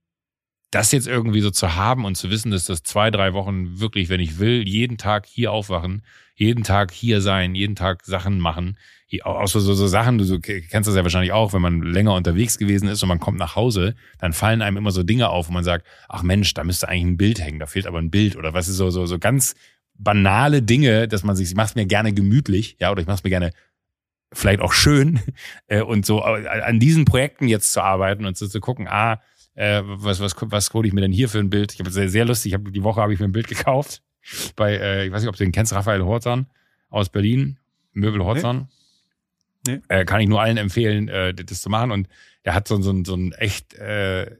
das 0.71 0.91
jetzt 0.91 1.07
irgendwie 1.07 1.41
so 1.41 1.49
zu 1.49 1.75
haben 1.75 2.05
und 2.05 2.15
zu 2.15 2.29
wissen, 2.29 2.51
dass 2.51 2.65
das 2.65 2.83
zwei, 2.83 3.09
drei 3.09 3.33
Wochen 3.33 3.79
wirklich, 3.79 4.09
wenn 4.09 4.19
ich 4.19 4.39
will, 4.39 4.67
jeden 4.67 4.97
Tag 4.97 5.25
hier 5.25 5.51
aufwachen, 5.51 6.03
jeden 6.35 6.63
Tag 6.63 6.91
hier 6.91 7.21
sein, 7.21 7.55
jeden 7.55 7.75
Tag 7.75 8.05
Sachen 8.05 8.39
machen. 8.39 8.77
Auch 9.23 9.47
so, 9.47 9.59
so, 9.59 9.73
so 9.73 9.87
Sachen, 9.87 10.19
du 10.19 10.23
so, 10.23 10.39
kennst 10.39 10.87
das 10.87 10.95
ja 10.95 11.01
wahrscheinlich 11.01 11.31
auch, 11.31 11.53
wenn 11.53 11.61
man 11.61 11.81
länger 11.81 12.13
unterwegs 12.13 12.59
gewesen 12.59 12.87
ist 12.87 13.01
und 13.01 13.09
man 13.09 13.19
kommt 13.19 13.39
nach 13.39 13.55
Hause, 13.55 13.95
dann 14.19 14.33
fallen 14.33 14.61
einem 14.61 14.77
immer 14.77 14.91
so 14.91 15.01
Dinge 15.01 15.29
auf, 15.29 15.49
wo 15.49 15.53
man 15.53 15.63
sagt, 15.63 15.87
ach 16.07 16.21
Mensch, 16.21 16.53
da 16.53 16.63
müsste 16.63 16.87
eigentlich 16.87 17.05
ein 17.05 17.17
Bild 17.17 17.39
hängen, 17.39 17.59
da 17.59 17.65
fehlt 17.65 17.87
aber 17.87 17.97
ein 17.97 18.11
Bild 18.11 18.35
oder 18.35 18.53
was 18.53 18.67
ist 18.67 18.77
so, 18.77 18.91
so, 18.91 19.07
so 19.07 19.17
ganz 19.17 19.55
banale 19.95 20.61
Dinge, 20.61 21.07
dass 21.07 21.23
man 21.23 21.35
sich, 21.35 21.49
ich 21.49 21.55
mach's 21.55 21.75
mir 21.75 21.87
gerne 21.87 22.13
gemütlich, 22.13 22.77
ja, 22.79 22.91
oder 22.91 23.01
ich 23.01 23.07
mach's 23.07 23.23
mir 23.23 23.31
gerne 23.31 23.51
vielleicht 24.31 24.61
auch 24.61 24.73
schön 24.73 25.19
äh, 25.67 25.81
und 25.81 26.05
so 26.05 26.21
an 26.21 26.79
diesen 26.79 27.05
Projekten 27.05 27.47
jetzt 27.47 27.73
zu 27.73 27.81
arbeiten 27.81 28.25
und 28.25 28.37
so 28.37 28.47
zu 28.47 28.59
gucken, 28.59 28.87
ah, 28.87 29.21
äh, 29.59 29.81
was, 29.83 30.21
was, 30.21 30.35
was 30.39 30.73
hole 30.73 30.87
ich 30.87 30.93
mir 30.93 31.01
denn 31.01 31.11
hier 31.11 31.27
für 31.27 31.39
ein 31.39 31.49
Bild? 31.49 31.73
Ich 31.73 31.79
habe 31.79 31.91
sehr, 31.91 32.07
sehr 32.07 32.23
lustig, 32.23 32.53
ich 32.53 32.53
hab, 32.57 32.71
die 32.71 32.83
Woche 32.83 33.01
habe 33.01 33.13
ich 33.13 33.19
mir 33.19 33.25
ein 33.25 33.33
Bild 33.33 33.47
gekauft 33.47 34.01
bei, 34.55 34.77
äh, 34.77 35.05
ich 35.05 35.11
weiß 35.11 35.21
nicht, 35.21 35.29
ob 35.29 35.35
du 35.35 35.43
den 35.43 35.51
kennst, 35.51 35.73
Raphael 35.73 36.01
Horzan 36.03 36.47
aus 36.89 37.09
Berlin, 37.09 37.57
Möbel 37.91 38.23
Horzan. 38.23 38.69
Nee. 39.67 39.81
Äh, 39.89 40.05
kann 40.05 40.21
ich 40.21 40.29
nur 40.29 40.41
allen 40.41 40.55
empfehlen, 40.55 41.09
äh, 41.09 41.33
das 41.33 41.61
zu 41.61 41.69
machen. 41.69 41.91
Und 41.91 42.07
er 42.43 42.53
hat 42.53 42.69
so, 42.69 42.81
so, 42.81 43.03
so 43.03 43.15
ein 43.15 43.33
echt, 43.33 43.73
äh, 43.73 44.37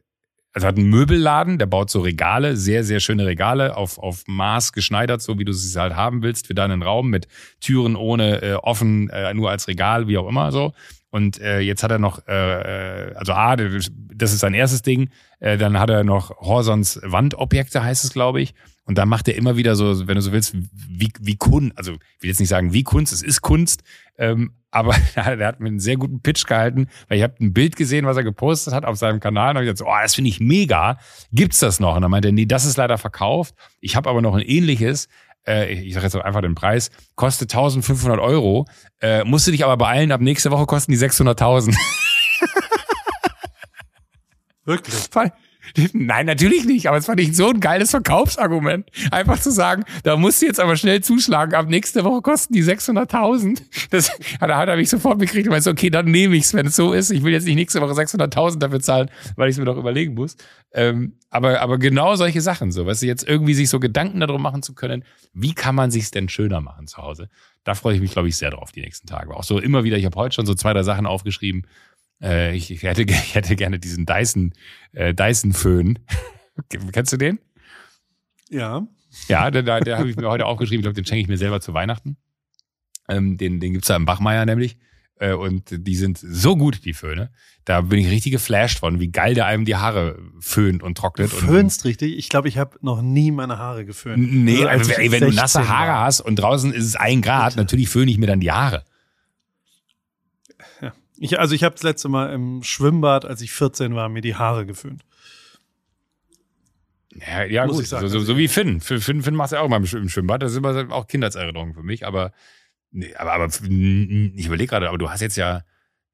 also 0.54 0.68
hat 0.68 0.78
einen 0.78 0.90
Möbelladen, 0.90 1.58
der 1.58 1.66
baut 1.66 1.90
so 1.90 2.00
Regale, 2.00 2.56
sehr, 2.56 2.86
sehr 2.86 3.02
schöne 3.02 3.26
Regale, 3.26 3.76
auf, 3.76 3.98
auf 3.98 4.24
Maß 4.26 4.72
geschneidert, 4.72 5.22
so 5.22 5.38
wie 5.38 5.46
du 5.46 5.52
sie 5.52 5.80
halt 5.80 5.96
haben 5.96 6.24
willst, 6.24 6.48
für 6.48 6.56
deinen 6.56 6.82
Raum, 6.82 7.10
mit 7.10 7.28
Türen 7.60 7.98
ohne, 7.98 8.42
äh, 8.42 8.54
offen, 8.54 9.10
äh, 9.10 9.34
nur 9.34 9.50
als 9.52 9.68
Regal, 9.68 10.08
wie 10.08 10.18
auch 10.18 10.30
immer 10.30 10.54
so. 10.54 10.74
Und 11.12 11.40
äh, 11.42 11.60
jetzt 11.60 11.84
hat 11.84 11.92
er 11.92 12.00
noch, 12.00 12.28
äh, 12.28 13.10
äh, 13.10 13.16
also 13.16 13.34
A, 13.34 13.56
das 13.56 14.34
ist 14.34 14.40
sein 14.40 14.54
erstes 14.54 14.82
Ding, 14.82 15.10
äh, 15.40 15.58
dann 15.58 15.80
hat 15.80 15.90
er 15.90 16.04
noch 16.04 16.38
Horsons 16.38 17.00
Wandobjekte, 17.04 17.84
heißt 17.84 18.04
es, 18.04 18.14
glaube 18.14 18.42
ich. 18.42 18.54
Und 18.86 18.98
da 18.98 19.06
macht 19.06 19.28
er 19.28 19.36
immer 19.36 19.56
wieder 19.56 19.76
so, 19.76 20.08
wenn 20.08 20.16
du 20.16 20.22
so 20.22 20.32
willst, 20.32 20.56
wie, 20.74 21.12
wie 21.20 21.36
Kunst, 21.36 21.78
also 21.78 21.94
ich 21.94 22.22
will 22.24 22.30
jetzt 22.30 22.40
nicht 22.40 22.50
sagen 22.50 22.74
wie 22.74 22.84
Kunst, 22.84 23.14
es 23.14 23.22
ist 23.22 23.42
Kunst, 23.42 23.84
ähm, 24.18 24.54
aber 24.72 24.96
er 25.16 25.48
hat 25.48 25.60
mir 25.60 25.68
einen 25.68 25.80
sehr 25.80 25.96
guten 25.96 26.22
Pitch 26.22 26.46
gehalten, 26.46 26.88
weil 27.08 27.18
ich 27.18 27.24
habe 27.24 27.36
ein 27.40 27.54
Bild 27.54 27.76
gesehen, 27.76 28.06
was 28.06 28.18
er 28.18 28.24
gepostet 28.24 28.74
hat 28.74 28.86
auf 28.86 28.98
seinem 28.98 29.20
Kanal. 29.20 29.52
Und 29.52 29.58
habe 29.58 29.66
gesagt, 29.66 29.88
oh, 29.88 29.94
das 30.02 30.16
finde 30.16 30.30
ich 30.30 30.40
mega, 30.40 30.98
gibt's 31.32 31.60
das 31.60 31.80
noch? 31.80 31.96
Und 31.96 32.02
dann 32.02 32.12
meinte 32.12 32.30
er, 32.30 32.32
nee, 32.32 32.46
das 32.46 32.66
ist 32.66 32.78
leider 32.78 32.98
verkauft, 32.98 33.56
ich 33.80 33.96
habe 33.96 34.10
aber 34.10 34.22
noch 34.22 34.36
ein 34.36 34.42
ähnliches, 34.42 35.08
äh, 35.50 35.72
ich 35.72 35.94
sage 35.94 36.06
jetzt 36.06 36.16
einfach 36.16 36.42
den 36.42 36.56
Preis, 36.56 36.92
kostet 37.16 37.52
1500 37.52 38.20
Euro, 38.20 38.68
äh, 39.02 39.24
musst 39.24 39.48
du 39.48 39.52
dich 39.52 39.66
aber 39.66 39.78
beeilen, 39.78 40.12
ab 40.12 40.22
nächste 40.22 40.52
Woche 40.52 40.66
kosten 40.66 40.92
die 40.92 40.98
600.000. 40.98 41.76
wirklich? 44.66 44.96
Nein, 45.94 46.26
natürlich 46.26 46.66
nicht, 46.66 46.88
aber 46.88 46.98
es 46.98 47.06
fand 47.06 47.20
ich 47.20 47.36
so 47.36 47.50
ein 47.50 47.60
geiles 47.60 47.92
Verkaufsargument. 47.92 48.90
Einfach 49.12 49.40
zu 49.40 49.52
sagen, 49.52 49.84
da 50.04 50.18
musst 50.18 50.42
du 50.42 50.46
jetzt 50.46 50.60
aber 50.60 50.76
schnell 50.76 51.02
zuschlagen, 51.02 51.54
ab 51.56 51.68
nächste 51.70 52.04
Woche 52.04 52.22
kosten 52.22 52.54
die 52.54 52.64
600.000. 52.64 53.62
Das 53.90 54.12
er- 54.40 54.58
hat 54.58 54.70
er 54.70 54.76
mich 54.76 54.90
sofort 54.90 55.20
gekriegt 55.20 55.48
und 55.48 55.52
meinte, 55.52 55.70
okay, 55.70 55.90
dann 55.90 56.06
nehme 56.06 56.36
ich's, 56.36 56.54
wenn 56.54 56.68
es 56.68 56.76
so 56.76 56.94
ist. 56.94 57.12
Ich 57.12 57.24
will 57.24 57.34
jetzt 57.34 57.46
nicht 57.46 57.56
nächste 57.56 57.82
Woche 57.82 57.94
600.000 57.94 58.60
dafür 58.60 58.80
zahlen, 58.80 59.10
weil 59.36 59.50
ich 59.50 59.56
es 59.56 59.60
mir 59.60 59.66
doch 59.66 59.78
überlegen 59.78 60.14
muss. 60.14 60.36
Ähm, 60.74 61.14
aber, 61.32 61.62
aber 61.62 61.78
genau 61.78 62.16
solche 62.16 62.42
Sachen, 62.42 62.72
so, 62.72 62.86
weißt 62.86 63.02
du, 63.04 63.08
jetzt 63.08 63.28
irgendwie 63.28 63.54
sich 63.54 63.70
so 63.70 63.80
Gedanken 63.80 64.20
darum 64.20 64.42
machen 64.42 64.62
zu 64.64 64.74
können, 64.74 65.04
wie 65.34 65.54
kann 65.54 65.76
man 65.76 65.92
sich's 65.92 66.12
denn 66.12 66.30
schöner 66.30 66.62
machen 66.62 66.88
zu 66.88 66.98
Hause? 66.98 67.30
Da 67.64 67.76
freue 67.76 67.96
ich 67.96 68.02
mich, 68.02 68.12
glaube 68.12 68.28
ich, 68.28 68.38
sehr 68.38 68.52
drauf 68.52 68.72
die 68.72 68.82
nächsten 68.82 69.08
Tage. 69.08 69.36
Auch 69.36 69.44
so 69.44 69.60
immer 69.60 69.84
wieder, 69.84 69.98
ich 69.98 70.06
habe 70.06 70.16
heute 70.16 70.34
schon 70.36 70.46
so 70.46 70.54
zwei, 70.56 70.74
drei 70.74 70.84
Sachen 70.84 71.06
aufgeschrieben, 71.06 71.66
äh, 72.22 72.56
ich, 72.56 72.72
ich, 72.72 72.84
hätte, 72.84 73.04
ich 73.08 73.36
hätte 73.36 73.56
gerne 73.56 73.80
diesen 73.80 74.06
Dyson, 74.06 74.54
äh, 74.94 75.14
Dyson-Föhn. 75.14 76.00
Kennst 76.92 77.14
du 77.14 77.18
den? 77.18 77.40
Ja. 78.50 78.88
Ja, 79.28 79.50
der, 79.50 79.64
der, 79.64 79.80
der 79.82 79.98
habe 79.98 80.10
ich 80.10 80.16
mir 80.16 80.30
heute 80.30 80.46
aufgeschrieben. 80.46 80.82
Ich 80.82 80.84
glaube, 80.84 80.96
den 80.96 81.06
schenke 81.06 81.22
ich 81.22 81.28
mir 81.28 81.38
selber 81.38 81.62
zu 81.62 81.74
Weihnachten. 81.74 82.18
Ähm, 83.08 83.38
den 83.38 83.60
den 83.60 83.74
gibt's 83.74 83.88
da 83.88 83.96
im 83.96 84.06
Bachmeier 84.06 84.46
nämlich. 84.46 84.78
Äh, 85.20 85.34
und 85.34 85.64
die 85.70 85.96
sind 85.96 86.18
so 86.18 86.56
gut, 86.56 86.86
die 86.86 86.94
Föhne. 86.94 87.32
Da 87.66 87.82
bin 87.82 88.00
ich 88.00 88.10
richtig 88.10 88.32
geflasht 88.32 88.80
von, 88.80 89.00
wie 89.00 89.12
geil 89.12 89.34
der 89.34 89.46
einem 89.46 89.66
die 89.66 89.76
Haare 89.76 90.18
föhnt 90.40 90.82
und 90.82 90.98
trocknet. 90.98 91.32
Du 91.32 91.36
föhnst 91.36 91.86
richtig? 91.86 92.18
Ich 92.18 92.30
glaube, 92.30 92.48
ich 92.48 92.58
habe 92.58 92.78
noch 92.82 93.02
nie 93.02 93.32
meine 93.32 93.58
Haare 93.58 93.86
geföhnt. 93.86 94.32
Nee, 94.32 94.64
also, 94.66 94.92
ey, 94.92 95.12
wenn 95.12 95.22
du 95.22 95.32
nasse 95.32 95.68
Haare 95.68 95.90
war. 95.90 96.06
hast 96.06 96.22
und 96.22 96.38
draußen 96.38 96.74
ist 96.74 96.86
es 96.86 96.96
ein 96.96 97.22
Grad, 97.22 97.52
Bitte. 97.52 97.60
natürlich 97.60 97.90
föhne 97.90 98.10
ich 98.12 98.18
mir 98.18 98.28
dann 98.28 98.40
die 98.40 98.52
Haare. 98.52 98.86
Ich, 101.22 101.38
also 101.38 101.54
ich 101.54 101.64
habe 101.64 101.76
das 101.76 101.84
letzte 101.84 102.08
Mal 102.08 102.34
im 102.34 102.64
Schwimmbad, 102.64 103.26
als 103.26 103.42
ich 103.42 103.52
14 103.52 103.94
war, 103.94 104.08
mir 104.08 104.22
die 104.22 104.36
Haare 104.36 104.66
geföhnt. 104.66 105.04
Ja, 107.14 107.44
ja 107.44 107.66
gut, 107.66 107.86
so, 107.86 108.08
so, 108.08 108.20
so, 108.20 108.38
wie 108.38 108.48
Finn. 108.48 108.80
Finn, 108.80 109.02
Finn 109.02 109.36
macht 109.36 109.52
ja 109.52 109.60
auch 109.60 109.68
mal 109.68 109.84
im 109.84 110.10
Schwimmbad. 110.10 110.42
Das 110.42 110.52
ist 110.52 110.58
immer 110.58 110.92
auch 110.92 111.08
Kindheitserinnerungen 111.08 111.74
für 111.74 111.84
mich. 111.84 112.06
Aber, 112.06 112.32
nee, 112.92 113.14
aber, 113.16 113.34
aber 113.34 113.48
ich 113.48 114.46
überlege 114.46 114.68
gerade, 114.68 114.88
aber 114.88 114.98
du 114.98 115.10
hast 115.10 115.20
jetzt 115.20 115.36
ja, 115.36 115.64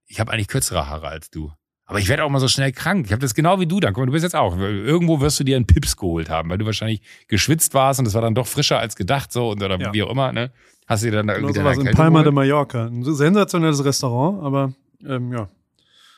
ich 0.07 0.19
habe 0.19 0.31
eigentlich 0.31 0.47
kürzere 0.47 0.87
Haare 0.87 1.07
als 1.07 1.29
du. 1.29 1.51
Aber 1.87 1.99
ich 1.99 2.07
werde 2.07 2.23
auch 2.23 2.29
mal 2.29 2.39
so 2.39 2.47
schnell 2.47 2.71
krank. 2.71 3.05
Ich 3.05 3.11
habe 3.11 3.21
das 3.21 3.35
genau 3.35 3.59
wie 3.59 3.67
du 3.67 3.79
dann. 3.79 3.93
Guck 3.93 4.01
mal, 4.01 4.05
du 4.07 4.11
bist 4.11 4.23
jetzt 4.23 4.35
auch. 4.35 4.57
Irgendwo 4.57 5.21
wirst 5.21 5.39
du 5.39 5.43
dir 5.43 5.55
einen 5.55 5.67
Pips 5.67 5.97
geholt 5.97 6.29
haben, 6.29 6.49
weil 6.49 6.57
du 6.57 6.65
wahrscheinlich 6.65 7.01
geschwitzt 7.27 7.75
warst 7.75 7.99
und 7.99 8.07
es 8.07 8.15
war 8.15 8.23
dann 8.23 8.33
doch 8.33 8.47
frischer 8.47 8.79
als 8.79 8.95
gedacht, 8.95 9.31
so 9.31 9.51
und 9.51 9.61
oder 9.61 9.79
ja. 9.79 9.93
wie 9.93 10.01
auch 10.01 10.09
immer. 10.09 10.31
Ne? 10.31 10.51
Hast 10.87 11.03
du 11.03 11.11
dir 11.11 11.17
dann 11.17 11.27
da 11.27 11.35
irgendwie 11.35 11.53
genau, 11.53 11.71
sowas 11.71 11.85
in 11.85 11.93
Palma 11.93 12.23
de 12.23 12.31
Mallorca. 12.31 12.87
Ein 12.87 13.03
sensationelles 13.03 13.85
Restaurant, 13.85 14.43
aber 14.43 14.73
ähm, 15.05 15.31
ja. 15.31 15.49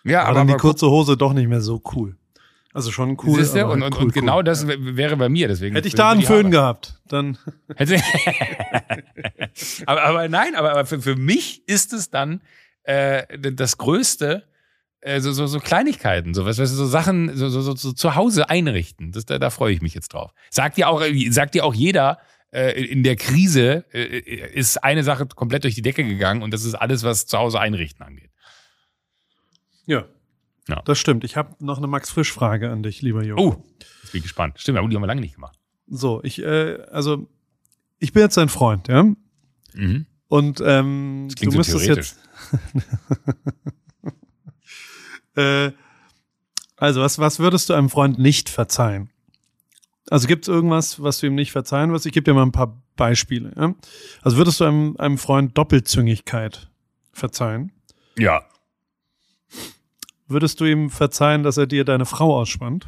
Ja, 0.04 0.22
aber, 0.22 0.30
aber 0.30 0.40
dann 0.40 0.48
die 0.48 0.54
kurze 0.56 0.90
Hose 0.90 1.18
doch 1.18 1.34
nicht 1.34 1.48
mehr 1.48 1.62
so 1.62 1.82
cool. 1.96 2.16
Also 2.74 2.92
schon 2.92 3.18
cool. 3.24 3.40
Siehste? 3.40 3.66
Und, 3.66 3.82
und, 3.82 3.96
cool, 3.96 4.04
und 4.04 4.14
genau 4.14 4.38
cool. 4.38 4.44
das 4.44 4.68
wäre 4.68 5.18
bei 5.18 5.30
mir. 5.30 5.48
Deswegen 5.48 5.76
Hätte 5.76 5.88
ich 5.88 5.96
da 5.96 6.12
einen 6.12 6.22
Föhn 6.22 6.52
gehabt, 6.52 7.02
dann. 7.08 7.38
Aber, 9.86 10.04
aber 10.04 10.30
nein, 10.30 10.54
aber, 10.56 10.72
aber 10.72 10.86
für, 10.86 11.02
für 11.02 11.16
mich 11.16 11.68
ist 11.68 11.92
es 11.92 12.12
dann 12.12 12.42
äh, 12.84 13.24
das 13.40 13.78
Größte, 13.78 14.44
äh, 15.02 15.20
so, 15.20 15.32
so, 15.32 15.48
so 15.48 15.60
Kleinigkeiten, 15.60 16.34
so 16.34 16.46
was, 16.46 16.60
was 16.60 16.70
so 16.70 16.86
Sachen 16.86 17.36
so, 17.36 17.50
so, 17.50 17.62
so, 17.62 17.76
so 17.76 17.92
zu 17.92 18.16
Hause 18.16 18.50
einrichten. 18.50 19.12
Das, 19.12 19.26
da, 19.26 19.40
da 19.40 19.50
freue 19.50 19.74
ich 19.74 19.82
mich 19.82 19.96
jetzt 19.96 20.14
drauf. 20.14 20.32
Sagt 20.52 20.78
dir 20.78 20.90
auch, 20.90 21.02
sagt 21.30 21.56
dir 21.56 21.66
auch 21.66 21.74
jeder, 21.74 22.20
äh, 22.52 22.80
in 22.84 23.04
der 23.04 23.16
Krise 23.16 23.86
äh, 23.92 24.20
ist 24.20 24.84
eine 24.84 25.04
Sache 25.04 25.26
komplett 25.26 25.64
durch 25.64 25.76
die 25.76 25.82
Decke 25.82 26.04
gegangen 26.04 26.44
und 26.44 26.54
das 26.54 26.64
ist 26.64 26.76
alles, 26.76 27.04
was 27.04 27.26
zu 27.26 27.38
Hause 27.38 27.60
einrichten 27.60 28.06
angeht. 28.06 28.27
Ja, 29.88 30.06
ja. 30.68 30.82
Das 30.86 31.00
stimmt. 31.00 31.24
Ich 31.24 31.38
habe 31.38 31.56
noch 31.60 31.78
eine 31.78 31.88
Max 31.88 32.10
Frisch-Frage 32.12 32.70
an 32.70 32.84
dich, 32.84 33.02
lieber 33.02 33.24
Jürgen. 33.24 33.42
Oh, 33.42 33.64
jetzt 33.80 34.12
bin 34.12 34.20
ich 34.20 34.24
gespannt. 34.24 34.60
Stimmt, 34.60 34.78
aber 34.78 34.88
die 34.88 34.96
haben 34.96 35.04
wir 35.04 35.08
lange 35.08 35.22
nicht 35.22 35.36
gemacht. 35.36 35.58
So, 35.88 36.22
ich, 36.24 36.42
äh, 36.42 36.82
also, 36.92 37.28
ich 38.00 38.14
bin 38.14 38.22
jetzt 38.22 38.38
dein 38.38 38.50
Freund, 38.50 38.88
ja? 38.88 39.04
Mhm. 39.74 40.06
Und 40.28 40.62
ähm, 40.64 41.30
du 41.40 41.52
so 41.52 41.58
müsstest 41.58 41.86
jetzt. 41.88 42.20
äh, 45.36 45.72
also, 46.76 47.02
was, 47.02 47.18
was 47.18 47.40
würdest 47.40 47.70
du 47.70 47.74
einem 47.74 47.90
Freund 47.90 48.20
nicht 48.20 48.50
verzeihen? 48.50 49.10
Also 50.10 50.28
gibt 50.28 50.46
es 50.46 50.48
irgendwas, 50.48 51.02
was 51.02 51.20
du 51.20 51.28
ihm 51.28 51.36
nicht 51.36 51.52
verzeihen 51.52 51.92
wirst? 51.92 52.06
Ich 52.06 52.14
gebe 52.14 52.24
dir 52.24 52.34
mal 52.34 52.44
ein 52.44 52.54
paar 52.54 52.82
Beispiele. 52.96 53.52
Ja? 53.58 53.76
Also 54.22 54.38
würdest 54.38 54.62
du 54.62 54.64
einem, 54.64 54.96
einem 54.98 55.18
Freund 55.18 55.58
Doppelzüngigkeit 55.58 56.70
verzeihen? 57.12 57.74
Ja. 58.18 58.46
Würdest 60.28 60.60
du 60.60 60.66
ihm 60.66 60.90
verzeihen, 60.90 61.44
dass 61.44 61.58
er 61.58 61.68
dir 61.68 61.86
deine 61.86 62.06
Frau 62.06 62.38
ausspannt? 62.38 62.88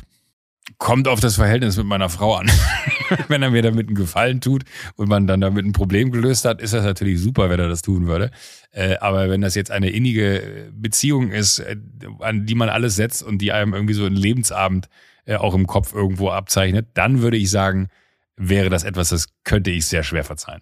Kommt 0.77 1.07
auf 1.07 1.19
das 1.19 1.35
Verhältnis 1.35 1.77
mit 1.77 1.85
meiner 1.85 2.09
Frau 2.09 2.35
an. 2.35 2.49
wenn 3.27 3.41
er 3.41 3.49
mir 3.49 3.61
damit 3.61 3.87
einen 3.87 3.95
Gefallen 3.95 4.41
tut 4.41 4.63
und 4.95 5.09
man 5.09 5.25
dann 5.25 5.41
damit 5.41 5.65
ein 5.65 5.71
Problem 5.71 6.11
gelöst 6.11 6.45
hat, 6.45 6.61
ist 6.61 6.73
das 6.73 6.83
natürlich 6.83 7.19
super, 7.19 7.49
wenn 7.49 7.59
er 7.59 7.69
das 7.69 7.81
tun 7.81 8.07
würde. 8.07 8.31
Äh, 8.71 8.97
aber 8.97 9.29
wenn 9.29 9.41
das 9.41 9.55
jetzt 9.55 9.71
eine 9.71 9.89
innige 9.89 10.69
Beziehung 10.73 11.31
ist, 11.31 11.59
äh, 11.59 11.77
an 12.19 12.45
die 12.45 12.55
man 12.55 12.69
alles 12.69 12.95
setzt 12.95 13.23
und 13.23 13.39
die 13.39 13.51
einem 13.51 13.73
irgendwie 13.73 13.93
so 13.93 14.05
einen 14.05 14.15
Lebensabend 14.15 14.89
äh, 15.25 15.35
auch 15.35 15.55
im 15.55 15.65
Kopf 15.65 15.93
irgendwo 15.93 16.29
abzeichnet, 16.29 16.89
dann 16.93 17.21
würde 17.21 17.37
ich 17.37 17.49
sagen, 17.49 17.87
wäre 18.35 18.69
das 18.69 18.83
etwas, 18.83 19.09
das 19.09 19.27
könnte 19.43 19.71
ich 19.71 19.85
sehr 19.85 20.03
schwer 20.03 20.23
verzeihen. 20.23 20.61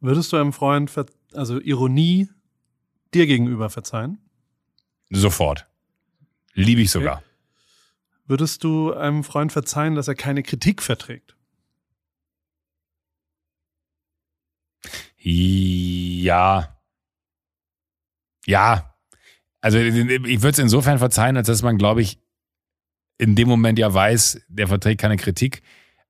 Würdest 0.00 0.32
du 0.32 0.36
einem 0.36 0.52
Freund, 0.52 0.90
also 1.34 1.60
Ironie 1.60 2.28
dir 3.14 3.26
gegenüber 3.26 3.70
verzeihen? 3.70 4.18
Sofort. 5.12 5.66
Liebe 6.54 6.80
ich 6.80 6.90
sogar. 6.90 7.18
Okay. 7.18 7.26
Würdest 8.24 8.64
du 8.64 8.94
einem 8.94 9.24
Freund 9.24 9.52
verzeihen, 9.52 9.94
dass 9.94 10.08
er 10.08 10.14
keine 10.14 10.42
Kritik 10.42 10.82
verträgt? 10.82 11.36
Ja. 15.18 16.80
Ja. 18.46 18.96
Also 19.60 19.78
ich 19.78 19.94
würde 19.96 20.50
es 20.50 20.58
insofern 20.58 20.98
verzeihen, 20.98 21.36
als 21.36 21.46
dass 21.46 21.62
man, 21.62 21.78
glaube 21.78 22.02
ich, 22.02 22.18
in 23.18 23.36
dem 23.36 23.48
Moment 23.48 23.78
ja 23.78 23.92
weiß, 23.92 24.40
der 24.48 24.66
verträgt 24.66 25.00
keine 25.00 25.16
Kritik. 25.16 25.62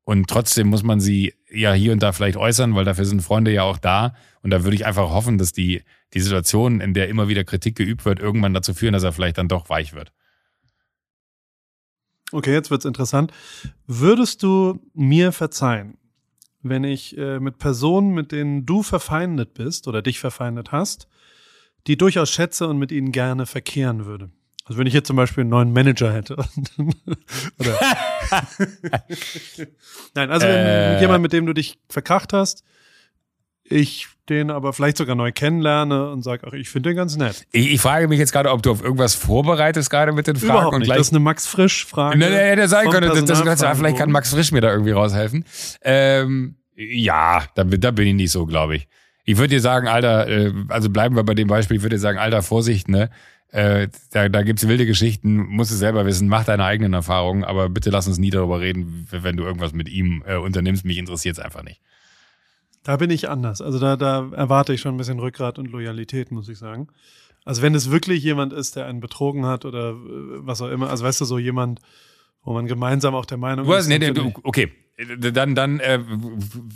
Und 0.05 0.29
trotzdem 0.29 0.69
muss 0.69 0.83
man 0.83 1.01
sie 1.01 1.35
ja 1.51 1.73
hier 1.73 1.93
und 1.93 2.03
da 2.03 2.13
vielleicht 2.13 2.37
äußern, 2.37 2.75
weil 2.75 2.85
dafür 2.85 3.05
sind 3.05 3.23
Freunde 3.23 3.53
ja 3.53 3.63
auch 3.63 3.79
da. 3.79 4.15
Und 4.43 4.51
da 4.51 4.65
würde 4.65 4.75
ich 4.75 4.85
einfach 4.85 5.11
hoffen, 5.11 5.39
dass 5.39 5.53
die, 5.53 5.83
die 6.13 6.21
Situation, 6.21 6.81
in 6.81 6.93
der 6.93 7.09
immer 7.09 7.29
wieder 7.29 7.45
Kritik 7.45 7.77
geübt 7.77 8.05
wird, 8.05 8.19
irgendwann 8.19 8.55
dazu 8.55 8.75
führen, 8.75 8.93
dass 8.93 9.05
er 9.05 9.13
vielleicht 9.13 9.39
dann 9.39 9.49
doch 9.49 9.69
weich 9.69 9.93
wird. 9.93 10.13
Okay, 12.33 12.53
jetzt 12.53 12.71
wird's 12.71 12.87
interessant. 12.87 13.33
Würdest 13.87 14.43
du 14.43 14.81
mir 14.95 15.33
verzeihen, 15.33 15.99
wenn 16.63 16.83
ich 16.83 17.17
äh, 17.19 17.39
mit 17.39 17.59
Personen, 17.59 18.15
mit 18.15 18.33
denen 18.33 18.67
du 18.67 18.83
verfeindet 18.83 19.55
bist 19.55 19.87
oder 19.87 20.03
dich 20.03 20.19
verfeindet 20.19 20.73
hast, 20.73 21.09
die 21.87 21.97
durchaus 21.97 22.31
schätze 22.31 22.67
und 22.69 22.79
mit 22.79 22.91
ihnen 22.91 23.13
gerne 23.13 23.47
verkehren 23.47 24.07
würde? 24.07 24.31
Also 24.65 24.79
wenn 24.79 24.87
ich 24.87 24.95
jetzt 24.95 25.09
zum 25.09 25.17
Beispiel 25.17 25.43
einen 25.43 25.51
neuen 25.51 25.73
Manager 25.73 26.13
hätte. 26.13 26.37
Oder 27.59 27.79
Nein, 30.15 30.31
also 30.31 30.47
wenn 30.47 30.57
äh, 30.57 31.01
jemand, 31.01 31.23
mit 31.23 31.33
dem 31.33 31.47
du 31.47 31.53
dich 31.53 31.79
verkracht 31.89 32.33
hast, 32.33 32.65
ich 33.65 34.09
den 34.29 34.51
aber 34.51 34.73
vielleicht 34.73 34.99
sogar 34.99 35.17
neu 35.17 35.33
kennenlerne 35.33 36.11
und 36.11 36.23
sage, 36.23 36.47
ach, 36.47 36.53
ich 36.53 36.69
finde 36.69 36.91
den 36.91 36.97
ganz 36.97 37.17
nett. 37.17 37.45
Ich, 37.51 37.73
ich, 37.73 37.81
frage 37.81 38.07
mich 38.07 38.19
jetzt 38.19 38.33
gerade, 38.33 38.51
ob 38.51 38.63
du 38.63 38.71
auf 38.71 38.83
irgendwas 38.83 39.15
vorbereitest 39.15 39.91
gerade 39.91 40.13
mit 40.13 40.27
den 40.27 40.37
Fragen. 40.37 40.53
Überhaupt 40.53 40.79
nicht. 40.79 40.89
Und 40.89 40.97
das 40.97 41.09
ist 41.09 41.13
eine 41.13 41.21
Max 41.21 41.47
Frisch-Frage. 41.47 42.19
Ne, 42.19 42.31
ne, 42.31 42.37
hätte 42.37 42.69
sein 42.69 42.89
können. 42.89 43.09
Das, 43.09 43.25
das, 43.25 43.59
das, 43.59 43.79
vielleicht 43.79 43.99
kann 43.99 44.11
Max 44.11 44.31
Frisch 44.33 44.53
mir 44.53 44.61
da 44.61 44.71
irgendwie 44.71 44.93
raushelfen. 44.93 45.45
Ähm, 45.83 46.57
ja, 46.77 47.45
da, 47.55 47.65
da 47.65 47.91
bin 47.91 48.07
ich 48.07 48.15
nicht 48.15 48.31
so, 48.31 48.47
glaube 48.47 48.77
ich. 48.77 48.89
Ich 49.25 49.37
würde 49.37 49.49
dir 49.49 49.61
sagen, 49.61 49.89
Alter, 49.89 50.29
äh, 50.29 50.53
also 50.69 50.89
bleiben 50.89 51.17
wir 51.17 51.25
bei 51.25 51.35
dem 51.35 51.49
Beispiel, 51.49 51.77
ich 51.77 51.83
würde 51.83 51.97
dir 51.97 52.01
sagen, 52.01 52.19
Alter, 52.19 52.43
Vorsicht, 52.43 52.89
ne? 52.89 53.11
Äh, 53.53 53.89
da, 54.11 54.31
da 54.31 54.43
gibt's 54.43 54.67
wilde 54.67 54.87
Geschichten, 54.87 55.37
musst 55.37 55.71
du 55.71 55.75
selber 55.75 56.07
wissen, 56.07 56.27
mach 56.27 56.45
deine 56.45 56.65
eigenen 56.65 56.95
Erfahrungen, 56.95 57.45
aber 57.45 57.69
bitte 57.69 57.91
lass 57.91 58.09
uns 58.09 58.19
nie 58.19 58.31
darüber 58.31 58.61
reden, 58.61 59.07
wenn 59.11 59.37
du 59.37 59.45
irgendwas 59.45 59.75
mit 59.75 59.91
ihm 59.91 60.25
äh, 60.27 60.37
unternimmst. 60.37 60.87
Mich 60.87 60.97
interessiert's 60.97 61.39
einfach 61.39 61.63
nicht. 61.63 61.83
Da 62.83 62.97
bin 62.97 63.11
ich 63.11 63.29
anders. 63.29 63.61
Also 63.61 63.79
da, 63.79 63.97
da 63.97 64.31
erwarte 64.33 64.73
ich 64.73 64.81
schon 64.81 64.95
ein 64.95 64.97
bisschen 64.97 65.19
Rückgrat 65.19 65.59
und 65.59 65.71
Loyalität, 65.71 66.33
muss 66.33 66.49
ich 66.49 66.57
sagen. 66.57 66.89
Also 67.45 67.61
wenn 67.61 67.75
es 67.75 67.91
wirklich 67.91 68.23
jemand 68.23 68.55
ist, 68.55 68.77
der 68.77 68.87
einen 68.87 69.01
betrogen 69.01 69.45
hat 69.45 69.67
oder 69.67 69.91
äh, 69.91 69.95
was 70.39 70.63
auch 70.63 70.71
immer, 70.71 70.89
also 70.89 71.05
weißt 71.05 71.21
du, 71.21 71.27
so 71.27 71.39
jemand, 71.39 71.81
wo 72.45 72.55
man 72.55 72.67
gemeinsam 72.67 73.15
auch 73.15 73.27
der 73.27 73.39
Meinung 73.39 73.71
ist. 73.71 73.87
Nee, 73.87 73.99
nee, 73.99 74.13
okay, 74.45 74.73
dann, 75.19 75.55
dann, 75.55 75.79
äh, 75.81 76.01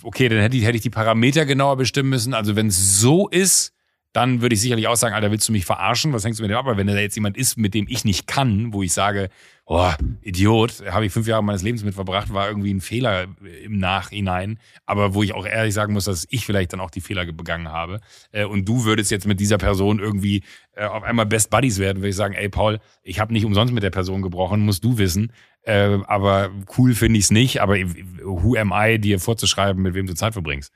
okay, 0.02 0.28
dann 0.28 0.40
hätte 0.40 0.58
ich, 0.58 0.64
hätte 0.64 0.76
ich 0.76 0.82
die 0.82 0.90
Parameter 0.90 1.46
genauer 1.46 1.76
bestimmen 1.76 2.10
müssen. 2.10 2.34
Also 2.34 2.54
wenn 2.54 2.66
es 2.66 3.00
so 3.00 3.28
ist, 3.28 3.72
dann 4.16 4.40
würde 4.40 4.54
ich 4.54 4.62
sicherlich 4.62 4.88
auch 4.88 4.96
sagen, 4.96 5.14
Alter, 5.14 5.30
willst 5.30 5.46
du 5.46 5.52
mich 5.52 5.66
verarschen? 5.66 6.14
Was 6.14 6.24
hängst 6.24 6.40
du 6.40 6.42
mit 6.42 6.50
dem 6.50 6.56
ab? 6.56 6.64
Aber 6.64 6.78
wenn 6.78 6.86
da 6.86 6.94
jetzt 6.94 7.16
jemand 7.16 7.36
ist, 7.36 7.58
mit 7.58 7.74
dem 7.74 7.86
ich 7.86 8.06
nicht 8.06 8.26
kann, 8.26 8.72
wo 8.72 8.82
ich 8.82 8.94
sage, 8.94 9.28
oh, 9.66 9.90
Idiot, 10.22 10.82
habe 10.90 11.04
ich 11.04 11.12
fünf 11.12 11.26
Jahre 11.26 11.44
meines 11.44 11.62
Lebens 11.62 11.84
mit 11.84 11.94
verbracht, 11.94 12.32
war 12.32 12.48
irgendwie 12.48 12.72
ein 12.72 12.80
Fehler 12.80 13.26
im 13.62 13.78
Nachhinein, 13.78 14.58
aber 14.86 15.12
wo 15.12 15.22
ich 15.22 15.34
auch 15.34 15.44
ehrlich 15.44 15.74
sagen 15.74 15.92
muss, 15.92 16.06
dass 16.06 16.26
ich 16.30 16.46
vielleicht 16.46 16.72
dann 16.72 16.80
auch 16.80 16.90
die 16.90 17.02
Fehler 17.02 17.30
begangen 17.30 17.68
habe. 17.68 18.00
Äh, 18.32 18.46
und 18.46 18.66
du 18.66 18.84
würdest 18.84 19.10
jetzt 19.10 19.26
mit 19.26 19.38
dieser 19.38 19.58
Person 19.58 19.98
irgendwie 19.98 20.44
äh, 20.76 20.86
auf 20.86 21.02
einmal 21.02 21.26
Best 21.26 21.50
Buddies 21.50 21.78
werden, 21.78 21.98
würde 21.98 22.08
ich 22.08 22.16
sagen, 22.16 22.32
ey 22.32 22.48
Paul, 22.48 22.80
ich 23.02 23.20
habe 23.20 23.34
nicht 23.34 23.44
umsonst 23.44 23.74
mit 23.74 23.82
der 23.82 23.90
Person 23.90 24.22
gebrochen, 24.22 24.60
musst 24.60 24.82
du 24.82 24.96
wissen. 24.96 25.30
Äh, 25.60 25.98
aber 26.06 26.48
cool 26.78 26.94
finde 26.94 27.18
ich 27.18 27.26
es 27.26 27.30
nicht, 27.30 27.60
aber 27.60 27.76
who 28.22 28.56
am 28.56 28.72
I, 28.74 28.98
dir 28.98 29.20
vorzuschreiben, 29.20 29.82
mit 29.82 29.92
wem 29.92 30.06
du 30.06 30.14
Zeit 30.14 30.32
verbringst? 30.32 30.72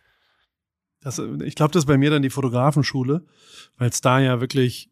Das, 1.01 1.19
ich 1.19 1.55
glaube, 1.55 1.73
das 1.73 1.83
ist 1.83 1.87
bei 1.87 1.99
mir 1.99 2.11
dann 2.11 2.23
die 2.23 2.31
Fotografenschule, 2.31 3.25
weil 3.79 3.89
es 3.89 4.01
da 4.01 4.21
ja 4.21 4.41
wirklich 4.41 4.91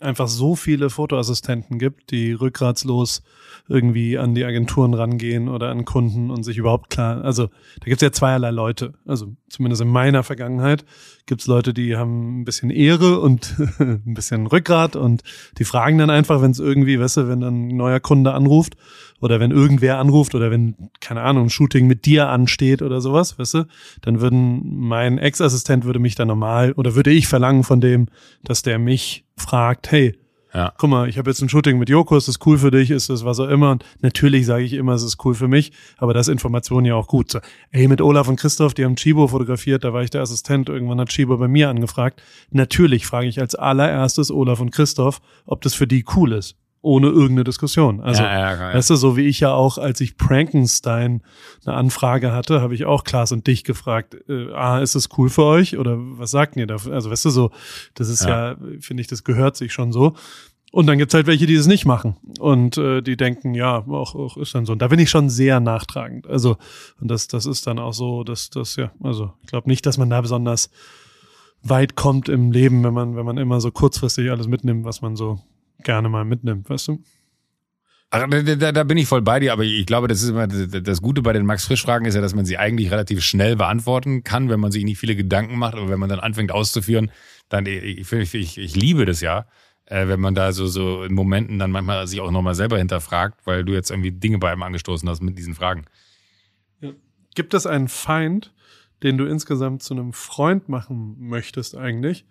einfach 0.00 0.28
so 0.28 0.54
viele 0.54 0.90
Fotoassistenten 0.90 1.78
gibt, 1.78 2.10
die 2.10 2.32
rückgratslos 2.32 3.22
irgendwie 3.68 4.16
an 4.16 4.34
die 4.34 4.44
Agenturen 4.44 4.94
rangehen 4.94 5.48
oder 5.48 5.70
an 5.70 5.84
Kunden 5.84 6.30
und 6.30 6.42
sich 6.42 6.56
überhaupt 6.56 6.90
klar, 6.90 7.22
also 7.24 7.48
da 7.80 7.84
gibt 7.84 7.96
es 7.96 8.06
ja 8.06 8.12
zweierlei 8.12 8.50
Leute. 8.50 8.94
Also 9.04 9.34
zumindest 9.48 9.82
in 9.82 9.88
meiner 9.88 10.22
Vergangenheit 10.22 10.84
gibt 11.26 11.40
es 11.40 11.46
Leute, 11.46 11.74
die 11.74 11.96
haben 11.96 12.40
ein 12.40 12.44
bisschen 12.44 12.70
Ehre 12.70 13.20
und 13.20 13.56
ein 13.78 14.14
bisschen 14.14 14.46
Rückgrat 14.46 14.96
und 14.96 15.22
die 15.58 15.64
fragen 15.64 15.98
dann 15.98 16.10
einfach, 16.10 16.40
wenn 16.40 16.52
es 16.52 16.60
irgendwie, 16.60 16.98
weißt 17.00 17.18
du, 17.18 17.28
wenn 17.28 17.40
dann 17.40 17.68
ein 17.68 17.76
neuer 17.76 18.00
Kunde 18.00 18.32
anruft 18.32 18.76
oder 19.20 19.40
wenn 19.40 19.50
irgendwer 19.50 19.98
anruft 19.98 20.34
oder 20.34 20.50
wenn, 20.50 20.74
keine 21.00 21.22
Ahnung, 21.22 21.46
ein 21.46 21.50
Shooting 21.50 21.86
mit 21.86 22.04
dir 22.04 22.28
ansteht 22.28 22.82
oder 22.82 23.00
sowas, 23.00 23.38
weißt 23.38 23.54
du, 23.54 23.66
dann 24.02 24.20
würden 24.20 24.62
mein 24.80 25.18
Ex-Assistent 25.18 25.84
würde 25.84 25.98
mich 25.98 26.14
dann 26.14 26.28
normal 26.28 26.72
oder 26.72 26.94
würde 26.94 27.10
ich 27.10 27.28
verlangen 27.28 27.64
von 27.64 27.80
dem, 27.80 28.06
dass 28.44 28.62
der 28.62 28.78
mich 28.78 29.24
fragt, 29.36 29.90
hey, 29.90 30.14
ja. 30.54 30.72
guck 30.78 30.88
mal, 30.88 31.08
ich 31.08 31.18
habe 31.18 31.30
jetzt 31.30 31.42
ein 31.42 31.48
Shooting 31.48 31.78
mit 31.78 31.88
Joko, 31.88 32.16
ist 32.16 32.28
das 32.28 32.38
cool 32.46 32.58
für 32.58 32.70
dich, 32.70 32.90
ist 32.90 33.10
das 33.10 33.24
was 33.24 33.38
auch 33.38 33.48
immer? 33.48 33.72
Und 33.72 33.84
natürlich 34.00 34.46
sage 34.46 34.64
ich 34.64 34.72
immer, 34.72 34.92
es 34.92 35.02
ist 35.02 35.24
cool 35.24 35.34
für 35.34 35.48
mich, 35.48 35.72
aber 35.98 36.14
das 36.14 36.28
ist 36.28 36.32
Information 36.32 36.84
ja 36.84 36.94
auch 36.94 37.06
gut. 37.06 37.30
So, 37.30 37.40
ey, 37.70 37.86
mit 37.88 38.00
Olaf 38.00 38.28
und 38.28 38.36
Christoph, 38.36 38.74
die 38.74 38.84
haben 38.84 38.96
Chibo 38.96 39.28
fotografiert, 39.28 39.84
da 39.84 39.92
war 39.92 40.02
ich 40.02 40.10
der 40.10 40.22
Assistent, 40.22 40.68
irgendwann 40.68 41.00
hat 41.00 41.10
Chibo 41.10 41.36
bei 41.36 41.48
mir 41.48 41.68
angefragt. 41.68 42.22
Natürlich 42.50 43.06
frage 43.06 43.26
ich 43.26 43.40
als 43.40 43.54
allererstes 43.54 44.30
Olaf 44.30 44.60
und 44.60 44.70
Christoph, 44.70 45.20
ob 45.44 45.60
das 45.62 45.74
für 45.74 45.86
die 45.86 46.04
cool 46.16 46.32
ist 46.32 46.56
ohne 46.88 47.08
irgendeine 47.08 47.44
Diskussion. 47.44 48.00
Also, 48.00 48.22
ja, 48.22 48.54
ja, 48.54 48.74
weißt 48.74 48.88
du, 48.88 48.96
so 48.96 49.18
wie 49.18 49.26
ich 49.26 49.40
ja 49.40 49.52
auch, 49.52 49.76
als 49.76 50.00
ich 50.00 50.16
Prankenstein 50.16 51.22
eine 51.66 51.76
Anfrage 51.76 52.32
hatte, 52.32 52.62
habe 52.62 52.74
ich 52.74 52.86
auch 52.86 53.04
Klaas 53.04 53.30
und 53.30 53.46
dich 53.46 53.62
gefragt, 53.62 54.16
äh, 54.26 54.50
ah, 54.54 54.80
ist 54.80 54.94
das 54.94 55.10
cool 55.18 55.28
für 55.28 55.44
euch 55.44 55.76
oder 55.76 55.96
was 55.98 56.30
sagt 56.30 56.56
ihr 56.56 56.66
da? 56.66 56.76
Also, 56.90 57.10
weißt 57.10 57.26
du, 57.26 57.30
so, 57.30 57.50
das 57.94 58.08
ist 58.08 58.24
ja, 58.24 58.52
ja 58.52 58.56
finde 58.80 59.02
ich, 59.02 59.06
das 59.06 59.22
gehört 59.22 59.54
sich 59.54 59.74
schon 59.74 59.92
so. 59.92 60.14
Und 60.72 60.86
dann 60.86 60.96
gibt's 60.96 61.12
halt 61.12 61.26
welche, 61.26 61.44
die 61.44 61.54
es 61.54 61.66
nicht 61.66 61.84
machen 61.84 62.16
und 62.38 62.78
äh, 62.78 63.02
die 63.02 63.18
denken, 63.18 63.52
ja, 63.54 63.86
auch, 63.86 64.14
auch 64.14 64.38
ist 64.38 64.54
dann 64.54 64.64
so. 64.64 64.72
Und 64.72 64.80
da 64.80 64.88
bin 64.88 64.98
ich 64.98 65.10
schon 65.10 65.28
sehr 65.28 65.60
nachtragend. 65.60 66.26
Also 66.26 66.56
und 67.00 67.10
das, 67.10 67.28
das 67.28 67.44
ist 67.44 67.66
dann 67.66 67.78
auch 67.78 67.92
so, 67.92 68.24
dass 68.24 68.48
das 68.48 68.76
ja, 68.76 68.92
also 69.02 69.32
ich 69.42 69.48
glaube 69.48 69.68
nicht, 69.68 69.84
dass 69.84 69.98
man 69.98 70.08
da 70.08 70.20
besonders 70.22 70.70
weit 71.62 71.96
kommt 71.96 72.30
im 72.30 72.50
Leben, 72.50 72.82
wenn 72.82 72.94
man 72.94 73.16
wenn 73.16 73.26
man 73.26 73.36
immer 73.36 73.60
so 73.60 73.70
kurzfristig 73.70 74.30
alles 74.30 74.46
mitnimmt, 74.46 74.84
was 74.84 75.02
man 75.02 75.16
so 75.16 75.40
gerne 75.82 76.08
mal 76.08 76.24
mitnimmt, 76.24 76.68
weißt 76.68 76.88
du? 76.88 77.02
Ach, 78.10 78.26
da, 78.26 78.72
da, 78.72 78.84
bin 78.84 78.96
ich 78.96 79.06
voll 79.06 79.20
bei 79.20 79.38
dir, 79.38 79.52
aber 79.52 79.64
ich 79.64 79.84
glaube, 79.84 80.08
das 80.08 80.22
ist 80.22 80.30
immer 80.30 80.46
das 80.46 81.02
Gute 81.02 81.20
bei 81.20 81.34
den 81.34 81.44
Max 81.44 81.66
Frisch 81.66 81.82
Fragen 81.82 82.06
ist 82.06 82.14
ja, 82.14 82.22
dass 82.22 82.34
man 82.34 82.46
sie 82.46 82.56
eigentlich 82.56 82.90
relativ 82.90 83.22
schnell 83.22 83.54
beantworten 83.54 84.24
kann, 84.24 84.48
wenn 84.48 84.60
man 84.60 84.72
sich 84.72 84.84
nicht 84.84 84.98
viele 84.98 85.14
Gedanken 85.14 85.58
macht, 85.58 85.74
aber 85.74 85.90
wenn 85.90 86.00
man 86.00 86.08
dann 86.08 86.20
anfängt 86.20 86.50
auszuführen, 86.50 87.10
dann 87.50 87.66
ich, 87.66 88.10
ich, 88.10 88.34
ich, 88.34 88.58
ich 88.58 88.76
liebe 88.76 89.04
das 89.04 89.20
ja, 89.20 89.46
äh, 89.84 90.08
wenn 90.08 90.20
man 90.20 90.34
da 90.34 90.52
so 90.52 90.66
so 90.66 91.02
in 91.02 91.12
Momenten 91.12 91.58
dann 91.58 91.70
manchmal 91.70 92.06
sich 92.06 92.22
auch 92.22 92.30
nochmal 92.30 92.54
selber 92.54 92.78
hinterfragt, 92.78 93.46
weil 93.46 93.62
du 93.62 93.74
jetzt 93.74 93.90
irgendwie 93.90 94.12
Dinge 94.12 94.38
bei 94.38 94.50
einem 94.50 94.62
angestoßen 94.62 95.06
hast 95.06 95.20
mit 95.20 95.36
diesen 95.36 95.54
Fragen. 95.54 95.84
Ja. 96.80 96.92
Gibt 97.34 97.52
es 97.52 97.66
einen 97.66 97.88
Feind, 97.88 98.54
den 99.02 99.18
du 99.18 99.26
insgesamt 99.26 99.82
zu 99.82 99.92
einem 99.92 100.14
Freund 100.14 100.70
machen 100.70 101.16
möchtest 101.18 101.76
eigentlich, 101.76 102.24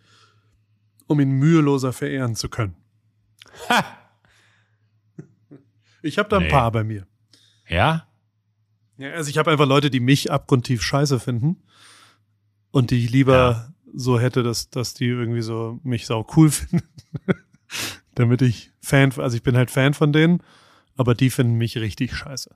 um 1.06 1.20
ihn 1.20 1.34
müheloser 1.34 1.94
verehren 1.94 2.36
zu 2.36 2.50
können? 2.50 2.76
Ha! 3.70 3.86
Ich 6.04 6.20
habe 6.20 6.30
da 6.30 6.38
ein 6.38 6.44
nee. 6.44 6.50
paar 6.50 6.72
bei 6.72 6.84
mir. 6.84 7.06
Ja? 7.68 8.08
Ja, 8.98 9.12
also 9.12 9.30
ich 9.30 9.38
habe 9.38 9.52
einfach 9.52 9.68
Leute, 9.68 9.90
die 9.90 10.00
mich 10.00 10.32
abgrundtief 10.32 10.82
scheiße 10.82 11.20
finden 11.20 11.62
und 12.72 12.92
die 12.92 13.04
ich 13.04 13.12
lieber 13.12 13.34
ja. 13.36 13.74
so 13.94 14.20
hätte, 14.20 14.44
dass, 14.44 14.70
dass 14.70 14.94
die 14.94 15.08
irgendwie 15.08 15.42
so 15.42 15.80
mich 15.84 16.06
sau 16.06 16.26
cool 16.36 16.50
finden. 16.52 16.88
Damit 18.16 18.42
ich 18.42 18.72
Fan, 18.80 19.12
also 19.18 19.36
ich 19.36 19.44
bin 19.44 19.58
halt 19.58 19.70
Fan 19.70 19.94
von 19.94 20.14
denen, 20.14 20.42
aber 20.96 21.14
die 21.14 21.30
finden 21.30 21.56
mich 21.56 21.78
richtig 21.78 22.16
scheiße. 22.16 22.56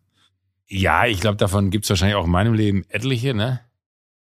Ja, 0.68 1.06
ich 1.06 1.20
glaube, 1.20 1.38
davon 1.38 1.70
gibt's 1.70 1.90
wahrscheinlich 1.90 2.16
auch 2.16 2.26
in 2.26 2.32
meinem 2.32 2.54
Leben 2.54 2.86
etliche, 2.90 3.34
ne? 3.34 3.60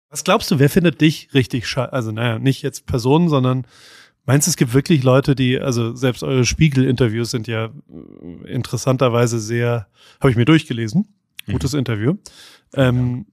Was 0.09 0.25
glaubst 0.25 0.51
du, 0.51 0.59
wer 0.59 0.71
findet 0.71 1.01
dich 1.01 1.35
richtig 1.35 1.67
scheiße? 1.67 1.93
Also, 1.93 2.13
naja, 2.13 2.39
nicht 2.39 2.63
jetzt 2.63 2.87
Personen, 2.87 3.29
sondern 3.29 3.67
Meinst 4.29 4.47
du, 4.47 4.51
es 4.51 4.59
gibt 4.59 4.75
wirklich 4.75 5.05
Leute, 5.05 5.35
die, 5.35 5.59
also 5.59 5.95
selbst 5.95 6.23
eure 6.23 6.45
Spiegel-Interviews 6.45 7.31
sind 7.31 7.47
ja 7.47 7.71
äh, 8.45 8.53
interessanterweise 8.53 9.41
sehr, 9.41 9.89
habe 10.21 10.31
ich 10.31 10.37
mir 10.37 10.45
durchgelesen, 10.45 11.09
mhm. 11.47 11.53
gutes 11.53 11.73
mhm. 11.73 11.79
Interview. 11.79 12.15
Ähm, 12.75 13.25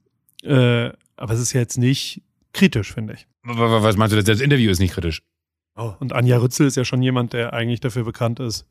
äh, 0.41 0.91
aber 1.17 1.33
es 1.33 1.41
ist 1.41 1.51
ja 1.51 1.59
jetzt 1.59 1.77
nicht 1.77 2.21
kritisch, 2.53 2.93
finde 2.93 3.15
ich. 3.15 3.27
Was 3.43 3.97
meinst 3.97 4.15
du, 4.15 4.23
das 4.23 4.39
Interview 4.39 4.71
ist 4.71 4.79
nicht 4.79 4.93
kritisch? 4.93 5.21
Oh, 5.75 5.91
und 5.99 6.13
Anja 6.13 6.37
Rützel 6.37 6.65
ist 6.65 6.77
ja 6.77 6.85
schon 6.85 7.01
jemand, 7.01 7.33
der 7.33 7.51
eigentlich 7.51 7.81
dafür 7.81 8.05
bekannt 8.05 8.39
ist, 8.39 8.65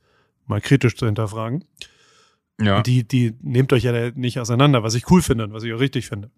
mal 0.47 0.63
kritisch 0.63 0.97
zu 0.97 1.05
hinterfragen. 1.05 1.67
Ja. 2.59 2.79
Und 2.79 2.87
die, 2.87 3.07
die 3.07 3.35
nehmt 3.43 3.71
euch 3.75 3.83
ja 3.83 4.13
nicht 4.13 4.41
auseinander, 4.41 4.83
was 4.83 4.95
ich 4.95 5.11
cool 5.11 5.21
finde 5.21 5.45
und 5.45 5.53
was 5.53 5.63
ich 5.63 5.75
auch 5.75 5.81
richtig 5.81 6.07
finde. 6.07 6.31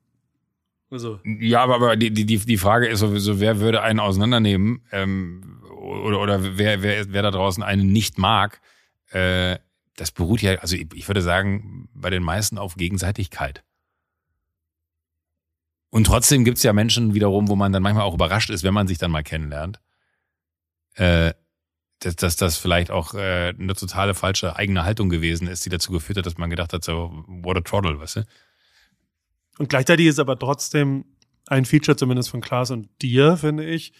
Also. 0.90 1.20
Ja, 1.24 1.62
aber, 1.62 1.76
aber 1.76 1.96
die, 1.96 2.10
die, 2.10 2.24
die 2.24 2.56
Frage 2.56 2.88
ist 2.88 3.00
sowieso, 3.00 3.38
wer 3.38 3.60
würde 3.60 3.82
einen 3.82 4.00
auseinandernehmen? 4.00 4.80
Ähm, 4.90 5.62
oder, 5.86 6.20
oder 6.20 6.58
wer, 6.58 6.82
wer, 6.82 7.12
wer 7.12 7.22
da 7.22 7.30
draußen 7.30 7.62
einen 7.62 7.92
nicht 7.92 8.18
mag, 8.18 8.60
äh, 9.10 9.58
das 9.96 10.10
beruht 10.10 10.42
ja, 10.42 10.56
also 10.56 10.76
ich, 10.76 10.86
ich 10.94 11.08
würde 11.08 11.22
sagen, 11.22 11.88
bei 11.94 12.10
den 12.10 12.22
meisten 12.22 12.58
auf 12.58 12.76
Gegenseitigkeit. 12.76 13.62
Und 15.90 16.04
trotzdem 16.04 16.44
gibt's 16.44 16.62
ja 16.62 16.72
Menschen 16.72 17.14
wiederum, 17.14 17.48
wo 17.48 17.56
man 17.56 17.72
dann 17.72 17.82
manchmal 17.82 18.04
auch 18.04 18.14
überrascht 18.14 18.50
ist, 18.50 18.62
wenn 18.62 18.74
man 18.74 18.86
sich 18.86 18.98
dann 18.98 19.10
mal 19.10 19.22
kennenlernt, 19.22 19.80
äh, 20.94 21.32
dass, 22.00 22.16
dass 22.16 22.36
das 22.36 22.58
vielleicht 22.58 22.90
auch 22.90 23.14
äh, 23.14 23.54
eine 23.58 23.74
totale 23.74 24.14
falsche 24.14 24.56
eigene 24.56 24.84
Haltung 24.84 25.08
gewesen 25.08 25.48
ist, 25.48 25.64
die 25.64 25.70
dazu 25.70 25.92
geführt 25.92 26.18
hat, 26.18 26.26
dass 26.26 26.36
man 26.36 26.50
gedacht 26.50 26.72
hat, 26.72 26.84
so, 26.84 27.24
what 27.26 27.56
a 27.56 27.60
trottel, 27.60 27.98
weißt 27.98 28.16
du? 28.16 28.26
Und 29.58 29.70
gleichzeitig 29.70 30.06
ist 30.06 30.18
aber 30.18 30.38
trotzdem 30.38 31.06
ein 31.46 31.64
Feature 31.64 31.96
zumindest 31.96 32.28
von 32.28 32.40
Klaas 32.40 32.70
und 32.70 32.90
dir, 33.00 33.36
finde 33.36 33.64
ich, 33.64 33.92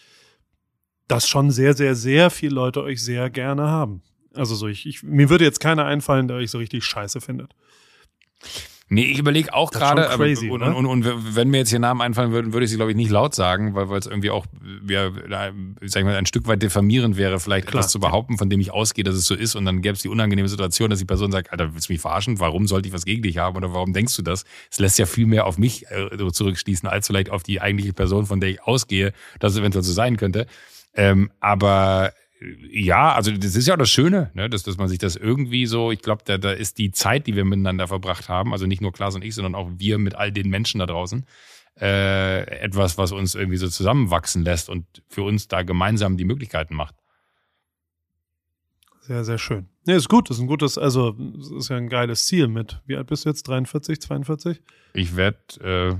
dass 1.07 1.27
schon 1.27 1.51
sehr, 1.51 1.73
sehr, 1.73 1.95
sehr 1.95 2.29
viele 2.29 2.55
Leute 2.55 2.83
euch 2.83 3.01
sehr 3.03 3.29
gerne 3.29 3.63
haben. 3.63 4.01
Also 4.33 4.55
so, 4.55 4.67
ich, 4.67 4.85
ich 4.85 5.03
mir 5.03 5.29
würde 5.29 5.45
jetzt 5.45 5.59
keiner 5.59 5.85
einfallen, 5.85 6.27
der 6.27 6.37
euch 6.37 6.51
so 6.51 6.57
richtig 6.57 6.83
scheiße 6.83 7.21
findet. 7.21 7.53
Nee, 8.89 9.03
ich 9.03 9.19
überlege 9.19 9.53
auch 9.53 9.71
gerade, 9.71 10.07
und, 10.17 10.49
und, 10.61 10.85
und, 10.85 10.85
und, 10.85 11.35
wenn 11.35 11.49
mir 11.49 11.57
jetzt 11.57 11.71
hier 11.71 11.79
Namen 11.79 11.99
einfallen 11.99 12.31
würden, 12.31 12.53
würde 12.53 12.63
ich 12.63 12.69
sie, 12.69 12.77
glaube 12.77 12.91
ich, 12.91 12.95
nicht 12.95 13.11
laut 13.11 13.35
sagen, 13.35 13.75
weil 13.75 13.91
es 13.97 14.05
irgendwie 14.05 14.29
auch, 14.29 14.45
ja, 14.87 15.11
sag 15.81 15.99
ich 15.99 16.05
mal, 16.05 16.15
ein 16.15 16.25
Stück 16.25 16.47
weit 16.47 16.63
diffamierend 16.63 17.17
wäre, 17.17 17.41
vielleicht 17.41 17.67
Klar. 17.67 17.81
etwas 17.81 17.91
zu 17.91 17.99
behaupten, 17.99 18.37
von 18.37 18.49
dem 18.49 18.61
ich 18.61 18.71
ausgehe, 18.71 19.03
dass 19.03 19.15
es 19.15 19.25
so 19.25 19.35
ist, 19.35 19.55
und 19.55 19.65
dann 19.65 19.81
gäbe 19.81 19.95
es 19.95 20.03
die 20.03 20.07
unangenehme 20.07 20.47
Situation, 20.47 20.89
dass 20.89 20.99
die 20.99 21.05
Person 21.05 21.33
sagt, 21.33 21.51
Alter, 21.51 21.73
willst 21.73 21.89
du 21.89 21.93
mich 21.93 22.01
verarschen? 22.01 22.39
Warum 22.39 22.65
sollte 22.65 22.87
ich 22.87 22.93
was 22.93 23.03
gegen 23.03 23.23
dich 23.23 23.37
haben 23.39 23.57
oder 23.57 23.73
warum 23.73 23.91
denkst 23.91 24.15
du 24.15 24.21
das? 24.21 24.45
Es 24.71 24.79
lässt 24.79 24.97
ja 24.99 25.05
viel 25.05 25.25
mehr 25.25 25.47
auf 25.47 25.57
mich 25.57 25.85
äh, 25.91 26.31
zurückschließen, 26.31 26.87
als 26.87 27.07
vielleicht 27.07 27.29
auf 27.29 27.43
die 27.43 27.59
eigentliche 27.59 27.91
Person, 27.91 28.25
von 28.25 28.39
der 28.39 28.51
ich 28.51 28.63
ausgehe, 28.63 29.11
dass 29.39 29.51
es 29.51 29.59
eventuell 29.59 29.83
so 29.83 29.91
sein 29.91 30.15
könnte. 30.15 30.47
Ähm, 30.97 31.31
aber 31.39 32.11
ja, 32.71 33.13
also 33.13 33.31
das 33.31 33.55
ist 33.55 33.67
ja 33.67 33.77
das 33.77 33.89
Schöne, 33.89 34.31
ne? 34.33 34.49
dass, 34.49 34.63
dass 34.63 34.77
man 34.77 34.87
sich 34.87 34.99
das 34.99 35.15
irgendwie 35.15 35.65
so, 35.65 35.91
ich 35.91 36.01
glaube, 36.01 36.23
da, 36.25 36.37
da 36.37 36.51
ist 36.51 36.77
die 36.77 36.91
Zeit, 36.91 37.27
die 37.27 37.35
wir 37.35 37.45
miteinander 37.45 37.87
verbracht 37.87 38.29
haben, 38.29 38.51
also 38.51 38.65
nicht 38.67 38.81
nur 38.81 38.91
Klaas 38.91 39.15
und 39.15 39.23
ich, 39.23 39.33
sondern 39.33 39.55
auch 39.55 39.69
wir 39.77 39.97
mit 39.97 40.15
all 40.15 40.31
den 40.31 40.49
Menschen 40.49 40.79
da 40.79 40.85
draußen, 40.85 41.25
äh, 41.79 42.41
etwas, 42.59 42.97
was 42.97 43.11
uns 43.11 43.35
irgendwie 43.35 43.57
so 43.57 43.67
zusammenwachsen 43.69 44.43
lässt 44.43 44.69
und 44.69 44.85
für 45.07 45.23
uns 45.23 45.47
da 45.47 45.63
gemeinsam 45.63 46.17
die 46.17 46.25
Möglichkeiten 46.25 46.75
macht. 46.75 46.95
Sehr, 49.01 49.23
sehr 49.23 49.37
schön. 49.37 49.69
Nee, 49.85 49.95
ist 49.95 50.09
gut, 50.09 50.29
das 50.29 50.37
ist 50.37 50.41
ein 50.41 50.47
gutes, 50.47 50.77
also 50.77 51.15
ist 51.57 51.69
ja 51.69 51.77
ein 51.77 51.89
geiles 51.89 52.25
Ziel 52.25 52.47
mit, 52.47 52.81
wie 52.85 52.97
alt 52.97 53.07
bist 53.07 53.25
du 53.25 53.29
jetzt, 53.29 53.47
43, 53.47 54.01
42? 54.01 54.61
Ich 54.93 55.15
werde 55.15 55.37
äh, 55.61 55.95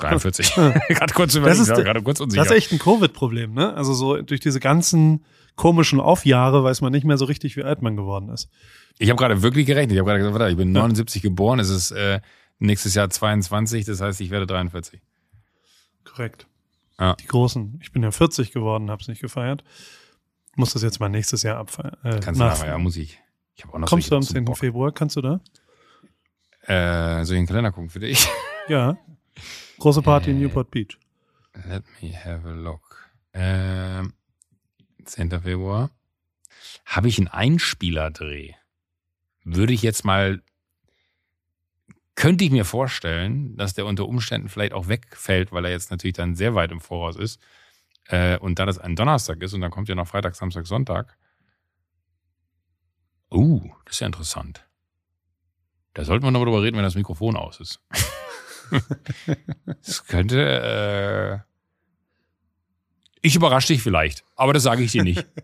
43. 0.00 0.54
gerade 0.88 1.14
kurz 1.14 1.34
überlegt, 1.34 1.60
das 1.60 1.68
ist, 1.68 1.74
gerade 1.74 2.02
kurz 2.02 2.20
unsicher. 2.20 2.42
Das 2.42 2.50
ist 2.50 2.56
echt 2.56 2.72
ein 2.72 2.78
Covid-Problem, 2.78 3.54
ne? 3.54 3.74
Also 3.74 3.92
so 3.94 4.20
durch 4.22 4.40
diese 4.40 4.60
ganzen 4.60 5.24
komischen 5.56 6.00
Aufjahre 6.00 6.64
weiß 6.64 6.80
man 6.80 6.92
nicht 6.92 7.04
mehr 7.04 7.18
so 7.18 7.24
richtig, 7.26 7.56
wie 7.56 7.62
alt 7.62 7.82
man 7.82 7.96
geworden 7.96 8.30
ist. 8.30 8.48
Ich 8.98 9.10
habe 9.10 9.18
gerade 9.18 9.42
wirklich 9.42 9.66
gerechnet. 9.66 9.92
Ich 9.92 9.98
habe 9.98 10.08
gerade 10.08 10.20
gesagt, 10.20 10.38
warte, 10.38 10.50
ich 10.50 10.56
bin 10.56 10.72
79 10.72 11.22
geboren, 11.22 11.58
es 11.58 11.70
ist 11.70 11.90
äh, 11.90 12.20
nächstes 12.58 12.94
Jahr 12.94 13.10
22, 13.10 13.84
das 13.84 14.00
heißt, 14.00 14.20
ich 14.20 14.30
werde 14.30 14.46
43. 14.46 15.00
Korrekt. 16.04 16.46
Ja. 16.98 17.14
Die 17.14 17.26
Großen. 17.26 17.78
Ich 17.82 17.92
bin 17.92 18.02
ja 18.02 18.10
40 18.10 18.52
geworden, 18.52 18.90
habe 18.90 19.00
es 19.00 19.08
nicht 19.08 19.20
gefeiert. 19.20 19.64
Muss 20.56 20.72
das 20.72 20.82
jetzt 20.82 21.00
mal 21.00 21.08
nächstes 21.08 21.42
Jahr 21.42 21.56
abfeiern. 21.56 21.96
Äh, 22.04 22.20
Kannst 22.20 22.40
du 22.40 22.44
nachher, 22.44 22.68
ja, 22.68 22.78
muss 22.78 22.96
ich. 22.96 23.18
ich 23.54 23.66
auch 23.66 23.78
noch 23.78 23.88
Kommst 23.88 24.10
du 24.10 24.16
am 24.16 24.22
10. 24.22 24.54
Februar? 24.54 24.92
Kannst 24.92 25.16
du 25.16 25.22
da? 25.22 25.40
Äh, 26.66 27.24
soll 27.24 27.36
ich 27.36 27.40
den 27.40 27.46
Kalender 27.46 27.72
gucken 27.72 27.90
für 27.90 28.00
dich? 28.00 28.28
Ja. 28.68 28.98
Große 29.80 30.02
Party 30.02 30.30
in 30.30 30.36
äh, 30.36 30.40
Newport 30.40 30.70
Beach. 30.70 30.98
Let 31.66 31.84
me 32.00 32.12
have 32.12 32.46
a 32.46 32.52
look. 32.52 33.10
Ähm, 33.32 34.12
10. 35.04 35.30
Februar. 35.40 35.90
Habe 36.84 37.08
ich 37.08 37.18
einen 37.18 37.28
Einspielerdreh? 37.28 38.54
Würde 39.42 39.72
ich 39.72 39.80
jetzt 39.80 40.04
mal, 40.04 40.42
könnte 42.14 42.44
ich 42.44 42.50
mir 42.50 42.66
vorstellen, 42.66 43.56
dass 43.56 43.72
der 43.72 43.86
unter 43.86 44.06
Umständen 44.06 44.50
vielleicht 44.50 44.74
auch 44.74 44.88
wegfällt, 44.88 45.50
weil 45.50 45.64
er 45.64 45.70
jetzt 45.70 45.90
natürlich 45.90 46.14
dann 46.14 46.34
sehr 46.34 46.54
weit 46.54 46.72
im 46.72 46.80
Voraus 46.80 47.16
ist. 47.16 47.40
Äh, 48.08 48.36
und 48.36 48.58
da 48.58 48.66
das 48.66 48.78
ein 48.78 48.96
Donnerstag 48.96 49.42
ist 49.42 49.54
und 49.54 49.62
dann 49.62 49.70
kommt 49.70 49.88
ja 49.88 49.94
noch 49.94 50.08
Freitag, 50.08 50.36
Samstag, 50.36 50.66
Sonntag. 50.66 51.16
Uh, 53.32 53.70
das 53.86 53.94
ist 53.94 54.00
ja 54.00 54.06
interessant. 54.08 54.66
Da 55.94 56.04
sollten 56.04 56.26
wir 56.26 56.30
noch 56.32 56.42
drüber 56.42 56.62
reden, 56.62 56.76
wenn 56.76 56.84
das 56.84 56.96
Mikrofon 56.96 57.36
aus 57.36 57.60
ist. 57.60 57.80
Es 59.82 60.04
könnte. 60.06 61.44
Äh, 61.44 61.50
ich 63.22 63.36
überrasche 63.36 63.68
dich 63.68 63.82
vielleicht, 63.82 64.24
aber 64.36 64.52
das 64.52 64.62
sage 64.62 64.82
ich 64.82 64.92
dir 64.92 65.04
nicht. 65.04 65.26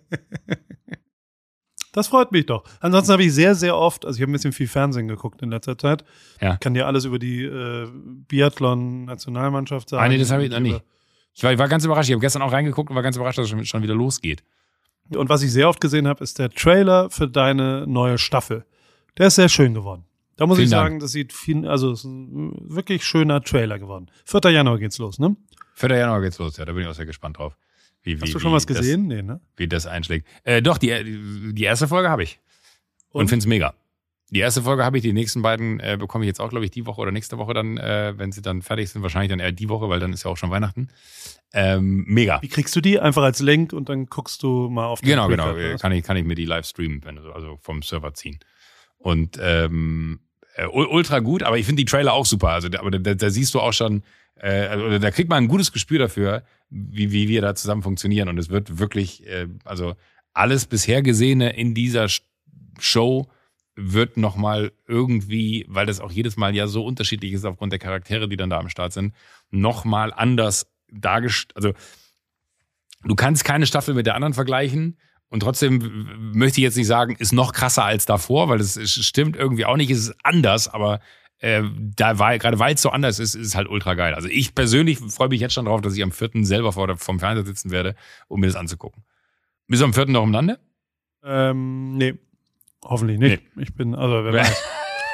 Das 1.92 2.08
freut 2.08 2.30
mich 2.30 2.44
doch. 2.44 2.62
Ansonsten 2.80 3.12
habe 3.14 3.24
ich 3.24 3.32
sehr, 3.32 3.54
sehr 3.54 3.74
oft, 3.74 4.04
also 4.04 4.18
ich 4.18 4.20
habe 4.20 4.30
ein 4.30 4.34
bisschen 4.34 4.52
viel 4.52 4.68
Fernsehen 4.68 5.08
geguckt 5.08 5.40
in 5.40 5.50
letzter 5.50 5.78
Zeit. 5.78 6.04
Ja. 6.42 6.58
Kann 6.58 6.74
dir 6.74 6.86
alles 6.86 7.06
über 7.06 7.18
die 7.18 7.42
äh, 7.42 7.88
Biathlon-Nationalmannschaft 8.28 9.88
sagen. 9.88 10.04
Ah, 10.04 10.08
nee, 10.08 10.18
das 10.18 10.30
habe 10.30 10.44
ich 10.44 10.50
noch 10.50 10.60
nicht. 10.60 10.82
Ich 11.32 11.42
war, 11.42 11.52
ich 11.54 11.58
war 11.58 11.68
ganz 11.68 11.86
überrascht. 11.86 12.10
Ich 12.10 12.12
habe 12.12 12.20
gestern 12.20 12.42
auch 12.42 12.52
reingeguckt 12.52 12.90
und 12.90 12.96
war 12.96 13.02
ganz 13.02 13.16
überrascht, 13.16 13.38
dass 13.38 13.44
es 13.44 13.50
schon, 13.50 13.64
schon 13.64 13.82
wieder 13.82 13.94
losgeht. 13.94 14.44
Und 15.08 15.30
was 15.30 15.42
ich 15.42 15.50
sehr 15.50 15.70
oft 15.70 15.80
gesehen 15.80 16.06
habe, 16.06 16.22
ist 16.22 16.38
der 16.38 16.50
Trailer 16.50 17.08
für 17.08 17.28
deine 17.28 17.86
neue 17.86 18.18
Staffel. 18.18 18.66
Der 19.16 19.28
ist 19.28 19.36
sehr 19.36 19.48
schön 19.48 19.72
geworden. 19.72 20.04
Da 20.36 20.46
muss 20.46 20.56
Vielen 20.58 20.66
ich 20.66 20.70
Dank. 20.70 20.84
sagen, 20.86 21.00
das 21.00 21.12
sieht 21.12 21.32
viel, 21.32 21.66
also 21.66 21.92
es 21.92 22.00
ist 22.00 22.04
ein 22.04 22.52
wirklich 22.70 23.04
schöner 23.04 23.40
Trailer 23.42 23.78
geworden. 23.78 24.10
4. 24.26 24.50
Januar 24.50 24.78
geht's 24.78 24.98
los, 24.98 25.18
ne? 25.18 25.34
4. 25.74 25.96
Januar 25.96 26.20
geht's 26.20 26.38
los, 26.38 26.56
ja, 26.58 26.64
da 26.64 26.72
bin 26.72 26.82
ich 26.82 26.88
auch 26.88 26.94
sehr 26.94 27.06
gespannt 27.06 27.38
drauf. 27.38 27.56
Wie, 28.02 28.18
wie, 28.18 28.22
Hast 28.22 28.34
du 28.34 28.38
schon 28.38 28.52
was 28.52 28.66
das- 28.66 28.76
gesehen? 28.78 29.06
nee, 29.08 29.22
ne? 29.22 29.40
wie 29.56 29.66
das 29.66 29.86
einschlägt. 29.86 30.28
Äh, 30.44 30.62
doch, 30.62 30.78
die, 30.78 31.52
die 31.52 31.62
erste 31.64 31.88
Folge 31.88 32.08
habe 32.10 32.22
ich. 32.22 32.38
Und, 33.10 33.22
Und? 33.22 33.28
find's 33.28 33.46
mega. 33.46 33.74
Die 34.30 34.40
erste 34.40 34.62
Folge 34.62 34.84
habe 34.84 34.96
ich, 34.98 35.02
die 35.02 35.12
nächsten 35.12 35.40
beiden 35.40 35.78
äh, 35.80 35.96
bekomme 35.98 36.24
ich 36.24 36.26
jetzt 36.26 36.40
auch, 36.40 36.50
glaube 36.50 36.64
ich, 36.64 36.70
die 36.72 36.84
Woche 36.84 37.00
oder 37.00 37.12
nächste 37.12 37.38
Woche 37.38 37.54
dann, 37.54 37.78
äh, 37.78 38.14
wenn 38.16 38.32
sie 38.32 38.42
dann 38.42 38.60
fertig 38.60 38.90
sind. 38.90 39.02
Wahrscheinlich 39.02 39.30
dann 39.30 39.38
eher 39.38 39.52
die 39.52 39.68
Woche, 39.68 39.88
weil 39.88 40.00
dann 40.00 40.12
ist 40.12 40.24
ja 40.24 40.30
auch 40.32 40.36
schon 40.36 40.50
Weihnachten. 40.50 40.88
Ähm, 41.54 42.04
mega. 42.08 42.42
Wie 42.42 42.48
kriegst 42.48 42.74
du 42.74 42.80
die? 42.80 42.98
Einfach 42.98 43.22
als 43.22 43.38
Link 43.40 43.72
und 43.72 43.88
dann 43.88 44.06
guckst 44.06 44.42
du 44.42 44.68
mal 44.68 44.86
auf 44.86 45.00
den 45.00 45.10
Genau, 45.10 45.28
genau. 45.28 45.50
Äh, 45.56 45.70
oder? 45.70 45.78
Kann 45.78 45.92
ich, 45.92 46.02
kann 46.04 46.16
ich 46.16 46.24
mir 46.24 46.34
die 46.34 46.44
live 46.44 46.66
streamen, 46.66 47.02
wenn, 47.04 47.18
also 47.18 47.56
vom 47.62 47.82
Server 47.82 48.14
ziehen. 48.14 48.40
Und 48.98 49.38
ähm, 49.40 50.18
äh, 50.56 50.66
ul- 50.66 50.86
ultra 50.88 51.20
gut, 51.20 51.42
aber 51.42 51.58
ich 51.58 51.66
finde 51.66 51.80
die 51.82 51.90
Trailer 51.90 52.12
auch 52.12 52.26
super. 52.26 52.48
Also, 52.50 52.68
da- 52.68 52.80
aber 52.80 52.90
da, 52.90 53.14
da 53.14 53.30
siehst 53.30 53.54
du 53.54 53.60
auch 53.60 53.72
schon, 53.72 54.02
äh, 54.36 54.66
also, 54.66 54.98
da 54.98 55.10
kriegt 55.10 55.28
man 55.30 55.44
ein 55.44 55.48
gutes 55.48 55.72
Gespür 55.72 55.98
dafür, 55.98 56.42
wie, 56.70 57.12
wie 57.12 57.28
wir 57.28 57.42
da 57.42 57.54
zusammen 57.54 57.82
funktionieren. 57.82 58.28
Und 58.28 58.38
es 58.38 58.48
wird 58.48 58.78
wirklich, 58.78 59.26
äh, 59.26 59.48
also 59.64 59.94
alles 60.32 60.66
bisher 60.66 61.02
Gesehene 61.02 61.56
in 61.56 61.74
dieser 61.74 62.04
Sh- 62.06 62.22
Show 62.78 63.28
wird 63.74 64.16
nochmal 64.16 64.72
irgendwie, 64.88 65.66
weil 65.68 65.86
das 65.86 66.00
auch 66.00 66.10
jedes 66.10 66.36
Mal 66.36 66.54
ja 66.54 66.66
so 66.66 66.84
unterschiedlich 66.84 67.32
ist 67.32 67.44
aufgrund 67.44 67.72
der 67.72 67.78
Charaktere, 67.78 68.28
die 68.28 68.36
dann 68.36 68.50
da 68.50 68.58
am 68.58 68.68
Start 68.70 68.92
sind, 68.94 69.14
nochmal 69.50 70.12
anders 70.14 70.66
dargestellt. 70.90 71.54
Also 71.56 71.72
du 73.04 73.14
kannst 73.14 73.44
keine 73.44 73.66
Staffel 73.66 73.94
mit 73.94 74.06
der 74.06 74.14
anderen 74.14 74.34
vergleichen. 74.34 74.98
Und 75.28 75.40
trotzdem 75.40 76.30
möchte 76.32 76.60
ich 76.60 76.62
jetzt 76.64 76.76
nicht 76.76 76.86
sagen, 76.86 77.16
ist 77.18 77.32
noch 77.32 77.52
krasser 77.52 77.84
als 77.84 78.06
davor, 78.06 78.48
weil 78.48 78.58
das 78.58 78.78
stimmt 78.88 79.36
irgendwie 79.36 79.64
auch 79.64 79.76
nicht, 79.76 79.90
es 79.90 80.08
ist 80.08 80.14
anders, 80.22 80.68
aber 80.68 81.00
äh, 81.38 81.62
da 81.96 82.18
war, 82.18 82.38
gerade 82.38 82.58
weil 82.58 82.74
es 82.74 82.82
so 82.82 82.90
anders 82.90 83.18
ist, 83.18 83.34
ist 83.34 83.46
es 83.48 83.54
halt 83.56 83.68
ultra 83.68 83.94
geil. 83.94 84.14
Also 84.14 84.28
ich 84.28 84.54
persönlich 84.54 84.98
freue 84.98 85.28
mich 85.28 85.40
jetzt 85.40 85.52
schon 85.54 85.64
drauf, 85.66 85.80
dass 85.80 85.94
ich 85.96 86.02
am 86.02 86.12
4. 86.12 86.30
selber 86.44 86.72
vor 86.72 86.86
der, 86.86 86.96
vom 86.96 87.18
Fernseher 87.18 87.44
sitzen 87.44 87.70
werde, 87.70 87.94
um 88.28 88.40
mir 88.40 88.46
das 88.46 88.56
anzugucken. 88.56 89.02
Bist 89.66 89.82
du 89.82 89.86
am 89.86 89.92
4. 89.94 90.06
noch 90.06 90.22
im 90.22 90.32
Lande? 90.32 90.58
Ähm, 91.24 91.96
nee. 91.96 92.14
Hoffentlich 92.84 93.18
nicht. 93.18 93.42
Ich 93.56 93.74
bin, 93.74 93.94
also 93.96 94.24
wer 94.24 94.32
weiß, 94.32 94.62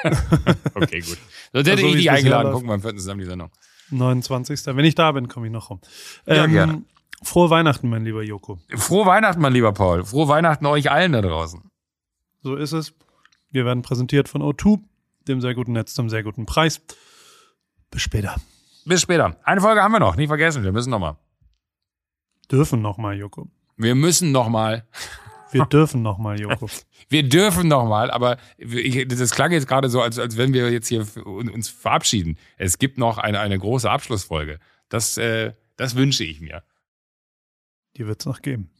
okay, 0.75 1.01
gut. 1.01 1.19
Sonst 1.53 1.69
hätte 1.69 1.83
Also, 1.83 1.87
ich 1.87 1.95
dich 1.95 2.11
eingeladen, 2.11 2.53
gucken 2.53 2.69
wir 2.69 2.75
am 2.75 2.83
4. 2.83 2.97
zusammen 2.97 3.21
die 3.21 3.27
Sendung. 3.27 3.51
29. 3.91 4.61
Wenn 4.67 4.85
ich 4.85 4.95
da 4.95 5.13
bin, 5.13 5.29
komme 5.29 5.47
ich 5.47 5.53
noch 5.53 5.71
rum. 5.71 5.81
Ja, 6.27 6.45
Ähm, 6.45 6.53
gerne. 6.53 6.83
Frohe 7.23 7.51
Weihnachten, 7.51 7.89
mein 7.89 8.05
lieber 8.05 8.23
Joko. 8.23 8.59
Frohe 8.77 9.07
Weihnachten, 9.07 9.41
mein 9.41 9.53
lieber 9.53 9.73
Paul. 9.73 10.05
Frohe 10.05 10.29
Weihnachten 10.29 10.67
euch 10.67 10.91
allen 10.91 11.13
da 11.13 11.23
draußen. 11.23 11.63
So 12.43 12.57
ist 12.57 12.73
es. 12.73 12.95
Wir 13.51 13.65
werden 13.65 13.83
präsentiert 13.83 14.29
von 14.29 14.43
O2, 14.43 14.81
dem 15.29 15.41
sehr 15.41 15.55
guten 15.55 15.73
Netz 15.73 15.95
zum 15.95 16.09
sehr 16.09 16.23
guten 16.23 16.47
Preis. 16.47 16.83
Bis 17.91 18.03
später. 18.03 18.37
Bis 18.85 19.03
später. 19.03 19.37
Eine 19.45 19.61
Folge 19.61 19.83
haben 19.83 19.93
wir 19.93 20.01
noch, 20.01 20.17
nicht 20.17 20.29
vergessen, 20.29 20.65
wir 20.65 20.73
müssen 20.73 20.91
noch 20.91 20.99
mal. 20.99 21.17
Dürfen 22.51 22.83
noch 22.83 22.99
mal, 22.99 23.17
Joko. 23.17 23.49
Wir 23.77 23.95
müssen 23.95 24.33
noch 24.33 24.49
mal. 24.49 24.87
Wir 25.53 25.67
dürfen 25.67 26.03
noch 26.03 26.19
mal, 26.19 26.41
Joko. 26.41 26.67
Wir 27.09 27.29
dürfen 27.29 27.69
noch 27.69 27.85
mal, 27.85 28.11
aber 28.11 28.39
ich, 28.57 29.07
das 29.07 29.33
klang 29.33 29.53
jetzt 29.53 29.69
gerade 29.69 29.91
so, 29.91 30.01
als, 30.01 30.19
als 30.19 30.39
wenn 30.39 30.55
wir 30.55 30.73
jetzt 30.73 30.89
hier 30.89 31.07
uns 31.27 31.69
verabschieden. 31.69 32.39
Es 32.57 32.79
gibt 32.79 32.97
noch 32.97 33.19
eine, 33.19 33.39
eine 33.41 33.59
große 33.59 33.91
Abschlussfolge. 33.91 34.59
Das, 34.89 35.19
äh, 35.19 35.53
das 35.77 35.95
wünsche 35.95 36.25
ich 36.25 36.41
mir. 36.41 36.63
Die 37.97 38.07
wird's 38.07 38.27
noch 38.27 38.43
geben. 38.43 38.72